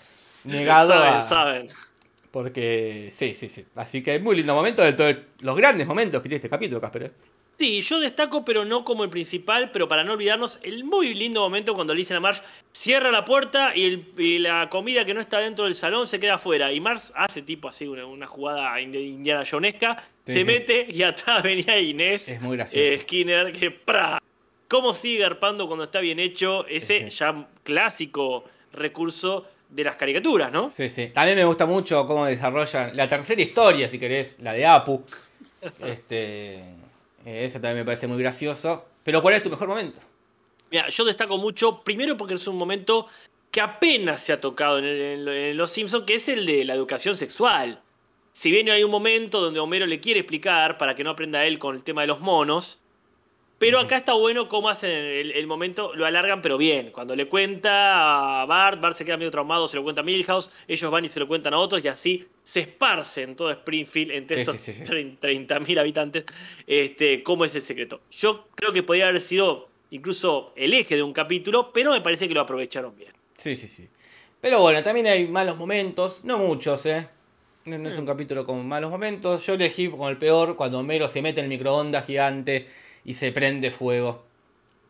Negado 0.44 0.92
saben, 0.94 1.14
a- 1.14 1.28
saben. 1.28 1.68
Porque 2.30 3.10
sí, 3.12 3.34
sí, 3.34 3.48
sí. 3.48 3.66
Así 3.74 4.02
que 4.02 4.14
es 4.14 4.22
muy 4.22 4.36
lindo 4.36 4.54
momento 4.54 4.82
de 4.82 4.92
todos 4.92 5.16
los 5.40 5.56
grandes 5.56 5.86
momentos 5.86 6.22
que 6.22 6.28
tiene 6.28 6.36
este 6.36 6.48
capítulo, 6.48 6.80
Casper. 6.80 7.12
Sí, 7.60 7.82
yo 7.82 8.00
destaco, 8.00 8.42
pero 8.42 8.64
no 8.64 8.84
como 8.86 9.04
el 9.04 9.10
principal, 9.10 9.70
pero 9.70 9.86
para 9.86 10.02
no 10.02 10.14
olvidarnos, 10.14 10.58
el 10.62 10.82
muy 10.82 11.12
lindo 11.12 11.42
momento 11.42 11.74
cuando 11.74 11.92
le 11.94 11.98
dicen 11.98 12.16
a 12.16 12.20
Marge, 12.20 12.40
cierra 12.72 13.10
la 13.10 13.22
puerta 13.26 13.76
y, 13.76 13.84
el- 13.84 14.06
y 14.16 14.38
la 14.38 14.70
comida 14.70 15.04
que 15.04 15.12
no 15.12 15.20
está 15.20 15.40
dentro 15.40 15.66
del 15.66 15.74
salón 15.74 16.06
se 16.08 16.18
queda 16.18 16.36
afuera. 16.36 16.72
Y 16.72 16.80
Marge 16.80 17.12
hace 17.14 17.42
tipo 17.42 17.68
así 17.68 17.86
una, 17.86 18.06
una 18.06 18.26
jugada 18.26 18.80
indi- 18.80 19.06
indiana 19.10 19.44
jonesca, 19.48 20.02
Sí. 20.26 20.32
se 20.32 20.44
mete 20.44 20.86
y 20.90 21.02
atrás 21.02 21.42
venía 21.42 21.78
Inés 21.78 22.28
Es 22.30 22.40
muy 22.40 22.56
gracioso. 22.56 22.82
eh, 22.82 23.00
Skinner, 23.02 23.52
que 23.52 23.70
¡pra! 23.70 24.22
¿Cómo 24.66 24.94
sigue 24.94 25.18
garpando 25.20 25.66
cuando 25.66 25.84
está 25.84 26.00
bien 26.00 26.18
hecho 26.18 26.66
ese 26.66 27.10
Sí, 27.10 27.16
ya 27.18 27.46
clásico 27.62 28.44
recurso 28.72 29.46
de 29.68 29.84
las 29.84 29.96
caricaturas, 29.96 30.50
¿no? 30.50 30.70
Sí, 30.70 30.88
sí. 30.88 31.08
También 31.12 31.36
me 31.36 31.44
gusta 31.44 31.66
mucho 31.66 32.06
cómo 32.06 32.24
desarrollan 32.24 32.96
la 32.96 33.06
tercera 33.06 33.42
historia, 33.42 33.86
si 33.86 33.98
querés, 33.98 34.38
la 34.40 34.54
de 34.54 34.64
Apu. 34.64 35.04
Este, 35.84 36.64
eso 37.24 37.60
también 37.60 37.78
me 37.78 37.84
parece 37.84 38.06
muy 38.06 38.18
gracioso. 38.18 38.86
Pero 39.04 39.22
¿cuál 39.22 39.34
es 39.34 39.42
tu 39.42 39.50
mejor 39.50 39.68
momento? 39.68 39.98
Mira, 40.70 40.88
yo 40.88 41.04
destaco 41.04 41.38
mucho, 41.38 41.80
primero 41.82 42.16
porque 42.16 42.34
es 42.34 42.46
un 42.46 42.56
momento 42.56 43.06
que 43.50 43.60
apenas 43.60 44.22
se 44.22 44.32
ha 44.32 44.40
tocado 44.40 44.78
en- 44.78 45.26
en 45.26 45.56
Los 45.56 45.70
Simpsons, 45.72 46.04
que 46.06 46.14
es 46.14 46.28
el 46.28 46.46
de 46.46 46.64
la 46.64 46.74
educación 46.74 47.16
sexual. 47.16 47.80
Si 48.32 48.50
bien 48.52 48.70
hay 48.70 48.84
un 48.84 48.90
momento 48.90 49.40
donde 49.40 49.58
Homero 49.58 49.86
le 49.86 49.98
quiere 50.00 50.20
explicar 50.20 50.78
para 50.78 50.94
que 50.94 51.02
no 51.02 51.10
aprenda 51.10 51.44
él 51.44 51.58
con 51.58 51.74
el 51.74 51.82
tema 51.82 52.02
de 52.02 52.06
los 52.06 52.20
monos, 52.20 52.79
pero 53.60 53.78
acá 53.78 53.98
está 53.98 54.14
bueno 54.14 54.48
cómo 54.48 54.70
hacen 54.70 54.90
el, 54.90 55.32
el 55.32 55.46
momento, 55.46 55.94
lo 55.94 56.06
alargan 56.06 56.40
pero 56.40 56.56
bien. 56.56 56.92
Cuando 56.92 57.14
le 57.14 57.28
cuenta 57.28 58.40
a 58.40 58.46
Bart, 58.46 58.80
Bart 58.80 58.96
se 58.96 59.04
queda 59.04 59.18
medio 59.18 59.30
traumado, 59.30 59.68
se 59.68 59.76
lo 59.76 59.82
cuenta 59.82 60.00
a 60.00 60.04
Milhouse, 60.04 60.50
ellos 60.66 60.90
van 60.90 61.04
y 61.04 61.10
se 61.10 61.20
lo 61.20 61.28
cuentan 61.28 61.52
a 61.52 61.58
otros 61.58 61.84
y 61.84 61.88
así 61.88 62.26
se 62.42 62.60
esparce 62.60 63.20
en 63.20 63.36
todo 63.36 63.50
Springfield, 63.50 64.12
entre 64.12 64.36
Sí, 64.36 64.40
estos 64.40 64.56
sí, 64.56 64.72
sí, 64.72 64.86
sí. 64.86 64.90
30.000 64.90 65.78
habitantes, 65.78 66.24
este, 66.66 67.22
cómo 67.22 67.44
es 67.44 67.54
el 67.54 67.60
secreto. 67.60 68.00
Yo 68.10 68.48
creo 68.54 68.72
que 68.72 68.82
podría 68.82 69.08
haber 69.08 69.20
sido 69.20 69.68
incluso 69.90 70.54
el 70.56 70.72
eje 70.72 70.96
de 70.96 71.02
un 71.02 71.12
capítulo, 71.12 71.70
pero 71.70 71.92
me 71.92 72.00
parece 72.00 72.26
que 72.28 72.32
lo 72.32 72.40
aprovecharon 72.40 72.96
bien. 72.96 73.12
Sí, 73.36 73.56
sí, 73.56 73.68
sí. 73.68 73.86
Pero 74.40 74.62
bueno, 74.62 74.82
también 74.82 75.06
hay 75.06 75.28
malos 75.28 75.58
momentos, 75.58 76.20
no 76.24 76.38
muchos, 76.38 76.86
¿eh? 76.86 77.06
No, 77.66 77.76
no 77.76 77.90
es 77.90 77.98
un 77.98 78.06
capítulo 78.06 78.46
con 78.46 78.66
malos 78.66 78.90
momentos. 78.90 79.44
Yo 79.44 79.52
elegí 79.52 79.90
con 79.90 80.08
el 80.08 80.16
peor 80.16 80.56
cuando 80.56 80.78
Homero 80.78 81.08
se 81.08 81.20
mete 81.20 81.40
en 81.40 81.44
el 81.44 81.50
microondas 81.50 82.06
gigante 82.06 82.66
y 83.04 83.14
se 83.14 83.32
prende 83.32 83.70
fuego. 83.70 84.22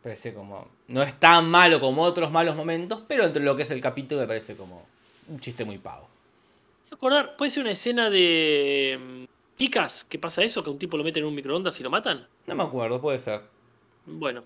Parece 0.03 0.33
como. 0.33 0.67
No 0.87 1.03
es 1.03 1.19
tan 1.19 1.49
malo 1.49 1.79
como 1.79 2.01
otros 2.01 2.31
malos 2.31 2.55
momentos, 2.55 3.01
pero 3.07 3.23
entre 3.23 3.43
lo 3.43 3.55
que 3.55 3.63
es 3.63 3.71
el 3.71 3.81
capítulo 3.81 4.21
me 4.21 4.27
parece 4.27 4.55
como 4.55 4.85
un 5.27 5.39
chiste 5.39 5.63
muy 5.63 5.77
pavo. 5.77 6.07
¿Se 6.81 6.95
acordar? 6.95 7.35
¿Puede 7.37 7.51
ser 7.51 7.61
una 7.61 7.71
escena 7.71 8.09
de 8.09 8.99
mm, 8.99 9.57
Kikas 9.57 10.03
que 10.03 10.17
pasa 10.17 10.43
eso? 10.43 10.63
Que 10.63 10.71
un 10.71 10.79
tipo 10.79 10.97
lo 10.97 11.03
mete 11.03 11.19
en 11.19 11.25
un 11.25 11.35
microondas 11.35 11.79
y 11.79 11.83
lo 11.83 11.89
matan. 11.89 12.27
No 12.47 12.55
me 12.55 12.63
acuerdo, 12.63 12.99
puede 12.99 13.19
ser. 13.19 13.41
Bueno, 14.07 14.43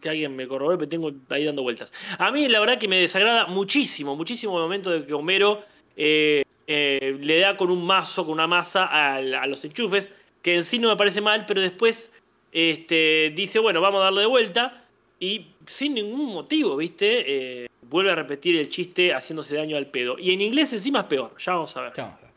que 0.00 0.08
alguien 0.08 0.34
me 0.34 0.48
corrobore, 0.48 0.76
pero 0.76 0.88
tengo 0.88 1.12
ahí 1.28 1.44
dando 1.44 1.62
vueltas. 1.62 1.92
A 2.18 2.30
mí 2.32 2.48
la 2.48 2.58
verdad 2.60 2.78
que 2.78 2.88
me 2.88 2.98
desagrada 2.98 3.46
muchísimo, 3.46 4.16
muchísimo 4.16 4.56
el 4.58 4.64
momento 4.64 4.90
de 4.90 5.06
que 5.06 5.14
Homero 5.14 5.62
eh, 5.96 6.42
eh, 6.66 7.16
le 7.20 7.40
da 7.40 7.56
con 7.56 7.70
un 7.70 7.86
mazo, 7.86 8.24
con 8.24 8.34
una 8.34 8.48
masa 8.48 8.84
a, 8.86 9.16
a 9.16 9.46
los 9.46 9.64
enchufes, 9.64 10.10
que 10.42 10.56
en 10.56 10.64
sí 10.64 10.78
no 10.78 10.88
me 10.88 10.96
parece 10.96 11.20
mal, 11.20 11.46
pero 11.46 11.60
después 11.60 12.12
este, 12.52 13.32
dice, 13.34 13.58
bueno, 13.58 13.80
vamos 13.80 14.00
a 14.00 14.04
darle 14.04 14.22
de 14.22 14.26
vuelta 14.26 14.84
y 15.20 15.54
sin 15.66 15.94
ningún 15.94 16.26
motivo, 16.26 16.76
¿viste? 16.76 17.64
Eh, 17.64 17.68
vuelve 17.82 18.12
a 18.12 18.14
repetir 18.14 18.56
el 18.56 18.68
chiste 18.68 19.12
haciéndose 19.12 19.56
daño 19.56 19.76
al 19.76 19.86
pedo. 19.86 20.18
Y 20.18 20.32
en 20.32 20.40
inglés 20.40 20.72
encima 20.72 21.00
es 21.00 21.06
peor, 21.06 21.34
ya 21.38 21.52
vamos 21.52 21.76
a 21.76 21.82
ver. 21.82 21.92
Ya 21.94 22.04
vamos 22.04 22.18
a 22.18 22.22
ver. 22.22 22.28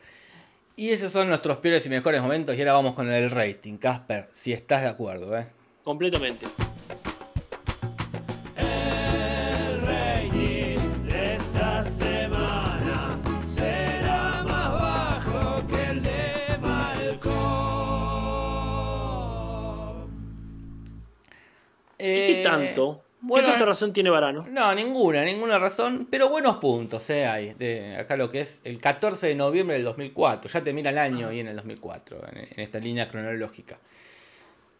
Y 0.76 0.90
esos 0.90 1.12
son 1.12 1.28
nuestros 1.28 1.58
peores 1.58 1.84
y 1.86 1.88
mejores 1.88 2.22
momentos. 2.22 2.56
Y 2.56 2.60
ahora 2.60 2.72
vamos 2.72 2.94
con 2.94 3.10
el 3.12 3.30
rating, 3.30 3.76
Casper, 3.76 4.28
si 4.32 4.52
estás 4.52 4.82
de 4.82 4.88
acuerdo, 4.88 5.38
¿eh? 5.38 5.46
Completamente. 5.84 6.46
Tanto? 22.42 23.02
bueno, 23.20 23.46
¿Qué 23.46 23.52
tanta 23.52 23.66
razón 23.66 23.92
tiene 23.92 24.10
Varano? 24.10 24.46
No, 24.50 24.74
ninguna, 24.74 25.24
ninguna 25.24 25.58
razón, 25.58 26.08
pero 26.10 26.28
buenos 26.28 26.56
puntos 26.56 27.08
eh, 27.10 27.26
hay. 27.26 27.54
De 27.54 27.96
acá 27.96 28.16
lo 28.16 28.30
que 28.30 28.40
es 28.40 28.60
el 28.64 28.78
14 28.78 29.28
de 29.28 29.34
noviembre 29.34 29.76
del 29.76 29.84
2004. 29.84 30.50
Ya 30.50 30.62
te 30.62 30.72
mira 30.72 30.90
el 30.90 30.98
año 30.98 31.28
ahí 31.28 31.40
en 31.40 31.48
el 31.48 31.56
2004, 31.56 32.20
en, 32.32 32.38
en 32.38 32.60
esta 32.60 32.78
línea 32.78 33.08
cronológica. 33.08 33.78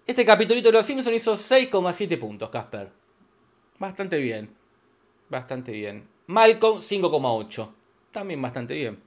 Este 0.07 0.25
capitulito 0.25 0.69
de 0.69 0.73
Los 0.73 0.87
Simpsons 0.87 1.17
hizo 1.17 1.35
6,7 1.35 2.19
puntos, 2.19 2.51
Casper. 2.51 2.91
Bastante 3.79 4.19
bien. 4.19 4.51
Bastante 5.29 5.73
bien. 5.73 6.09
Malcolm 6.27 6.81
5,8. 6.81 7.69
También 8.11 8.43
bastante 8.43 8.75
bien. 8.75 8.99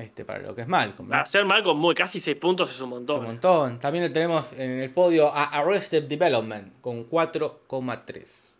Este 0.00 0.24
para 0.24 0.38
lo 0.40 0.54
que 0.54 0.62
es 0.62 0.68
Malcolm. 0.68 1.08
¿no? 1.10 1.16
Hacer 1.16 1.44
mal 1.44 1.62
con 1.62 1.76
muy, 1.78 1.94
casi 1.94 2.20
6 2.20 2.36
puntos 2.36 2.70
es 2.70 2.80
un 2.80 2.86
Es 2.86 2.90
montón. 2.90 3.20
un 3.20 3.26
montón. 3.26 3.78
También 3.78 4.10
tenemos 4.12 4.52
en 4.54 4.70
el 4.80 4.90
podio 4.90 5.28
a 5.28 5.44
Arrested 5.44 6.04
Development 6.04 6.80
con 6.80 7.08
4,3. 7.08 8.56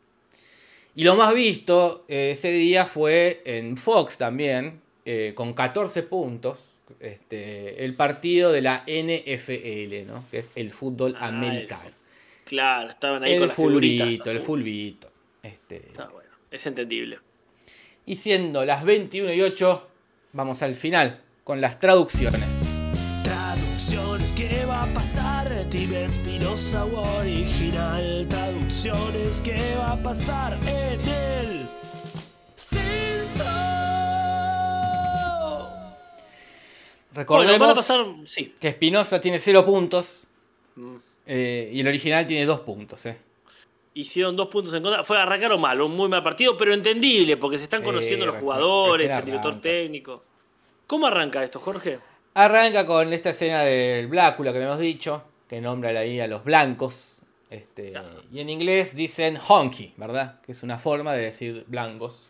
Y 0.97 1.05
lo 1.05 1.17
más 1.17 1.33
visto 1.35 2.05
eh, 2.09 2.33
ese 2.33 2.51
día 2.53 2.85
fue 2.87 3.43
en 3.45 3.77
Fox 3.77 4.19
también, 4.19 4.81
eh, 5.05 5.33
con 5.35 5.55
14 5.55 6.03
puntos. 6.05 6.59
Este, 6.99 7.85
el 7.85 7.95
partido 7.95 8.51
de 8.53 8.61
la 8.63 8.83
NFL, 8.87 10.07
¿no? 10.07 10.25
que 10.31 10.41
es 10.41 10.51
el 10.57 10.71
fútbol 10.73 11.17
Ah, 11.19 11.29
americano. 11.29 11.91
Claro, 12.45 12.91
estaban 12.91 13.23
ahí 13.23 13.35
con 13.35 13.43
El 13.43 13.47
las 13.49 13.57
figuritas. 13.57 14.07
fulbito, 14.09 14.31
el 14.31 14.41
fulbito. 14.41 15.11
Este, 15.43 15.83
Ah, 15.97 16.09
bueno, 16.13 16.31
es 16.51 16.67
entendible. 16.67 17.21
y 18.05 18.17
siendo 18.17 18.65
las 18.65 18.85
21 18.85 19.33
y 19.33 19.41
8, 19.41 19.89
vamos 20.33 20.63
al 20.65 20.75
final 20.75 21.21
con 21.51 21.61
las 21.61 21.81
traducciones. 21.81 22.63
Traducciones, 23.25 24.33
¿qué 24.33 24.65
va 24.67 24.85
a 24.85 24.87
pasar? 24.95 25.49
Tibia 25.69 26.05
Espinosa 26.05 26.85
o 26.85 27.19
original. 27.19 28.25
Traducciones, 28.29 29.43
¿qué 29.43 29.75
va 29.77 29.91
a 29.95 30.01
pasar 30.01 30.61
en 30.63 31.01
el 31.01 31.67
censo? 32.55 33.43
Recordemos 37.15 37.59
Bueno, 37.59 37.75
pasar. 37.75 38.07
Sí. 38.27 38.55
que 38.61 38.69
Espinosa 38.69 39.21
tiene 39.21 39.41
0 39.41 39.65
puntos 39.67 40.29
Mm. 40.77 40.95
eh, 41.27 41.71
y 41.73 41.81
el 41.81 41.89
original 41.89 42.29
tiene 42.29 42.47
2 42.47 42.61
puntos. 42.61 43.05
Eh. 43.07 43.19
Hicieron 43.95 44.37
dos 44.37 44.47
puntos 44.47 44.73
en 44.73 44.85
contra. 44.85 45.03
Fue 45.03 45.19
arrancaron 45.19 45.61
mal, 45.61 45.81
un 45.81 45.97
muy 45.97 46.09
mal 46.09 46.23
partido, 46.23 46.57
pero 46.57 46.73
entendible, 46.73 47.37
porque 47.37 47.59
se 47.59 47.65
están 47.65 47.83
conociendo 47.83 48.25
los 48.25 48.37
recién- 48.37 48.45
jugadores, 48.45 49.11
el 49.11 49.25
director 49.25 49.61
técnico. 49.61 50.30
¿Cómo 50.91 51.07
arranca 51.07 51.45
esto, 51.45 51.61
Jorge? 51.61 52.01
Arranca 52.35 52.85
con 52.85 53.13
esta 53.13 53.31
escena 53.31 53.63
del 53.63 54.09
Blácula 54.09 54.51
que 54.51 54.59
habíamos 54.59 54.81
dicho, 54.81 55.23
que 55.49 55.61
nombra 55.61 55.91
ahí 55.91 56.19
a 56.19 56.27
los 56.27 56.43
blancos. 56.43 57.17
Este, 57.49 57.93
Claro. 57.93 58.25
Y 58.33 58.41
en 58.41 58.51
inglés 58.51 58.97
dicen 58.97 59.39
honky, 59.47 59.95
¿verdad? 59.97 60.41
Que 60.41 60.51
es 60.51 60.65
una 60.65 60.81
forma 60.81 61.13
de 61.13 61.23
decir 61.23 61.65
blancos. 61.69 62.27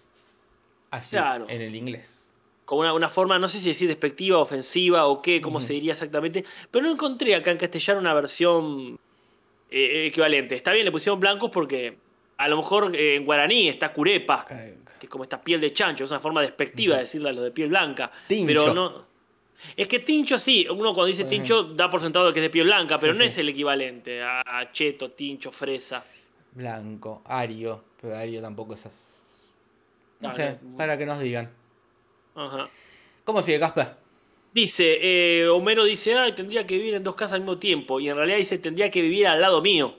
Allí, 0.91 1.09
Claro. 1.09 1.47
en 1.49 1.63
el 1.63 1.75
inglés. 1.75 2.31
Como 2.67 2.83
una, 2.83 2.93
una 2.93 3.09
forma, 3.09 3.39
no 3.39 3.49
sé 3.49 3.61
si 3.61 3.69
decir 3.69 3.89
despectiva, 3.89 4.37
ofensiva 4.37 5.07
o 5.07 5.23
qué, 5.23 5.41
cómo 5.41 5.63
se 5.63 5.73
diría 5.73 5.93
exactamente, 5.93 6.45
pero 6.71 6.85
no 6.85 6.93
encontré 6.93 7.35
acá 7.37 7.53
en 7.53 7.57
castellano 7.57 7.99
una 8.01 8.13
versión 8.13 8.99
eh, 9.71 10.05
equivalente. 10.09 10.55
Está 10.55 10.73
bien, 10.73 10.85
le 10.85 10.93
pusieron 10.93 11.19
blancos 11.19 11.51
porque 11.51 11.97
a 12.37 12.47
lo 12.47 12.59
mejor 12.59 12.95
eh, 12.95 13.17
en 13.17 13.25
guaraní 13.25 13.71
está 13.71 13.91
curepa, 13.95 14.45
que 15.01 15.07
es 15.07 15.11
como 15.11 15.25
esta 15.25 15.41
piel 15.43 15.61
de 15.61 15.73
chancho, 15.73 16.05
es 16.05 16.11
una 16.11 16.21
forma 16.21 16.43
despectiva 16.43 16.95
de 16.95 17.01
decirle 17.01 17.31
a 17.31 17.33
los 17.33 17.43
de 17.43 17.51
piel 17.51 17.71
blanca. 17.71 18.13
Tincho. 18.29 18.47
Pero 18.47 18.75
no. 18.75 19.11
Es 19.77 19.89
que 19.89 19.99
tincho 19.99 20.39
sí, 20.39 20.67
uno 20.71 20.95
cuando 20.95 21.07
dice 21.07 21.25
tincho 21.25 21.65
da 21.65 21.89
por 21.89 22.01
sentado 22.01 22.33
que 22.33 22.39
es 22.39 22.45
de 22.45 22.51
piel 22.51 22.65
blanca, 22.67 22.97
pero 22.99 23.13
Sí, 23.13 23.19
no 23.19 23.25
sí. 23.25 23.31
es 23.31 23.39
el 23.39 23.49
equivalente 23.49 24.23
a, 24.23 24.43
a 24.47 24.71
cheto, 24.73 25.11
tincho, 25.11 25.51
fresa. 25.51 26.05
Blanco, 26.53 27.23
Ario, 27.27 27.85
pero 28.01 28.17
Ario 28.17 28.41
tampoco 28.41 28.75
es 28.75 28.87
así. 28.87 29.21
No 30.21 30.29
Ah, 30.29 30.33
sé, 30.33 30.59
no. 30.63 30.77
para 30.77 30.97
que 30.97 31.07
nos 31.07 31.19
digan. 31.21 31.51
Ajá. 32.35 32.69
¿Cómo 33.25 33.43
sigue, 33.43 33.59
Casper? 33.61 33.97
Dice, 34.53 34.99
eh, 35.43 35.49
Homero 35.49 35.85
dice, 35.85 36.17
ay, 36.19 36.33
tendría 36.33 36.67
que 36.67 36.77
vivir 36.77 36.95
en 36.95 37.05
dos 37.05 37.15
casas 37.15 37.35
al 37.35 37.41
mismo 37.41 37.59
tiempo. 37.59 38.01
Y 38.01 38.09
en 38.09 38.17
realidad 38.17 38.37
dice, 38.39 38.59
tendría 38.59 38.91
que 38.91 39.01
vivir 39.01 39.27
al 39.27 39.41
lado 39.41 39.63
mío. 39.63 39.95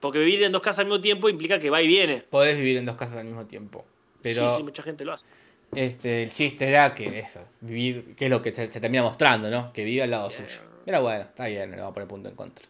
Porque 0.00 0.20
vivir 0.20 0.42
en 0.44 0.52
dos 0.52 0.62
casas 0.62 0.80
al 0.80 0.86
mismo 0.86 1.00
tiempo 1.00 1.28
implica 1.28 1.58
que 1.58 1.68
va 1.68 1.82
y 1.82 1.86
viene. 1.86 2.22
Podés 2.30 2.56
vivir 2.56 2.76
en 2.78 2.86
dos 2.86 2.96
casas 2.96 3.16
al 3.18 3.24
mismo 3.26 3.44
tiempo. 3.46 3.84
Pero 4.22 4.50
Sí, 4.52 4.56
sí, 4.58 4.62
mucha 4.62 4.82
gente 4.82 5.04
lo 5.04 5.12
hace. 5.12 5.26
este, 5.74 6.22
el 6.22 6.32
chiste 6.32 6.66
era 6.68 6.94
que 6.94 7.18
eso, 7.18 7.40
vivir, 7.60 8.14
que 8.16 8.24
es 8.26 8.30
lo 8.30 8.40
que 8.42 8.54
se, 8.54 8.70
se 8.70 8.80
termina 8.80 9.02
mostrando, 9.02 9.50
¿no? 9.50 9.72
Que 9.72 9.84
vive 9.84 10.02
al 10.02 10.10
lado 10.10 10.30
suyo. 10.30 10.62
Pero 10.84 11.02
bueno, 11.02 11.22
está 11.22 11.46
bien, 11.46 11.70
le 11.70 11.76
vamos 11.76 11.90
a 11.90 11.94
poner 11.94 12.08
punto 12.08 12.28
en 12.28 12.34
contra. 12.34 12.66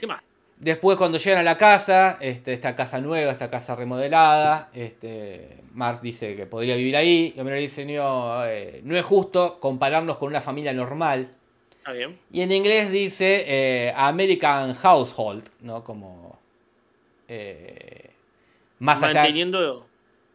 ¿Qué 0.00 0.06
más? 0.06 0.22
Después 0.56 0.96
cuando 0.96 1.18
llegan 1.18 1.40
a 1.40 1.42
la 1.42 1.58
casa, 1.58 2.16
este, 2.20 2.52
esta 2.52 2.74
casa 2.74 3.00
nueva, 3.00 3.30
esta 3.32 3.50
casa 3.50 3.74
remodelada, 3.76 4.70
este, 4.72 5.58
Marx 5.72 6.00
dice 6.00 6.36
que 6.36 6.46
podría 6.46 6.76
vivir 6.76 6.96
ahí, 6.96 7.34
y 7.36 7.40
Homero 7.40 7.56
dice, 7.56 7.84
no, 7.84 8.46
eh, 8.46 8.80
no 8.84 8.96
es 8.96 9.04
justo 9.04 9.58
compararnos 9.60 10.16
con 10.16 10.28
una 10.28 10.40
familia 10.40 10.72
normal. 10.72 11.28
Está 11.78 11.92
bien. 11.92 12.18
Y 12.32 12.40
en 12.40 12.52
inglés 12.52 12.90
dice 12.90 13.44
eh, 13.46 13.92
American 13.96 14.74
Household, 14.74 15.44
¿no? 15.60 15.84
Como... 15.84 16.38
eh, 17.28 18.10
más 18.78 19.02
allá... 19.02 19.26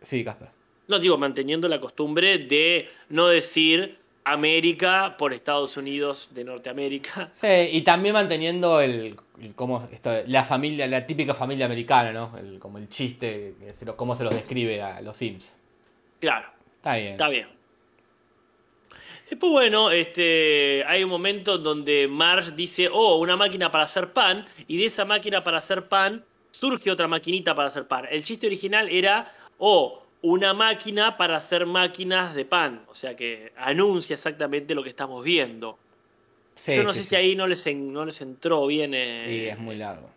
Sí, 0.01 0.23
Casper. 0.23 0.49
no 0.87 0.99
digo, 0.99 1.17
manteniendo 1.17 1.67
la 1.67 1.79
costumbre 1.79 2.37
de 2.39 2.89
no 3.09 3.27
decir 3.27 3.97
América 4.23 5.15
por 5.17 5.33
Estados 5.33 5.75
Unidos 5.77 6.29
de 6.33 6.43
Norteamérica. 6.43 7.29
Sí, 7.33 7.47
y 7.71 7.81
también 7.81 8.13
manteniendo 8.13 8.79
el, 8.81 9.15
el 9.41 9.55
cómo 9.55 9.87
esto, 9.91 10.11
la 10.27 10.43
familia, 10.43 10.87
la 10.87 11.05
típica 11.05 11.33
familia 11.33 11.65
americana, 11.65 12.11
¿no? 12.11 12.37
El, 12.37 12.59
como 12.59 12.77
el 12.77 12.89
chiste, 12.89 13.53
cómo 13.95 14.15
se 14.15 14.23
los 14.23 14.33
describe 14.33 14.81
a 14.81 15.01
los 15.01 15.17
Sims. 15.17 15.55
Claro, 16.19 16.47
Está 16.77 16.95
bien. 16.95 17.11
está 17.13 17.29
bien. 17.29 17.47
Después, 19.29 19.51
bueno, 19.51 19.91
este, 19.91 20.83
hay 20.87 21.03
un 21.03 21.09
momento 21.09 21.57
donde 21.59 22.07
Marge 22.07 22.51
dice, 22.51 22.89
oh, 22.91 23.17
una 23.19 23.35
máquina 23.35 23.69
para 23.69 23.83
hacer 23.83 24.11
pan, 24.11 24.45
y 24.67 24.77
de 24.77 24.85
esa 24.85 25.05
máquina 25.05 25.43
para 25.43 25.59
hacer 25.59 25.87
pan 25.87 26.23
surge 26.51 26.89
otra 26.89 27.07
maquinita 27.07 27.53
para 27.55 27.67
hacer 27.67 27.87
pan. 27.87 28.05
El 28.09 28.23
chiste 28.23 28.47
original 28.47 28.89
era, 28.89 29.31
oh, 29.59 30.01
una 30.21 30.53
máquina 30.53 31.15
para 31.15 31.37
hacer 31.37 31.65
máquinas 31.65 32.35
de 32.35 32.43
pan. 32.45 32.83
O 32.89 32.95
sea 32.95 33.15
que 33.15 33.53
anuncia 33.55 34.15
exactamente 34.15 34.73
lo 34.75 34.83
que 34.83 34.89
estamos 34.89 35.23
viendo. 35.23 35.77
Sí, 36.55 36.75
Yo 36.75 36.83
no 36.83 36.91
sí, 36.91 36.97
sé 36.99 37.03
sí. 37.03 37.09
si 37.09 37.15
ahí 37.15 37.35
no 37.35 37.47
les, 37.47 37.65
en- 37.67 37.93
no 37.93 38.03
les 38.05 38.19
entró 38.21 38.65
bien. 38.67 38.93
eh, 38.93 39.25
Y 39.29 39.45
es 39.47 39.57
muy 39.59 39.75
largo. 39.77 40.09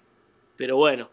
Pero 0.56 0.76
bueno. 0.76 1.08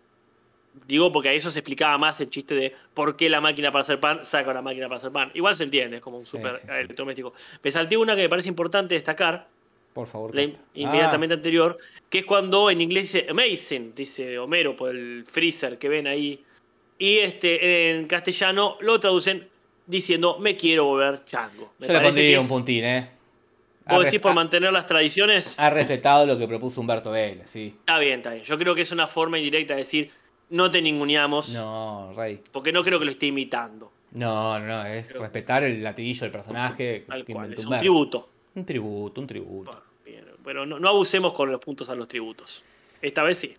Digo 0.88 1.12
porque 1.12 1.30
a 1.30 1.34
eso 1.34 1.52
se 1.52 1.60
explicaba 1.60 1.98
más 1.98 2.20
el 2.22 2.30
chiste 2.30 2.54
de 2.56 2.74
por 2.94 3.18
qué 3.18 3.28
la 3.28 3.42
máquina 3.42 3.72
para 3.72 3.82
hacer 3.82 4.00
pan 4.00 4.24
saca 4.24 4.52
una 4.52 4.62
máquina 4.62 4.88
para 4.88 4.98
hacer 4.98 5.12
pan. 5.12 5.30
Igual 5.34 5.56
se 5.56 5.64
entiende, 5.66 5.98
es 5.98 6.02
como 6.02 6.18
un 6.18 6.24
Sí, 6.24 6.32
super 6.32 6.56
sí, 6.58 6.68
sí. 6.68 6.74
electrodoméstico. 6.76 7.34
Me 7.64 7.72
salté 7.72 7.98
una 7.98 8.16
que 8.16 8.22
me 8.22 8.30
parece 8.30 8.50
importante 8.50 8.94
destacar, 8.96 9.48
Por 9.94 10.08
favor. 10.08 10.34
la 10.34 10.44
in- 10.44 10.58
inmediatamente 10.76 11.34
anterior, 11.34 11.78
que 12.10 12.20
es 12.20 12.26
cuando 12.26 12.70
en 12.70 12.82
inglés 12.82 13.12
dice 13.12 13.28
amazing, 13.30 13.94
dice 13.96 14.38
Homero 14.40 14.76
por 14.76 14.92
el 14.92 15.26
freezer 15.28 15.78
que 15.80 15.90
ven 15.90 16.08
ahí. 16.08 16.44
Y 17.00 17.18
este 17.20 17.92
en 17.92 18.06
castellano 18.08 18.78
lo 18.82 19.00
traducen 19.00 19.48
diciendo 19.88 20.38
me 20.38 20.56
quiero 20.56 20.86
volver 20.86 21.26
chango. 21.26 21.74
Me 21.80 21.88
Yo 21.88 21.94
le 21.94 22.00
que 22.00 22.06
pondría 22.06 22.38
es- 22.38 22.44
un 22.44 22.48
puntín, 22.48 22.84
¿eh? 22.84 23.10
¿Vos 23.88 24.04
decís 24.06 24.20
por 24.20 24.36
mantener 24.36 24.72
las 24.72 24.86
tradiciones? 24.86 25.56
ha 25.58 25.72
respetado 25.72 26.28
lo 26.28 26.38
que 26.38 26.48
propuso 26.48 26.80
Humberto 26.80 27.10
Vélez, 27.10 27.50
sí. 27.50 27.74
Está 27.80 27.98
bien, 27.98 28.20
está 28.20 28.32
bien. 28.34 28.44
Yo 28.44 28.56
creo 28.60 28.76
que 28.76 28.84
es 28.84 28.92
una 28.92 29.08
forma 29.08 29.40
indirecta 29.40 29.74
de 29.74 29.80
decir 29.80 30.12
no 30.52 30.70
te 30.70 30.80
ninguneamos. 30.82 31.50
No, 31.50 32.14
Rey. 32.16 32.40
Porque 32.52 32.72
no 32.72 32.84
creo 32.84 33.00
que 33.00 33.06
lo 33.06 33.12
esté 33.12 33.26
imitando. 33.28 33.92
No, 34.12 34.60
no, 34.60 34.68
no, 34.68 34.86
es 34.86 35.16
respetar 35.18 35.64
el 35.64 35.82
latiguillo 35.84 36.22
del 36.22 36.32
personaje 36.32 37.06
Tal 37.08 37.24
que 37.26 37.34
cual. 37.34 37.54
Es 37.54 37.66
un 37.66 37.78
tributo. 37.80 38.30
Un 38.56 38.66
tributo, 38.66 39.22
un 39.22 39.28
tributo. 39.28 39.84
Bueno, 40.04 40.28
Pero 40.44 40.66
no, 40.66 40.80
no 40.80 40.90
abusemos 40.90 41.34
con 41.34 41.52
los 41.52 41.60
puntos 41.60 41.90
a 41.90 41.96
los 41.96 42.08
tributos. 42.08 42.64
Esta 43.02 43.24
vez 43.24 43.38
sí. 43.40 43.56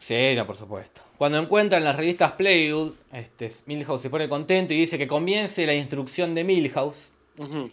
Sí, 0.00 0.34
no, 0.34 0.46
por 0.46 0.56
supuesto. 0.56 1.02
Cuando 1.18 1.38
encuentran 1.38 1.84
las 1.84 1.94
revistas 1.94 2.32
Playwood, 2.32 2.94
este, 3.12 3.52
Milhouse 3.66 4.00
se 4.00 4.10
pone 4.10 4.28
contento 4.28 4.72
y 4.74 4.78
dice 4.78 4.98
que 4.98 5.06
comience 5.06 5.66
la 5.66 5.74
instrucción 5.74 6.34
de 6.34 6.42
Milhouse. 6.44 7.12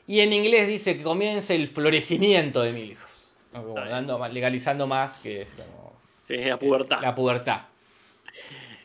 Y 0.05 0.19
en 0.21 0.31
inglés 0.31 0.67
dice 0.67 0.95
que 0.97 1.03
comience 1.03 1.55
el 1.55 1.67
florecimiento 1.67 2.61
de 2.61 2.71
Milhouse. 2.71 3.31
dando 3.89 4.25
legalizando 4.29 4.87
más 4.87 5.17
que 5.17 5.41
es 5.41 5.49
como 5.49 5.93
Sí, 6.27 6.35
la 6.35 6.59
pubertad. 6.59 7.01
la 7.01 7.15
pubertad. 7.15 7.61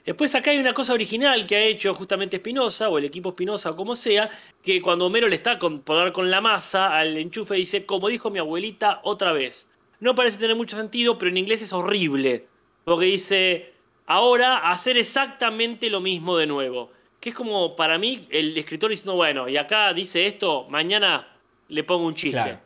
Después 0.05 0.35
acá 0.35 0.51
hay 0.51 0.59
una 0.59 0.74
cosa 0.74 0.93
original 0.93 1.47
que 1.47 1.56
ha 1.56 1.62
hecho 1.64 1.94
justamente 1.94 2.36
Espinosa, 2.36 2.89
o 2.89 2.98
el 2.98 3.05
equipo 3.05 3.31
Espinosa, 3.31 3.70
o 3.70 3.77
como 3.77 3.94
sea, 3.94 4.28
que 4.64 4.82
cuando 4.82 5.06
Homero 5.06 5.28
le 5.28 5.36
está 5.36 5.59
con, 5.59 5.81
por 5.81 5.97
dar 5.97 6.12
con 6.12 6.31
la 6.31 6.40
masa 6.40 6.97
al 6.97 7.16
enchufe 7.16 7.55
dice, 7.55 7.86
como 7.86 8.09
dijo 8.09 8.31
mi 8.31 8.40
abuelita 8.40 9.01
otra 9.05 9.32
vez. 9.32 9.69
No 10.01 10.16
parece 10.16 10.39
tener 10.39 10.56
mucho 10.56 10.77
sentido, 10.77 11.19
pero 11.19 11.31
en 11.31 11.36
inglés 11.36 11.62
es 11.62 11.73
horrible. 11.73 12.47
Porque 12.84 13.06
dice, 13.06 13.72
ahora 14.06 14.70
hacer 14.70 14.96
exactamente 14.96 15.88
lo 15.90 16.00
mismo 16.00 16.36
de 16.36 16.46
nuevo. 16.46 16.90
Que 17.20 17.30
es 17.30 17.34
como 17.34 17.76
para 17.76 17.98
mí 17.98 18.26
el 18.30 18.56
escritor 18.59 18.90
diciendo, 18.90 19.14
bueno, 19.14 19.48
y 19.48 19.56
acá 19.56 19.92
dice 19.92 20.26
esto, 20.26 20.66
mañana 20.68 21.28
le 21.68 21.84
pongo 21.84 22.06
un 22.06 22.14
chiste. 22.14 22.42
Claro. 22.42 22.59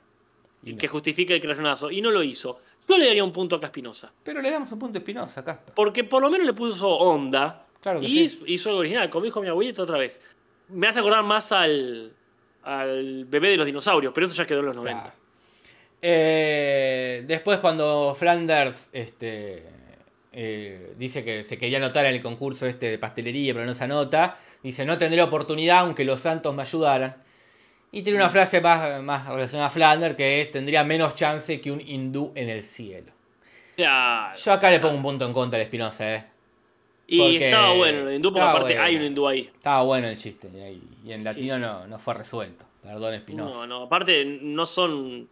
Y 0.63 0.77
que 0.77 0.89
justifique 0.89 1.35
el 1.35 1.41
crayonazo. 1.41 1.91
Y 1.91 2.01
no 2.01 2.11
lo 2.11 2.23
hizo. 2.23 2.61
Yo 2.89 2.99
le 2.99 3.07
daría 3.07 3.23
un 3.23 3.33
punto 3.33 3.57
acá 3.57 3.67
a 3.67 3.69
Espinosa. 3.69 4.13
Pero 4.23 4.41
le 4.41 4.51
damos 4.51 4.71
un 4.73 4.79
punto 4.79 4.99
espinosa, 4.99 5.45
Casper. 5.45 5.75
Porque 5.75 6.05
por 6.05 6.23
lo 6.23 6.31
menos 6.31 6.47
le 6.47 6.53
puso 6.53 6.89
onda. 6.89 7.67
Claro 7.81 8.01
que 8.01 8.07
y 8.07 8.29
sí. 8.29 8.43
hizo 8.47 8.71
algo 8.71 8.81
original, 8.81 9.11
como 9.11 9.25
dijo 9.25 9.41
mi 9.41 9.49
abuelita 9.49 9.83
otra 9.83 9.99
vez. 9.99 10.21
Me 10.69 10.89
hace 10.89 11.01
acordar 11.01 11.23
más 11.23 11.53
al, 11.53 12.13
al 12.63 13.25
bebé 13.27 13.51
de 13.51 13.57
los 13.59 13.67
dinosaurios, 13.67 14.13
pero 14.13 14.27
eso 14.27 14.35
ya 14.35 14.45
quedó 14.45 14.61
en 14.61 14.67
los 14.67 14.77
90. 14.77 15.03
Claro. 15.03 15.17
Eh, 16.03 17.25
después 17.27 17.59
cuando 17.59 18.15
Flanders 18.15 18.91
este, 18.93 19.65
eh, 20.39 20.93
dice 20.99 21.25
que 21.25 21.43
se 21.45 21.57
quería 21.59 21.79
anotar 21.79 22.05
en 22.07 22.15
el 22.15 22.23
concurso 22.23 22.67
este 22.67 22.91
de 22.91 22.99
pastelería, 22.99 23.55
pero 23.55 23.65
no 23.67 23.73
se 23.75 23.85
anota, 23.85 24.37
dice 24.63 24.85
no 24.85 24.99
tendré 24.99 25.23
oportunidad 25.23 25.79
aunque 25.79 26.05
los 26.05 26.21
santos 26.21 26.55
me 26.55 26.63
ayudaran. 26.63 27.17
Y 27.91 28.03
tiene 28.03 28.19
Mm. 28.19 28.23
una 28.23 28.31
frase 28.31 28.61
más, 28.61 29.03
más 29.03 29.27
relacionada 29.27 29.69
a 29.69 29.71
Flanders 29.71 30.15
que 30.15 30.43
es 30.43 30.51
tendría 30.51 30.85
menos 30.85 31.15
chance 31.15 31.61
que 31.61 31.71
un 31.73 31.81
hindú 31.81 32.33
en 32.35 32.51
el 32.51 32.63
cielo. 32.63 33.13
Claro. 33.77 34.37
Yo 34.39 34.53
acá 34.53 34.71
le 34.71 34.79
pongo 34.81 34.95
un 34.97 35.03
punto 35.03 35.25
en 35.27 35.33
contra 35.33 35.57
al 35.59 35.63
Espinosa, 35.65 36.15
eh. 36.15 36.25
y 37.07 37.19
porque- 37.19 37.45
estaba 37.47 37.73
bueno 37.75 38.09
el 38.09 38.17
hindú, 38.17 38.33
porque 38.33 38.49
aparte 38.49 38.65
bueno. 38.75 38.83
hay 38.83 38.97
un 38.97 39.03
hindú 39.05 39.29
ahí. 39.29 39.51
Estaba 39.55 39.83
bueno 39.85 40.09
el 40.09 40.19
chiste 40.19 40.49
y, 41.05 41.13
en 41.13 41.25
latino 41.25 41.55
sí. 41.55 41.61
No, 41.61 41.87
no 41.87 41.99
fue 41.99 42.15
resuelto. 42.15 42.65
Perdón, 42.83 43.15
Espinosa. 43.15 43.61
No, 43.61 43.67
no, 43.67 43.83
aparte 43.85 44.25
no 44.25 44.67
son. 44.67 45.29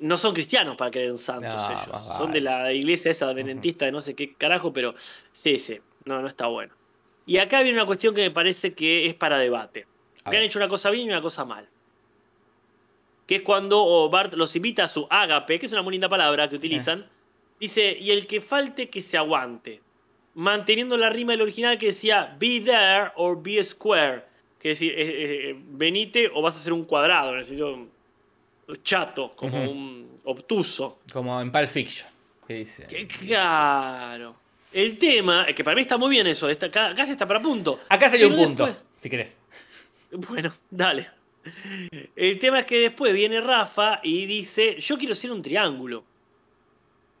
No 0.00 0.16
son 0.16 0.34
cristianos 0.34 0.76
para 0.76 0.90
creer 0.90 1.10
en 1.10 1.18
santos 1.18 1.54
No, 1.54 1.70
ellos. 1.70 2.16
Son 2.16 2.32
de 2.32 2.40
la 2.40 2.72
iglesia 2.72 3.10
esa 3.10 3.28
adventista 3.28 3.84
de 3.84 3.92
no 3.92 4.00
sé 4.00 4.14
qué 4.14 4.34
carajo, 4.34 4.72
pero 4.72 4.94
sí, 5.30 5.58
sí. 5.58 5.78
No, 6.04 6.20
no 6.20 6.28
está 6.28 6.46
bueno. 6.46 6.74
Y 7.26 7.38
acá 7.38 7.62
viene 7.62 7.78
una 7.78 7.86
cuestión 7.86 8.14
que 8.14 8.22
me 8.22 8.30
parece 8.30 8.74
que 8.74 9.06
es 9.06 9.14
para 9.14 9.38
debate. 9.38 9.86
Que 10.28 10.36
han 10.36 10.42
hecho 10.42 10.58
una 10.58 10.68
cosa 10.68 10.90
bien 10.90 11.06
y 11.06 11.10
una 11.10 11.22
cosa 11.22 11.44
mal. 11.44 11.68
Que 13.26 13.36
es 13.36 13.42
cuando 13.42 14.08
Bart 14.10 14.34
los 14.34 14.56
invita 14.56 14.84
a 14.84 14.88
su 14.88 15.06
ágape, 15.08 15.58
que 15.58 15.66
es 15.66 15.72
una 15.72 15.82
muy 15.82 15.92
linda 15.92 16.08
palabra 16.08 16.48
que 16.48 16.56
utilizan. 16.56 17.06
Dice, 17.60 17.96
y 17.98 18.10
el 18.10 18.26
que 18.26 18.40
falte 18.40 18.88
que 18.88 19.02
se 19.02 19.16
aguante. 19.16 19.80
Manteniendo 20.34 20.96
la 20.96 21.10
rima 21.10 21.32
del 21.32 21.42
original 21.42 21.78
que 21.78 21.86
decía 21.86 22.36
be 22.38 22.60
there 22.60 23.12
or 23.16 23.40
be 23.40 23.62
square. 23.62 24.24
Que 24.58 24.72
es 24.72 24.80
decir, 24.80 24.94
eh, 24.96 25.50
eh, 25.50 25.56
venite 25.68 26.30
o 26.32 26.42
vas 26.42 26.56
a 26.56 26.60
ser 26.60 26.72
un 26.72 26.84
cuadrado, 26.84 27.36
necesito 27.36 27.86
chato, 28.82 29.32
como 29.36 29.62
un 29.70 30.20
obtuso. 30.24 31.00
Como 31.12 31.40
en 31.40 31.50
Pulp 31.52 31.66
Fiction, 31.68 32.08
que 32.46 32.54
dice. 32.54 32.86
Que- 32.86 33.06
Claro. 33.06 34.36
El 34.72 34.98
tema, 34.98 35.44
es 35.48 35.54
que 35.54 35.64
para 35.64 35.74
mí 35.74 35.80
está 35.80 35.98
muy 35.98 36.10
bien 36.10 36.26
eso, 36.28 36.48
está, 36.48 36.66
acá, 36.66 36.88
acá 36.90 37.04
se 37.04 37.12
está 37.12 37.26
para 37.26 37.40
punto. 37.40 37.80
Acá 37.88 38.08
sería 38.08 38.28
un 38.28 38.36
punto, 38.36 38.66
después- 38.66 38.86
si 38.96 39.10
querés. 39.10 39.38
Bueno, 40.12 40.52
dale. 40.70 41.08
El 42.14 42.38
tema 42.38 42.60
es 42.60 42.66
que 42.66 42.78
después 42.78 43.12
viene 43.14 43.40
Rafa 43.40 44.00
y 44.02 44.26
dice, 44.26 44.76
yo 44.78 44.96
quiero 44.98 45.14
ser 45.14 45.32
un 45.32 45.40
triángulo. 45.42 46.04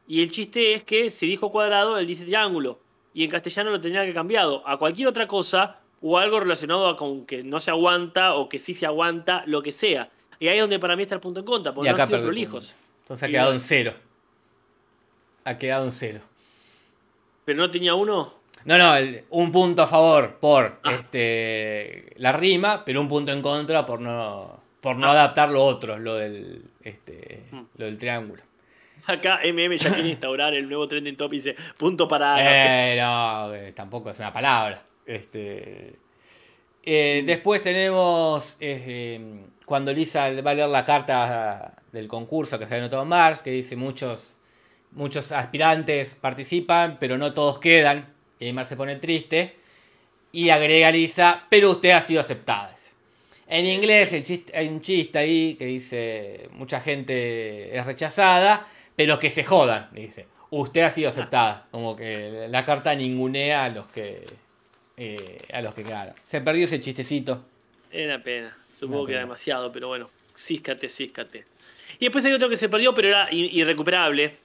Y 0.06 0.22
el 0.22 0.30
chiste 0.30 0.74
es 0.74 0.82
que 0.84 1.08
si 1.10 1.26
dijo 1.26 1.50
cuadrado, 1.50 1.98
él 1.98 2.06
dice 2.06 2.24
triángulo. 2.24 2.78
Y 3.14 3.24
en 3.24 3.30
castellano 3.30 3.70
lo 3.70 3.80
tenía 3.80 4.04
que 4.04 4.12
cambiado 4.14 4.62
a 4.68 4.76
cualquier 4.78 5.08
otra 5.08 5.26
cosa 5.26 5.80
o 6.02 6.18
algo 6.18 6.40
relacionado 6.40 6.88
a 6.88 6.96
con 6.96 7.26
que 7.26 7.42
no 7.42 7.60
se 7.60 7.70
aguanta 7.70 8.34
o 8.34 8.48
que 8.48 8.58
sí 8.58 8.74
se 8.74 8.86
aguanta, 8.86 9.42
lo 9.46 9.62
que 9.62 9.72
sea. 9.72 10.10
Y 10.40 10.48
ahí 10.48 10.56
es 10.56 10.62
donde 10.62 10.78
para 10.80 10.96
mí 10.96 11.02
está 11.02 11.14
el 11.14 11.20
punto 11.20 11.38
en 11.40 11.46
contra, 11.46 11.70
Y 11.70 11.74
porque 11.74 11.88
no 11.90 11.94
acá 11.94 12.02
han 12.04 12.08
sido 12.08 12.20
prolijos. 12.22 12.74
Entonces 13.02 13.22
ha 13.22 13.28
Y 13.28 13.32
quedado 13.32 13.52
en 13.52 13.60
cero. 13.60 13.94
Ha 15.44 15.58
quedado 15.58 15.84
en 15.84 15.92
cero. 15.92 16.20
Pero 17.44 17.58
no 17.58 17.70
tenía 17.70 17.94
uno. 17.94 18.34
No, 18.64 18.76
no, 18.78 18.94
el- 18.96 19.24
un 19.30 19.52
punto 19.52 19.82
a 19.82 19.86
favor 19.86 20.38
por 20.38 20.80
Ah. 20.82 20.92
este, 20.92 22.12
la 22.16 22.32
rima, 22.32 22.84
pero 22.84 23.00
un 23.00 23.08
punto 23.08 23.32
en 23.32 23.40
contra 23.42 23.86
por 23.86 24.00
no, 24.00 24.60
por 24.80 24.96
no 24.96 25.10
adaptar 25.10 25.50
lo 25.50 25.64
otro, 25.64 25.98
lo 25.98 26.14
del, 26.16 26.62
este, 26.82 27.44
Mm. 27.52 27.60
lo 27.76 27.84
del 27.86 27.96
triángulo. 27.98 28.42
Acá 29.06 29.40
MM 29.42 29.76
ya 29.78 29.92
quiere 29.94 30.08
instaurar 30.10 30.54
el 30.54 30.68
nuevo 30.68 30.86
trending 30.86 31.16
top 31.16 31.32
y 31.32 31.36
dice 31.36 31.56
punto 31.78 32.06
para. 32.06 32.36
Eh, 32.92 32.96
no, 33.00 33.54
eh, 33.54 33.72
tampoco 33.72 34.10
es 34.10 34.18
una 34.18 34.32
palabra. 34.32 34.82
Este, 35.06 35.94
eh, 36.84 37.22
después 37.26 37.62
tenemos 37.62 38.56
eh, 38.60 39.44
cuando 39.66 39.92
Lisa 39.92 40.30
va 40.42 40.50
a 40.50 40.54
leer 40.54 40.68
la 40.68 40.84
carta 40.84 41.74
del 41.92 42.08
concurso 42.08 42.58
que 42.58 42.64
se 42.64 42.74
había 42.74 42.84
anotado 42.84 43.02
en 43.02 43.08
Mars, 43.08 43.42
que 43.42 43.50
dice 43.50 43.76
muchos, 43.76 44.38
muchos 44.92 45.32
aspirantes 45.32 46.14
participan, 46.14 46.98
pero 46.98 47.18
no 47.18 47.34
todos 47.34 47.58
quedan. 47.58 48.12
Y 48.38 48.52
Mars 48.52 48.68
se 48.68 48.76
pone 48.76 48.96
triste. 48.96 49.56
Y 50.32 50.50
agrega 50.50 50.90
Lisa, 50.90 51.46
pero 51.50 51.72
usted 51.72 51.90
ha 51.90 52.00
sido 52.00 52.20
aceptada. 52.20 52.74
En 53.50 53.66
inglés 53.66 54.12
hay 54.54 54.68
un 54.68 54.80
chiste 54.80 55.18
ahí 55.18 55.56
que 55.56 55.64
dice, 55.64 56.48
mucha 56.52 56.80
gente 56.80 57.76
es 57.76 57.84
rechazada, 57.84 58.68
pero 58.94 59.18
que 59.18 59.32
se 59.32 59.42
jodan, 59.42 59.88
dice. 59.92 60.28
Usted 60.50 60.82
ha 60.82 60.90
sido 60.90 61.08
aceptada. 61.08 61.66
Como 61.72 61.96
que 61.96 62.46
la 62.48 62.64
carta 62.64 62.94
ningunea 62.94 63.64
a 63.64 63.68
los 63.68 63.88
que 63.88 64.24
eh, 65.02 65.38
a 65.52 65.62
los 65.62 65.72
que 65.74 65.82
quedaron. 65.82 66.14
Se 66.22 66.40
perdió 66.42 66.64
ese 66.64 66.78
chistecito. 66.80 67.42
Es 67.90 68.04
una 68.06 68.20
pena. 68.22 68.54
Supongo 68.78 69.00
Una 69.02 69.06
que 69.08 69.12
era 69.14 69.22
demasiado, 69.22 69.72
pero 69.72 69.88
bueno. 69.88 70.10
Císcate, 70.36 70.88
císcate. 70.88 71.44
Y 71.98 72.04
después 72.04 72.24
hay 72.24 72.32
otro 72.32 72.48
que 72.48 72.56
se 72.56 72.68
perdió, 72.68 72.94
pero 72.94 73.08
era 73.08 73.28
irrecuperable. 73.32 74.36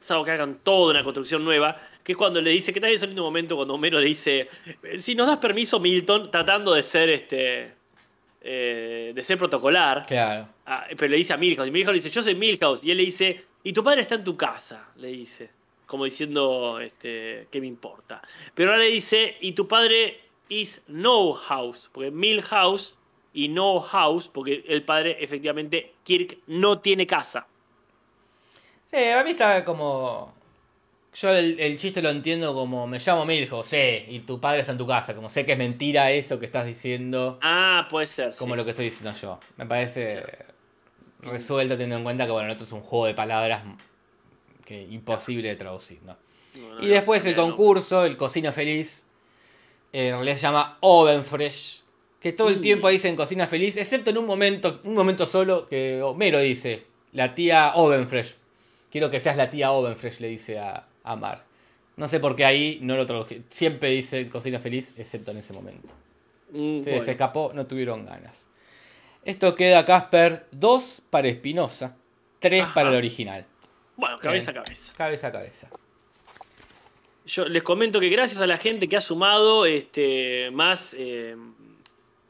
Es 0.00 0.10
algo 0.10 0.24
que 0.24 0.30
hagan 0.32 0.58
toda 0.62 0.90
una 0.92 1.04
construcción 1.04 1.44
nueva. 1.44 1.76
Que 2.02 2.12
es 2.12 2.18
cuando 2.18 2.40
le 2.40 2.50
dice, 2.50 2.72
que 2.72 2.80
tal 2.80 2.90
es 2.90 3.02
el 3.02 3.10
lindo 3.10 3.22
momento 3.22 3.54
cuando 3.56 3.74
Homero 3.74 4.00
le 4.00 4.06
dice, 4.06 4.48
"Eh, 4.82 4.98
si 4.98 5.14
nos 5.14 5.26
das 5.26 5.36
permiso, 5.38 5.78
Milton, 5.78 6.30
tratando 6.30 6.72
de 6.74 6.82
ser 6.82 7.10
este. 7.10 7.72
eh, 8.40 9.12
de 9.14 9.22
ser 9.24 9.36
protocolar. 9.36 10.06
Claro. 10.06 10.48
Ah, 10.64 10.86
pero 10.96 11.08
le 11.08 11.16
dice 11.18 11.32
a 11.32 11.36
Milhouse. 11.36 11.68
Y 11.68 11.70
Milhouse 11.70 11.92
le 11.92 11.98
dice, 12.00 12.08
yo 12.10 12.22
soy 12.22 12.34
Milhouse. 12.34 12.84
Y 12.84 12.90
él 12.92 12.96
le 12.98 13.04
dice, 13.04 13.44
y 13.64 13.72
tu 13.72 13.82
padre 13.84 14.00
está 14.02 14.14
en 14.14 14.24
tu 14.24 14.36
casa, 14.36 14.88
le 14.96 15.08
dice. 15.08 15.50
Como 15.88 16.04
diciendo, 16.04 16.78
este, 16.80 17.48
¿qué 17.50 17.60
me 17.60 17.66
importa? 17.66 18.22
Pero 18.54 18.70
ahora 18.70 18.84
le 18.84 18.90
dice, 18.90 19.36
y 19.40 19.52
tu 19.52 19.66
padre 19.66 20.20
is 20.48 20.82
no 20.86 21.32
house. 21.32 21.90
Porque 21.92 22.10
Milhouse 22.12 22.94
y 23.32 23.48
no 23.48 23.80
house, 23.80 24.28
porque 24.28 24.62
el 24.68 24.84
padre, 24.84 25.16
efectivamente, 25.18 25.94
Kirk, 26.04 26.38
no 26.46 26.78
tiene 26.80 27.06
casa. 27.06 27.46
Sí, 28.84 28.96
a 28.96 29.24
mí 29.24 29.30
está 29.30 29.64
como. 29.64 30.34
Yo 31.14 31.30
el, 31.30 31.58
el 31.58 31.78
chiste 31.78 32.00
lo 32.02 32.10
entiendo 32.10 32.54
como 32.54 32.86
me 32.86 32.98
llamo 32.98 33.24
Miljo, 33.24 33.64
sí, 33.64 34.04
y 34.08 34.20
tu 34.20 34.38
padre 34.40 34.60
está 34.60 34.72
en 34.72 34.78
tu 34.78 34.86
casa. 34.86 35.14
Como 35.14 35.30
sé 35.30 35.44
que 35.44 35.52
es 35.52 35.58
mentira 35.58 36.10
eso 36.12 36.38
que 36.38 36.46
estás 36.46 36.64
diciendo, 36.66 37.38
Ah, 37.42 37.88
puede 37.90 38.06
ser. 38.06 38.34
como 38.36 38.52
sí. 38.54 38.58
lo 38.58 38.64
que 38.64 38.70
estoy 38.70 38.84
diciendo 38.84 39.12
yo. 39.18 39.40
Me 39.56 39.64
parece 39.66 40.22
resuelto 41.22 41.74
teniendo 41.74 41.96
en 41.96 42.04
cuenta 42.04 42.26
que 42.26 42.32
bueno, 42.32 42.52
esto 42.52 42.64
es 42.64 42.72
un 42.72 42.82
juego 42.82 43.06
de 43.06 43.14
palabras 43.14 43.62
que 44.68 44.82
imposible 44.82 45.48
de 45.48 45.56
traducir, 45.56 45.98
¿no? 46.02 46.14
Y 46.82 46.88
después 46.88 47.24
el 47.24 47.34
concurso, 47.34 48.04
el 48.04 48.18
Cocina 48.18 48.52
Feliz, 48.52 49.06
eh, 49.94 50.08
en 50.08 50.14
realidad 50.16 50.36
se 50.36 50.42
llama 50.42 50.76
Oven 50.80 51.24
Fresh, 51.24 51.82
que 52.20 52.32
todo 52.32 52.48
el 52.50 52.58
Mm. 52.58 52.60
tiempo 52.60 52.88
dicen 52.90 53.16
Cocina 53.16 53.46
Feliz, 53.46 53.76
excepto 53.78 54.10
en 54.10 54.18
un 54.18 54.26
momento, 54.26 54.78
un 54.84 54.92
momento 54.94 55.24
solo 55.24 55.66
que 55.66 56.02
Homero 56.02 56.38
dice, 56.40 56.84
la 57.12 57.34
tía 57.34 57.72
Oven 57.76 58.06
Fresh. 58.06 58.36
Quiero 58.90 59.08
que 59.10 59.20
seas 59.20 59.36
la 59.38 59.48
tía 59.50 59.70
Oven 59.72 59.96
Fresh, 59.96 60.20
le 60.20 60.28
dice 60.28 60.58
a, 60.58 60.86
a 61.04 61.16
Mar. 61.16 61.44
No 61.96 62.06
sé 62.08 62.20
por 62.20 62.36
qué 62.36 62.44
ahí 62.44 62.78
no 62.82 62.96
lo 62.96 63.06
traduje. 63.06 63.42
Siempre 63.48 63.88
dice 63.90 64.28
Cocina 64.28 64.58
Feliz, 64.58 64.94
excepto 64.98 65.30
en 65.30 65.38
ese 65.38 65.52
momento. 65.54 65.88
Mm, 66.52 66.82
Se 66.82 66.90
bueno. 66.90 67.10
escapó, 67.10 67.52
no 67.54 67.66
tuvieron 67.66 68.04
ganas. 68.04 68.46
Esto 69.24 69.54
queda, 69.54 69.84
Casper, 69.84 70.46
2 70.52 71.02
para 71.10 71.28
Espinosa, 71.28 71.96
3 72.40 72.62
Ajá. 72.64 72.74
para 72.74 72.90
el 72.90 72.96
original. 72.96 73.46
Bueno, 73.98 74.18
cabeza 74.20 74.52
a 74.52 74.54
cabeza. 74.54 74.92
Cabeza 74.96 75.26
a 75.26 75.32
cabeza. 75.32 75.68
Yo 77.26 77.46
les 77.46 77.62
comento 77.64 77.98
que 77.98 78.08
gracias 78.08 78.40
a 78.40 78.46
la 78.46 78.56
gente 78.56 78.88
que 78.88 78.96
ha 78.96 79.00
sumado 79.00 79.66
este, 79.66 80.50
más 80.52 80.94
eh, 80.96 81.36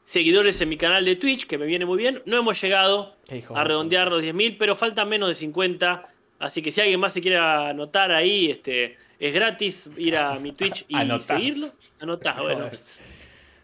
seguidores 0.03 0.59
en 0.63 0.71
mi 0.71 0.79
canal 0.79 1.05
de 1.05 1.15
Twitch, 1.17 1.47
que 1.47 1.59
me 1.59 1.67
viene 1.67 1.85
muy 1.85 1.99
bien, 1.99 2.23
no 2.25 2.39
hemos 2.39 2.61
llegado 2.61 3.15
a 3.55 3.59
de 3.59 3.65
redondear 3.65 4.11
los 4.11 4.23
10.000, 4.23 4.57
pero 4.59 4.75
faltan 4.75 5.11
menos 5.11 5.29
de 5.29 5.35
50. 5.35 6.09
Así 6.39 6.63
que 6.63 6.73
si 6.73 6.81
alguien 6.81 6.99
más 6.99 7.13
se 7.13 7.21
quiere 7.21 7.37
anotar 7.37 8.11
ahí, 8.13 8.51
este, 8.51 8.97
Es 9.21 9.35
gratis 9.35 9.91
ir 9.99 10.17
a 10.17 10.37
mi 10.39 10.53
Twitch 10.53 10.87
y 10.89 10.97
Anotá. 10.97 11.37
seguirlo. 11.37 11.69
Anotá, 12.01 12.41
bueno. 12.41 12.71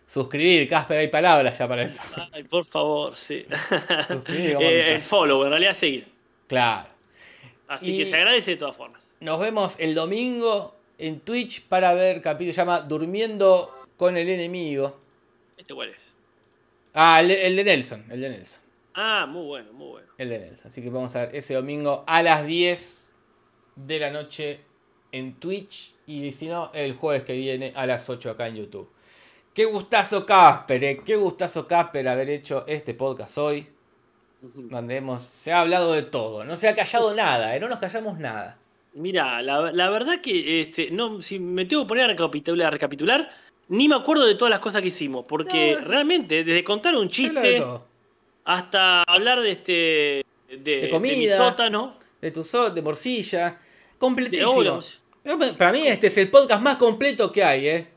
Suscribir, 0.06 0.68
Casper, 0.68 0.98
hay 0.98 1.08
palabras 1.08 1.58
ya 1.58 1.66
para 1.66 1.84
eso. 1.84 2.02
Ay, 2.32 2.42
por 2.44 2.66
favor, 2.66 3.16
sí. 3.16 3.46
Suscribir, 4.06 4.56
Eh, 4.60 4.94
el 4.96 5.00
follow, 5.00 5.42
en 5.44 5.50
realidad 5.50 5.72
seguir. 5.72 6.06
Claro. 6.46 6.93
Así 7.68 7.94
Y- 7.94 7.98
que 7.98 8.06
se 8.10 8.16
agradece 8.16 8.52
de 8.52 8.56
todas 8.58 8.76
formas. 8.76 9.10
Nos 9.20 9.40
vemos 9.40 9.76
el 9.78 9.94
domingo 9.94 10.74
en 10.98 11.20
Twitch 11.20 11.62
para 11.62 11.94
ver 11.94 12.20
capítulo 12.20 12.52
se 12.52 12.58
llama 12.58 12.80
Durmiendo 12.82 13.72
con 13.96 14.16
el 14.16 14.28
enemigo. 14.28 14.98
¿Este 15.56 15.74
cuál 15.74 15.90
es? 15.90 16.12
Ah, 16.92 17.20
el, 17.20 17.28
de- 17.28 17.46
el 17.46 17.56
de 17.56 17.64
Nelson, 17.64 18.04
el 18.10 18.20
de 18.20 18.28
Nelson. 18.30 18.62
Ah, 18.94 19.26
muy 19.26 19.44
bueno, 19.46 19.72
muy 19.72 19.88
bueno. 19.88 20.08
El 20.18 20.28
de 20.28 20.38
Nelson. 20.38 20.66
Así 20.68 20.82
que 20.82 20.90
vamos 20.90 21.14
a 21.16 21.26
ver 21.26 21.34
ese 21.36 21.54
domingo 21.54 22.04
a 22.06 22.22
las 22.22 22.46
10 22.46 23.12
de 23.76 23.98
la 23.98 24.10
noche 24.10 24.60
en 25.10 25.34
Twitch. 25.40 25.94
Y 26.06 26.30
si 26.32 26.46
no, 26.46 26.70
el 26.74 26.94
jueves 26.94 27.22
que 27.24 27.32
viene 27.32 27.72
a 27.74 27.86
las 27.86 28.08
8 28.08 28.30
acá 28.30 28.46
en 28.46 28.56
YouTube. 28.56 28.88
Qué 29.54 29.64
gustazo 29.64 30.26
Casper, 30.26 30.84
eh. 30.84 31.00
Qué 31.04 31.16
gustazo 31.16 31.66
Casper 31.66 32.06
haber 32.08 32.30
hecho 32.30 32.64
este 32.68 32.94
podcast 32.94 33.38
hoy. 33.38 33.66
Donde 34.52 34.96
hemos, 34.96 35.22
se 35.22 35.52
ha 35.52 35.60
hablado 35.60 35.92
de 35.92 36.02
todo. 36.02 36.44
No 36.44 36.56
se 36.56 36.68
ha 36.68 36.74
callado 36.74 37.14
nada, 37.14 37.56
eh. 37.56 37.60
No 37.60 37.68
nos 37.68 37.78
callamos 37.78 38.18
nada. 38.18 38.58
Mira, 38.94 39.42
la, 39.42 39.72
la 39.72 39.90
verdad 39.90 40.20
que 40.20 40.60
este, 40.60 40.90
no, 40.90 41.20
si 41.22 41.38
me 41.38 41.64
tengo 41.64 41.82
que 41.84 41.88
poner 41.88 42.04
a 42.04 42.08
recapitular, 42.08 42.68
a 42.68 42.70
recapitular, 42.70 43.30
ni 43.68 43.88
me 43.88 43.96
acuerdo 43.96 44.26
de 44.26 44.34
todas 44.34 44.50
las 44.50 44.60
cosas 44.60 44.82
que 44.82 44.88
hicimos. 44.88 45.24
Porque 45.26 45.76
No. 45.80 45.86
realmente, 45.86 46.44
desde 46.44 46.62
contar 46.62 46.94
un 46.94 47.06
de 47.06 47.10
chiste 47.10 47.64
hasta 48.44 49.02
hablar 49.04 49.40
de 49.40 49.50
este. 49.50 50.24
De, 50.48 50.80
De 50.82 50.88
comida. 50.90 51.16
mi 51.16 51.28
sótano. 51.28 51.96
De 52.20 52.30
tu 52.30 52.42
de 52.42 52.82
morcilla. 52.82 53.50
De 53.50 53.98
Completísimo. 53.98 54.80
Para 55.56 55.72
mí 55.72 55.86
este 55.86 56.08
es 56.08 56.18
el 56.18 56.30
podcast 56.30 56.60
más 56.62 56.76
completo 56.76 57.32
que 57.32 57.42
hay, 57.42 57.66
¿eh? 57.66 57.88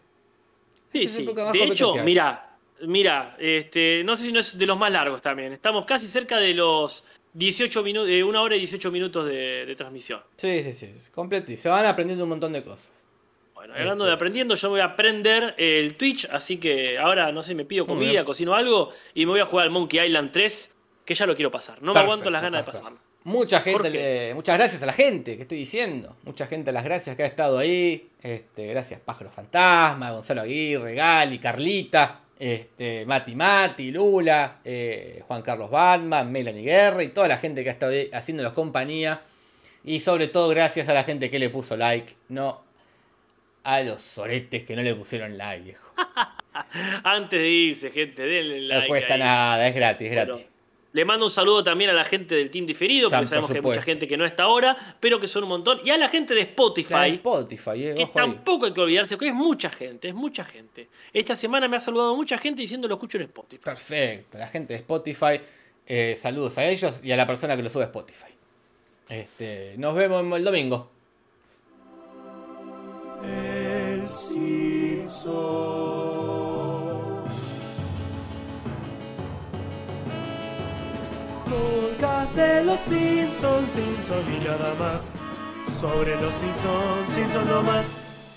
Sí, 0.94 1.04
Este 1.04 1.26
sí. 1.26 1.30
De 1.54 1.64
hecho, 1.66 1.94
mira, 2.04 2.47
mira, 2.82 3.36
este, 3.40 4.04
no 4.04 4.16
sé 4.16 4.26
si 4.26 4.32
no 4.32 4.40
es 4.40 4.58
de 4.58 4.66
los 4.66 4.78
más 4.78 4.92
largos 4.92 5.22
también. 5.22 5.54
Estamos 5.54 5.86
casi 5.86 6.08
cerca 6.08 6.38
de 6.38 6.54
los 6.54 7.04
18 7.34 7.84
minutos, 7.84 8.10
eh, 8.10 8.24
una 8.24 8.42
hora 8.42 8.56
y 8.56 8.60
18 8.60 8.92
minutos 8.92 9.26
de, 9.28 9.66
de 9.66 9.76
transmisión. 9.76 10.22
Sí, 10.38 10.62
sí, 10.64 10.74
sí. 10.74 10.92
Completísimo. 11.14 11.62
Se 11.64 11.70
van 11.70 11.86
aprendiendo 11.86 12.24
un 12.26 12.30
montón 12.32 12.54
de 12.54 12.64
cosas. 12.64 13.06
Bueno, 13.54 13.74
hablando 13.76 14.06
de 14.06 14.14
aprendiendo, 14.14 14.54
yo 14.56 14.70
voy 14.70 14.80
a 14.82 14.86
aprender 14.86 15.56
el 15.58 15.96
Twitch, 15.96 16.28
así 16.32 16.58
que 16.58 16.98
ahora, 17.00 17.32
no 17.32 17.42
sé, 17.42 17.56
me 17.56 17.66
pido 17.66 17.88
comida, 17.88 18.24
cocino 18.24 18.54
algo 18.54 18.92
y 19.16 19.26
me 19.26 19.32
voy 19.32 19.40
a 19.40 19.46
jugar 19.46 19.66
al 19.66 19.72
Monkey 19.72 20.00
Island 20.06 20.32
3, 20.32 20.72
que 21.04 21.16
ya 21.16 21.26
lo 21.26 21.36
quiero 21.36 21.50
pasar. 21.50 21.82
No 21.82 21.94
me 21.94 22.00
aguanto 22.02 22.30
las 22.30 22.44
ganas 22.44 22.64
de 22.66 22.72
pasarlo. 22.72 23.00
Mucha 23.24 23.60
gente, 23.60 23.90
le- 23.90 24.34
muchas 24.36 24.58
gracias 24.58 24.84
a 24.84 24.86
la 24.86 24.94
gente 24.94 25.36
que 25.36 25.42
estoy 25.42 25.58
diciendo. 25.58 26.16
Mucha 26.24 26.48
gente, 26.48 26.72
las 26.72 26.84
gracias 26.86 27.16
que 27.18 27.24
ha 27.24 27.26
estado 27.26 27.58
ahí. 27.58 28.08
Este, 28.22 28.68
gracias 28.68 29.02
Pájaro 29.02 29.32
Fantasma, 29.32 30.12
Gonzalo 30.12 30.42
Aguirre, 30.42 30.94
Gali, 30.96 31.38
Carlita, 31.40 32.22
este, 32.40 33.06
Mati 33.06 33.36
Mati, 33.36 33.92
Lula, 33.92 34.60
eh, 34.64 35.24
Juan 35.28 35.42
Carlos 35.42 35.70
Batman, 35.70 36.32
Melanie 36.32 36.64
Guerra 36.64 37.04
y 37.04 37.10
toda 37.10 37.28
la 37.28 37.38
gente 37.38 37.64
que 37.64 37.70
ha 37.70 37.74
estado 37.74 37.94
haciéndonos 38.14 38.54
compañía. 38.54 39.22
Y 39.84 40.00
sobre 40.02 40.28
todo 40.28 40.50
gracias 40.50 40.90
a 40.90 40.94
la 40.94 41.04
gente 41.04 41.30
que 41.30 41.40
le 41.40 41.50
puso 41.50 41.78
like, 41.78 42.14
no 42.30 42.64
a 43.64 43.82
los 43.82 44.02
soretes 44.02 44.64
que 44.64 44.76
no 44.76 44.82
le 44.82 44.96
pusieron 44.96 45.38
like, 45.38 45.64
viejo. 45.64 45.86
Antes 47.04 47.40
de 47.40 47.50
irse, 47.50 47.92
gente, 47.92 48.22
denle 48.22 48.62
like. 48.62 48.82
no 48.82 48.88
cuesta 48.88 49.14
ahí. 49.16 49.20
nada, 49.20 49.68
es 49.68 49.76
gratis, 49.76 50.10
es 50.10 50.16
Bueno, 50.16 50.34
gratis. 50.34 50.57
Le 50.98 51.06
mando 51.06 51.28
un 51.28 51.32
saludo 51.32 51.64
también 51.64 51.92
a 51.92 51.94
la 51.94 52.04
gente 52.04 52.34
del 52.34 52.50
Team 52.50 52.66
Diferido, 52.66 53.08
Tan, 53.08 53.20
porque 53.20 53.28
sabemos 53.30 53.50
por 53.50 53.54
que 53.54 53.60
hay 53.60 53.76
mucha 53.76 53.84
gente 53.84 54.08
que 54.08 54.18
no 54.18 54.26
está 54.26 54.44
ahora, 54.44 54.76
pero 55.00 55.20
que 55.20 55.28
son 55.28 55.44
un 55.44 55.50
montón. 55.50 55.80
Y 55.86 55.92
a 55.92 55.98
la 55.98 56.10
gente 56.10 56.34
de 56.34 56.40
La 56.40 56.46
de 56.48 56.52
Spotify, 56.54 57.14
Spotify, 57.14 57.86
eh, 57.86 57.94
que 57.94 58.02
ahí. 58.02 58.10
tampoco 58.16 58.66
hay 58.66 58.74
que 58.74 58.82
olvidarse, 58.82 59.16
porque 59.16 59.28
es 59.28 59.36
mucha 59.36 59.70
gente, 59.70 60.08
es 60.08 60.16
mucha 60.16 60.44
gente. 60.44 60.88
Esta 61.14 61.36
semana 61.36 61.68
me 61.68 61.78
ha 61.78 61.80
saludado 61.80 62.16
mucha 62.16 62.40
gente 62.40 62.62
diciendo 62.62 62.88
lo 62.88 62.96
escucho 62.96 63.20
en 63.20 63.26
Spotify. 63.26 63.64
Perfecto, 63.64 64.40
la 64.40 64.48
gente 64.48 64.74
de 64.74 64.80
Spotify, 64.80 65.40
eh, 65.86 66.16
saludos 66.18 66.58
a 66.58 66.66
ellos 66.68 67.00
y 67.04 67.12
a 67.12 67.16
la 67.16 67.28
persona 67.28 67.56
que 67.56 67.62
lo 67.62 67.70
sube 67.70 67.84
a 67.84 67.86
Spotify. 67.86 68.32
Este, 69.08 69.76
nos 69.78 69.94
vemos 69.94 70.26
el 70.36 70.44
domingo. 70.44 70.90
El 73.24 74.02
de 82.36 82.64
los 82.64 82.80
Simpsons, 82.80 83.72
Simpson 83.72 84.24
y 84.34 84.44
nada 84.44 84.74
más. 84.76 85.12
Sobre 85.80 86.20
los 86.22 86.32
Simpsons, 86.32 87.10
Simpson 87.10 87.48
no 87.48 87.62
más. 87.64 87.96